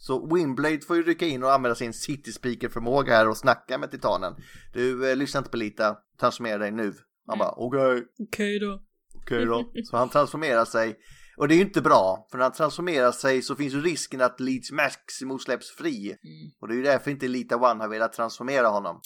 Så 0.02 0.34
Windblade 0.34 0.80
får 0.80 0.96
ju 0.96 1.02
rycka 1.02 1.26
in 1.26 1.42
och 1.42 1.52
använda 1.52 1.74
sin 1.74 1.92
city 1.92 2.32
speaker 2.32 2.68
förmåga 2.68 3.16
här 3.16 3.28
och 3.28 3.36
snacka 3.36 3.78
med 3.78 3.90
titanen. 3.90 4.34
Du, 4.72 5.10
eh, 5.10 5.16
lyssna 5.16 5.38
inte 5.38 5.50
på 5.50 5.56
Lita, 5.56 5.96
transformera 6.20 6.58
dig 6.58 6.70
nu. 6.70 6.94
Han 7.26 7.38
bara, 7.38 7.52
okej, 7.56 8.04
Okej 8.18 8.58
då. 8.58 8.82
okej 9.14 9.44
då. 9.46 9.72
Så 9.84 9.96
han 9.96 10.08
transformerar 10.08 10.64
sig. 10.64 10.96
Och 11.36 11.48
det 11.48 11.54
är 11.54 11.56
ju 11.56 11.62
inte 11.62 11.82
bra, 11.82 12.26
för 12.30 12.38
när 12.38 12.42
han 12.42 12.52
transformerar 12.52 13.12
sig 13.12 13.42
så 13.42 13.56
finns 13.56 13.74
ju 13.74 13.80
risken 13.80 14.20
att 14.20 14.40
Leeds 14.40 14.72
Maximus 14.72 15.42
släpps 15.42 15.70
fri. 15.70 16.16
Och 16.60 16.68
det 16.68 16.74
är 16.74 16.76
ju 16.76 16.82
därför 16.82 17.10
inte 17.10 17.28
Lita 17.28 17.56
One 17.56 17.84
har 17.84 17.88
velat 17.88 18.12
transformera 18.12 18.68
honom. 18.68 19.00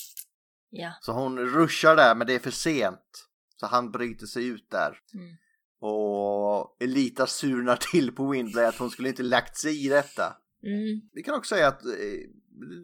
Ja. 0.71 0.93
Så 1.01 1.13
hon 1.13 1.39
ruschar 1.39 1.97
där, 1.97 2.15
men 2.15 2.27
det 2.27 2.35
är 2.35 2.39
för 2.39 2.51
sent. 2.51 3.29
Så 3.57 3.67
han 3.67 3.91
bryter 3.91 4.27
sig 4.27 4.47
ut 4.47 4.71
där. 4.71 4.99
Mm. 5.15 5.37
Och 5.81 6.77
Elita 6.81 7.27
surnar 7.27 7.77
till 7.77 8.13
på 8.13 8.31
Windblade 8.31 8.69
att 8.69 8.79
hon 8.79 8.91
skulle 8.91 9.09
inte 9.09 9.23
lagt 9.23 9.57
sig 9.57 9.87
i 9.87 9.89
detta. 9.89 10.37
Mm. 10.67 11.01
Vi 11.13 11.23
kan 11.23 11.35
också 11.35 11.55
säga 11.55 11.69
att 11.69 11.85
eh, 11.85 11.91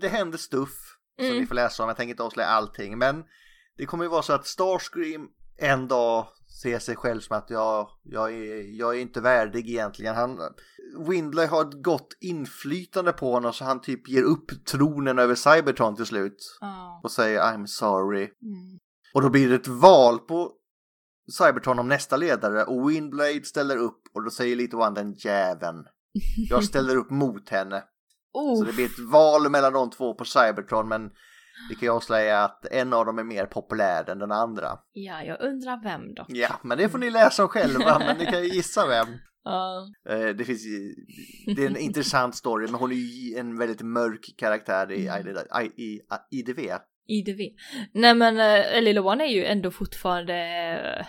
det 0.01 0.09
händer 0.09 0.39
stuff 0.39 0.97
som 1.18 1.26
Mm. 1.26 1.39
ni 1.41 1.47
får 1.47 1.55
läsa 1.55 1.83
om. 1.83 1.89
Jag 1.89 1.97
tänker 1.97 2.11
inte 2.11 2.22
avslöja 2.22 2.49
allting, 2.49 2.99
men 2.99 3.24
det 3.76 3.87
kommer 3.87 4.05
ju 4.05 4.11
vara 4.11 4.22
så 4.22 4.33
att 4.33 4.47
Starscream 4.47 5.28
en 5.57 5.89
dag 5.89 6.26
ser 6.62 6.78
sig 6.78 6.97
själv 6.97 7.20
som 7.20 7.37
att 7.37 7.51
jag, 7.51 7.89
jag, 8.03 8.33
är, 8.33 8.78
jag 8.78 8.97
är 8.97 9.01
inte 9.01 9.20
värdig 9.20 9.68
egentligen. 9.70 10.14
Han, 10.14 10.39
Windley 11.09 11.47
har 11.47 11.61
ett 11.68 11.83
gott 11.83 12.16
inflytande 12.20 13.12
på 13.12 13.33
honom 13.33 13.53
så 13.53 13.64
han 13.64 13.81
typ 13.81 14.09
ger 14.09 14.22
upp 14.22 14.64
tronen 14.70 15.18
över 15.18 15.35
Cybertron 15.35 15.97
till 15.97 16.07
slut 16.07 16.59
Ja. 16.61 17.01
och 17.05 17.11
säger 17.11 17.41
I'm 17.41 17.66
sorry. 17.66 18.22
Mm. 18.22 18.78
Och 19.14 19.22
då 19.22 19.31
blir 19.31 19.49
det 19.49 19.55
ett 19.55 19.68
val 19.68 20.18
på 20.18 20.53
Cybertron 21.39 21.78
om 21.78 21.89
nästa 21.89 22.16
ledare 22.16 22.64
och 22.64 22.91
Windblade 22.91 23.45
ställer 23.45 23.76
upp 23.76 24.03
och 24.14 24.24
då 24.24 24.31
säger 24.31 24.57
lite 24.57 24.76
One 24.76 24.95
den 24.95 25.14
jäveln. 25.14 25.85
Jag 26.50 26.64
ställer 26.64 26.96
upp 26.96 27.11
mot 27.11 27.48
henne. 27.48 27.80
Så 28.32 28.40
Oh. 28.62 28.64
det 28.66 28.72
blir 28.72 28.84
ett 28.86 28.98
val 29.12 29.50
mellan 29.50 29.72
de 29.72 29.90
två 29.90 30.14
på 30.14 30.24
Cybertron 30.24 30.88
men 30.88 31.11
vi 31.68 31.74
kan 31.74 31.86
ju 31.86 31.92
avslöja 31.92 32.44
att 32.44 32.66
en 32.70 32.92
av 32.92 33.06
dem 33.06 33.18
är 33.18 33.24
mer 33.24 33.46
populär 33.46 34.11
än 34.11 34.18
den 34.18 34.32
andra. 34.32 34.78
Ja, 34.92 35.22
jag 35.22 35.40
undrar 35.40 35.82
vem 35.82 36.14
då. 36.14 36.24
Ja, 36.28 36.61
men 36.62 36.78
det 36.78 36.88
får 36.88 36.98
ni 36.98 37.11
läsa 37.11 37.42
om 37.42 37.48
själva, 37.48 37.98
men 37.98 38.16
ni 38.18 38.26
kan 38.26 38.42
ju 38.44 38.54
gissa 38.54 38.86
vem. 38.86 39.08
Eh, 40.08 40.28
Det, 40.36 40.44
finns, 40.44 40.62
det 41.56 41.62
är 41.64 41.66
en 41.66 41.76
intressant 41.76 42.36
story, 42.36 42.66
men 42.66 42.74
hon 42.80 42.92
är 42.92 42.96
ju 42.96 43.36
en 43.38 43.58
väldigt 43.58 43.82
mörk 43.82 44.34
karaktär 44.36 44.90
i, 44.92 44.94
i, 44.94 45.82
i, 45.82 46.00
i 46.30 46.38
IDV. 46.38 46.58
IDV. 47.11 47.40
Nej 47.94 48.14
men 48.14 48.40
äh, 48.40 48.82
Lilla 48.82 49.02
One 49.02 49.24
är 49.24 49.28
ju 49.28 49.44
ändå 49.44 49.70
fortfarande... 49.70 50.34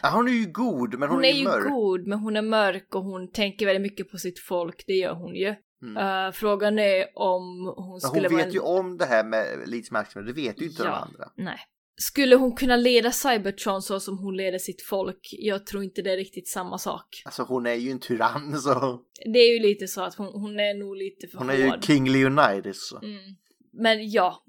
Ja, 0.03 0.09
hon 0.13 0.27
är 0.27 0.31
ju 0.31 0.45
god, 0.51 0.99
men 0.99 1.09
hon, 1.09 1.15
Hon, 1.17 1.25
är 1.25 1.31
ju 1.31 1.43
mörk. 1.43 1.69
god 1.69 2.07
men 2.07 2.19
hon 2.19 2.35
är 2.35 2.41
mörk 2.41 2.95
och 2.95 3.03
hon 3.03 3.31
tänker 3.31 3.65
väldigt 3.65 3.81
mycket 3.81 4.09
på 4.11 4.17
sitt 4.17 4.39
folk, 4.39 4.83
det 4.87 4.93
gör 4.93 5.13
hon 5.13 5.35
ju. 5.35 5.55
Mm. 5.83 5.97
Eh, 6.27 6.31
frågan 6.31 6.79
är 6.79 7.05
om 7.15 7.73
hon 7.77 7.91
Men 7.91 7.99
skulle 8.01 8.27
hon 8.27 8.37
vet 8.37 8.45
en... 8.45 8.51
ju 8.53 8.59
om 8.59 8.97
det 8.97 9.05
här 9.05 9.23
med 9.23 9.45
Maximus, 9.91 10.27
det 10.27 10.33
vet 10.33 10.61
ju 10.61 10.65
inte 10.65 10.83
de 10.83 10.89
Ja. 10.89 10.95
andra. 10.95 11.31
Nej. 11.37 11.59
Skulle 11.95 12.35
hon 12.35 12.55
kunna 12.55 12.75
leda 12.75 13.11
Cybertron 13.11 13.81
så 13.81 13.99
som 13.99 14.17
hon 14.17 14.37
leder 14.37 14.57
sitt 14.59 14.81
folk? 14.81 15.19
Jag 15.31 15.65
tror 15.65 15.83
inte 15.83 16.01
det 16.01 16.11
är 16.13 16.17
riktigt 16.17 16.47
samma 16.49 16.77
sak. 16.77 17.21
Alltså 17.25 17.43
hon 17.43 17.65
är 17.65 17.73
ju 17.73 17.91
en 17.91 17.99
tyrann 17.99 18.57
så. 18.61 19.01
Det 19.33 19.39
är 19.39 19.53
ju 19.53 19.59
lite 19.59 19.87
så 19.87 20.01
att 20.01 20.15
hon, 20.15 20.27
hon 20.27 20.59
är 20.59 20.73
nog 20.79 20.95
lite 20.95 21.27
för 21.27 21.37
Hon 21.37 21.49
är 21.49 21.53
ju 21.55 21.69
hård. 21.69 21.83
King 21.85 22.09
Leonidas. 22.09 22.87
Så. 22.89 22.97
Mm. 22.97 23.17
Men 23.73 24.11
ja, 24.11 24.43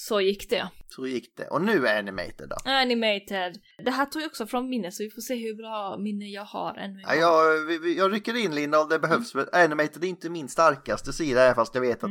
så 0.00 0.20
gick 0.20 0.50
det. 0.50 0.68
så 0.88 1.06
gick 1.06 1.36
det. 1.36 1.46
Och 1.48 1.62
nu 1.62 1.86
är 1.86 1.98
Animated 1.98 2.48
då. 2.48 2.70
Animated. 2.70 3.60
Det 3.84 3.90
här 3.90 4.06
tog 4.06 4.22
jag 4.22 4.26
också 4.26 4.46
från 4.46 4.68
minne 4.68 4.92
så 4.92 5.02
vi 5.02 5.10
får 5.10 5.22
se 5.22 5.34
hur 5.34 5.54
bra 5.54 5.96
minne 5.98 6.24
jag 6.24 6.44
har 6.44 6.74
ännu. 6.74 7.00
Ja, 7.06 7.14
jag, 7.14 7.86
jag 7.96 8.12
rycker 8.12 8.36
in 8.36 8.54
Linda 8.54 8.80
och 8.80 8.88
det 8.88 8.98
behövs. 8.98 9.34
Mm. 9.34 9.46
Animated 9.52 10.04
är 10.04 10.08
inte 10.08 10.30
min 10.30 10.48
starkaste 10.48 11.12
sida 11.12 11.54
fast 11.54 11.74
jag 11.74 11.82
vet 11.82 12.04
att 12.04 12.10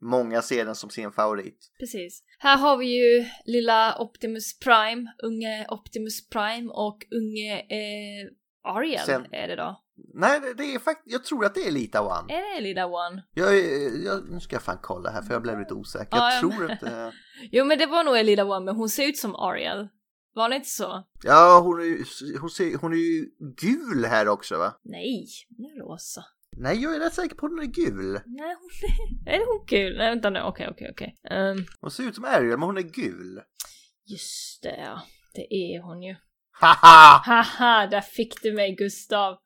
många 0.00 0.42
ser 0.42 0.64
den 0.64 0.74
som 0.74 0.90
sin 0.90 1.12
favorit. 1.12 1.72
Precis. 1.78 2.22
Här 2.38 2.56
har 2.56 2.76
vi 2.76 2.86
ju 2.86 3.24
lilla 3.44 3.98
Optimus 3.98 4.58
Prime, 4.58 5.12
unge 5.22 5.66
Optimus 5.68 6.28
Prime 6.28 6.70
och 6.72 6.98
unge 7.10 7.58
eh, 7.58 8.30
Ariel 8.64 9.06
Sen- 9.06 9.26
är 9.32 9.48
det 9.48 9.56
då. 9.56 9.80
Nej, 10.14 10.40
det, 10.40 10.54
det 10.54 10.74
är 10.74 10.78
faktiskt, 10.78 11.12
jag 11.12 11.24
tror 11.24 11.44
att 11.44 11.54
det 11.54 11.60
är 11.66 11.70
Lita 11.70 12.02
One. 12.02 12.32
Är 12.34 12.54
det 12.56 12.60
lilla 12.60 12.86
One? 12.86 13.22
Jag, 13.34 13.54
jag, 14.04 14.30
nu 14.30 14.40
ska 14.40 14.56
jag 14.56 14.62
fan 14.62 14.78
kolla 14.82 15.10
här 15.10 15.22
för 15.22 15.32
jag 15.34 15.42
blev 15.42 15.58
lite 15.58 15.74
osäker. 15.74 16.16
Jag 16.16 16.32
Ja, 16.34 16.40
tror 16.40 16.70
inte... 16.72 17.12
Jo 17.52 17.64
men 17.64 17.78
det 17.78 17.86
var 17.86 18.04
nog 18.04 18.16
en 18.16 18.26
lilla 18.26 18.44
One 18.44 18.64
men 18.64 18.76
hon 18.76 18.88
ser 18.88 19.08
ut 19.08 19.18
som 19.18 19.34
Ariel. 19.36 19.88
Var 20.34 20.48
det 20.48 20.56
inte 20.56 20.68
så? 20.68 21.04
Ja, 21.22 21.60
hon 21.64 21.80
är, 21.80 22.38
hon, 22.40 22.50
ser, 22.50 22.78
hon 22.78 22.92
är 22.92 22.96
ju 22.96 23.26
gul 23.60 24.04
här 24.04 24.28
också 24.28 24.58
va? 24.58 24.80
Nej, 24.84 25.26
hon 25.56 25.66
är 25.66 25.84
rosa. 25.88 26.24
Nej, 26.56 26.82
jag 26.82 26.94
är 26.94 27.00
rätt 27.00 27.14
säker 27.14 27.34
på 27.36 27.46
att 27.46 27.52
hon 27.52 27.60
är 27.60 27.64
gul. 27.66 28.12
Nej, 28.26 28.56
hon 28.60 28.70
är... 29.26 29.34
Är 29.34 29.46
hon 29.58 29.66
kul? 29.66 29.98
Nej, 29.98 30.10
vänta 30.10 30.30
nu. 30.30 30.40
Okej, 30.42 30.68
okej, 30.70 30.88
okej. 30.92 31.16
Ehm, 31.30 31.56
Hon 31.80 31.90
ser 31.90 32.04
ut 32.04 32.14
som 32.14 32.24
Ariel, 32.24 32.58
men 32.58 32.62
hon 32.62 32.76
är 32.78 32.82
gul. 32.82 33.40
just 34.06 34.62
det, 34.62 34.76
ja. 34.78 35.02
Det 35.34 35.54
är 35.54 35.82
hon 35.82 36.02
ju. 36.02 36.16
Haha! 36.60 37.22
Haha, 37.26 37.86
där 37.86 38.00
fick 38.00 38.42
du 38.42 38.52
mig 38.52 38.74
Gustav. 38.74 39.36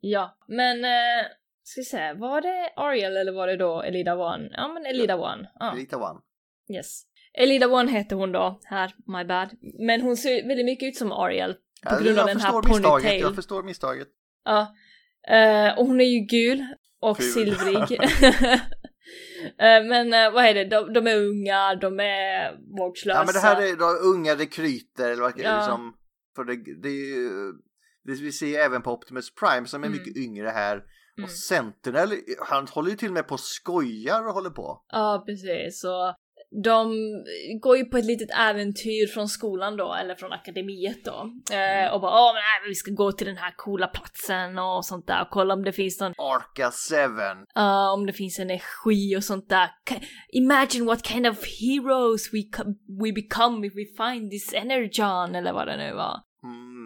Ja, 0.00 0.36
men... 0.48 0.84
Eh, 0.84 1.26
ska 1.62 1.80
vi 1.80 1.84
se, 1.84 2.12
var 2.12 2.40
det 2.40 2.72
Ariel 2.76 3.16
eller 3.16 3.32
var 3.32 3.46
det 3.46 3.56
då 3.56 3.82
Elida 3.82 4.14
One? 4.16 4.48
Ja, 4.52 4.68
men 4.68 4.86
Elida 4.86 5.16
One. 5.16 5.50
Ja, 5.54 5.72
Lita 5.76 5.96
One. 5.96 6.20
yes. 6.74 7.02
Elida 7.38 7.68
One 7.68 7.90
heter 7.92 8.16
hon 8.16 8.32
då, 8.32 8.60
här, 8.64 8.94
my 9.06 9.24
bad. 9.24 9.48
Men 9.86 10.00
hon 10.00 10.16
ser 10.16 10.48
väldigt 10.48 10.66
mycket 10.66 10.86
ut 10.88 10.96
som 10.96 11.12
Ariel. 11.12 11.52
På 11.52 11.58
Ja, 11.82 11.98
grund 12.00 12.18
av 12.18 12.26
den 12.26 12.40
här 12.40 12.52
misstaget, 12.62 12.70
ponytail. 12.82 13.20
jag 13.20 13.34
förstår 13.34 13.62
misstaget. 13.62 14.08
Ja. 14.44 14.74
Eh, 15.28 15.78
och 15.78 15.86
hon 15.86 16.00
är 16.00 16.04
ju 16.04 16.20
gul 16.20 16.66
och 17.00 17.16
Ful. 17.16 17.26
silvrig. 17.32 18.00
Eh, 19.58 19.84
men 19.84 20.12
eh, 20.12 20.30
vad 20.32 20.44
är 20.44 20.54
det, 20.54 20.64
de, 20.64 20.92
de 20.92 21.06
är 21.06 21.16
unga, 21.16 21.74
de 21.74 22.00
är 22.00 22.56
vårdslösa. 22.78 23.18
Ja 23.18 23.24
men 23.24 23.34
det 23.34 23.40
här 23.40 23.62
är 23.72 23.76
då 23.76 24.08
unga 24.08 24.34
rekryter 24.34 25.10
eller 25.10 25.22
vad 25.22 25.32
Ja. 25.38 25.56
liksom, 25.56 25.94
för 26.36 26.44
det, 26.44 26.56
det 26.82 26.88
är 26.88 27.16
ju, 27.16 27.52
det 28.10 28.22
vi 28.22 28.32
ser 28.32 28.46
ju 28.46 28.54
även 28.54 28.82
på 28.82 28.92
Optimus 28.92 29.34
Prime 29.34 29.66
som 29.66 29.82
är 29.82 29.86
Mm. 29.86 29.98
mycket 29.98 30.16
yngre 30.16 30.48
här. 30.48 30.74
Mm. 30.74 31.24
Och 31.24 31.30
Sentinel, 31.30 32.12
han 32.48 32.66
håller 32.66 32.90
ju 32.90 32.96
till 32.96 33.08
och 33.08 33.14
med 33.14 33.28
på 33.28 33.34
och 33.34 33.40
skojar 33.40 34.26
och 34.28 34.34
håller 34.34 34.50
på. 34.50 34.84
Ja, 34.92 35.24
precis. 35.26 35.80
Så 35.80 36.14
de 36.64 36.92
går 37.62 37.76
ju 37.76 37.84
på 37.84 37.96
ett 37.96 38.04
litet 38.04 38.30
äventyr 38.38 39.06
från 39.14 39.28
skolan 39.28 39.76
då, 39.76 39.94
eller 39.94 40.14
från 40.14 40.32
akademiet 40.32 41.04
då. 41.04 41.20
Mm. 41.52 41.86
Eh, 41.86 41.92
och 41.94 42.00
bara 42.00 42.10
åh, 42.20 42.34
men 42.34 42.42
nej, 42.42 42.68
vi 42.68 42.74
ska 42.74 42.90
gå 42.90 43.12
till 43.12 43.26
den 43.26 43.36
här 43.36 43.54
coola 43.56 43.86
platsen 43.86 44.58
och 44.58 44.84
sånt 44.84 45.06
där 45.06 45.22
och 45.22 45.30
kolla 45.30 45.54
om 45.54 45.64
det 45.64 45.72
finns 45.72 46.00
någon, 46.00 46.14
Arca 46.18 46.70
7. 46.90 47.46
ja, 47.54 47.92
om 47.92 48.06
det 48.06 48.12
finns 48.12 48.38
energi 48.38 49.16
och 49.18 49.24
sånt 49.24 49.48
där. 49.48 49.70
Imagine 50.32 50.84
what 50.86 51.06
kind 51.06 51.26
of 51.26 51.38
heroes 51.60 52.34
we, 52.34 52.42
we 53.04 53.12
become 53.12 53.66
if 53.66 53.72
we 53.74 54.04
find 54.04 54.30
this 54.30 54.54
energon, 54.54 55.34
eller 55.34 55.52
vad 55.52 55.66
det 55.66 55.76
nu 55.76 55.94
var. 55.94 56.14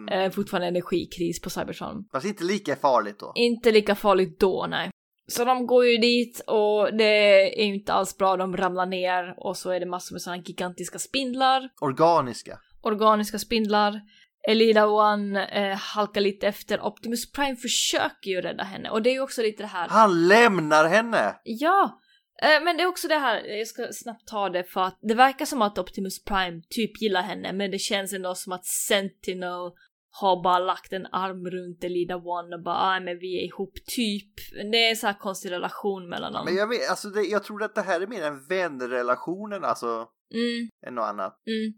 Mm. 0.07 0.25
Eh, 0.25 0.31
fortfarande 0.31 0.67
energikris 0.67 1.41
på 1.41 1.49
Cybertron. 1.49 2.05
Fast 2.11 2.25
inte 2.25 2.43
lika 2.43 2.75
farligt 2.75 3.19
då. 3.19 3.31
Inte 3.35 3.71
lika 3.71 3.95
farligt 3.95 4.39
då, 4.39 4.65
nej. 4.69 4.89
Så 5.27 5.45
de 5.45 5.67
går 5.67 5.85
ju 5.85 5.97
dit 5.97 6.41
och 6.47 6.97
det 6.97 7.59
är 7.61 7.63
inte 7.63 7.93
alls 7.93 8.17
bra, 8.17 8.37
de 8.37 8.57
ramlar 8.57 8.85
ner 8.85 9.33
och 9.37 9.57
så 9.57 9.71
är 9.71 9.79
det 9.79 9.85
massor 9.85 10.15
med 10.15 10.21
sådana 10.21 10.41
gigantiska 10.45 10.99
spindlar, 10.99 11.69
Organiska. 11.81 12.59
organiska 12.81 13.39
spindlar. 13.39 14.01
Elida 14.47 14.87
One 14.87 15.47
eh, 15.47 15.77
halkar 15.77 16.21
lite 16.21 16.47
efter, 16.47 16.85
Optimus 16.85 17.31
Prime 17.31 17.55
försöker 17.55 18.29
ju 18.31 18.41
rädda 18.41 18.63
henne 18.63 18.89
och 18.89 19.01
det 19.01 19.09
är 19.09 19.13
ju 19.13 19.19
också 19.21 19.41
lite 19.41 19.63
det 19.63 19.67
här. 19.67 19.87
Han 19.89 20.27
lämnar 20.27 20.85
henne! 20.85 21.35
Ja! 21.43 22.01
Eh, 22.43 22.63
men 22.63 22.77
det 22.77 22.83
är 22.83 22.87
också 22.87 23.07
det 23.07 23.17
här, 23.17 23.57
jag 23.57 23.67
ska 23.67 23.87
snabbt 23.91 24.27
ta 24.27 24.49
det 24.49 24.63
för 24.63 24.81
att 24.81 24.99
det 25.01 25.13
verkar 25.13 25.45
som 25.45 25.61
att 25.61 25.77
Optimus 25.77 26.23
Prime 26.23 26.61
typ 26.69 27.01
gillar 27.01 27.21
henne 27.21 27.53
men 27.53 27.71
det 27.71 27.79
känns 27.79 28.13
ändå 28.13 28.35
som 28.35 28.53
att 28.53 28.65
Sentinel 28.65 29.71
har 30.21 30.43
bara 30.43 30.59
lagt 30.59 30.93
en 30.93 31.05
arm 31.11 31.49
runt 31.49 31.83
Elida 31.83 32.15
One 32.15 32.55
och 32.55 32.63
bara 32.63 32.75
ah, 32.77 32.99
men 32.99 33.19
vi 33.19 33.39
är 33.41 33.45
ihop 33.45 33.73
typ. 33.85 34.33
Det 34.71 34.85
är 34.85 34.89
en 34.89 34.95
sån 34.95 35.07
här 35.07 35.19
konstig 35.19 35.51
relation 35.51 36.09
mellan 36.09 36.33
dem. 36.33 36.45
Men 36.45 36.55
jag 36.55 36.67
vet, 36.67 36.89
alltså 36.89 37.09
det, 37.09 37.21
jag 37.21 37.43
tror 37.43 37.63
att 37.63 37.75
det 37.75 37.81
här 37.81 38.01
är 38.01 38.07
mer 38.07 38.23
en 38.23 38.47
vänrelationen 38.47 39.63
alltså, 39.63 40.07
Mm, 40.33 40.69
än 40.87 40.95
något 40.95 41.05
annat. 41.09 41.41
mm. 41.47 41.73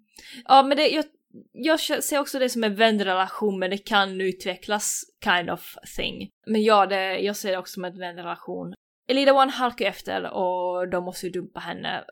Ja 0.46 0.64
men 0.64 0.78
det, 0.78 0.88
jag, 0.88 1.06
jag 1.52 1.80
ser 1.80 2.20
också 2.20 2.40
det 2.40 2.50
som 2.50 2.64
en 2.64 2.76
vänrelation 2.76 3.60
men 3.60 3.70
det 3.70 3.78
kan 3.78 4.22
utvecklas 4.22 5.04
kind 5.24 5.50
of 5.50 5.76
thing. 5.96 6.30
Men 6.48 6.64
ja, 6.64 6.86
det, 6.86 7.20
jag 7.20 7.36
ser 7.36 7.52
det 7.52 7.58
också 7.58 7.74
som 7.74 7.86
en 7.86 8.00
vänrelation. 8.00 8.74
Elida 9.10 9.34
One 9.34 9.52
halkar 9.52 9.86
efter 9.86 10.34
och 10.34 10.90
de 10.90 11.04
måste 11.04 11.26
ju 11.26 11.32
dumpa 11.32 11.60
henne. 11.60 12.04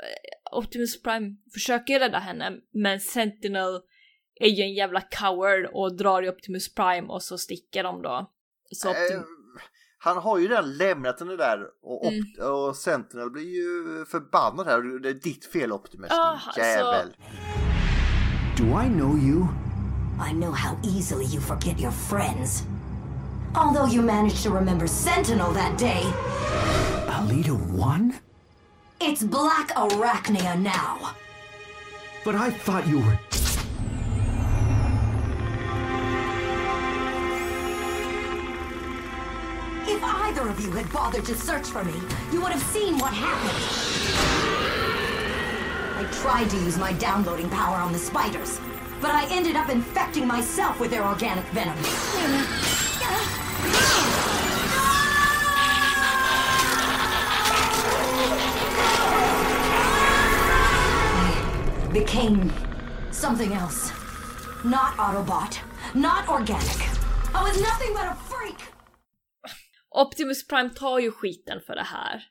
Optimus 0.51 1.01
Prime 1.01 1.35
försöker 1.53 1.99
rädda 1.99 2.19
henne 2.19 2.51
men 2.73 2.99
Sentinel 2.99 3.81
är 4.39 4.49
ju 4.49 4.63
en 4.63 4.73
jävla 4.73 5.01
coward 5.01 5.65
och 5.73 5.95
drar 5.95 6.23
i 6.23 6.29
Optimus 6.29 6.75
Prime 6.75 7.07
och 7.07 7.23
så 7.23 7.37
sticker 7.37 7.83
de 7.83 8.01
då. 8.01 8.31
Så 8.71 8.89
Optim- 8.89 9.15
eh, 9.15 9.21
han 9.97 10.17
har 10.17 10.37
ju 10.37 10.47
redan 10.47 10.77
lämnat 10.77 11.19
henne 11.19 11.35
där 11.35 11.59
och, 11.81 12.05
mm. 12.05 12.51
och 12.51 12.75
Sentinel 12.75 13.29
blir 13.29 13.55
ju 13.55 14.05
förbannad 14.05 14.67
här. 14.67 14.99
Det 14.99 15.09
är 15.09 15.13
ditt 15.13 15.45
fel 15.45 15.71
Optimus, 15.71 16.11
oh, 16.11 16.57
jävel. 16.57 17.15
Så... 18.57 18.63
Do 18.63 18.81
I 18.81 18.87
know 18.87 19.17
you? 19.17 19.47
I 20.29 20.31
know 20.31 20.51
how 20.51 20.77
easily 20.83 21.25
you 21.25 21.41
forget 21.41 21.79
your 21.79 21.91
friends. 21.91 22.63
Although 23.55 23.93
you 23.93 24.01
managed 24.01 24.43
to 24.43 24.49
remember 24.49 24.87
Sentinel 24.87 25.53
that 25.53 25.79
day. 25.79 26.03
Alita 27.07 27.51
1? 27.51 28.13
It's 28.99 29.23
Black 29.23 29.71
Arachnia 29.75 30.55
now. 30.55 31.09
But 32.23 32.35
I 32.35 32.49
thought 32.49 32.87
you 32.87 32.99
were... 32.99 33.19
If 40.45 40.51
either 40.51 40.59
of 40.59 40.65
you 40.65 40.71
had 40.79 40.93
bothered 40.93 41.25
to 41.25 41.33
search 41.33 41.65
for 41.69 41.83
me, 41.83 41.99
you 42.31 42.39
would 42.39 42.51
have 42.51 42.61
seen 42.61 42.99
what 42.99 43.11
happened. 43.11 43.57
I 45.97 46.03
tried 46.21 46.51
to 46.51 46.57
use 46.57 46.77
my 46.77 46.93
downloading 46.93 47.49
power 47.49 47.77
on 47.77 47.91
the 47.91 47.97
spiders, 47.97 48.59
but 49.01 49.09
I 49.09 49.25
ended 49.31 49.55
up 49.55 49.69
infecting 49.69 50.27
myself 50.27 50.79
with 50.79 50.91
their 50.91 51.03
organic 51.03 51.45
venom. 51.45 51.75
I 61.87 61.89
became 61.91 62.53
something 63.09 63.51
else. 63.53 63.91
Not 64.63 64.95
Autobot, 64.97 65.57
not 65.95 66.29
organic. 66.29 66.87
I 67.33 67.41
was 67.41 67.59
nothing 67.59 67.95
but 67.95 68.11
a 68.11 68.15
freak! 68.15 68.74
Optimus 70.01 70.47
Prime 70.47 70.69
tar 70.69 70.99
ju 70.99 71.11
skiten 71.11 71.61
för 71.61 71.75
det 71.75 71.83
här. 71.83 72.23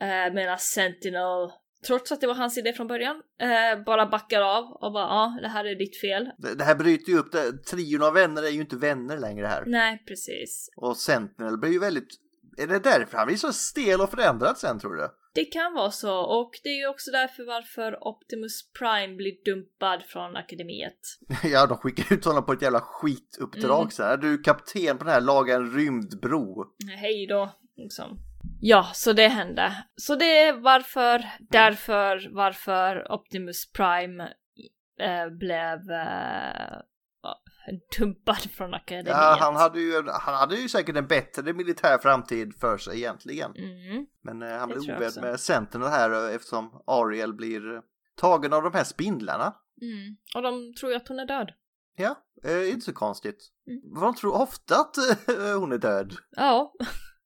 Eh, 0.00 0.34
Medan 0.34 0.58
Sentinel, 0.58 1.50
trots 1.86 2.12
att 2.12 2.20
det 2.20 2.26
var 2.26 2.34
hans 2.34 2.58
idé 2.58 2.72
från 2.72 2.86
början, 2.86 3.22
eh, 3.40 3.84
bara 3.84 4.06
backar 4.06 4.40
av 4.40 4.64
och 4.64 4.92
bara 4.92 5.04
ja, 5.04 5.38
det 5.42 5.48
här 5.48 5.64
är 5.64 5.74
ditt 5.74 6.00
fel. 6.00 6.30
Det, 6.38 6.54
det 6.54 6.64
här 6.64 6.74
bryter 6.74 7.12
ju 7.12 7.18
upp 7.18 7.32
det. 7.32 7.64
Trion 7.64 8.02
av 8.02 8.14
vänner 8.14 8.42
är 8.42 8.50
ju 8.50 8.60
inte 8.60 8.76
vänner 8.76 9.18
längre 9.18 9.46
här. 9.46 9.64
Nej, 9.66 10.04
precis. 10.08 10.68
Och 10.76 10.96
Sentinel 10.96 11.58
blir 11.58 11.70
ju 11.70 11.78
väldigt... 11.78 12.08
Är 12.56 12.66
det 12.66 12.78
därför 12.78 13.18
han 13.18 13.26
blir 13.26 13.36
så 13.36 13.52
stel 13.52 14.00
och 14.00 14.10
förändrad 14.10 14.58
sen 14.58 14.78
tror 14.78 14.94
du? 14.94 15.08
Det 15.34 15.44
kan 15.44 15.74
vara 15.74 15.90
så 15.90 16.18
och 16.18 16.50
det 16.62 16.68
är 16.68 16.78
ju 16.78 16.86
också 16.86 17.10
därför 17.10 17.44
varför 17.44 18.08
Optimus 18.08 18.72
Prime 18.78 19.16
blir 19.16 19.44
dumpad 19.44 20.02
från 20.02 20.36
akademiet. 20.36 20.98
ja, 21.44 21.66
de 21.66 21.78
skickar 21.78 22.14
ut 22.14 22.24
honom 22.24 22.46
på 22.46 22.52
ett 22.52 22.62
jävla 22.62 22.80
skituppdrag 22.80 23.80
mm. 23.80 23.90
sen. 23.90 24.20
Du 24.20 24.34
är 24.34 24.44
kapten 24.44 24.98
på 24.98 25.04
den 25.04 25.12
här, 25.12 25.20
laga 25.20 25.54
en 25.54 25.70
rymdbro. 25.70 26.64
Hej 26.96 27.26
då, 27.26 27.50
liksom. 27.76 28.18
Ja, 28.60 28.90
så 28.94 29.12
det 29.12 29.28
hände. 29.28 29.84
Så 29.96 30.14
det 30.14 30.38
är 30.38 30.52
varför, 30.52 31.24
därför, 31.50 32.30
varför 32.34 33.12
Optimus 33.12 33.72
Prime 33.72 34.22
äh, 35.00 35.28
blev 35.38 35.90
äh, 35.90 36.78
dumpad 37.98 38.50
från 38.50 38.74
akademiet. 38.74 39.16
Ja, 39.16 39.36
han 39.40 39.56
hade, 39.56 39.80
ju, 39.80 40.02
han 40.06 40.34
hade 40.34 40.56
ju 40.56 40.68
säkert 40.68 40.96
en 40.96 41.06
bättre 41.06 41.52
militär 41.52 41.98
framtid 41.98 42.54
för 42.60 42.78
sig 42.78 42.96
egentligen. 42.98 43.52
Mm. 43.56 44.06
Men 44.22 44.42
eh, 44.42 44.58
han 44.58 44.68
blir 44.68 44.96
ovän 44.96 45.12
med 45.20 45.40
Sentinel 45.40 45.88
här 45.88 46.28
eh, 46.28 46.34
eftersom 46.34 46.82
Ariel 46.86 47.34
blir 47.34 47.74
eh, 47.74 47.80
tagen 48.16 48.52
av 48.52 48.62
de 48.62 48.74
här 48.74 48.84
spindlarna. 48.84 49.54
Mm. 49.82 50.16
Och 50.34 50.42
de 50.42 50.74
tror 50.74 50.92
ju 50.92 50.96
att 50.96 51.08
hon 51.08 51.18
är 51.18 51.26
död. 51.26 51.52
Ja, 51.96 52.16
eh, 52.44 52.70
inte 52.70 52.84
så 52.84 52.92
konstigt. 52.92 53.50
Mm. 53.66 54.00
De 54.00 54.14
tror 54.14 54.34
ofta 54.34 54.76
att 54.76 54.98
eh, 55.28 55.58
hon 55.58 55.72
är 55.72 55.78
död. 55.78 56.14
Ja. 56.30 56.72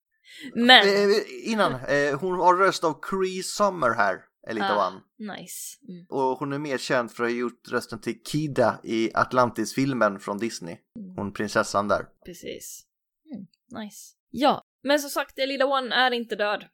Men... 0.55 0.87
Eh, 0.87 1.51
innan, 1.51 1.71
hon 2.19 2.39
har 2.39 2.57
röst 2.57 2.83
av 2.83 2.99
Cree 3.01 3.43
Summer 3.43 3.89
här. 3.89 4.26
Elita 4.49 4.75
ah, 4.75 4.87
One. 4.87 5.01
Nice. 5.37 5.77
Mm. 5.87 6.05
Och 6.09 6.39
hon 6.39 6.53
är 6.53 6.59
mer 6.59 6.77
känd 6.77 7.11
för 7.11 7.23
att 7.23 7.29
ha 7.29 7.37
gjort 7.37 7.71
rösten 7.71 8.01
till 8.01 8.23
Kida 8.23 8.79
i 8.83 9.11
Atlantis-filmen 9.13 10.19
från 10.19 10.37
Disney. 10.37 10.77
Mm. 10.99 11.15
Hon 11.15 11.33
prinsessan 11.33 11.87
där. 11.87 12.05
Precis. 12.25 12.85
Mm, 13.33 13.47
nice. 13.83 14.15
Ja, 14.29 14.61
men 14.83 14.99
som 14.99 15.09
sagt, 15.09 15.39
Elita 15.39 15.65
One 15.65 15.95
är 15.95 16.11
inte 16.11 16.35
död. 16.35 16.65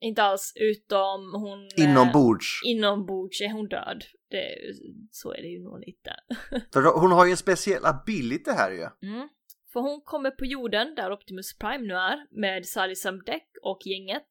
Inte 0.00 0.22
alls, 0.22 0.52
utom 0.56 1.34
hon... 1.34 1.68
Inombords. 1.76 2.62
Eh, 2.64 2.70
inombords 2.70 3.40
är 3.40 3.52
hon 3.52 3.68
död. 3.68 4.04
Det, 4.30 4.56
så 5.10 5.32
är 5.32 5.42
det 5.42 5.48
ju 5.48 5.62
nog 5.62 5.80
lite. 5.80 6.16
för 6.72 7.00
hon 7.00 7.12
har 7.12 7.24
ju 7.24 7.30
en 7.30 7.36
speciell 7.36 7.84
ability 7.84 8.50
här 8.50 8.70
ju. 8.70 9.08
Mm. 9.08 9.28
För 9.72 9.80
hon 9.80 10.00
kommer 10.04 10.30
på 10.30 10.44
jorden, 10.44 10.94
där 10.94 11.12
Optimus 11.12 11.58
Prime 11.58 11.86
nu 11.86 11.94
är, 11.94 12.26
med 12.30 12.66
Sally 12.66 12.94
Samdek 12.94 13.46
och 13.62 13.78
gänget. 13.86 14.28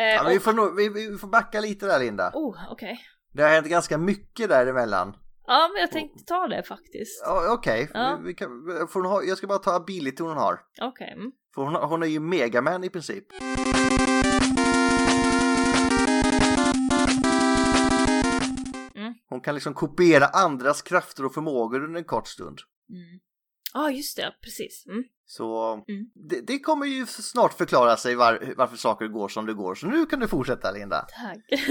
Eh, 0.00 0.06
ja, 0.06 0.24
och... 0.24 0.30
vi, 0.30 0.40
får 0.40 0.52
nog, 0.52 0.76
vi, 0.76 0.88
vi, 0.88 1.18
får 1.18 1.28
backa 1.28 1.60
lite 1.60 1.86
där 1.86 1.98
Linda. 1.98 2.30
Oh. 2.34 2.72
Okay. 2.72 2.96
Det 3.32 3.42
har 3.42 3.50
hänt 3.50 3.66
ganska 3.66 3.98
mycket 3.98 4.48
däremellan. 4.48 5.16
Ja, 5.46 5.70
men 5.72 5.80
jag 5.80 5.90
tänkte 5.90 6.24
ta 6.24 6.46
det 6.46 6.62
faktiskt. 6.62 7.22
Ja, 7.24 7.52
Okej, 7.52 7.84
okay. 7.84 8.00
ja. 9.04 9.22
jag 9.22 9.38
ska 9.38 9.46
bara 9.46 9.58
ta 9.58 9.74
ability 9.74 10.22
hon 10.22 10.36
har. 10.36 10.60
Okej. 10.80 10.88
Okay. 10.88 11.12
Mm. 11.18 11.32
För 11.54 11.62
hon, 11.62 11.74
hon 11.74 12.02
är 12.02 12.06
ju 12.06 12.20
megaman 12.20 12.84
i 12.84 12.90
princip. 12.90 13.24
Mm. 18.94 19.14
Hon 19.28 19.40
kan 19.40 19.54
liksom 19.54 19.74
kopiera 19.74 20.26
andras 20.26 20.82
krafter 20.82 21.24
och 21.24 21.34
förmågor 21.34 21.84
under 21.84 21.98
en 21.98 22.04
kort 22.04 22.28
stund. 22.28 22.58
Mm. 22.90 23.20
Ja, 23.74 23.80
ah, 23.80 23.90
just 23.90 24.16
det, 24.16 24.34
precis. 24.42 24.86
Mm. 24.86 25.04
Så 25.26 25.72
mm. 25.88 26.04
det, 26.14 26.40
det, 26.40 26.58
kommer 26.58 26.86
ju 26.86 27.06
snart 27.06 27.58
förklara 27.58 27.96
sig 27.96 28.14
var, 28.14 28.54
varför 28.56 28.76
saker 28.76 29.06
går 29.06 29.28
som 29.28 29.46
det 29.46 29.54
går. 29.54 29.74
Så 29.74 29.86
nu 29.86 30.06
kan 30.06 30.20
du 30.20 30.28
fortsätta 30.28 30.70
Linda. 30.70 31.06
Tack. 31.22 31.70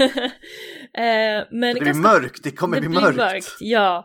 eh, 0.94 1.46
men 1.50 1.74
det, 1.74 1.80
blir 1.80 1.94
mörkt, 1.94 2.42
det 2.42 2.50
kommer 2.50 2.80
det 2.80 2.88
bli 2.88 3.00
mörkt. 3.00 3.16
mörkt. 3.16 3.56
Ja, 3.60 4.04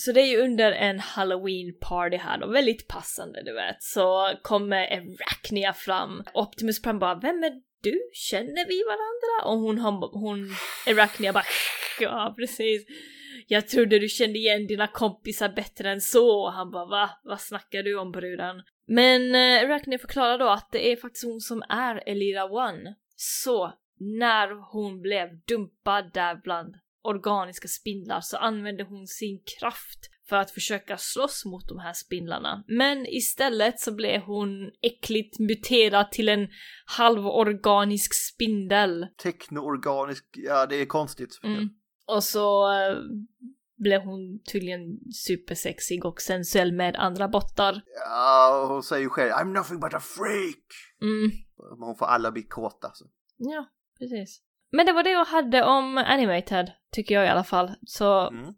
så 0.00 0.12
det 0.12 0.20
är 0.20 0.26
ju 0.26 0.42
under 0.42 0.72
en 0.72 1.00
halloween 1.00 1.78
party 1.80 2.16
här 2.16 2.38
då, 2.38 2.46
väldigt 2.46 2.88
passande 2.88 3.42
du 3.44 3.52
vet, 3.52 3.82
så 3.82 4.32
kommer 4.42 4.92
Arachnia 4.92 5.72
fram. 5.72 6.22
Optimus 6.34 6.82
Prime 6.82 6.98
bara, 6.98 7.14
vem 7.14 7.44
är 7.44 7.52
du? 7.82 8.00
Känner 8.12 8.68
vi 8.68 8.82
varandra? 8.84 9.50
Och 9.50 9.58
hon, 9.58 9.78
hon, 9.78 10.20
hon 10.20 10.56
Arachnia 10.86 11.32
bara, 11.32 11.44
ja 12.00 12.34
precis 12.38 12.86
jag 13.46 13.68
trodde 13.68 13.98
du 13.98 14.08
kände 14.08 14.38
igen 14.38 14.66
dina 14.66 14.86
kompisar 14.86 15.48
bättre 15.48 15.90
än 15.90 16.00
så. 16.00 16.42
Och 16.42 16.52
han 16.52 16.70
bara 16.70 16.86
va? 16.86 17.10
Vad 17.24 17.40
snackar 17.40 17.82
du 17.82 17.98
om 17.98 18.12
bruden? 18.12 18.62
Men 18.86 19.34
eh, 19.34 19.68
Rackney 19.68 19.98
förklarar 19.98 20.38
då 20.38 20.48
att 20.48 20.68
det 20.72 20.92
är 20.92 20.96
faktiskt 20.96 21.24
hon 21.24 21.40
som 21.40 21.62
är 21.68 22.02
Elira 22.06 22.44
One. 22.44 22.94
Så 23.16 23.72
när 23.98 24.72
hon 24.72 25.00
blev 25.00 25.28
dumpad 25.48 26.10
där 26.12 26.40
bland 26.42 26.74
organiska 27.02 27.68
spindlar 27.68 28.20
så 28.20 28.36
använde 28.36 28.84
hon 28.84 29.06
sin 29.06 29.42
kraft 29.60 30.10
för 30.28 30.36
att 30.36 30.50
försöka 30.50 30.96
slåss 30.96 31.44
mot 31.44 31.68
de 31.68 31.78
här 31.78 31.92
spindlarna. 31.92 32.64
Men 32.66 33.06
istället 33.06 33.80
så 33.80 33.94
blev 33.94 34.20
hon 34.20 34.70
äckligt 34.82 35.38
muterad 35.38 36.12
till 36.12 36.28
en 36.28 36.48
halvorganisk 36.86 38.14
spindel. 38.14 39.06
Teknoorganisk, 39.22 40.24
ja 40.32 40.66
det 40.66 40.76
är 40.76 40.86
konstigt. 40.86 41.40
Mm. 41.42 41.68
Och 42.06 42.24
så 42.24 42.72
äh, 42.72 42.96
blev 43.76 44.00
hon 44.00 44.40
tydligen 44.52 44.98
supersexig 45.26 46.04
och 46.04 46.20
sensuell 46.20 46.72
med 46.72 46.96
andra 46.96 47.28
bottar. 47.28 47.82
Ja, 47.86 48.66
hon 48.68 48.82
säger 48.82 49.02
ju 49.02 49.08
själv 49.08 49.30
I'm 49.30 49.52
nothing 49.52 49.80
but 49.80 49.94
a 49.94 50.00
freak. 50.00 50.64
Mm. 51.02 51.30
Hon 51.78 51.96
får 51.96 52.06
alla 52.06 52.30
bli 52.30 52.42
kåta. 52.42 52.90
Så. 52.94 53.04
Ja, 53.36 53.66
precis. 53.98 54.40
Men 54.72 54.86
det 54.86 54.92
var 54.92 55.02
det 55.02 55.10
jag 55.10 55.24
hade 55.24 55.64
om 55.64 55.98
Animated, 55.98 56.72
tycker 56.92 57.14
jag 57.14 57.24
i 57.24 57.28
alla 57.28 57.44
fall. 57.44 57.72
Så... 57.86 58.28
Mm. 58.28 58.54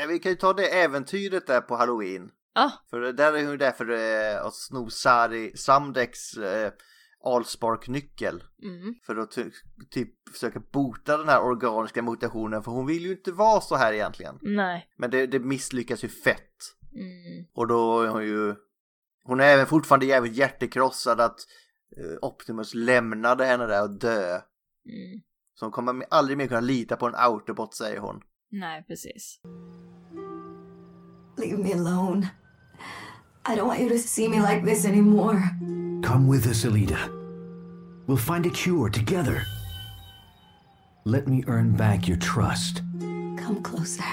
Eh, 0.00 0.06
vi 0.08 0.18
kan 0.18 0.32
ju 0.32 0.36
ta 0.36 0.52
det 0.52 0.82
äventyret 0.82 1.46
där 1.46 1.60
på 1.60 1.76
Halloween. 1.76 2.30
Ah. 2.54 2.70
För 2.90 3.12
där 3.12 3.32
är 3.32 3.46
hon 3.46 3.58
där 3.58 3.72
för 3.72 3.90
eh, 3.90 4.46
att 4.46 4.54
sno 4.54 4.90
Sari 4.90 5.56
Samdeks 5.56 6.36
eh, 6.36 6.72
Allspark-nyckel. 7.24 8.44
Mm. 8.62 8.94
För 9.06 9.16
att 9.16 9.30
typ 9.90 10.28
försöka 10.32 10.60
bota 10.72 11.16
den 11.16 11.28
här 11.28 11.42
organiska 11.42 12.02
mutationen 12.02 12.62
för 12.62 12.72
hon 12.72 12.86
vill 12.86 13.02
ju 13.02 13.12
inte 13.12 13.32
vara 13.32 13.60
så 13.60 13.76
här 13.76 13.92
egentligen. 13.92 14.38
Nej. 14.42 14.88
Men 14.96 15.10
det, 15.10 15.26
det 15.26 15.38
misslyckas 15.38 16.04
ju 16.04 16.08
fett. 16.08 16.74
Mm. 16.92 17.46
Och 17.52 17.66
då 17.66 18.02
är 18.02 18.08
hon 18.08 18.24
ju... 18.24 18.54
Hon 19.24 19.40
är 19.40 19.44
även 19.44 19.66
fortfarande 19.66 20.06
jävligt 20.06 20.36
hjärtekrossad 20.36 21.20
att 21.20 21.36
uh, 21.98 22.18
Optimus 22.22 22.74
lämnade 22.74 23.44
henne 23.44 23.66
där 23.66 23.82
och 23.82 23.90
dö. 23.90 24.30
Mm. 24.34 25.20
Så 25.54 25.64
hon 25.64 25.72
kommer 25.72 26.04
aldrig 26.10 26.38
mer 26.38 26.46
kunna 26.46 26.60
lita 26.60 26.96
på 26.96 27.06
en 27.06 27.14
autobot 27.14 27.74
säger 27.74 28.00
hon. 28.00 28.20
Nej, 28.50 28.84
precis. 28.88 29.40
Leave 31.36 31.62
me 31.62 31.72
alone. 31.72 32.28
I 33.48 33.54
don't 33.54 33.66
want 33.66 33.80
you 33.80 33.88
to 33.88 33.98
see 33.98 34.28
me 34.28 34.42
like 34.42 34.62
this 34.62 34.84
anymore. 34.84 35.40
Come 36.02 36.28
with 36.28 36.46
us, 36.46 36.66
Alita. 36.66 36.98
We'll 38.06 38.18
find 38.18 38.44
a 38.44 38.50
cure 38.50 38.90
together. 38.90 39.42
Let 41.06 41.26
me 41.26 41.44
earn 41.46 41.74
back 41.74 42.06
your 42.06 42.18
trust. 42.18 42.82
Come 43.00 43.62
closer. 43.62 44.04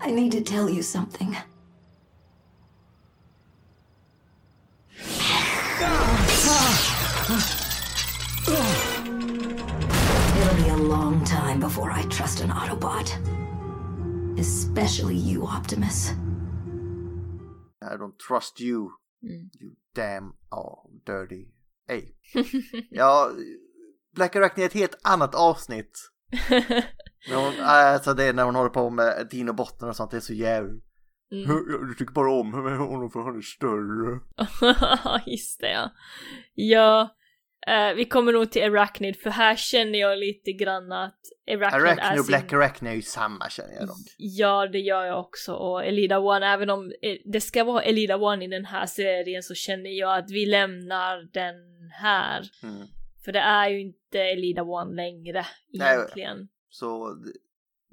I 0.00 0.12
need 0.12 0.30
to 0.32 0.40
tell 0.40 0.70
you 0.70 0.82
something. 0.82 1.36
It'll 10.36 10.56
be 10.62 10.68
a 10.68 10.76
long 10.76 11.24
time 11.24 11.58
before 11.58 11.90
I 11.90 12.02
trust 12.02 12.40
an 12.40 12.50
Autobot. 12.50 13.18
Especially 14.38 15.16
you, 15.16 15.44
Optimus. 15.44 16.14
I 17.82 17.96
don't 17.96 18.18
trust 18.28 18.60
you. 18.60 18.90
Mm. 19.22 19.50
You 19.60 19.74
damn 19.94 20.32
oh, 20.50 20.90
dirty 21.06 21.46
ape. 21.88 22.14
ja, 22.90 23.30
Black 24.14 24.36
Arachne 24.36 24.62
är 24.62 24.66
ett 24.66 24.72
helt 24.72 24.98
annat 25.02 25.34
avsnitt. 25.34 26.10
När 27.28 27.36
hon, 27.36 27.64
alltså 27.64 28.14
det 28.14 28.24
är 28.24 28.32
när 28.32 28.44
hon 28.44 28.54
håller 28.54 28.70
på 28.70 28.90
med 28.90 29.28
dinobotten 29.30 29.88
och 29.88 29.96
sånt, 29.96 30.10
det 30.10 30.16
är 30.16 30.20
så 30.20 30.34
jävligt. 30.34 30.84
Mm. 31.32 31.46
Du 31.88 31.94
tycker 31.94 32.12
bara 32.12 32.32
om 32.32 32.52
honom 32.52 33.10
för 33.10 33.20
han 33.20 33.36
är 33.36 33.40
större. 33.40 34.20
Just 35.30 35.60
det 35.60 35.70
ja. 35.70 35.90
Ja, 36.54 37.16
eh, 37.66 37.94
vi 37.94 38.04
kommer 38.04 38.32
nog 38.32 38.50
till 38.50 38.62
Arachnid 38.62 39.16
för 39.16 39.30
här 39.30 39.56
känner 39.56 39.98
jag 39.98 40.18
lite 40.18 40.52
grann 40.52 40.92
att 40.92 41.18
Arachnid 41.50 41.82
Arachne 41.82 42.02
är 42.02 42.18
och 42.18 42.24
sin... 42.24 42.30
Black 42.30 42.52
Arachne 42.52 42.90
är 42.90 42.94
ju 42.94 43.02
samma 43.02 43.48
känner 43.50 43.74
jag 43.74 43.86
dock. 43.86 43.96
Ja, 44.18 44.66
det 44.66 44.78
gör 44.78 45.04
jag 45.04 45.20
också. 45.20 45.54
Och 45.54 45.84
Elida 45.84 46.18
One, 46.18 46.46
även 46.46 46.70
om 46.70 46.92
eh, 47.02 47.16
det 47.32 47.40
ska 47.40 47.64
vara 47.64 47.82
Elida 47.82 48.16
One 48.16 48.44
i 48.44 48.48
den 48.48 48.64
här 48.64 48.86
serien 48.86 49.42
så 49.42 49.54
känner 49.54 49.90
jag 49.90 50.18
att 50.18 50.30
vi 50.30 50.46
lämnar 50.46 51.32
den 51.32 51.54
här. 51.92 52.42
Mm. 52.62 52.86
För 53.24 53.32
det 53.32 53.40
är 53.40 53.68
ju 53.68 53.80
inte 53.80 54.20
Elida 54.20 54.62
One 54.62 54.94
längre 54.94 55.46
Nej. 55.72 55.94
egentligen. 55.94 56.48
Så 56.70 57.14
d- 57.14 57.30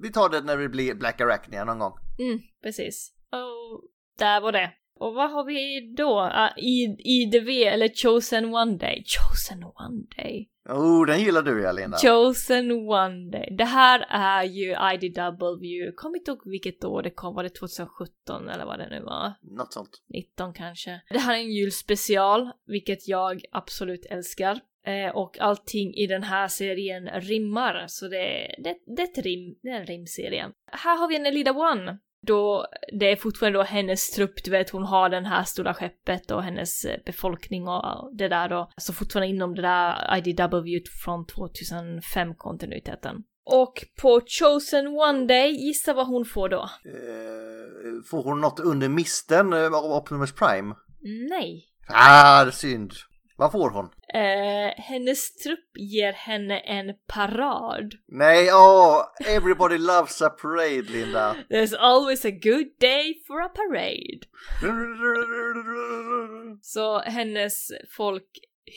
vi 0.02 0.12
tar 0.12 0.30
det 0.30 0.42
när 0.42 0.58
det 0.58 0.70
blir 0.70 0.94
Black 0.94 1.22
Arachne 1.22 1.64
någon 1.66 1.80
gång. 1.80 1.94
Mm, 2.20 2.40
precis. 2.64 3.14
Och 3.32 3.82
där 4.20 4.42
var 4.42 4.52
det. 4.52 4.72
Och 5.00 5.14
vad 5.14 5.32
har 5.32 5.44
vi 5.44 5.94
då? 5.98 6.22
Uh, 6.22 6.50
IDV 6.98 7.50
eller 7.50 7.90
Chosen 7.96 8.54
One 8.54 8.78
Day? 8.78 9.04
Chosen 9.06 9.64
One 9.64 10.04
Day. 10.18 10.50
Oh, 10.70 11.06
den 11.06 11.20
gillar 11.20 11.42
du 11.42 11.62
ja 11.62 11.72
Linda. 11.72 11.98
Chosen 11.98 12.72
One 12.72 13.32
Day. 13.32 13.56
Det 13.58 13.66
här 13.66 14.06
är 14.10 14.44
ju 14.44 14.76
IDW. 14.94 15.92
Kommer 15.96 16.18
inte 16.18 16.32
ihåg 16.32 16.42
vilket 16.46 16.84
år 16.84 17.04
det 17.04 17.10
kom. 17.10 17.36
Var 17.36 17.44
det 17.44 17.50
2017 17.50 18.50
eller 18.50 18.66
vad 18.66 18.80
det 18.80 18.90
nu 18.90 19.02
var? 19.02 19.34
Något 19.42 19.74
sånt. 19.74 19.90
19 20.08 20.54
kanske. 20.54 21.02
Det 21.10 21.20
här 21.20 21.34
är 21.34 21.40
en 21.40 21.52
julspecial, 21.52 22.52
vilket 22.66 23.08
jag 23.08 23.42
absolut 23.52 24.06
älskar. 24.06 24.60
Eh, 24.86 25.16
och 25.16 25.40
allting 25.40 25.94
i 25.94 26.08
den 26.08 26.24
här 26.24 26.48
serien 26.48 27.10
rimmar, 27.22 27.86
så 27.88 28.08
det, 28.08 28.56
det, 28.64 28.78
det, 28.96 29.02
är, 29.02 29.08
ett 29.08 29.18
rim, 29.18 29.56
det 29.62 29.70
är 29.70 29.80
en 29.80 29.86
rimserie. 29.86 30.50
Här 30.66 30.98
har 30.98 31.08
vi 31.08 31.16
en 31.16 31.26
Elida 31.26 31.52
One. 31.52 32.00
Då 32.28 32.66
det 33.00 33.12
är 33.12 33.16
fortfarande 33.16 33.60
då 33.60 33.64
hennes 33.64 34.12
trupp, 34.12 34.44
du 34.44 34.52
vet 34.52 34.70
hon 34.70 34.84
har 34.84 35.10
den 35.10 35.26
här 35.26 35.44
stora 35.44 35.74
skeppet 35.74 36.32
och 36.32 36.44
hennes 36.44 36.86
eh, 36.86 37.00
befolkning 37.06 37.68
och 37.68 38.18
det 38.18 38.28
där 38.28 38.50
då. 38.50 38.70
Så 38.78 38.94
fortfarande 38.94 39.28
inom 39.28 39.56
det 39.56 39.62
där 39.62 40.18
IDW 40.18 40.80
från 41.04 41.26
2005-kontinuiteten. 41.26 43.16
Och 43.46 43.86
på 44.02 44.22
Chosen 44.28 44.88
One 44.88 45.26
Day, 45.26 45.52
gissa 45.52 45.94
vad 45.94 46.08
hon 46.08 46.26
får 46.26 46.50
då? 46.50 46.62
Eh, 46.86 48.04
får 48.10 48.24
hon 48.24 48.42
något 48.42 48.60
under 48.60 48.90
misten 48.90 49.54
eh, 49.54 49.66
av 49.66 49.92
Optimus 49.92 50.36
Prime? 50.36 50.76
Nej. 51.30 51.66
Ah, 51.88 52.52
synd. 52.52 52.92
Vad 53.40 53.52
får 53.52 53.70
hon? 53.70 53.86
Eh, 54.14 54.84
hennes 54.84 55.34
trupp 55.34 55.70
ger 55.76 56.14
henne 56.14 56.60
en 56.60 56.94
parad. 57.08 57.94
Nej, 58.08 58.50
åh! 58.54 59.02
everybody 59.28 59.78
loves 59.78 60.22
a 60.22 60.30
parade, 60.30 60.82
Linda. 60.82 61.36
There's 61.50 61.76
always 61.80 62.26
a 62.26 62.32
good 62.32 62.68
day 62.80 63.24
for 63.28 63.42
a 63.42 63.50
parade. 63.50 64.20
Så 66.62 67.00
hennes 67.00 67.72
folk 67.98 68.30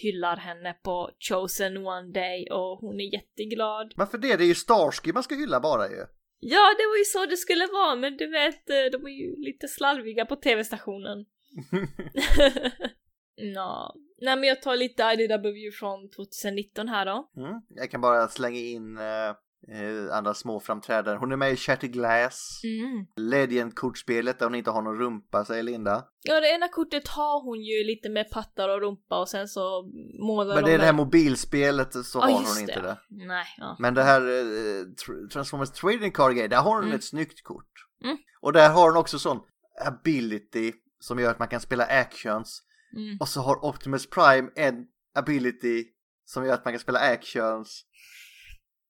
hyllar 0.02 0.36
henne 0.36 0.76
på 0.82 1.10
Chosen 1.18 1.76
One 1.76 2.12
Day 2.12 2.48
och 2.50 2.78
hon 2.78 3.00
är 3.00 3.14
jätteglad. 3.14 3.92
Varför 3.96 4.18
det? 4.18 4.36
Det 4.36 4.44
är 4.44 4.48
ju 4.48 4.54
Starsky 4.54 5.12
man 5.12 5.22
ska 5.22 5.34
hylla 5.34 5.60
bara 5.60 5.88
ju. 5.88 6.06
Ja, 6.40 6.74
det 6.78 6.86
var 6.86 6.96
ju 6.98 7.04
så 7.04 7.26
det 7.26 7.36
skulle 7.36 7.66
vara, 7.66 7.96
men 7.96 8.16
du 8.16 8.26
vet, 8.30 8.70
eh, 8.70 8.84
de 8.92 9.06
är 9.06 9.22
ju 9.22 9.36
lite 9.36 9.68
slarviga 9.68 10.26
på 10.26 10.36
tv-stationen. 10.36 11.24
Nå. 13.42 13.94
Nej 14.20 14.36
men 14.36 14.48
jag 14.48 14.62
tar 14.62 14.76
lite 14.76 15.02
IDW 15.02 15.70
från 15.78 16.10
2019 16.10 16.88
här 16.88 17.06
då. 17.06 17.30
Mm. 17.36 17.60
Jag 17.68 17.90
kan 17.90 18.00
bara 18.00 18.28
slänga 18.28 18.58
in 18.58 18.98
eh, 18.98 20.16
andra 20.16 20.34
små 20.34 20.60
framträdanden. 20.60 21.16
Hon 21.16 21.32
är 21.32 21.36
med 21.36 21.52
i 21.52 21.56
Shattered 21.56 21.92
Glass. 21.92 22.60
Mm. 22.64 23.06
Legend-kortspelet 23.16 24.38
där 24.38 24.46
hon 24.46 24.54
inte 24.54 24.70
har 24.70 24.82
någon 24.82 24.98
rumpa, 24.98 25.44
säger 25.44 25.62
Linda. 25.62 26.04
Ja, 26.22 26.40
det 26.40 26.48
ena 26.54 26.68
kortet 26.68 27.08
har 27.08 27.42
hon 27.44 27.60
ju 27.62 27.84
lite 27.84 28.08
med 28.08 28.30
pattar 28.30 28.68
och 28.68 28.80
rumpa 28.80 29.20
och 29.20 29.28
sen 29.28 29.48
så 29.48 29.90
målar 30.26 30.54
Men 30.54 30.64
de 30.64 30.70
det 30.70 30.74
är 30.74 30.78
det 30.78 30.84
här 30.84 30.92
mobilspelet 30.92 31.92
så 32.06 32.18
Ja, 32.18 32.22
har 32.22 32.32
hon 32.32 32.60
inte 32.60 32.80
det. 32.80 32.98
Nej, 33.08 33.44
ja. 33.58 33.76
Men 33.78 33.94
det 33.94 34.02
här 34.02 34.20
eh, 34.20 34.84
Tr- 34.84 35.28
Transformers 35.32 35.70
Trading 35.70 36.10
Card 36.12 36.34
Game, 36.34 36.48
där 36.48 36.56
har 36.62 36.74
hon 36.74 36.84
Mm. 36.84 36.94
ett 36.96 37.04
snyggt 37.04 37.42
kort. 37.42 37.70
Mm. 38.04 38.16
Och 38.40 38.52
där 38.52 38.70
har 38.70 38.88
hon 38.88 38.96
också 38.96 39.18
sån 39.18 39.40
ability 39.86 40.72
som 41.00 41.18
gör 41.18 41.30
att 41.30 41.38
man 41.38 41.48
kan 41.48 41.60
spela 41.60 41.84
actions. 41.84 42.62
Mm. 42.96 43.16
Och 43.20 43.28
så 43.28 43.40
har 43.40 43.64
Optimus 43.64 44.10
Prime 44.10 44.50
en 44.56 44.84
ability 45.14 45.84
som 46.24 46.44
gör 46.46 46.54
att 46.54 46.64
man 46.64 46.72
kan 46.74 46.80
spela 46.80 46.98
actions. 46.98 47.84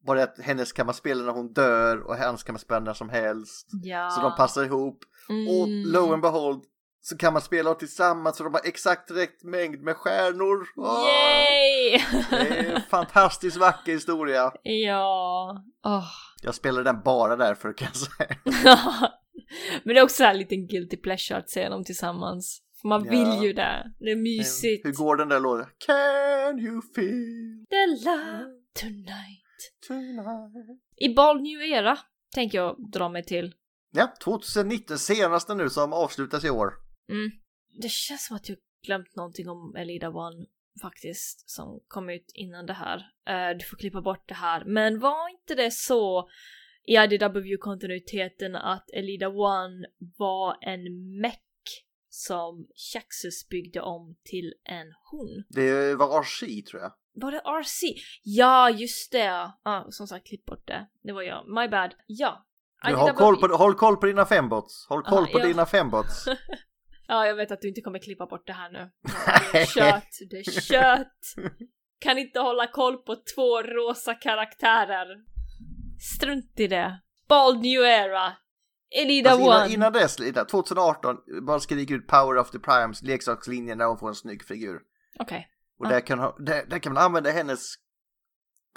Bara 0.07 0.22
att 0.22 0.38
hennes 0.40 0.72
kan 0.72 0.86
man 0.86 0.94
spela 0.94 1.22
när 1.24 1.32
hon 1.32 1.53
dör 1.53 2.00
och 2.00 2.16
hans 2.16 2.42
kan 2.42 2.53
man 2.53 2.61
spela 2.61 2.80
när 2.80 2.94
som 2.94 3.09
helst. 3.09 3.68
Ja. 3.82 4.11
Så 4.11 4.20
de 4.22 4.36
passar 4.36 4.64
ihop. 4.64 4.98
Och 5.28 5.66
Mm. 5.68 5.92
lo 5.92 6.12
and 6.12 6.22
behold 6.22 6.62
så 7.00 7.16
kan 7.16 7.32
man 7.32 7.42
spela 7.42 7.74
tillsammans 7.74 8.36
så 8.36 8.44
de 8.44 8.55
har 8.55 8.61
exakt 8.64 9.11
rätt 9.11 9.42
mängd 9.44 9.82
med 9.82 9.96
stjärnor. 9.96 10.66
Åh! 10.76 11.05
Yay! 11.09 12.00
Det 12.30 12.36
är 12.59 12.74
en 12.74 12.82
fantastiskt 12.90 13.57
vacker 13.57 13.92
historia. 13.92 14.53
ja. 14.62 15.64
Åh. 15.84 16.05
Jag 16.42 16.55
spelade 16.55 16.84
den 16.84 17.03
bara 17.05 17.36
därför 17.36 17.72
kan 17.72 17.88
jag 17.92 17.96
säga. 17.96 18.36
Men 19.84 19.94
det 19.94 20.00
är 20.00 20.05
också 20.05 20.24
en 20.24 20.38
liten 20.38 20.66
guilty 20.66 20.96
pleasure 20.96 21.38
att 21.38 21.50
se 21.50 21.68
dem 21.68 21.84
tillsammans. 21.84 22.62
För 22.83 22.89
man 22.89 23.05
Ja. 23.05 23.11
vill 23.11 23.47
ju 23.49 23.53
det. 23.53 23.93
Det 23.99 24.11
är 24.11 24.16
mysigt. 24.16 24.87
Hur 24.87 24.93
går 24.93 25.16
den 25.16 25.28
där 25.28 25.41
låten? 25.41 25.66
Can 25.87 26.59
you 26.59 26.83
feel 26.95 27.66
The 27.70 27.87
love 28.11 28.45
tonight. 28.80 29.43
tonight? 29.89 30.80
I 30.97 31.14
Ball 31.14 31.41
New 31.43 31.62
Era 31.62 31.99
tänker 32.35 32.59
jag 32.59 32.91
dra 32.93 33.09
mig 33.09 33.24
till. 33.24 33.55
Ja, 33.95 34.14
2019, 34.24 34.99
senaste 34.99 35.55
nu 35.55 35.70
som 35.70 35.93
avslutas 35.93 36.45
i 36.45 36.51
år. 36.51 36.72
Mm. 37.09 37.30
Det 37.83 37.91
känns 37.91 38.26
som 38.26 38.37
att 38.37 38.49
jag 38.49 38.59
glömt 38.87 39.16
någonting 39.16 39.49
om 39.49 39.76
Elida 39.76 40.09
One 40.11 40.47
faktiskt 40.83 41.51
som 41.51 41.80
kom 41.89 42.11
ut 42.11 42.33
innan 42.35 42.66
det 42.66 42.72
här. 42.72 42.97
Eh, 43.28 43.57
du 43.59 43.64
får 43.64 43.76
klippa 43.76 44.03
bort 44.03 44.28
det 44.28 44.35
här. 44.35 44.64
Men 44.64 44.99
var 45.01 45.28
inte 45.28 45.55
det 45.55 45.70
så 45.70 46.28
i 46.85 46.97
IDW-kontinuiteten 46.97 48.57
att 48.57 48.91
Elida 48.91 49.28
One 49.28 49.87
var 50.18 50.57
en 50.61 50.83
meck 51.20 51.43
som 52.14 52.66
Chaxus 52.92 53.48
byggde 53.48 53.80
om 53.80 54.16
till 54.24 54.54
en 54.64 54.86
hon? 55.10 55.44
Det 55.48 55.94
var 55.94 56.18
Archie 56.18 56.62
tror 56.62 56.82
jag. 56.82 56.92
Var 57.14 57.32
det 57.32 57.38
RC? 57.38 57.82
Ja, 58.22 58.70
just 58.70 59.12
det! 59.12 59.52
Ah, 59.62 59.84
som 59.90 60.06
sagt, 60.06 60.26
klipp 60.26 60.44
bort 60.44 60.66
det. 60.66 60.86
Det 61.02 61.12
var 61.12 61.22
jag. 61.22 61.48
My 61.48 61.68
bad. 61.68 61.94
Ja. 62.06 62.46
Du, 62.84 62.94
håll, 62.94 63.12
koll 63.12 63.36
på, 63.36 63.46
håll 63.46 63.74
koll 63.74 63.96
på 63.96 64.06
dina 64.06 64.26
fembots. 64.26 64.86
Håll 64.88 65.02
koll 65.02 65.24
Ah, 65.24 65.32
på 65.32 65.38
ja. 65.38 65.46
dina 65.46 65.66
fembots. 65.66 66.24
Ja, 67.08 67.26
jag 67.26 67.34
vet 67.34 67.50
att 67.50 67.60
du 67.60 67.68
inte 67.68 67.80
kommer 67.80 67.98
klippa 67.98 68.26
bort 68.26 68.46
det 68.46 68.52
här 68.52 68.70
nu. 68.70 68.90
Ja, 69.02 69.40
det 69.52 69.58
är 69.60 69.66
kört, 69.66 70.08
det 70.30 70.36
är 70.36 70.60
kört. 70.60 71.48
Kan 71.98 72.18
inte 72.18 72.40
hålla 72.40 72.66
koll 72.66 72.96
på 72.96 73.16
två 73.34 73.62
rosa 73.62 74.14
karaktärer. 74.14 75.06
Strunt 76.16 76.60
i 76.60 76.66
det. 76.66 77.00
Bald 77.28 77.62
New 77.62 77.80
Era. 77.82 78.32
Elida 78.95 79.30
Alltså 79.30 79.47
One. 79.47 79.57
innan, 79.57 79.70
innan 79.70 79.93
dess, 79.93 80.18
Lida, 80.18 80.45
2018, 80.45 81.16
bara 81.47 81.61
skriker 81.61 81.95
ut 81.95 82.07
Power 82.07 82.38
of 82.38 82.51
the 82.51 82.59
Primes 82.59 83.03
leksakslinjen 83.03 83.78
där 83.78 83.86
hon 83.86 83.99
får 83.99 84.09
en 84.09 84.14
snygg 84.14 84.45
figur. 84.45 84.80
Okej. 85.18 85.49
Och 85.78 85.86
Ah. 85.86 85.88
där, 85.88 86.01
kan, 86.01 86.18
ha- 86.18 86.36
där, 86.38 86.66
där 86.66 86.78
kan 86.78 86.93
man 86.93 87.03
använda 87.03 87.30
hennes 87.30 87.61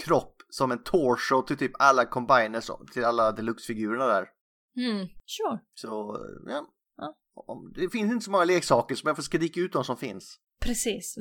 kropp 0.03 0.35
som 0.49 0.71
en 0.71 0.83
torso 0.83 1.41
till 1.41 1.57
typ 1.57 1.71
alla 1.79 2.05
combiners, 2.05 2.69
till 2.93 3.05
alla 3.05 3.31
deluxe-figurerna 3.31 4.05
där. 4.07 4.27
Hmm, 4.75 5.07
sure. 5.25 5.59
Så, 5.73 6.17
ja. 6.47 6.67
Ja. 6.97 7.15
Det 7.75 7.89
finns 7.89 8.11
inte 8.11 8.25
så 8.25 8.31
många 8.31 8.43
leksaker 8.45 8.95
som 8.95 9.07
jag 9.07 9.15
får 9.15 9.23
skrika 9.23 9.59
ut 9.59 9.73
de 9.73 9.83
som 9.83 9.97
finns. 9.97 10.39
Precis. 10.61 11.15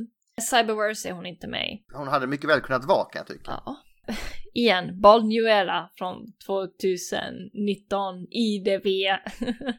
Cyberverse 0.51 1.09
är 1.09 1.13
hon 1.13 1.27
inte 1.27 1.47
med 1.49 1.67
i. 1.73 1.85
Hon 1.95 2.09
hade 2.09 2.27
mycket 2.27 2.51
väl 2.51 2.61
kunnat 2.61 2.85
vara 2.85 3.05
kan 3.05 3.19
jag 3.21 3.27
tycka. 3.27 3.63
Ja. 3.67 3.77
igen, 4.55 5.01
Bold 5.01 5.25
New 5.25 5.45
Era 5.45 5.89
från 5.95 6.33
2019 6.47 8.27
IDV. 8.31 8.87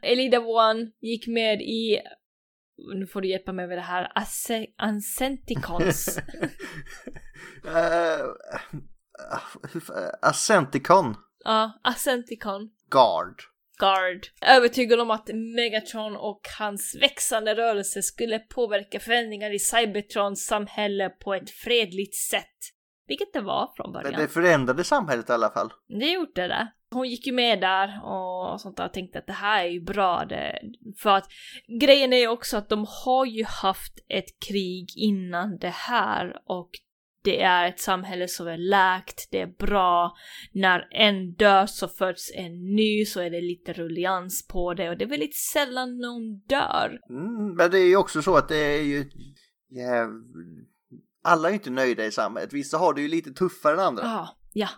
Elida 0.02 0.40
One 0.40 0.92
gick 1.02 1.28
med 1.28 1.62
i, 1.62 2.00
nu 2.96 3.08
får 3.08 3.22
du 3.22 3.28
hjälpa 3.28 3.54
mig 3.54 3.68
med 3.68 3.78
det 3.78 3.82
här, 3.82 4.12
Ace- 4.16 4.68
Ansenticons. 4.78 6.20
Uh, 7.66 7.72
Ascenticon 10.22 11.16
ja, 11.46 11.80
Ascenticon. 11.84 12.70
Guard. 12.92 13.36
Guard. 13.80 14.28
Övertygad 14.42 15.00
om 15.00 15.12
att 15.12 15.30
Megatron 15.56 16.16
och 16.16 16.42
hans 16.60 16.98
växande 17.02 17.56
rörelse 17.56 18.02
skulle 18.02 18.40
påverka 18.40 19.00
förändringar 19.00 19.54
i 19.54 19.60
Cybertrons 19.60 20.46
samhälle 20.46 21.10
på 21.10 21.34
ett 21.34 21.50
fredligt 21.50 22.16
sätt. 22.16 22.58
Vilket 23.08 23.34
det 23.34 23.42
var 23.42 23.72
från 23.76 23.92
Men 23.92 24.04
början. 24.04 24.22
det 24.22 24.28
förändrade 24.28 24.84
samhället 24.84 25.30
i 25.30 25.34
alla 25.34 25.50
fall. 25.50 25.70
Det 25.88 26.12
gjorde 26.12 26.48
det. 26.48 26.72
Hon 26.92 27.10
gick 27.10 27.28
ju 27.28 27.34
med 27.34 27.62
där 27.62 28.00
och 28.04 28.62
sånt 28.62 28.78
där 28.78 28.86
och 28.86 28.94
tänkte 28.94 29.20
att 29.20 29.28
det 29.28 29.34
här 29.34 29.66
är 29.66 29.70
ju 29.70 29.82
bra. 29.82 30.26
Det, 30.26 30.60
för 30.98 31.10
att 31.10 31.28
grejen 31.82 32.14
är 32.14 32.18
ju 32.18 32.28
också 32.28 32.58
att 32.58 32.70
de 32.70 32.86
har 33.06 33.26
ju 33.26 33.44
haft 33.44 33.94
ett 34.10 34.40
krig 34.50 34.90
innan 34.96 35.58
det 35.58 35.74
här 35.74 36.42
och 36.46 36.70
det 37.24 37.42
är 37.42 37.68
ett 37.68 37.80
samhälle 37.80 38.28
som 38.28 38.48
är 38.48 38.58
läkt, 38.58 39.28
det 39.32 39.42
är 39.42 39.48
bra. 39.60 40.16
När 40.52 40.88
en 40.92 41.34
dör 41.34 41.66
så 41.66 41.88
föds 41.88 42.32
en 42.36 42.76
ny 42.76 43.06
så 43.06 43.22
är 43.22 43.30
det 43.30 43.42
lite 43.42 43.74
rullians 43.74 44.48
på 44.48 44.74
det 44.74 44.90
och 44.90 44.98
det 44.98 45.06
är 45.06 45.10
väldigt 45.10 45.36
sällan 45.36 45.98
någon 45.98 46.40
dör. 46.40 47.00
Mm, 47.10 47.56
men 47.56 47.72
det 47.72 47.80
är 47.80 47.88
ju 47.88 47.98
också 47.98 48.22
så 48.22 48.36
att 48.38 48.50
det 48.50 48.58
är 48.78 48.82
ju... 48.82 49.00
jäv- 49.70 50.24
alla 51.26 51.48
är 51.48 51.52
ju 51.52 51.58
inte 51.58 51.70
nöjda 51.70 52.06
i 52.06 52.12
samhället. 52.12 52.54
Vissa 52.54 52.78
har 52.78 52.94
det 52.94 53.02
ju 53.02 53.08
lite 53.08 53.32
tuffare 53.32 53.74
än 53.74 53.80
andra. 53.80 54.04
Ja, 54.04 54.38
ja. 54.54 54.70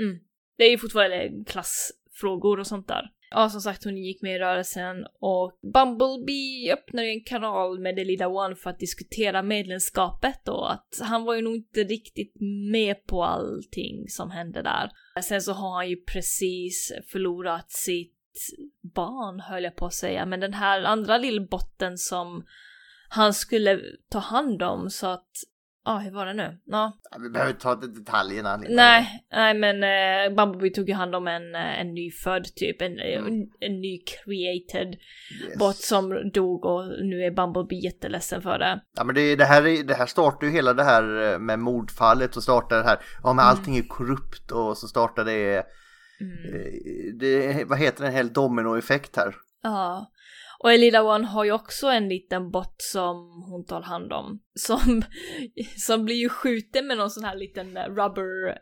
Mm. 0.00 0.18
Det 0.58 0.64
är 0.64 0.70
ju 0.70 0.78
fortfarande 0.78 1.44
klassfrågor 1.46 2.60
och 2.60 2.66
sånt 2.66 2.88
där. 2.88 3.10
Ja, 3.30 3.48
som 3.48 3.60
sagt, 3.60 3.84
hon 3.84 3.96
gick 3.96 4.22
med 4.22 4.36
i 4.36 4.38
rörelsen 4.38 4.96
och 5.20 5.58
Bumblebee 5.72 6.72
öppnade 6.72 7.06
ju 7.06 7.12
en 7.12 7.24
kanal 7.24 7.80
med 7.80 7.96
The 7.96 8.04
Lilla 8.04 8.28
One 8.28 8.56
för 8.56 8.70
att 8.70 8.78
diskutera 8.78 9.42
medlemskapet 9.42 10.48
och 10.48 10.72
att 10.72 11.00
han 11.02 11.24
var 11.24 11.34
ju 11.34 11.42
nog 11.42 11.56
inte 11.56 11.84
riktigt 11.84 12.32
med 12.72 13.06
på 13.06 13.24
allting 13.24 14.08
som 14.08 14.30
hände 14.30 14.62
där. 14.62 14.90
Sen 15.22 15.42
så 15.42 15.52
har 15.52 15.74
han 15.74 15.88
ju 15.88 15.96
precis 15.96 16.92
förlorat 17.12 17.70
sitt 17.70 18.12
barn, 18.94 19.40
höll 19.40 19.64
jag 19.64 19.76
på 19.76 19.86
att 19.86 19.94
säga, 19.94 20.26
men 20.26 20.40
den 20.40 20.54
här 20.54 20.82
andra 20.82 21.18
lillbotten 21.18 21.98
som 21.98 22.44
han 23.08 23.34
skulle 23.34 23.80
ta 24.10 24.18
hand 24.18 24.62
om 24.62 24.90
så 24.90 25.06
att 25.06 25.30
Ja, 25.88 25.98
hur 25.98 26.10
var 26.10 26.26
det 26.26 26.34
nu? 26.34 26.58
Ja, 26.64 26.92
Vi 27.22 27.30
behöver 27.30 27.52
ta 27.52 27.74
detaljerna. 27.74 28.56
Linda. 28.56 28.76
Nej, 28.82 29.26
nej 29.32 29.54
men 29.54 29.82
eh, 29.82 30.36
Bumblebee 30.36 30.70
tog 30.70 30.88
ju 30.88 30.94
hand 30.94 31.14
om 31.14 31.28
en, 31.28 31.54
eh, 31.54 31.80
en 31.80 31.94
nyfödd 31.94 32.44
typ, 32.54 32.82
en, 32.82 32.98
eh, 32.98 33.18
Mm. 33.18 33.26
en, 33.26 33.46
en 33.60 33.80
ny 33.80 33.98
created 33.98 34.88
Yes. 35.48 35.58
bot 35.58 35.76
som 35.76 36.30
dog 36.34 36.64
och 36.64 36.84
nu 37.04 37.22
är 37.22 37.30
Bumblebee 37.30 37.78
jätteledsen 37.84 38.42
för 38.42 38.58
det. 38.58 38.80
Ja 38.96 39.04
men 39.04 39.14
det, 39.14 39.36
det, 39.36 39.44
här, 39.44 39.66
är- 39.66 39.82
det 39.82 39.94
här 39.94 40.06
startar 40.06 40.46
ju 40.46 40.52
hela 40.52 40.74
det 40.74 40.84
här 40.84 41.32
eh, 41.32 41.38
med 41.38 41.58
mordfallet 41.58 42.36
och 42.36 42.42
startar 42.42 42.76
det 42.76 42.84
här, 42.88 42.98
ja 43.22 43.32
men 43.32 43.44
allting 43.44 43.76
är 43.76 43.82
korrupt 43.82 44.50
och 44.52 44.78
så 44.78 44.88
startar 44.88 45.24
det, 45.24 45.56
eh, 45.56 45.64
det 47.20 47.64
vad 47.64 47.78
heter 47.78 48.02
det, 48.02 48.08
en 48.08 48.14
hel 48.14 48.32
dominoeffekt 48.32 49.16
här. 49.16 49.34
Ja. 49.62 50.06
Och 50.58 50.72
Elida 50.72 51.02
One 51.02 51.26
har 51.26 51.44
ju 51.44 51.52
också 51.52 51.86
en 51.86 52.08
liten 52.08 52.50
bot 52.50 52.74
som 52.78 53.44
hon 53.50 53.64
tar 53.64 53.82
hand 53.82 54.12
om. 54.12 54.40
Som, 54.54 55.02
som 55.76 56.04
blir 56.04 56.16
ju 56.16 56.28
skjuten 56.28 56.86
med 56.86 56.96
någon 56.96 57.10
sån 57.10 57.24
här 57.24 57.36
liten 57.36 57.76
eh, 57.76 57.84
rubber... 57.84 58.58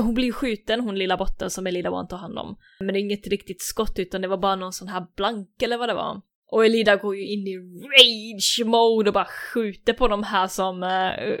Hon 0.00 0.14
blir 0.14 0.24
ju 0.24 0.32
skjuten, 0.32 0.80
hon 0.80 0.98
lilla 0.98 1.16
botten 1.16 1.50
som 1.50 1.66
Elida 1.66 1.90
One 1.90 2.08
tar 2.08 2.16
hand 2.16 2.38
om. 2.38 2.56
Men 2.78 2.86
det 2.86 2.98
är 2.98 3.00
inget 3.00 3.26
riktigt 3.26 3.62
skott 3.62 3.98
utan 3.98 4.20
det 4.20 4.28
var 4.28 4.36
bara 4.36 4.56
någon 4.56 4.72
sån 4.72 4.88
här 4.88 5.06
blank 5.16 5.62
eller 5.62 5.76
vad 5.76 5.88
det 5.88 5.94
var. 5.94 6.20
Och 6.50 6.64
Elida 6.64 6.96
går 6.96 7.16
ju 7.16 7.26
in 7.26 7.46
i 7.46 7.56
rage 7.58 8.62
mode 8.66 9.10
och 9.10 9.14
bara 9.14 9.24
skjuter 9.24 9.92
på 9.92 10.08
de 10.08 10.22
här 10.22 10.46
som 10.46 10.82
uh, 10.82 11.38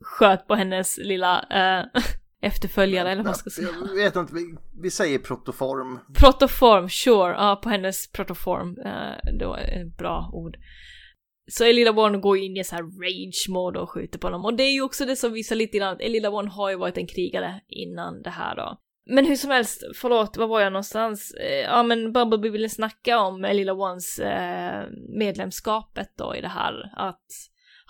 sköt 0.00 0.46
på 0.46 0.54
hennes 0.54 0.98
lilla 0.98 1.40
Uh, 1.40 2.02
efterföljare 2.42 3.10
eller 3.10 3.22
vad 3.22 3.26
man 3.26 3.34
ska 3.34 3.50
säga. 3.50 3.68
Jag 3.86 3.94
vet 3.94 4.16
inte, 4.16 4.34
vi, 4.34 4.56
vi 4.82 4.90
säger 4.90 5.18
protoform. 5.18 5.98
Protoform, 6.14 6.88
sure. 6.88 7.32
Ja, 7.32 7.60
på 7.62 7.68
hennes 7.68 8.12
protoform. 8.12 8.68
Uh, 8.78 9.38
det 9.38 9.46
var 9.46 9.58
ett 9.58 9.96
bra 9.98 10.30
ord. 10.32 10.56
Så 11.50 11.64
Elida 11.64 11.90
One 11.90 12.18
går 12.18 12.38
in 12.38 12.56
i 12.56 12.64
så 12.64 12.74
här 12.74 12.82
rage 12.82 13.46
mode 13.48 13.80
och 13.80 13.90
skjuter 13.90 14.18
på 14.18 14.30
dem. 14.30 14.44
Och 14.44 14.54
det 14.54 14.62
är 14.62 14.72
ju 14.72 14.82
också 14.82 15.04
det 15.04 15.16
som 15.16 15.32
visar 15.32 15.56
lite 15.56 15.78
grann 15.78 15.94
att 15.94 16.00
Elida 16.00 16.30
One 16.30 16.50
har 16.50 16.70
ju 16.70 16.76
varit 16.76 16.98
en 16.98 17.06
krigare 17.06 17.60
innan 17.68 18.22
det 18.22 18.30
här 18.30 18.56
då. 18.56 18.80
Men 19.06 19.26
hur 19.26 19.36
som 19.36 19.50
helst, 19.50 19.82
förlåt, 19.94 20.36
var 20.36 20.46
var 20.46 20.60
jag 20.60 20.72
någonstans? 20.72 21.34
Eh, 21.34 21.60
ja 21.60 21.82
men 21.82 22.12
Bumblebee 22.12 22.50
ville 22.50 22.68
snacka 22.68 23.18
om 23.18 23.44
Elida 23.44 23.72
Ones 23.72 24.18
eh, 24.18 24.84
medlemskapet 25.18 26.12
då 26.16 26.36
i 26.36 26.40
det 26.40 26.48
här. 26.48 26.92
Att 26.96 27.26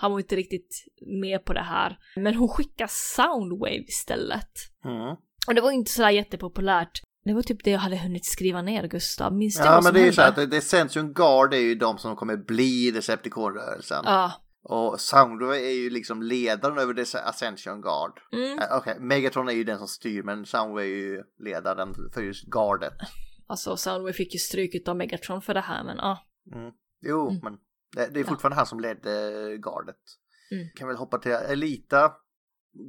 han 0.00 0.12
var 0.12 0.18
inte 0.18 0.36
riktigt 0.36 0.84
med 1.20 1.44
på 1.44 1.52
det 1.52 1.62
här. 1.62 1.98
Men 2.16 2.34
hon 2.34 2.48
skickar 2.48 2.86
Soundwave 2.90 3.84
istället. 3.88 4.50
Mm. 4.84 5.16
Och 5.46 5.54
det 5.54 5.60
var 5.60 5.70
inte 5.70 5.90
sådär 5.90 6.10
jättepopulärt. 6.10 7.00
Det 7.24 7.32
var 7.34 7.42
typ 7.42 7.64
det 7.64 7.70
jag 7.70 7.78
hade 7.78 7.96
hunnit 7.96 8.24
skriva 8.24 8.62
ner, 8.62 8.86
Gustav. 8.88 9.32
Minns 9.34 9.56
du 9.56 9.62
Ja 9.64 9.70
vad 9.70 9.74
men 9.74 9.82
som 9.82 9.94
det 9.94 10.00
är 10.00 10.00
ju 10.00 10.06
hände? 10.06 10.14
så 10.14 10.22
att 10.22 10.36
det, 10.36 10.46
det 10.46 10.60
Sentient 10.60 11.14
Guard 11.14 11.54
är 11.54 11.58
ju 11.58 11.74
de 11.74 11.98
som 11.98 12.16
kommer 12.16 12.36
bli 12.36 12.90
Decepticon-rörelsen. 12.90 14.02
Ja. 14.04 14.32
Och 14.62 15.00
Soundwave 15.00 15.58
är 15.60 15.74
ju 15.74 15.90
liksom 15.90 16.22
ledaren 16.22 16.78
över 16.78 16.94
Dece- 16.94 17.24
Ascension 17.24 17.80
Guard. 17.80 18.20
Mm. 18.32 18.58
Eh, 18.58 18.64
Okej, 18.76 18.96
Megatron 19.00 19.48
är 19.48 19.52
ju 19.52 19.64
den 19.64 19.78
som 19.78 19.88
styr 19.88 20.22
men 20.22 20.46
Soundwave 20.46 20.82
är 20.82 20.86
ju 20.86 21.22
ledaren 21.44 21.94
för 22.14 22.22
just 22.22 22.44
gardet. 22.54 22.92
Alltså, 23.46 23.76
Soundwave 23.76 24.12
fick 24.12 24.32
ju 24.34 24.38
stryk 24.38 24.88
av 24.88 24.96
Megatron 24.96 25.42
för 25.42 25.54
det 25.54 25.60
här, 25.60 25.84
men 25.84 25.96
ja. 25.96 26.18
Mm. 26.54 26.70
Jo, 27.02 27.40
men 27.42 27.52
det, 27.96 28.10
det 28.14 28.20
är 28.20 28.24
fortfarande 28.24 28.56
han 28.56 28.66
som 28.66 28.80
ledde 28.80 29.10
gardet. 29.56 29.96
Mm. 30.52 30.68
Kan 30.74 30.88
väl 30.88 30.96
hoppa 30.96 31.18
till 31.18 31.32
Elita. 31.32 32.12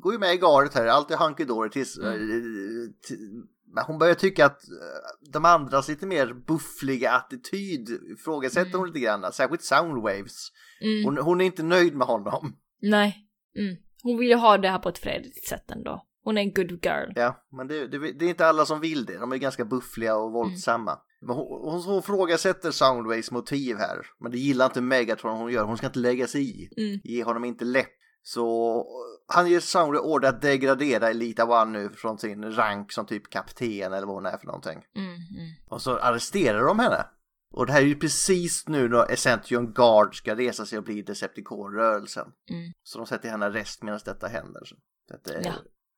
Går 0.02 0.14
ju 0.14 0.20
med 0.20 0.34
i 0.34 0.38
gardet 0.38 0.74
här, 0.74 0.86
allt 0.88 1.12
är 1.12 1.18
hunky 1.18 1.46
dory 1.46 1.70
tills... 1.70 1.98
Mm. 1.98 2.14
eh, 2.14 2.92
till- 3.08 3.44
men 3.74 3.84
hon 3.84 3.98
börjar 4.00 4.14
tycka 4.16 4.46
att 4.46 4.64
eh, 4.64 5.30
de 5.32 5.46
andras 5.46 5.88
lite 5.88 6.06
mer 6.06 6.34
buffliga 6.34 7.12
attityd 7.12 7.90
ifrågasätter 7.90 8.78
hon 8.78 8.88
lite 8.88 9.00
grann, 9.00 9.34
särskilt 9.34 9.64
Soundwaves. 9.64 10.48
Mm. 10.82 11.06
Hon, 11.06 11.18
hon 11.18 11.42
är 11.42 11.46
inte 11.46 11.64
nöjd 11.64 11.96
med 11.96 12.08
honom. 12.08 12.56
Nej. 12.82 13.28
Mm. 13.60 13.76
Hon 14.04 14.18
vill 14.18 14.28
ju 14.28 14.36
ha 14.36 14.58
det 14.58 14.70
här 14.70 14.80
på 14.80 14.90
ett 14.90 14.98
fredligt 14.98 15.48
sätt 15.48 15.72
ändå. 15.72 16.06
Hon 16.24 16.38
är 16.38 16.42
en 16.42 16.54
good 16.54 16.72
girl. 16.86 17.12
Ja, 17.16 17.46
men 17.52 17.68
det, 17.68 17.88
det, 17.88 17.98
det 18.12 18.26
är 18.26 18.30
inte 18.30 18.48
alla 18.48 18.66
som 18.66 18.80
vill 18.80 19.06
det. 19.06 19.18
De 19.18 19.32
är 19.32 19.38
ganska 19.38 19.66
buffliga 19.66 20.12
Mm. 20.12 20.24
och 20.24 20.32
våldsamma. 20.32 20.92
Men 20.92 20.98
hon, 21.28 21.72
hon, 21.72 21.82
hon 21.82 22.04
frågasätter 22.04 22.72
Soundwaves 22.72 23.32
motiv 23.32 23.78
här. 23.78 24.08
Men 24.20 24.32
det 24.32 24.38
gillar 24.38 24.66
inte 24.66 24.82
Megatron 24.82 25.38
hon 25.38 25.52
gör. 25.52 25.64
Hon 25.64 25.78
ska 25.78 25.88
inte 25.88 26.00
lägga 26.00 26.28
sig 26.28 26.42
i. 26.42 26.70
Mm. 26.78 27.02
Ge 27.04 27.24
honom 27.24 27.46
inte 27.46 27.66
läpp. 27.66 27.92
Så 28.24 28.86
han 29.28 29.50
ger 29.50 29.60
Soundwave 29.60 30.08
order 30.08 30.30
att 30.30 30.42
degradera 30.42 31.10
Elita 31.10 31.62
One 31.62 31.80
nu 31.80 31.90
från 31.90 32.18
sin 32.18 32.52
rank 32.52 32.92
som 32.92 33.06
typ 33.06 33.30
kapten 33.30 33.94
eller 33.94 34.08
vad 34.08 34.16
hon 34.16 34.26
är 34.26 34.38
för 34.38 34.46
någonting. 34.46 34.84
Mm, 34.96 35.10
mm. 35.10 35.52
Och 35.70 35.82
så 35.82 35.98
arresterar 35.98 36.66
de 36.66 36.80
henne. 36.80 37.06
Och 37.54 37.66
det 37.66 37.72
här 37.72 37.82
är 37.82 37.86
ju 37.86 37.96
precis 37.96 38.68
nu 38.68 38.90
när 38.90 39.12
Essentium 39.12 39.74
Guard 39.74 40.18
ska 40.18 40.36
resa 40.36 40.66
sig 40.66 40.78
och 40.78 40.84
bli 40.84 41.02
Decepticon-rörelsen. 41.02 42.28
Mm. 42.50 42.72
Så 42.84 42.98
de 42.98 43.08
sätter 43.08 43.30
henne 43.30 43.46
arrest 43.46 43.84
medan 43.84 44.00
detta 44.06 44.28
händer. 44.28 44.62
Detta 45.08 45.34
är... 45.34 45.46
Ja. 45.46 45.54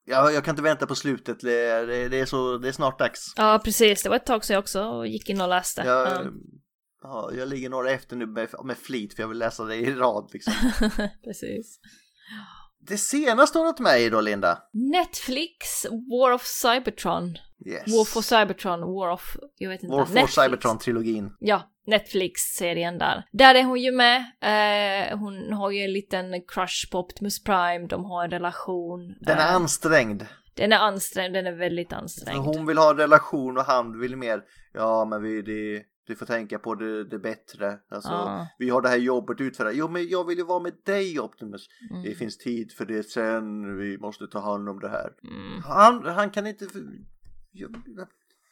Ja, 0.06 0.30
jag 0.30 0.44
kan 0.44 0.52
inte 0.52 0.62
vänta 0.62 0.86
på 0.86 0.94
slutet. 0.94 1.40
Det 1.40 1.60
är, 1.60 2.08
det 2.08 2.20
är, 2.20 2.26
så, 2.26 2.58
det 2.58 2.68
är 2.68 2.72
snart 2.72 2.98
dags. 2.98 3.32
Ja, 3.36 3.60
precis. 3.64 4.02
Det 4.02 4.08
var 4.08 4.16
ett 4.16 4.26
tag 4.26 4.44
sedan 4.44 4.54
jag 4.54 4.62
också 4.62 5.06
gick 5.06 5.30
in 5.30 5.40
och 5.40 5.48
läste. 5.48 5.82
Jag, 5.82 6.08
Ja. 6.08 6.24
ja, 7.02 7.30
jag 7.34 7.48
ligger 7.48 7.68
några 7.70 7.90
efter 7.90 8.16
nu 8.16 8.26
med, 8.26 8.48
med 8.64 8.76
flit 8.78 9.14
för 9.14 9.22
jag 9.22 9.28
vill 9.28 9.38
läsa 9.38 9.64
det 9.64 9.76
i 9.76 9.94
rad. 9.94 10.30
Liksom. 10.32 10.52
precis. 11.24 11.78
Det 12.88 12.98
senaste 12.98 13.58
hon 13.58 13.66
har 13.66 13.82
med 13.82 14.00
i 14.00 14.10
då, 14.10 14.20
Linda? 14.20 14.58
Netflix, 14.72 15.86
War 16.10 16.32
of 16.32 16.46
Cybertron. 16.46 17.36
Yes. 17.66 17.82
War 17.86 18.04
for 18.04 18.22
Cybertron, 18.22 18.80
War 18.80 19.10
of... 19.12 19.36
Jag 19.58 19.68
vet 19.70 19.82
inte. 19.82 19.96
War 19.96 20.04
for. 20.04 20.26
Cybertron-trilogin. 20.26 21.30
Ja, 21.38 21.62
Netflix-serien 21.86 22.98
där. 22.98 23.24
Där 23.32 23.54
är 23.54 23.62
hon 23.64 23.80
ju 23.80 23.92
med. 23.92 24.16
Eh, 24.42 25.18
hon 25.18 25.52
har 25.52 25.70
ju 25.70 25.80
en 25.82 25.92
liten 25.92 26.42
crush 26.48 26.90
på 26.92 26.98
Optimus 26.98 27.44
Prime, 27.44 27.86
de 27.86 28.04
har 28.04 28.24
en 28.24 28.30
relation. 28.30 29.14
Den 29.20 29.38
är 29.38 29.42
Eh, 29.48 29.54
ansträngd. 29.54 30.26
den 30.54 30.72
är 30.72 30.78
ansträngd, 30.78 31.34
den 31.34 31.46
är 31.46 31.52
väldigt 31.52 31.92
ansträngd. 31.92 32.38
Hon 32.44 32.66
vill 32.66 32.78
ha 32.78 32.90
en 32.90 32.96
relation 32.96 33.58
och 33.58 33.64
han 33.64 34.00
vill 34.00 34.16
mer, 34.16 34.42
ja 34.74 35.04
men 35.04 35.22
vi, 35.22 35.42
det, 35.42 35.82
du 36.06 36.16
får 36.16 36.26
tänka 36.26 36.58
på 36.58 36.74
det, 36.74 37.04
det 37.04 37.18
bättre. 37.18 37.78
Alltså, 37.90 38.10
Ja. 38.12 38.46
Vi 38.58 38.70
har 38.70 38.82
det 38.82 38.88
här 38.88 38.96
jobbet 38.96 39.40
utföra. 39.40 39.72
Jo 39.72 39.88
men 39.88 40.08
jag 40.08 40.26
vill 40.26 40.38
ju 40.38 40.44
vara 40.44 40.60
med 40.62 40.74
dig 40.84 41.20
Optimus. 41.20 41.66
Mm. 41.90 42.02
Det 42.02 42.14
finns 42.14 42.38
tid 42.38 42.72
för 42.72 42.86
det 42.86 43.02
sen, 43.02 43.76
vi 43.78 43.98
måste 43.98 44.26
ta 44.26 44.40
hand 44.40 44.68
om 44.68 44.80
det 44.80 44.88
här. 44.88 45.12
Mm. 45.22 45.62
Han, 45.62 46.04
han 46.04 46.30
kan 46.30 46.46
inte... 46.46 46.66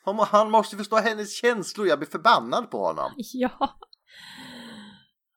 Han, 0.05 0.16
må- 0.16 0.24
han 0.24 0.50
måste 0.50 0.76
förstå 0.76 0.96
hennes 0.96 1.32
känslor, 1.32 1.86
jag 1.86 1.98
blir 1.98 2.09
förbannad 2.09 2.70
på 2.70 2.78
honom. 2.86 3.11
Ja. 3.34 3.78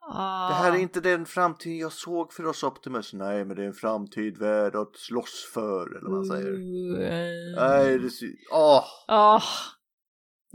Ah. 0.08 0.48
Det 0.50 0.54
här 0.54 0.72
är 0.72 0.76
inte 0.78 1.02
den 1.02 1.26
framtid 1.26 1.82
jag 1.82 1.92
såg 1.92 2.34
för 2.34 2.46
oss 2.46 2.64
Optimus. 2.64 3.14
Nej, 3.14 3.46
men 3.46 3.56
det 3.56 3.64
är 3.64 3.68
en 3.68 3.74
framtid 3.74 4.38
värd 4.38 4.76
att 4.76 4.96
slåss 4.96 5.50
för, 5.54 5.98
eller 5.98 6.10
vad 6.10 6.12
man 6.12 6.26
säger. 6.26 6.54
Mm. 6.54 7.56
Nej, 7.56 8.00
det. 8.00 8.10
Åh! 8.52 8.84
Ah. 9.08 9.42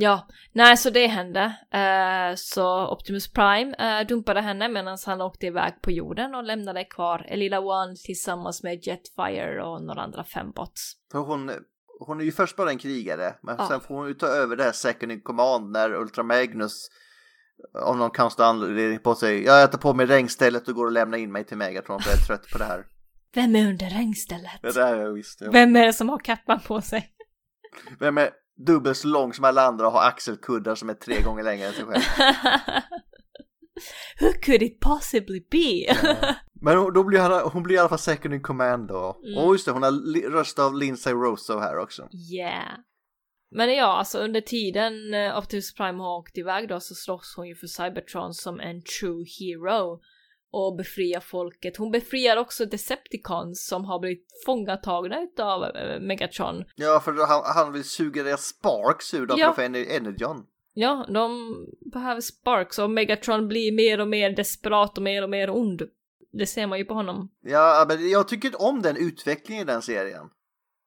Ja, 0.02 0.28
nej 0.52 0.76
så 0.76 0.90
det 0.90 1.06
hände. 1.06 1.56
Eh, 1.72 2.34
så 2.36 2.88
Optimus 2.92 3.32
Prime 3.32 3.74
eh, 3.78 4.06
dumpade 4.06 4.40
henne 4.40 4.68
medan 4.68 4.98
han 5.06 5.20
åkte 5.20 5.46
iväg 5.46 5.82
på 5.82 5.90
jorden 5.90 6.34
och 6.34 6.44
lämnade 6.44 6.84
kvar 6.84 7.26
Elila 7.28 7.60
One 7.60 7.96
tillsammans 7.96 8.62
med 8.62 8.86
Jetfire 8.86 9.62
och 9.62 9.82
några 9.82 10.00
andra 10.02 10.24
fembots. 10.24 10.92
För 11.12 11.18
hon, 11.18 11.50
hon 12.00 12.20
är 12.20 12.24
ju 12.24 12.32
först 12.32 12.56
bara 12.56 12.70
en 12.70 12.78
krigare, 12.78 13.34
men 13.42 13.56
Ja. 13.58 13.68
sen 13.68 13.80
får 13.80 13.94
hon 13.94 14.08
ju 14.08 14.14
ta 14.14 14.26
över 14.26 14.56
det 14.56 14.64
här 14.64 14.72
second 14.72 15.12
in 15.12 15.20
command 15.22 15.70
när 15.70 15.94
Ultra 15.94 16.22
Magnus 16.22 16.88
av 17.82 17.96
någon 17.96 18.10
konstig 18.10 18.42
anledning 18.42 18.98
på 18.98 19.14
sig. 19.14 19.44
Ja, 19.44 19.60
jag 19.60 19.72
tar 19.72 19.78
på 19.78 19.94
mig 19.94 20.06
regnstället 20.06 20.68
och 20.68 20.74
går 20.74 20.86
och 20.86 20.92
lämnar 20.92 21.18
in 21.18 21.32
mig 21.32 21.44
till 21.44 21.56
Megatron 21.56 22.00
för 22.00 22.10
jag 22.10 22.18
är 22.20 22.24
trött 22.24 22.50
på 22.52 22.58
det 22.58 22.64
här. 22.64 22.84
Vem 23.34 23.56
är 23.56 23.68
under 23.68 23.86
regnstället? 23.90 24.52
Det 24.62 24.76
är 24.76 24.96
jag 24.96 25.12
visst. 25.12 25.40
Ja. 25.40 25.50
Vem 25.50 25.76
är 25.76 25.86
det 25.86 25.92
som 25.92 26.08
har 26.08 26.18
kappan 26.18 26.60
på 26.60 26.80
sig? 26.80 27.10
Vem 27.98 28.18
är 28.18 28.30
dubbelt 28.66 28.96
så 28.96 29.08
lång 29.08 29.32
som 29.32 29.44
alla 29.44 29.62
andra 29.66 29.86
och 29.86 29.92
har 29.92 30.08
axelkuddar 30.08 30.74
som 30.74 30.90
är 30.90 30.94
tre 30.94 31.22
gånger 31.22 31.42
längre 31.42 31.66
än 31.66 31.72
sig 31.72 31.84
själv? 31.84 32.02
Who 34.20 34.32
could 34.42 34.62
it 34.62 34.80
possibly 34.80 35.40
be? 35.50 35.94
Men 36.62 36.76
hon- 36.78 36.92
då 36.92 37.04
blir 37.04 37.18
han, 37.20 37.50
hon 37.52 37.62
blir 37.62 37.76
i 37.76 37.78
alla 37.78 37.88
fall 37.88 37.98
second 37.98 38.34
in 38.34 38.42
command 38.42 38.88
då. 38.88 39.20
Mm. 39.24 39.38
Och 39.38 39.54
just 39.54 39.66
det, 39.66 39.72
hon 39.72 39.82
har 39.82 39.90
li- 39.90 40.28
röst 40.28 40.58
av 40.58 40.74
Lindsay 40.74 41.12
Rosso 41.12 41.58
här 41.58 41.78
också. 41.78 42.08
Yeah. 42.32 42.78
Men 43.56 43.74
ja, 43.74 43.86
alltså 43.86 44.18
under 44.18 44.40
tiden 44.40 45.14
eh, 45.14 45.38
Optimus 45.38 45.74
Prime 45.74 45.98
har 46.02 46.18
åkt 46.18 46.38
iväg 46.38 46.68
då 46.68 46.80
så 46.80 46.94
slåss 46.94 47.34
hon 47.36 47.48
ju 47.48 47.54
för 47.54 47.66
Cybertron 47.66 48.34
som 48.34 48.60
en 48.60 48.82
true 48.82 49.24
hero 49.38 50.00
och 50.52 50.76
befriar 50.76 51.20
folket. 51.20 51.76
Hon 51.76 51.90
befriar 51.90 52.36
också 52.36 52.64
Decepticons 52.66 53.66
som 53.66 53.84
har 53.84 53.98
blivit 53.98 54.26
fångatagna 54.46 55.20
utav 55.22 55.64
eh, 55.64 56.00
Megatron. 56.00 56.64
Ja, 56.76 57.00
för 57.04 57.12
han, 57.12 57.42
han 57.44 57.72
vill 57.72 57.84
suga 57.84 58.22
deras 58.22 58.44
sparks 58.46 59.14
ur 59.14 59.26
dem 59.26 59.38
Ja. 59.38 59.52
för 59.54 59.62
Energon. 59.62 60.46
Ja, 60.74 61.06
de 61.08 61.56
behöver 61.92 62.20
sparks 62.20 62.78
och 62.78 62.90
Megatron 62.90 63.48
blir 63.48 63.72
mer 63.72 64.00
och 64.00 64.08
mer 64.08 64.30
desperat 64.36 64.96
och 64.98 65.02
mer 65.04 65.22
och 65.22 65.30
mer 65.30 65.50
ond. 65.50 65.82
Det 66.32 66.46
ser 66.46 66.66
man 66.66 66.78
ju 66.78 66.84
på 66.84 66.94
honom. 66.94 67.30
Ja, 67.42 67.84
men 67.88 68.08
jag 68.10 68.28
tycker 68.28 68.62
om 68.62 68.82
den 68.82 68.96
utvecklingen 68.96 69.62
i 69.62 69.72
den 69.72 69.82
serien. 69.82 70.26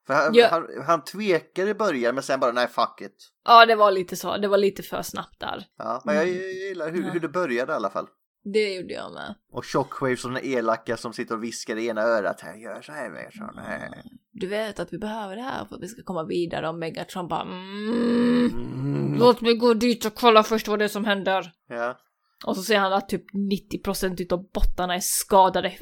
För 0.08 0.14
han, 0.14 0.32
Ja. 0.34 0.48
han, 0.52 0.68
han 0.88 1.04
tvekar 1.04 1.68
i 1.68 1.74
början 1.74 2.16
men 2.16 2.24
sen 2.24 2.40
bara 2.40 2.52
nej 2.52 2.68
fuck 2.68 3.02
it. 3.02 3.16
Ja, 3.46 3.66
det 3.66 3.76
var 3.76 3.92
lite 3.92 4.16
så. 4.16 4.38
Det 4.38 4.48
var 4.48 4.58
lite 4.58 4.84
för 4.84 5.02
snabbt 5.02 5.40
där. 5.40 5.66
Ja, 5.78 6.02
men 6.06 6.16
jag 6.16 6.24
Mm. 6.30 6.40
gillar 6.42 6.92
hur, 6.92 7.04
Ja. 7.04 7.10
hur 7.10 7.20
det 7.20 7.30
började 7.30 7.72
i 7.72 7.76
alla 7.76 7.90
fall. 7.90 8.08
Det 8.44 8.74
gjorde 8.74 8.94
jag 8.94 9.14
med. 9.14 9.36
Och 9.52 9.66
Shockwave 9.66 10.18
som 10.18 10.34
den 10.34 10.46
elaka 10.46 10.98
som 10.98 11.14
sitter 11.14 11.36
och 11.36 11.44
viskar 11.44 11.76
i 11.76 11.88
ena 11.88 12.02
örat. 12.02 12.42
Här, 12.42 12.56
gör 12.56 12.82
så 12.82 12.92
här 12.92 13.10
Megatron. 13.10 13.58
här." 13.58 13.90
Du 14.32 14.48
vet 14.48 14.80
att 14.80 14.94
vi 14.94 14.98
behöver 14.98 15.36
det 15.36 15.42
här 15.42 15.66
för 15.66 15.76
att 15.76 15.82
vi 15.82 15.88
ska 15.88 16.04
komma 16.04 16.24
vidare 16.24 16.70
och 16.70 16.76
Megatron 16.76 17.28
bara 17.28 17.42
mm, 17.42 19.16
Låt 19.20 19.42
mig 19.42 19.56
gå 19.58 19.74
dit 19.74 20.06
och 20.06 20.16
kolla 20.16 20.44
först 20.44 20.68
vad 20.68 20.80
det 20.80 20.86
är 20.86 20.90
som 20.90 21.06
händer. 21.06 21.52
Ja. 21.70 21.98
Och 22.46 22.56
så 22.56 22.64
ser 22.64 22.78
han 22.80 22.94
att 22.94 23.10
typ 23.10 23.24
90% 23.34 24.22
utav 24.22 24.52
bottarna 24.52 24.96
är 24.96 25.00
skadade. 25.00 25.74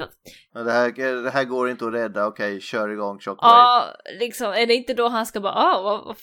Men 0.54 0.64
Det 0.64 0.72
här, 0.72 1.22
det 1.22 1.30
här 1.30 1.44
går 1.44 1.70
inte 1.70 1.86
att 1.86 1.92
rädda. 1.92 2.26
Okej, 2.26 2.60
kör 2.60 2.88
igång 2.88 3.18
Shockwave. 3.18 3.54
Ja, 3.54 3.84
liksom 4.20 4.52
är 4.52 4.66
det 4.66 4.74
inte 4.74 4.94
då 4.94 5.08
han 5.08 5.26
ska 5.26 5.40
bara 5.40 5.52
ah, 5.54 5.82
vad, 5.82 6.16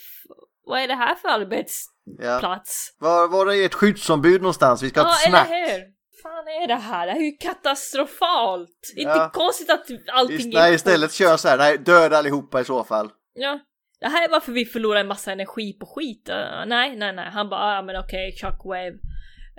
vad, 0.66 0.80
är 0.80 0.88
det 0.88 0.94
här 0.94 1.14
för 1.14 1.28
arbetsplats? 1.28 2.94
Ja. 3.00 3.06
Var, 3.08 3.28
var 3.28 3.52
är 3.52 3.64
ert 3.66 3.74
skyddsombud 3.74 4.42
någonstans? 4.42 4.82
Vi 4.82 4.88
ska 4.88 5.00
ha 5.02 5.08
Ja, 5.08 5.14
ett 5.14 5.26
eller 5.26 5.44
snack. 5.44 5.48
hur? 5.50 5.99
Fan 6.22 6.48
är 6.62 6.68
det 6.68 6.74
här? 6.74 7.06
Det 7.06 7.12
här 7.12 7.20
är 7.20 7.24
ju 7.24 7.32
katastrofalt! 7.36 8.92
Ja. 8.96 9.02
Inte 9.02 9.38
konstigt 9.38 9.70
att 9.70 9.86
allting 10.12 10.50
nej, 10.54 10.74
istället 10.74 11.12
kör 11.12 11.36
så 11.36 11.48
här. 11.48 11.58
Nej, 11.58 11.78
döda 11.78 12.18
allihopa 12.18 12.60
i 12.60 12.64
så 12.64 12.84
fall. 12.84 13.10
Ja. 13.32 13.58
Det 14.00 14.08
här 14.08 14.24
är 14.24 14.30
varför 14.30 14.52
vi 14.52 14.64
förlorar 14.64 15.00
en 15.00 15.06
massa 15.06 15.32
energi 15.32 15.72
på 15.72 15.86
skit. 15.86 16.28
Uh, 16.28 16.66
nej, 16.66 16.96
nej, 16.96 17.12
nej. 17.12 17.30
Han 17.30 17.48
bara, 17.48 17.60
ah, 17.60 17.82
men 17.82 17.96
okej, 17.96 18.36
shockwave. 18.40 18.98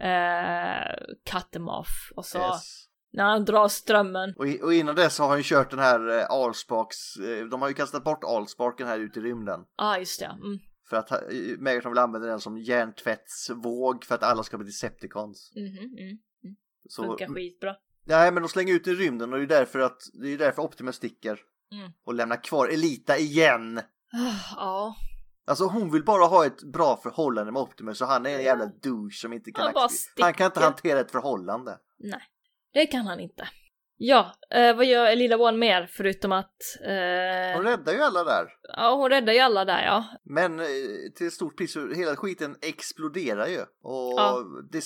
Uh, 0.01 0.93
cut 1.32 1.51
them 1.51 1.70
off. 1.70 2.12
Och 2.16 2.26
så 2.26 2.38
Yes. 2.38 2.88
när 3.14 3.24
han 3.24 3.45
drar 3.45 3.68
strömmen. 3.68 4.34
Och, 4.38 4.45
och 4.64 4.74
innan 4.74 4.95
dess 4.95 5.20
har 5.20 5.28
han 5.28 5.38
ju 5.38 5.43
kört 5.43 5.70
den 5.70 5.80
här 5.80 6.20
eh, 6.20 6.26
Allsparks, 6.30 7.16
eh, 7.18 7.45
de 7.45 7.62
har 7.62 7.70
ju 7.70 7.74
kastat 7.74 8.03
bort 8.03 8.24
Allsparken 8.24 8.88
här 8.88 8.99
ute 8.99 9.20
i 9.20 9.24
rymden. 9.24 9.59
Ja, 9.59 9.86
ah, 9.86 9.97
just 9.97 10.20
det. 10.20 10.26
Mm. 10.26 10.59
För 10.89 10.97
att 10.97 11.12
Megatron 11.59 11.91
vill 11.93 11.99
använda 11.99 12.28
den 12.28 12.39
som 12.39 12.57
hjärntvättsvåg 12.57 14.05
för 14.05 14.16
att 14.16 14.24
alla 14.24 14.43
ska 14.43 14.57
bli 14.57 14.66
Decepticons. 14.66 15.51
Mhm, 15.55 15.97
mm. 15.99 16.18
Så, 16.89 17.03
Funkar 17.03 17.27
skitbra. 17.27 17.75
nej 18.05 18.32
men 18.32 18.43
de 18.43 18.49
slänger 18.49 18.73
ut 18.73 18.88
i 18.88 18.93
rymden 18.93 19.34
och 19.34 19.39
det 19.39 19.45
är 19.45 19.59
därför 19.59 19.79
att 19.79 19.97
det 20.21 20.34
är 20.34 20.38
därför 20.38 20.61
Optimus 20.61 20.95
sticker. 20.95 21.39
Mm. 21.73 21.91
Och 22.05 22.13
lämnar 22.13 22.43
kvar 22.43 22.67
Elita 22.67 23.17
igen. 23.17 23.77
Ah, 24.13 24.55
Ja. 24.55 24.95
Alltså 25.45 25.63
hon 25.65 25.91
vill 25.91 26.03
bara 26.03 26.25
ha 26.25 26.45
ett 26.45 26.63
bra 26.63 26.97
förhållande 27.03 27.51
med 27.51 27.61
Optimus 27.61 28.01
och 28.01 28.07
han 28.07 28.25
är 28.25 28.36
en 28.38 28.43
jävla 28.43 28.65
douche 28.65 29.11
som 29.21 29.34
inte 29.34 29.51
kan 29.51 29.63
Han 29.65 29.73
bara 29.73 29.89
Han 30.21 30.34
kan 30.34 30.45
inte 30.45 30.59
hantera 30.59 30.99
ett 30.99 31.11
förhållande. 31.11 31.77
Nej, 31.99 32.21
det 32.73 32.86
kan 32.86 33.05
han 33.07 33.19
inte. 33.19 33.47
Ja, 33.97 34.32
eh, 34.49 34.75
vad 34.75 34.86
gör 34.86 35.15
Lilla 35.15 35.38
One 35.38 35.57
mer 35.57 35.88
förutom 35.91 36.32
att... 36.32 36.55
Eh, 36.86 37.55
Hon 37.57 37.65
räddar 37.65 37.93
ju 37.93 38.01
alla 38.01 38.23
där. 38.23 38.47
ja, 38.77 38.95
hon 38.95 39.09
räddar 39.09 39.34
ju 39.34 39.39
alla 39.39 39.65
där 39.65 39.86
ja. 39.86 40.05
Men 40.23 40.59
eh, 40.59 40.65
till 41.15 41.32
stort 41.32 41.57
pris, 41.57 41.77
hela 41.95 42.15
skiten 42.15 42.55
exploderar 42.61 43.47
ju. 43.47 43.61
Och 43.82 44.13
Ja. 44.17 44.43
det, 44.71 44.84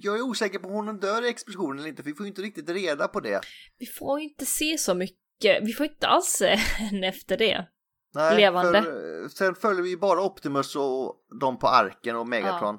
jag 0.00 0.18
är 0.18 0.22
osäker 0.22 0.58
på 0.58 0.68
om 0.68 0.74
hon 0.74 1.00
dör 1.00 1.24
i 1.24 1.28
explosionen 1.28 1.78
eller 1.78 1.88
inte, 1.88 2.02
för 2.02 2.10
vi 2.10 2.16
får 2.16 2.26
ju 2.26 2.28
inte 2.28 2.42
riktigt 2.42 2.68
reda 2.68 3.08
på 3.08 3.20
det. 3.20 3.40
Vi 3.78 3.86
får 3.86 4.20
ju 4.20 4.24
inte 4.28 4.46
se 4.46 4.78
så 4.78 4.94
mycket. 4.94 5.62
Vi 5.62 5.72
får 5.72 5.86
inte 5.86 6.06
alls 6.06 6.26
se 6.26 6.54
henne 6.56 7.08
efter 7.08 7.36
det. 7.36 7.66
Nej, 8.14 8.36
Levande. 8.36 8.82
För, 8.82 9.22
eh, 9.22 9.28
sen 9.28 9.54
följer 9.54 9.82
vi 9.82 9.96
bara 9.96 10.22
Optimus 10.22 10.76
och 10.76 11.16
de 11.40 11.58
på 11.58 11.68
arken 11.68 12.16
och 12.16 12.28
Megatron. 12.28 12.78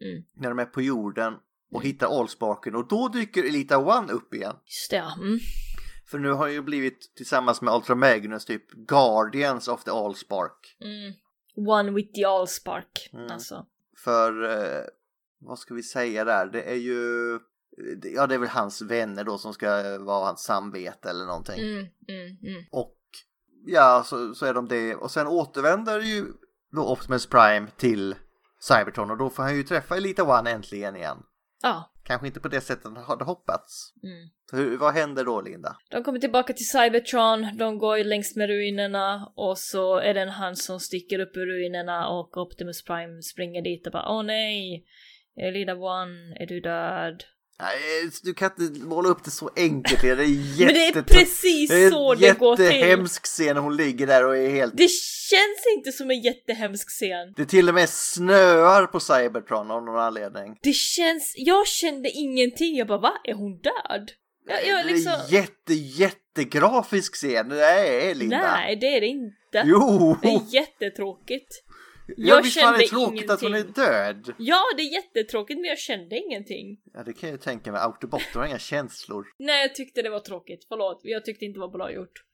Mm. 0.00 0.24
När 0.36 0.48
de 0.48 0.58
är 0.58 0.64
på 0.64 0.82
jorden 0.82 1.34
och 1.72 1.84
hittar 1.84 2.18
Allsparken 2.18 2.74
och 2.74 2.88
då 2.88 3.08
dyker 3.08 3.44
Elita 3.44 3.78
One 3.78 4.12
upp 4.12 4.34
igen. 4.34 4.56
Just 4.64 4.90
det, 4.90 4.96
ja. 4.96 5.14
Mm. 5.22 5.38
För 6.06 6.18
nu 6.18 6.32
har 6.32 6.48
ju 6.48 6.62
blivit 6.62 7.14
tillsammans 7.16 7.62
med 7.62 7.74
Ultra 7.74 7.94
Magnus 7.94 8.44
typ 8.44 8.70
Guardians 8.70 9.68
of 9.68 9.84
the 9.84 9.90
Allspark. 9.90 10.76
Mm. 10.80 11.14
One 11.68 11.90
with 11.90 12.12
the 12.12 12.24
allspark. 12.24 13.10
Mm. 13.12 13.30
Alltså. 13.30 13.66
För 14.04 14.44
eh, 14.44 14.84
vad 15.46 15.58
ska 15.58 15.74
vi 15.74 15.82
säga 15.82 16.24
där? 16.24 16.46
Det 16.46 16.62
är 16.62 16.74
ju 16.74 17.38
Ja, 18.14 18.26
det 18.26 18.34
är 18.34 18.38
väl 18.38 18.48
hans 18.48 18.82
vänner 18.82 19.24
då 19.24 19.38
som 19.38 19.52
ska 19.52 19.98
vara 19.98 20.24
hans 20.24 20.42
samvete 20.42 21.10
eller 21.10 21.26
någonting. 21.26 21.60
Mm, 21.60 21.86
mm, 22.08 22.36
mm. 22.42 22.64
Och 22.70 22.96
ja, 23.66 24.02
så, 24.06 24.34
så 24.34 24.46
är 24.46 24.54
de 24.54 24.68
det. 24.68 24.94
Och 24.94 25.10
sen 25.10 25.26
återvänder 25.26 26.00
ju 26.00 26.24
då 26.72 26.92
Optimus 26.92 27.26
Prime 27.26 27.66
till 27.76 28.14
Cybertron 28.60 29.10
och 29.10 29.16
då 29.16 29.30
får 29.30 29.42
han 29.42 29.56
ju 29.56 29.62
träffa 29.62 29.96
Elita 29.96 30.38
One 30.38 30.50
äntligen 30.50 30.96
igen. 30.96 31.22
Ja. 31.62 31.92
Kanske 32.04 32.26
inte 32.26 32.40
på 32.40 32.48
det 32.48 32.60
sättet 32.60 32.84
han 32.84 32.96
hade 32.96 33.24
hoppats. 33.24 33.92
Mm. 34.02 34.28
Så 34.50 34.56
hur, 34.56 34.76
vad 34.76 34.94
händer 34.94 35.24
då, 35.24 35.40
Linda? 35.40 35.76
De 35.90 36.02
kommer 36.02 36.18
tillbaka 36.18 36.52
till 36.52 36.68
Cybertron, 36.68 37.56
de 37.56 37.78
går 37.78 37.98
ju 37.98 38.04
längs 38.04 38.36
med 38.36 38.48
ruinerna 38.48 39.32
och 39.36 39.58
så 39.58 39.96
är 39.96 40.14
det 40.14 40.20
en 40.20 40.28
han 40.28 40.56
som 40.56 40.80
sticker 40.80 41.18
upp 41.18 41.36
ur 41.36 41.46
ruinerna 41.46 42.08
och 42.08 42.36
Optimus 42.36 42.84
Prime 42.84 43.22
springer 43.22 43.62
dit 43.62 43.86
och 43.86 43.92
bara 43.92 44.08
åh 44.08 44.22
nej! 44.22 44.86
Elida 45.36 45.74
One, 45.74 46.36
är 46.40 46.46
du 46.46 46.60
död? 46.60 47.24
Nej, 47.60 48.10
du 48.22 48.34
kan 48.34 48.50
inte 48.58 48.84
måla 48.86 49.08
upp 49.08 49.24
det 49.24 49.30
så 49.30 49.50
enkelt. 49.56 50.00
Det 50.00 50.08
är 50.08 50.22
jätte... 50.60 50.64
Men 50.64 50.74
det 50.74 50.98
är 50.98 51.02
precis 51.02 51.70
det 51.70 51.76
är 51.76 51.90
så 51.90 52.14
det 52.14 52.38
går 52.38 52.56
till. 52.56 52.64
en 52.64 52.72
jättehemsk 52.72 53.24
scen 53.26 53.54
när 53.54 53.62
hon 53.62 53.76
ligger 53.76 54.06
där 54.06 54.26
och 54.26 54.36
är 54.36 54.48
helt... 54.50 54.76
Det 54.76 54.90
känns 55.30 55.76
inte 55.76 55.92
som 55.92 56.10
en 56.10 56.20
jättehemsk 56.20 56.88
scen. 56.88 57.32
Det 57.36 57.44
till 57.46 57.68
och 57.68 57.74
med 57.74 57.88
snöar 57.88 58.86
på 58.86 59.00
Cybertron 59.00 59.70
av 59.70 59.84
någon 59.84 60.00
anledning. 60.00 60.58
Det 60.62 60.72
känns, 60.74 61.34
jag 61.36 61.66
kände 61.66 62.10
ingenting, 62.10 62.76
jag 62.76 62.86
bara 62.86 62.98
va? 62.98 63.12
Är 63.24 63.34
hon 63.34 63.58
död? 63.60 64.10
Jag, 64.48 64.66
jag 64.66 64.86
Det 64.86 64.92
liksom, 64.92 65.12
är 65.12 65.32
jätte, 65.32 65.74
jättegrafisk 65.74 67.14
scen. 67.14 67.48
Det 67.48 67.64
är 67.64 68.14
Linda. 68.14 68.38
nej 68.38 68.76
det 68.76 68.96
är 68.96 69.00
det 69.00 69.06
inte. 69.06 69.62
Jo! 69.64 70.16
Det 70.22 70.28
är 70.28 70.54
jättetråkigt. 70.54 71.62
Ja, 72.06 72.14
jag 72.16 72.42
visst 72.42 72.60
fan 72.60 72.74
är 72.74 72.78
det 72.78 72.86
kände 72.86 73.04
tråkigt 73.06 73.30
att 73.30 73.40
hon 73.40 73.54
är 73.54 73.58
ingenting. 73.58 73.84
död. 73.84 74.34
Ja, 74.38 74.62
det 74.76 74.82
är 74.82 74.92
jättetråkigt 74.92 75.60
men 75.60 75.68
jag 75.68 75.78
kände 75.78 76.16
ingenting. 76.18 76.80
Ja, 76.92 77.02
det 77.02 77.12
kan 77.12 77.28
jag 77.28 77.34
ju 77.34 77.42
tänka 77.42 77.72
mig. 77.72 77.80
Autobotter 77.80 78.38
har 78.38 78.46
inga 78.46 78.58
känslor. 78.58 79.26
Nej, 79.38 79.62
jag 79.62 79.74
tyckte 79.74 80.02
det 80.02 80.10
var 80.10 80.20
tråkigt. 80.20 80.64
Förlåt, 80.68 81.00
jag 81.02 81.24
tyckte 81.24 81.44
inte 81.44 81.56
det 81.56 81.60
var 81.60 81.72
bra 81.72 81.92
gjort. 81.92 82.24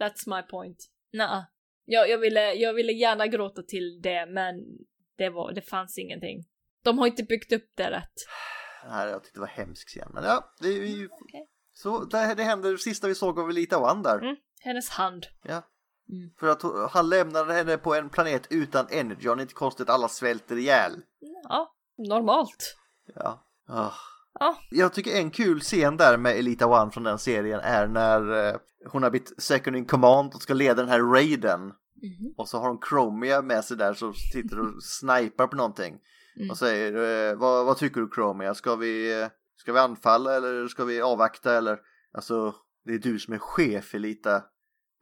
That's 0.00 0.36
my 0.36 0.42
point. 0.42 0.78
Nej. 1.12 1.44
Jag, 1.84 2.08
jag, 2.08 2.18
ville, 2.18 2.52
jag 2.54 2.74
ville 2.74 2.92
gärna 2.92 3.26
gråta 3.26 3.62
till 3.62 4.00
det, 4.02 4.26
men 4.26 4.54
det, 5.18 5.30
var, 5.30 5.52
det 5.52 5.62
fanns 5.62 5.98
ingenting. 5.98 6.44
De 6.82 6.98
har 6.98 7.06
inte 7.06 7.22
byggt 7.22 7.52
upp 7.52 7.70
det 7.74 7.90
rätt. 7.90 8.12
Nej, 8.88 9.10
jag 9.10 9.24
tyckte 9.24 9.38
det 9.38 9.40
var 9.40 9.46
hemsk 9.46 9.88
scen. 9.88 10.10
Men 10.14 10.24
ja, 10.24 10.54
det 10.60 10.68
är 10.68 10.86
ju... 10.86 11.08
Okej. 11.12 11.48
Så 11.72 12.04
det, 12.04 12.34
det 12.34 12.42
händer, 12.42 12.76
sista 12.76 13.08
vi 13.08 13.14
såg 13.14 13.38
av 13.38 13.50
Elita 13.50 13.92
One 13.92 14.02
där. 14.02 14.18
Mm, 14.18 14.36
hennes 14.60 14.88
hand. 14.90 15.26
Ja. 15.42 15.62
Mm. 16.10 16.30
För 16.40 16.48
att 16.48 16.90
han 16.92 17.08
lämnade 17.08 17.52
henne 17.52 17.78
på 17.78 17.94
en 17.94 18.08
planet 18.08 18.46
utan 18.50 18.86
Energon. 18.90 19.40
Inte 19.40 19.54
konstigt 19.54 19.90
alla 19.90 20.08
svälter 20.08 20.56
ihjäl. 20.56 20.92
Ja, 21.48 21.74
normalt. 22.08 22.76
Ja. 23.14 23.46
Ah. 23.68 23.92
Ja. 24.40 24.56
Jag 24.70 24.92
tycker 24.92 25.16
en 25.16 25.30
kul 25.30 25.60
scen 25.60 25.96
där 25.96 26.16
med 26.16 26.38
Elita 26.38 26.66
One 26.66 26.90
från 26.90 27.04
den 27.04 27.18
serien 27.18 27.60
är 27.60 27.86
när 27.86 28.48
eh, 28.48 28.56
hon 28.86 29.02
har 29.02 29.10
blivit 29.10 29.42
second 29.42 29.76
in 29.76 29.84
command 29.84 30.34
och 30.34 30.42
ska 30.42 30.54
leda 30.54 30.74
den 30.74 30.88
här 30.88 31.00
raiden. 31.00 31.60
Mhm. 31.60 32.34
Och 32.36 32.48
så 32.48 32.58
har 32.58 32.68
hon 32.68 32.80
Chromia 32.88 33.42
med 33.42 33.64
sig 33.64 33.76
där 33.76 33.94
som 33.94 34.14
sitter 34.14 34.60
och 34.60 34.82
snipar 34.82 35.46
på 35.46 35.56
någonting. 35.56 35.98
Mm. 36.36 36.50
Och 36.50 36.58
säger, 36.58 37.30
eh, 37.30 37.38
vad, 37.38 37.66
vad 37.66 37.76
tycker 37.76 38.00
du 38.00 38.10
Chromia? 38.14 38.54
Ska 38.54 38.76
vi, 38.76 39.20
eh, 39.20 39.28
ska 39.56 39.72
vi 39.72 39.78
anfalla 39.78 40.36
eller 40.36 40.68
ska 40.68 40.84
vi 40.84 41.00
avvakta 41.00 41.56
eller? 41.56 41.78
Alltså, 42.12 42.54
det 42.84 42.94
är 42.94 42.98
du 42.98 43.18
som 43.18 43.34
är 43.34 43.38
chef 43.38 43.94
Elita. 43.94 44.42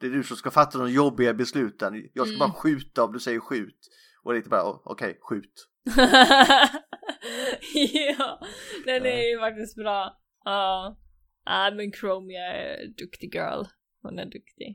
Det 0.00 0.06
är 0.06 0.10
du 0.10 0.22
som 0.24 0.36
ska 0.36 0.50
fatta 0.50 0.78
de 0.78 0.90
jobbiga 0.92 1.34
besluten. 1.34 1.94
Jag 2.14 2.26
ska 2.26 2.36
Mm. 2.36 2.38
bara 2.38 2.52
skjuta 2.52 3.04
om 3.04 3.12
du 3.12 3.20
säger 3.20 3.40
skjut. 3.40 3.78
Och 4.24 4.34
lite 4.34 4.48
bara, 4.48 4.64
"O- 4.70 4.82
okej, 4.84 5.18
skjut. 5.22 5.66
ja, 8.18 8.40
den 8.84 9.06
är 9.06 9.30
ju 9.32 9.38
faktiskt 9.38 9.76
bra. 9.76 10.16
Ja. 10.44 10.96
Ja, 11.44 11.70
men 11.76 11.92
Chromia 11.92 12.46
är 12.46 12.86
duktig 12.98 13.34
girl. 13.34 13.64
Hon 14.02 14.18
är 14.18 14.24
duktig. 14.24 14.74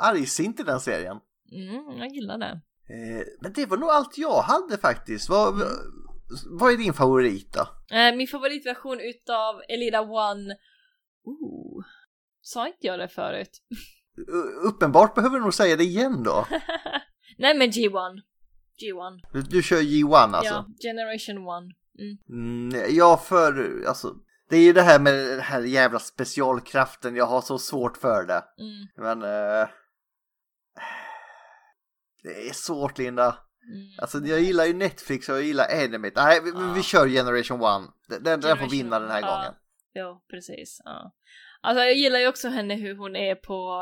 Argsint 0.00 0.60
i 0.60 0.62
den 0.62 0.80
serien. 0.80 1.16
Mm, 1.52 1.98
jag 1.98 2.08
gillar 2.08 2.38
det. 2.38 2.60
Eh, 2.94 3.26
men 3.42 3.52
det 3.52 3.66
var 3.66 3.76
nog 3.76 3.88
allt 3.88 4.18
jag 4.18 4.42
hade 4.42 4.78
faktiskt. 4.78 5.28
Vad, 5.28 5.54
vad 6.60 6.72
är 6.72 6.76
din 6.76 6.92
favorit 6.94 7.52
då? 7.52 7.96
Eh, 7.96 8.16
min 8.16 8.26
favoritversion 8.26 9.00
utav 9.00 9.60
Elida 9.68 10.00
One... 10.00 10.56
Ooh. 11.24 11.84
Sa 12.40 12.66
inte 12.66 12.86
jag 12.86 12.98
det 12.98 13.08
förut? 13.08 13.50
Uppenbart 14.62 15.14
behöver 15.14 15.36
du 15.36 15.42
nog 15.42 15.54
säga 15.54 15.76
det 15.76 15.84
igen 15.84 16.22
då. 16.22 16.46
Nej 17.38 17.54
men 17.58 17.70
G1. 17.70 18.20
G1. 18.82 19.20
Du, 19.32 19.42
du 19.42 19.62
kör 19.62 19.80
G1 19.80 20.34
alltså? 20.36 20.54
Ja, 20.54 20.66
Generation 20.82 21.68
1. 21.70 21.76
Mm. 21.98 22.70
Mm, 22.70 22.96
ja, 22.96 23.16
för 23.16 23.82
alltså. 23.88 24.14
Det 24.48 24.56
är 24.56 24.62
ju 24.62 24.72
det 24.72 24.82
här 24.82 24.98
med 24.98 25.14
den 25.14 25.40
här 25.40 25.60
jävla 25.60 25.98
specialkraften. 25.98 27.16
Jag 27.16 27.26
har 27.26 27.40
så 27.40 27.58
svårt 27.58 27.96
för 27.96 28.24
det. 28.26 28.44
Mm. 28.58 28.86
Men... 28.96 29.22
Eh, 29.22 29.68
det 32.22 32.48
är 32.48 32.52
svårt 32.52 32.98
Linda. 32.98 33.38
Alltså 33.98 34.18
jag 34.18 34.40
gillar 34.40 34.64
ju 34.64 34.74
Netflix 34.74 35.28
och 35.28 35.34
jag 35.34 35.42
gillar 35.42 35.84
Animate. 35.84 36.24
Nej, 36.24 36.40
vi, 36.44 36.52
vi 36.74 36.82
kör 36.82 37.08
Generation 37.08 37.84
1. 37.84 37.90
Den, 38.08 38.22
den, 38.22 38.40
den 38.40 38.58
får 38.58 38.70
vinna 38.70 38.98
den 38.98 39.10
här 39.10 39.20
Ja. 39.20 39.36
gången. 39.36 39.52
Ja, 39.92 40.22
precis. 40.30 40.80
Ja. 40.84 41.12
Alltså 41.66 41.84
jag 41.84 41.94
gillar 41.94 42.18
ju 42.18 42.28
också 42.28 42.48
henne 42.48 42.74
hur 42.74 42.96
hon 42.96 43.16
är 43.16 43.34
på 43.34 43.80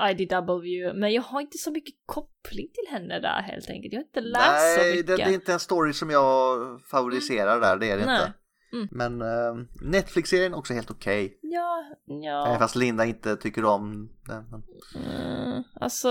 uh, 0.00 0.10
IDW, 0.10 0.92
men 0.94 1.12
jag 1.12 1.22
har 1.22 1.40
inte 1.40 1.58
så 1.58 1.70
mycket 1.70 1.94
koppling 2.06 2.68
till 2.72 2.92
henne 2.92 3.20
där 3.20 3.42
helt 3.42 3.70
enkelt. 3.70 3.92
Jag 3.92 4.00
har 4.00 4.04
inte 4.04 4.20
läst 4.20 4.74
så 4.74 4.82
Nej, 4.82 4.90
mycket. 4.90 5.06
det, 5.06 5.16
det 5.16 5.22
är 5.22 5.34
inte 5.34 5.52
en 5.52 5.60
story 5.60 5.92
som 5.92 6.10
jag 6.10 6.58
favoriserar 6.90 7.60
där, 7.60 7.76
det 7.76 7.90
är 7.90 7.98
det 7.98 8.06
Nej. 8.06 8.20
inte. 8.20 8.32
Mm. 8.72 8.88
Men 8.90 9.22
eh, 9.22 9.66
Netflix-serien 9.82 10.54
också 10.54 10.74
helt 10.74 10.90
okej. 10.90 11.38
Ja, 11.42 11.84
ja. 12.04 12.46
Även 12.46 12.58
fast 12.58 12.76
Linda 12.76 13.04
inte 13.04 13.36
tycker 13.36 13.64
om 13.64 14.12
den. 14.26 14.44
Men... 14.50 14.62
Mm, 15.04 15.62
alltså, 15.74 16.08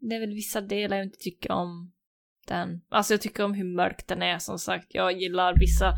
det 0.00 0.14
är 0.14 0.20
väl 0.20 0.34
vissa 0.34 0.60
delar 0.60 0.96
jag 0.96 1.06
inte 1.06 1.18
tycker 1.18 1.52
om 1.52 1.92
den. 2.48 2.80
Alltså 2.88 3.12
jag 3.12 3.20
tycker 3.20 3.44
om 3.44 3.54
hur 3.54 3.76
mörk 3.76 4.06
den 4.06 4.22
är 4.22 4.38
som 4.38 4.58
sagt. 4.58 4.86
Jag 4.88 5.12
gillar 5.12 5.54
vissa 5.58 5.94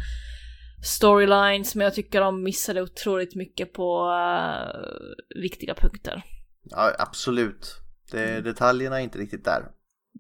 storylines 0.82 1.74
men 1.74 1.84
jag 1.84 1.94
tycker 1.94 2.20
de 2.20 2.42
missade 2.42 2.82
otroligt 2.82 3.34
mycket 3.34 3.72
på 3.72 4.10
eh, 4.10 5.40
viktiga 5.42 5.74
punkter. 5.74 6.22
Ja, 6.62 6.92
absolut. 6.98 7.74
Det, 8.10 8.40
Detaljerna 8.40 9.00
är 9.00 9.04
inte 9.04 9.18
riktigt 9.18 9.44
där. 9.44 9.60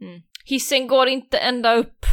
Mm. 0.00 0.22
Hissen 0.44 0.86
går 0.86 1.08
inte 1.08 1.38
ända 1.38 1.74
upp. 1.74 2.04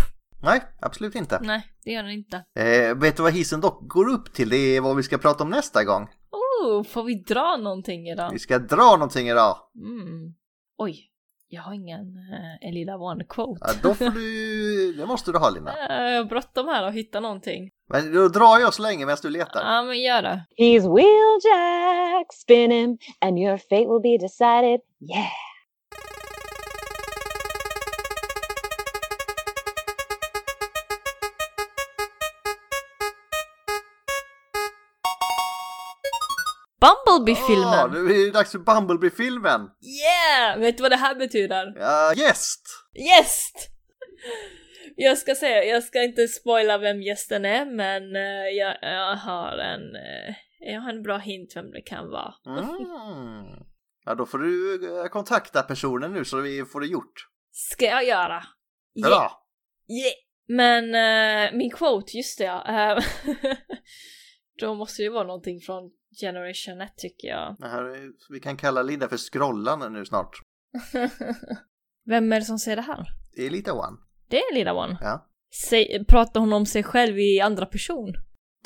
Nej, 0.43 0.61
absolut 0.81 1.15
inte. 1.15 1.39
Nej, 1.41 1.67
det 1.83 1.91
gör 1.91 2.03
den 2.03 2.11
inte. 2.11 2.35
Eh, 2.59 2.95
vet 2.97 3.17
du 3.17 3.23
vad 3.23 3.33
hissen 3.33 3.61
dock 3.61 3.87
går 3.89 4.09
upp 4.09 4.33
till? 4.33 4.49
Det 4.49 4.57
är 4.57 4.81
vad 4.81 4.95
vi 4.95 5.03
ska 5.03 5.17
prata 5.17 5.43
om 5.43 5.49
nästa 5.49 5.83
gång. 5.83 6.07
Oh, 6.31 6.83
får 6.83 7.03
vi 7.03 7.15
dra 7.15 7.57
någonting 7.57 8.07
idag? 8.09 8.29
Vi 8.31 8.39
ska 8.39 8.59
dra 8.59 8.91
någonting 8.95 9.29
idag. 9.29 9.57
Mm. 9.75 10.33
Oj, 10.77 11.09
jag 11.47 11.61
har 11.61 11.73
ingen 11.73 12.17
uh, 12.17 12.69
Elida 12.69 12.97
One 12.97 13.23
quote. 13.29 13.61
Ja, 13.67 13.73
då 13.83 13.93
får 13.93 14.09
du... 14.15 14.93
Det 14.93 15.05
måste 15.05 15.31
du 15.31 15.37
ha 15.37 15.49
Linda. 15.49 15.71
Eh, 15.89 16.11
Jag 16.13 16.17
har 16.23 16.29
bråttom 16.29 16.67
här 16.67 16.87
och 16.87 16.93
hitta 16.93 17.19
någonting. 17.19 17.69
Men 17.93 18.13
då 18.13 18.27
drar 18.27 18.59
jag 18.59 18.73
så 18.73 18.81
länge 18.81 19.05
medan 19.05 19.17
du 19.21 19.29
letar. 19.29 19.61
Ja, 19.61 19.83
men 19.83 20.01
gör 20.01 20.21
det. 20.21 20.45
He's 20.57 20.95
wheeljack, 20.95 22.33
spin 22.33 22.71
him, 22.71 22.97
and 23.21 23.39
your 23.39 23.57
fate 23.57 23.87
will 23.87 24.01
be 24.01 24.17
decided. 24.17 24.79
Yeah. 24.99 25.29
Bumblebee-filmen! 36.81 37.93
Ja, 37.93 38.13
är 38.13 38.25
det 38.25 38.31
dags 38.31 38.51
för 38.51 38.59
Bumblebee-filmen. 38.59 39.61
Yeah! 40.01 40.59
Vet 40.59 40.77
du 40.77 40.81
vad 40.81 40.91
det 40.91 40.95
här 40.95 41.15
betyder? 41.15 41.73
Ja, 41.75 42.13
gäst! 42.15 42.61
Gäst! 42.93 43.69
Jag 44.95 45.17
ska 45.17 45.35
säga, 45.35 45.63
jag 45.63 45.83
ska 45.83 46.03
inte 46.03 46.27
spoila 46.27 46.77
vem 46.77 47.01
gästen 47.01 47.45
är, 47.45 47.65
men 47.65 48.15
eh, 48.15 48.49
jag, 48.57 48.77
jag 48.81 49.15
har 49.15 49.57
en, 49.57 49.95
eh, 49.95 50.35
jag 50.59 50.81
har 50.81 50.89
en 50.89 51.03
bra 51.03 51.17
hint 51.17 51.55
vem 51.55 51.71
det 51.71 51.81
kan 51.81 52.09
vara. 52.09 52.33
Mm. 52.45 53.65
Ja, 54.05 54.15
då 54.15 54.25
får 54.25 54.37
du 54.37 54.75
eh, 55.01 55.07
kontakta 55.07 55.61
personen 55.61 56.13
nu 56.13 56.25
så 56.25 56.41
vi 56.41 56.65
får 56.65 56.81
det 56.81 56.87
gjort. 56.87 57.27
Ska 57.51 57.85
jag 57.85 58.05
göra? 58.05 58.43
Bra! 59.03 59.45
Yeah! 59.89 60.13
Men 60.47 60.95
eh, 60.95 61.57
min 61.57 61.71
quote, 61.71 62.17
just 62.17 62.37
det 62.37 62.43
ja. 62.43 62.97
eh, 62.97 63.03
Då 64.59 64.75
måste 64.75 65.01
det 65.01 65.03
ju 65.03 65.11
vara 65.11 65.27
någonting 65.27 65.59
från 65.59 65.91
Generation 66.21 66.81
1 66.81 66.93
tycker 66.97 67.27
jag. 67.27 67.55
Det 67.59 67.67
här 67.67 67.83
är, 67.83 68.11
vi 68.29 68.39
kan 68.39 68.57
kalla 68.57 68.81
Linda 68.83 69.09
för 69.09 69.17
scrollan 69.17 69.93
nu 69.93 70.05
snart. 70.05 70.29
Vem 72.05 72.33
är 72.33 72.39
det 72.39 72.45
som 72.45 72.59
säger 72.59 72.75
det 72.75 72.81
här? 72.81 73.05
Det 73.35 73.45
är 73.45 73.49
lite 73.49 73.71
one. 73.71 73.97
Det 74.33 74.39
är 74.39 74.53
Lilla 74.53 74.73
One. 74.73 74.97
Ja. 75.01 75.27
Säg, 75.69 76.05
pratar 76.05 76.39
hon 76.39 76.53
om 76.53 76.65
sig 76.65 76.83
själv 76.83 77.19
i 77.19 77.39
andra 77.39 77.65
person? 77.65 78.13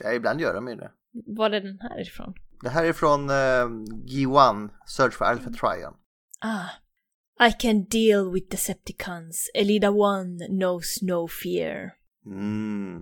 ja, 0.04 0.14
ibland 0.14 0.42
gör 0.42 0.54
de 0.54 0.68
ju 0.68 0.76
det. 0.76 0.92
Var 1.28 1.50
är 1.52 1.62
den 1.62 1.80
här 1.80 2.02
ifrån? 2.02 2.34
Det 2.62 2.70
här 2.70 2.86
är 2.86 2.94
från 2.94 3.30
uh, 3.30 3.86
G1, 4.06 4.70
Search 4.86 5.14
for 5.14 5.26
Alpha 5.26 5.50
Trion. 5.50 5.94
Ah. 6.42 7.48
I 7.48 7.52
can 7.52 7.86
deal 7.86 8.34
with 8.34 8.50
Decepticons. 8.50 9.52
Elida 9.54 9.92
One 9.92 10.48
knows 10.48 11.02
no 11.02 11.28
fear. 11.28 11.92
Mm. 12.26 13.02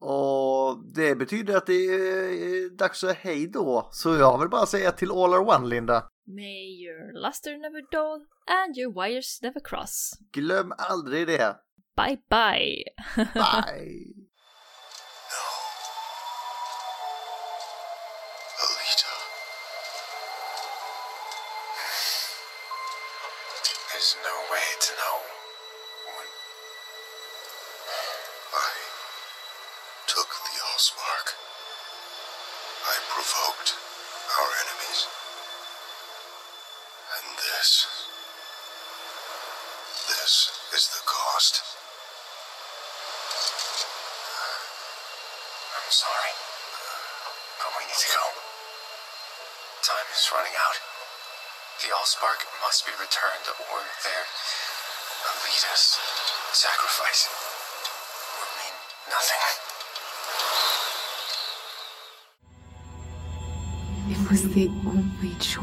Och 0.00 0.94
det 0.94 1.14
betyder 1.14 1.56
att 1.56 1.66
det 1.66 1.72
är 1.72 2.76
dags 2.76 3.04
att 3.04 3.16
hej 3.16 3.46
då. 3.46 3.88
Så 3.92 4.16
jag 4.16 4.38
vill 4.38 4.48
bara 4.48 4.66
säga 4.66 4.92
till 4.92 5.10
all 5.10 5.34
are 5.34 5.56
one, 5.56 5.68
Linda. 5.68 6.08
May 6.26 6.82
your 6.84 7.26
luster 7.26 7.50
never 7.50 7.82
dull 7.90 8.26
and 8.46 8.78
your 8.78 9.02
wires 9.02 9.42
never 9.42 9.60
cross. 9.64 10.12
Glöm 10.32 10.72
aldrig 10.78 11.26
det. 11.26 11.56
Bye-bye. 11.96 12.84
Bye. 13.34 14.23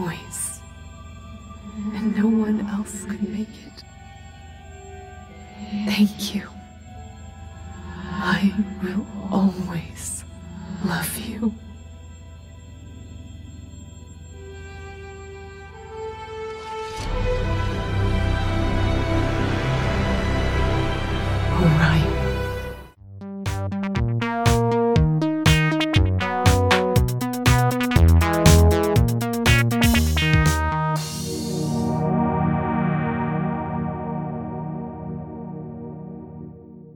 Only 0.02 0.31